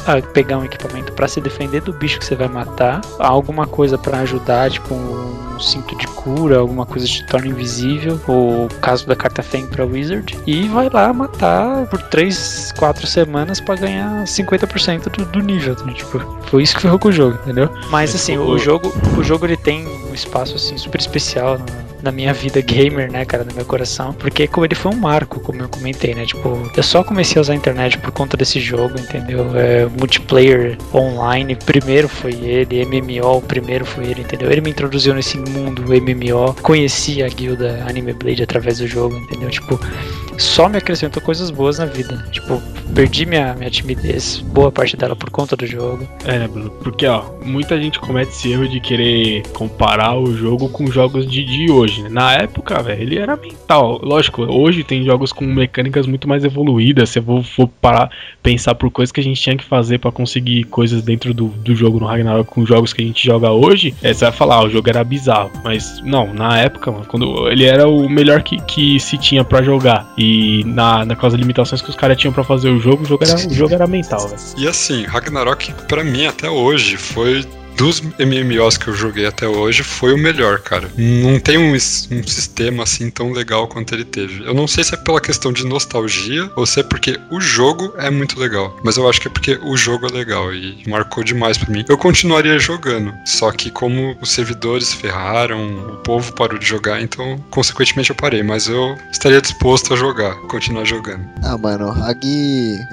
a 0.08 0.22
pegar 0.22 0.58
um 0.58 0.64
equipamento 0.66 1.12
pra 1.14 1.28
se 1.28 1.40
defender 1.42 1.82
do 1.82 1.94
bicho 1.94 2.20
que 2.20 2.26
você 2.26 2.36
vai 2.36 2.48
matar, 2.48 3.02
alguma 3.18 3.66
coisa 3.68 3.98
pra 3.98 4.20
ajudar, 4.20 4.70
tipo 4.70 4.94
um 4.94 5.60
cinto 5.60 5.96
de 5.98 6.08
cura, 6.08 6.58
alguma 6.60 6.86
coisa 6.86 7.06
que 7.06 7.14
te 7.16 7.26
torna 7.26 7.48
invisível, 7.48 8.20
o 8.30 8.68
caso 8.82 9.06
da 9.06 9.16
carta 9.16 9.44
Fang 9.44 9.68
pra 9.68 9.84
Wizard, 9.86 10.38
e 10.48 10.68
vai 10.70 10.90
lá 10.90 11.12
matar 11.12 11.86
por 11.88 12.02
3, 12.04 12.74
4 12.78 13.06
semanas 13.06 13.60
pra 13.60 13.76
ganhar 13.76 14.24
50% 14.26 15.10
do, 15.10 15.26
do 15.26 15.40
nível, 15.42 15.76
né? 15.86 15.94
tipo, 15.94 16.20
foi 16.44 16.64
isso 16.64 16.76
que 16.76 16.82
ferrou 16.84 16.98
com 17.00 17.10
o 17.10 17.12
jogo, 17.12 17.38
entendeu? 17.44 17.70
Mas 17.90 18.14
É, 18.14 18.16
assim, 18.16 18.38
o- 18.38 18.48
o 18.52 18.58
jogo, 18.58 18.94
o 19.18 19.24
jogo 19.24 19.46
ele 19.46 19.58
tem 19.58 19.86
um 20.10 20.14
espaço 20.14 20.56
assim 20.56 20.78
super 20.78 21.00
especial 21.00 21.58
na, 21.60 21.66
na 22.02 22.12
minha 22.12 22.34
vida 22.34 22.62
gamer, 22.62 23.12
né, 23.12 23.26
cara, 23.26 23.44
no 23.44 23.54
meu 23.54 23.66
coração, 23.66 24.14
porque 24.14 24.48
como 24.48 24.66
ele 24.66 24.76
foi 24.76 24.92
um 24.92 24.96
marco, 24.96 25.40
como 25.40 25.62
eu 25.62 25.70
comentei, 25.70 26.14
né, 26.14 26.26
tipo, 26.26 26.70
eu 26.76 26.84
só 26.84 27.04
comecei 27.04 27.38
a 27.38 27.42
usar 27.42 27.54
a 27.54 27.56
internet 27.56 27.98
por 27.98 28.12
conta 28.12 28.38
desse 28.38 28.60
jogo, 28.60 29.00
entendeu? 29.00 29.46
É, 29.56 29.86
multiplayer 29.86 30.78
online, 30.94 31.56
primeiro 31.56 32.08
foi 32.08 32.34
ele, 32.34 32.86
MMO, 32.86 33.42
primeiro 33.42 33.86
foi 33.86 34.06
ele, 34.06 34.22
entendeu? 34.22 34.52
Ele 34.52 34.62
me 34.62 34.70
introduziu 34.70 35.14
nesse 35.14 35.38
mundo 35.38 35.84
MMO, 35.84 36.56
conheci 36.62 37.24
a 37.24 37.28
guilda 37.28 37.84
Anime 37.88 38.14
Blade 38.14 38.44
através 38.44 38.80
do 38.80 38.88
jogo, 38.88 39.16
entendeu? 39.16 39.50
Tipo, 39.50 39.80
só 40.40 40.70
me 40.70 40.78
acrescentou 40.78 41.22
coisas 41.22 41.52
boas 41.52 41.80
na 41.80 41.86
vida. 41.86 42.26
Tipo, 42.32 42.62
perdi 42.94 43.26
minha, 43.26 43.54
minha 43.56 43.70
timidez, 43.70 44.40
boa 44.40 44.72
parte 44.72 44.96
dela 44.96 45.16
por 45.16 45.30
conta 45.30 45.56
do 45.56 45.68
jogo. 45.68 46.08
É, 46.26 46.40
né, 46.40 46.48
Bruno? 46.48 46.70
Porque, 46.82 47.06
ó, 47.06 47.26
muita 47.44 47.80
gente 47.80 48.00
comete 48.00 48.32
esse 48.32 48.52
erro 48.52 48.68
de 48.68 48.80
querer 48.80 49.44
comparar 49.54 50.18
o 50.18 50.36
jogo 50.36 50.70
com 50.70 50.88
jogos 50.88 51.30
de, 51.30 51.44
de 51.44 51.72
hoje, 51.72 51.89
né? 51.98 52.10
Na 52.10 52.34
época, 52.34 52.82
velho, 52.82 53.02
ele 53.02 53.18
era 53.18 53.36
mental. 53.36 54.00
Lógico, 54.04 54.44
hoje 54.44 54.84
tem 54.84 55.04
jogos 55.04 55.32
com 55.32 55.46
mecânicas 55.46 56.06
muito 56.06 56.28
mais 56.28 56.44
evoluídas. 56.44 57.10
Se 57.10 57.20
eu 57.20 57.44
for 57.44 57.68
parar, 57.68 58.10
pensar 58.44 58.76
por 58.76 58.90
coisas 58.92 59.12
que 59.12 59.20
a 59.20 59.24
gente 59.24 59.42
tinha 59.42 59.58
que 59.58 59.64
fazer 59.64 60.00
pra 60.00 60.12
conseguir 60.12 60.66
coisas 60.66 61.02
dentro 61.02 61.34
do, 61.34 61.48
do 61.48 61.76
jogo 61.76 62.00
no 62.00 62.06
Ragnarok 62.06 62.50
com 62.50 62.66
jogos 62.66 62.94
que 62.94 63.02
a 63.02 63.06
gente 63.06 63.26
joga 63.26 63.52
hoje, 63.52 63.94
é, 64.02 64.14
você 64.14 64.26
vai 64.26 64.34
falar, 64.34 64.56
ah, 64.56 64.64
o 64.64 64.70
jogo 64.70 64.90
era 64.90 65.04
bizarro. 65.04 65.52
Mas, 65.64 66.02
não, 66.04 66.34
na 66.34 66.60
época, 66.60 66.92
mano, 66.92 67.06
quando 67.06 67.50
ele 67.50 67.66
era 67.66 67.88
o 67.88 68.10
melhor 68.10 68.44
que, 68.44 68.58
que 68.62 69.00
se 69.00 69.18
tinha 69.18 69.44
pra 69.44 69.62
jogar. 69.62 70.14
E 70.18 70.64
na, 70.66 71.06
naquelas 71.06 71.34
limitações 71.34 71.82
que 71.82 71.90
os 71.90 71.96
caras 71.96 72.18
tinham 72.18 72.34
pra 72.34 72.44
fazer 72.44 72.70
o 72.70 72.80
jogo, 72.80 73.04
o 73.04 73.06
jogo 73.06 73.24
era, 73.24 73.36
o 73.36 73.54
jogo 73.54 73.74
era 73.74 73.88
mental, 73.88 74.28
velho. 74.28 74.42
E 74.58 74.68
assim, 74.68 75.04
Ragnarok, 75.04 75.74
pra 75.88 76.04
mim, 76.04 76.26
até 76.26 76.50
hoje, 76.50 76.98
foi. 76.98 77.46
Dos 77.76 78.02
MMOs 78.02 78.78
que 78.78 78.88
eu 78.88 78.94
joguei 78.94 79.26
até 79.26 79.48
hoje, 79.48 79.84
foi 79.84 80.14
o 80.14 80.18
melhor, 80.18 80.60
cara. 80.60 80.92
Não 80.98 81.40
tem 81.40 81.58
um, 81.58 81.74
um 81.74 81.78
sistema 81.78 82.84
assim 82.84 83.10
tão 83.10 83.32
legal 83.32 83.68
quanto 83.68 83.94
ele 83.94 84.06
teve. 84.06 84.44
Eu 84.46 84.54
não 84.54 84.68
sei 84.68 84.84
se 84.84 84.94
é 84.94 84.98
pela 84.98 85.22
questão 85.22 85.52
de 85.54 85.66
nostalgia 85.66 86.52
ou 86.56 86.66
se 86.66 86.80
é 86.82 86.84
porque 86.84 87.20
o 87.32 87.40
jogo 87.40 87.94
é 87.98 88.10
muito 88.10 88.40
legal. 88.40 88.76
Mas 88.84 88.98
eu 88.98 89.10
acho 89.10 89.22
que 89.22 89.28
é 89.28 89.32
porque 89.32 89.60
o 89.64 89.78
jogo 89.78 90.08
é 90.08 90.10
legal 90.10 90.54
e 90.54 90.84
marcou 90.88 91.24
demais 91.24 91.58
pra 91.58 91.72
mim. 91.72 91.86
Eu 91.88 91.98
continuaria 91.98 92.60
jogando, 92.60 93.14
só 93.26 93.52
que 93.52 93.70
como 93.72 94.16
os 94.22 94.32
servidores 94.32 94.94
ferraram, 94.94 95.94
o 95.94 95.98
povo 95.98 96.34
parou 96.34 96.58
de 96.58 96.66
jogar, 96.66 97.02
então 97.02 97.38
consequentemente 97.50 98.10
eu 98.10 98.16
parei. 98.16 98.44
Mas 98.44 98.68
eu 98.68 98.96
estaria 99.12 99.42
disposto 99.42 99.94
a 99.94 99.98
jogar, 99.98 100.36
continuar 100.48 100.86
jogando. 100.86 101.24
Ah, 101.44 101.58
mano, 101.58 101.90
Hag 101.90 102.20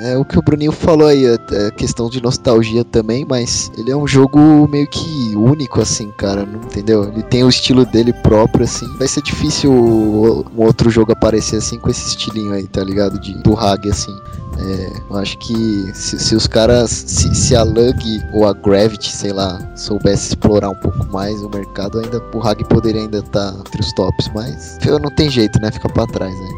é 0.00 0.16
o 0.16 0.24
que 0.24 0.38
o 0.38 0.42
Bruninho 0.42 0.72
falou 0.72 1.08
aí, 1.08 1.24
é 1.26 1.70
questão 1.72 2.08
de 2.08 2.22
nostalgia 2.22 2.84
também, 2.84 3.24
mas 3.28 3.70
ele 3.76 3.90
é 3.90 3.96
um 3.96 4.06
jogo 4.06 4.68
meio 4.76 4.86
que 4.86 5.34
único, 5.34 5.80
assim, 5.80 6.10
cara, 6.18 6.44
não 6.44 6.60
entendeu? 6.60 7.04
Ele 7.04 7.22
tem 7.22 7.42
o 7.42 7.48
estilo 7.48 7.86
dele 7.86 8.12
próprio, 8.12 8.64
assim. 8.64 8.86
Vai 8.98 9.08
ser 9.08 9.22
difícil 9.22 9.72
um 9.72 10.44
outro 10.62 10.90
jogo 10.90 11.12
aparecer 11.12 11.56
assim 11.56 11.78
com 11.78 11.88
esse 11.88 12.08
estilinho 12.08 12.52
aí, 12.52 12.66
tá 12.66 12.84
ligado? 12.84 13.18
De, 13.18 13.32
do 13.42 13.58
Hag, 13.58 13.88
assim. 13.88 14.14
É, 14.58 14.92
eu 15.10 15.16
acho 15.16 15.38
que 15.38 15.90
se, 15.94 16.18
se 16.18 16.34
os 16.34 16.46
caras, 16.46 16.90
se, 16.90 17.34
se 17.34 17.54
a 17.56 17.62
Lug 17.62 18.22
ou 18.32 18.46
a 18.46 18.52
Gravity, 18.52 19.10
sei 19.10 19.32
lá, 19.32 19.58
soubesse 19.76 20.28
explorar 20.28 20.70
um 20.70 20.74
pouco 20.76 21.06
mais 21.06 21.42
o 21.42 21.48
mercado, 21.48 21.98
ainda 21.98 22.22
o 22.34 22.46
Hag 22.46 22.64
poderia 22.64 23.02
ainda 23.02 23.18
estar 23.18 23.54
entre 23.58 23.80
os 23.80 23.92
tops, 23.94 24.30
mas 24.34 24.78
eu 24.86 24.98
não 24.98 25.10
tem 25.10 25.30
jeito, 25.30 25.60
né? 25.60 25.70
Fica 25.70 25.88
pra 25.88 26.06
trás, 26.06 26.34
né? 26.34 26.48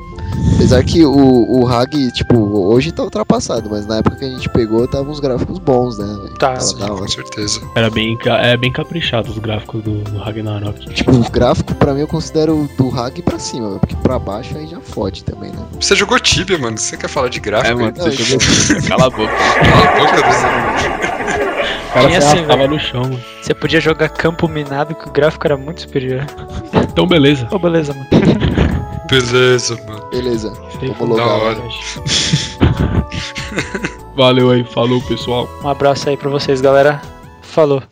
Apesar 0.54 0.82
que 0.82 1.04
o, 1.04 1.60
o 1.60 1.68
Hag, 1.68 2.10
tipo, 2.12 2.36
hoje 2.36 2.90
tá 2.90 3.02
ultrapassado, 3.02 3.70
mas 3.70 3.86
na 3.86 3.98
época 3.98 4.16
que 4.16 4.24
a 4.24 4.28
gente 4.28 4.48
pegou, 4.48 4.86
tava 4.88 5.08
uns 5.08 5.20
gráficos 5.20 5.58
bons, 5.58 5.98
né? 5.98 6.06
Tá, 6.38 6.54
Tava 6.54 6.60
Sim, 6.60 6.86
com 6.86 7.08
certeza. 7.08 7.60
Era 7.74 7.88
bem, 7.88 8.18
é 8.24 8.56
bem 8.56 8.72
caprichado 8.72 9.30
os 9.30 9.38
gráficos 9.38 9.82
do, 9.82 10.02
do 10.02 10.18
Ragnarok. 10.18 10.92
Tipo, 10.92 11.12
o 11.12 11.30
gráfico 11.30 11.74
pra 11.76 11.94
mim 11.94 12.00
eu 12.00 12.08
considero 12.08 12.68
do 12.76 12.90
Hag 12.90 13.22
pra 13.22 13.38
cima, 13.38 13.78
porque 13.78 13.94
pra 13.96 14.18
baixo 14.18 14.56
aí 14.56 14.66
já 14.66 14.80
fode 14.80 15.22
também, 15.24 15.50
né? 15.52 15.64
Você 15.80 15.94
jogou 15.94 16.18
Tibia, 16.18 16.58
mano. 16.58 16.76
Você 16.76 16.96
quer 16.96 17.08
falar 17.08 17.28
de 17.28 17.40
gráfico? 17.40 17.70
É, 17.70 17.74
mano, 17.74 17.94
Não, 17.96 18.04
você 18.04 18.10
jogou. 18.12 18.82
Cala 18.88 19.06
a 19.06 19.10
boca. 19.10 19.32
Cala 19.32 19.84
a 19.84 19.98
boca 19.98 20.22
desse. 20.22 21.38
O 21.88 21.92
cara 21.92 22.06
Tinha 22.06 22.18
assim, 22.18 22.26
ah, 22.26 22.30
assim 22.30 22.38
arrastava 22.38 22.68
no 22.68 22.78
chão. 22.78 23.20
Você 23.40 23.54
podia 23.54 23.80
jogar 23.80 24.08
campo 24.10 24.48
minado 24.48 24.94
que 24.94 25.08
o 25.08 25.12
gráfico 25.12 25.46
era 25.46 25.56
muito 25.56 25.80
superior. 25.82 26.26
Então 26.90 27.06
beleza. 27.06 27.48
Oh, 27.50 27.58
beleza, 27.58 27.94
mano. 27.94 28.06
Beleza, 29.08 29.76
mano. 29.86 30.06
Beleza. 30.10 30.52
Vamos 30.98 31.16
da 31.16 31.24
hora. 31.24 31.58
Né? 31.58 31.70
Valeu 34.14 34.50
aí, 34.50 34.64
falou 34.64 35.00
pessoal. 35.02 35.48
Um 35.62 35.68
abraço 35.68 36.08
aí 36.08 36.16
pra 36.16 36.28
vocês, 36.28 36.60
galera. 36.60 37.00
Falou. 37.40 37.82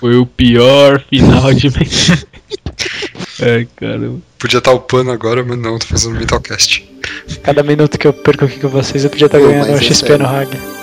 Foi 0.00 0.16
o 0.16 0.26
pior 0.26 1.00
final 1.08 1.52
de 1.54 1.68
É, 3.40 3.66
caramba. 3.76 4.20
Podia 4.38 4.58
estar 4.58 4.72
upando 4.72 5.10
agora, 5.10 5.44
mas 5.44 5.58
não, 5.58 5.78
tô 5.78 5.86
fazendo 5.86 6.18
Metalcast. 6.18 6.88
Cada 7.42 7.62
minuto 7.62 7.98
que 7.98 8.06
eu 8.06 8.12
perco 8.12 8.44
aqui 8.44 8.58
com 8.60 8.68
vocês, 8.68 9.04
eu 9.04 9.10
podia 9.10 9.26
estar 9.26 9.38
ganhando 9.38 9.72
um 9.72 9.80
XP 9.80 10.18
no 10.18 10.26
Hague. 10.26 10.75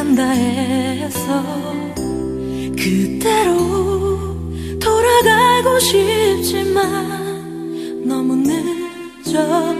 한다 0.00 0.30
해서 0.30 1.44
그대로 2.74 4.34
돌아가고 4.80 5.78
싶지만 5.78 6.82
너무 8.06 8.34
늦어 8.36 9.74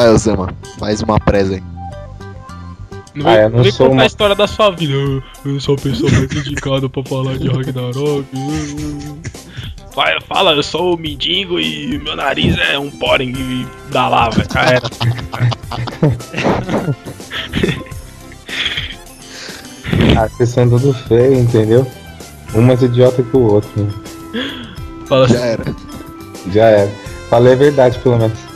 Vai, 0.00 0.08
Osama, 0.08 0.48
mais 0.80 1.02
uma 1.02 1.20
presa 1.20 1.56
aí. 1.56 1.62
Não 3.14 3.22
vem, 3.22 3.34
ah, 3.34 3.50
não 3.50 3.62
vem 3.62 3.70
contar 3.70 3.90
uma... 3.90 4.02
a 4.02 4.06
história 4.06 4.34
da 4.34 4.46
sua 4.46 4.70
vida. 4.70 4.94
Eu, 4.94 5.22
eu 5.44 5.60
sou 5.60 5.74
a 5.74 5.78
pessoa 5.78 6.10
mais 6.10 6.32
indicada 6.32 6.88
pra 6.88 7.04
falar 7.04 7.36
de 7.36 7.48
Ragnarok. 7.48 8.26
Vai, 9.94 10.18
fala, 10.22 10.52
eu 10.52 10.62
sou 10.62 10.94
o 10.94 10.98
mendigo 10.98 11.60
e 11.60 11.98
meu 11.98 12.16
nariz 12.16 12.56
é 12.56 12.78
um 12.78 12.90
poring 12.90 13.66
da 13.90 14.08
lava. 14.08 14.42
Já 14.50 14.62
era. 14.62 14.88
ah, 20.16 20.46
são 20.46 20.66
tudo 20.70 20.94
feio, 20.94 21.40
entendeu? 21.40 21.86
Um 22.54 22.62
mais 22.62 22.80
idiota 22.80 23.22
que 23.22 23.36
o 23.36 23.52
outro. 23.52 23.86
Fala 25.06 25.28
Já 25.28 25.44
era. 25.44 25.64
Já 26.50 26.64
era. 26.64 26.90
Falei 27.28 27.52
a 27.52 27.56
verdade, 27.56 27.98
pelo 27.98 28.16
menos 28.16 28.49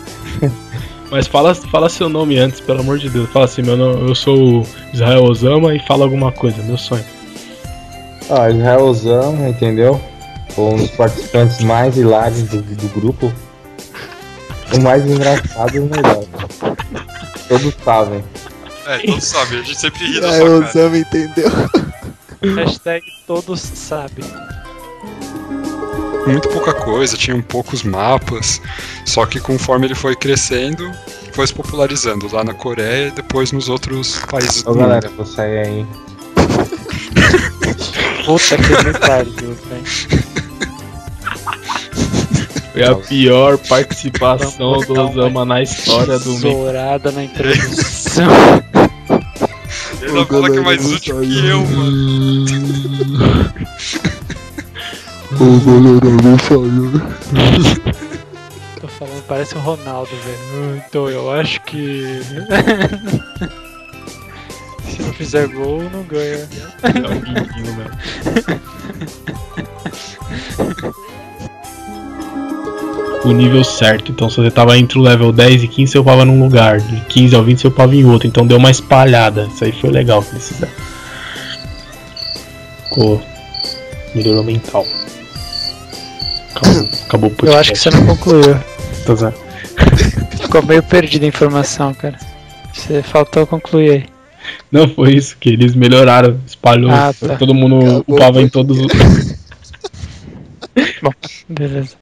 mas 1.14 1.28
fala, 1.28 1.54
fala 1.54 1.88
seu 1.88 2.08
nome 2.08 2.36
antes, 2.38 2.60
pelo 2.60 2.80
amor 2.80 2.98
de 2.98 3.08
Deus. 3.08 3.30
Fala 3.30 3.44
assim, 3.44 3.62
meu 3.62 3.76
nome, 3.76 4.08
eu 4.08 4.16
sou 4.16 4.62
o 4.62 4.66
Israel 4.92 5.22
Osama 5.22 5.72
e 5.72 5.78
fala 5.78 6.02
alguma 6.02 6.32
coisa, 6.32 6.60
meu 6.64 6.76
sonho. 6.76 7.04
Ó, 8.28 8.48
Israelzão, 8.48 9.48
entendeu? 9.48 10.02
Um 10.58 10.76
dos 10.76 10.90
participantes 10.90 11.60
mais 11.60 11.96
hilários 11.96 12.42
do, 12.48 12.60
do 12.60 12.88
grupo. 13.00 13.32
O 14.76 14.80
mais 14.80 15.08
engraçado 15.08 15.76
e 15.76 15.78
o 15.78 15.84
melhor. 15.84 16.24
Todos 17.46 17.74
sabem. 17.84 18.24
É, 18.84 18.98
todos 18.98 19.24
sabem, 19.24 19.60
a 19.60 19.62
gente 19.62 19.78
sempre 19.78 20.06
ri 20.06 20.20
da 20.20 20.32
sua 20.32 20.38
cara. 20.38 20.68
Osama 20.68 20.98
entendeu. 20.98 21.50
Hashtag 22.56 23.04
todos 23.24 23.60
sabem. 23.60 24.24
Muito 26.26 26.48
pouca 26.48 26.72
coisa, 26.72 27.16
tinham 27.16 27.40
poucos 27.42 27.82
mapas. 27.82 28.60
Só 29.04 29.26
que 29.26 29.38
conforme 29.38 29.86
ele 29.86 29.94
foi 29.94 30.16
crescendo, 30.16 30.90
foi 31.32 31.46
se 31.46 31.54
popularizando 31.54 32.28
lá 32.32 32.42
na 32.42 32.54
Coreia 32.54 33.08
e 33.08 33.10
depois 33.10 33.52
nos 33.52 33.68
outros 33.68 34.18
países 34.30 34.64
Ô 34.66 34.72
do 34.72 34.78
galera, 34.78 35.08
mundo. 35.08 35.16
vou 35.18 35.26
sair 35.26 35.58
aí. 35.66 35.86
Puta 38.24 38.56
que 38.56 38.98
pariu, 39.00 39.54
velho. 39.54 39.84
Foi 42.72 42.82
a 42.82 42.94
pior 42.94 43.58
participação 43.58 44.80
do 44.80 45.00
Osama 45.00 45.44
na 45.44 45.62
história 45.62 46.18
do 46.18 46.30
meio. 46.38 46.56
Zourada 46.56 47.12
na 47.12 47.24
introdução. 47.24 48.30
Ele 50.00 50.20
é 50.20 50.24
fala 50.26 50.50
que 50.50 50.58
é 50.58 50.60
mais 50.60 50.84
útil 50.84 51.20
que 51.20 51.46
eu, 51.46 51.64
mano. 51.66 52.44
O 55.40 55.60
goleiro 55.60 56.10
não 56.22 56.38
saiu. 56.38 56.92
Tô 58.80 58.88
falando, 58.88 59.22
parece 59.26 59.56
o 59.56 59.60
Ronaldo, 59.60 60.10
velho. 60.10 60.82
Então 60.88 61.08
eu 61.08 61.30
acho 61.32 61.60
que. 61.62 62.20
Se 64.88 65.02
não 65.02 65.12
fizer 65.12 65.48
gol, 65.48 65.82
não 65.90 66.04
ganha. 66.04 66.48
É 66.82 66.88
um 67.08 67.20
mendigo 67.20 67.72
mesmo. 67.74 67.90
O 73.24 73.32
nível 73.32 73.64
certo, 73.64 74.12
então 74.12 74.28
se 74.28 74.36
você 74.36 74.50
tava 74.50 74.76
entre 74.76 74.98
o 74.98 75.02
level 75.02 75.32
10 75.32 75.62
e 75.64 75.68
15, 75.68 75.92
você 75.92 75.98
upava 75.98 76.26
num 76.26 76.42
lugar, 76.44 76.78
de 76.78 77.00
15 77.06 77.34
ao 77.34 77.42
20 77.42 77.58
você 77.58 77.68
upava 77.68 77.96
em 77.96 78.04
outro, 78.04 78.28
então 78.28 78.46
deu 78.46 78.58
uma 78.58 78.70
espalhada. 78.70 79.48
Isso 79.52 79.64
aí 79.64 79.72
foi 79.72 79.90
legal 79.90 80.22
que 80.22 80.30
eles 80.32 80.46
fizeram. 80.46 80.72
Ficou. 82.84 83.22
Melhorou 84.14 84.44
mental. 84.44 84.86
Acabou, 86.54 86.88
acabou 87.06 87.32
o 87.42 87.46
Eu 87.46 87.56
acho 87.58 87.72
que 87.72 87.78
você 87.78 87.90
não 87.90 88.06
concluiu. 88.06 88.56
Tô. 89.06 89.14
Ficou 90.40 90.62
meio 90.62 90.82
perdido 90.82 91.24
a 91.24 91.28
informação, 91.28 91.92
cara. 91.94 92.18
Você 92.72 93.02
faltou 93.02 93.46
concluir 93.46 93.90
aí. 93.90 94.04
Não, 94.70 94.88
foi 94.88 95.14
isso, 95.14 95.36
que 95.38 95.50
eles 95.50 95.74
melhoraram, 95.74 96.38
espalhou, 96.46 96.90
Ah, 96.90 97.12
tá. 97.18 97.36
todo 97.36 97.54
mundo 97.54 97.78
Acabou 97.78 98.04
upava 98.08 98.42
em 98.42 98.48
todos 98.48 98.78
os. 98.78 98.86
Beleza. 101.48 101.90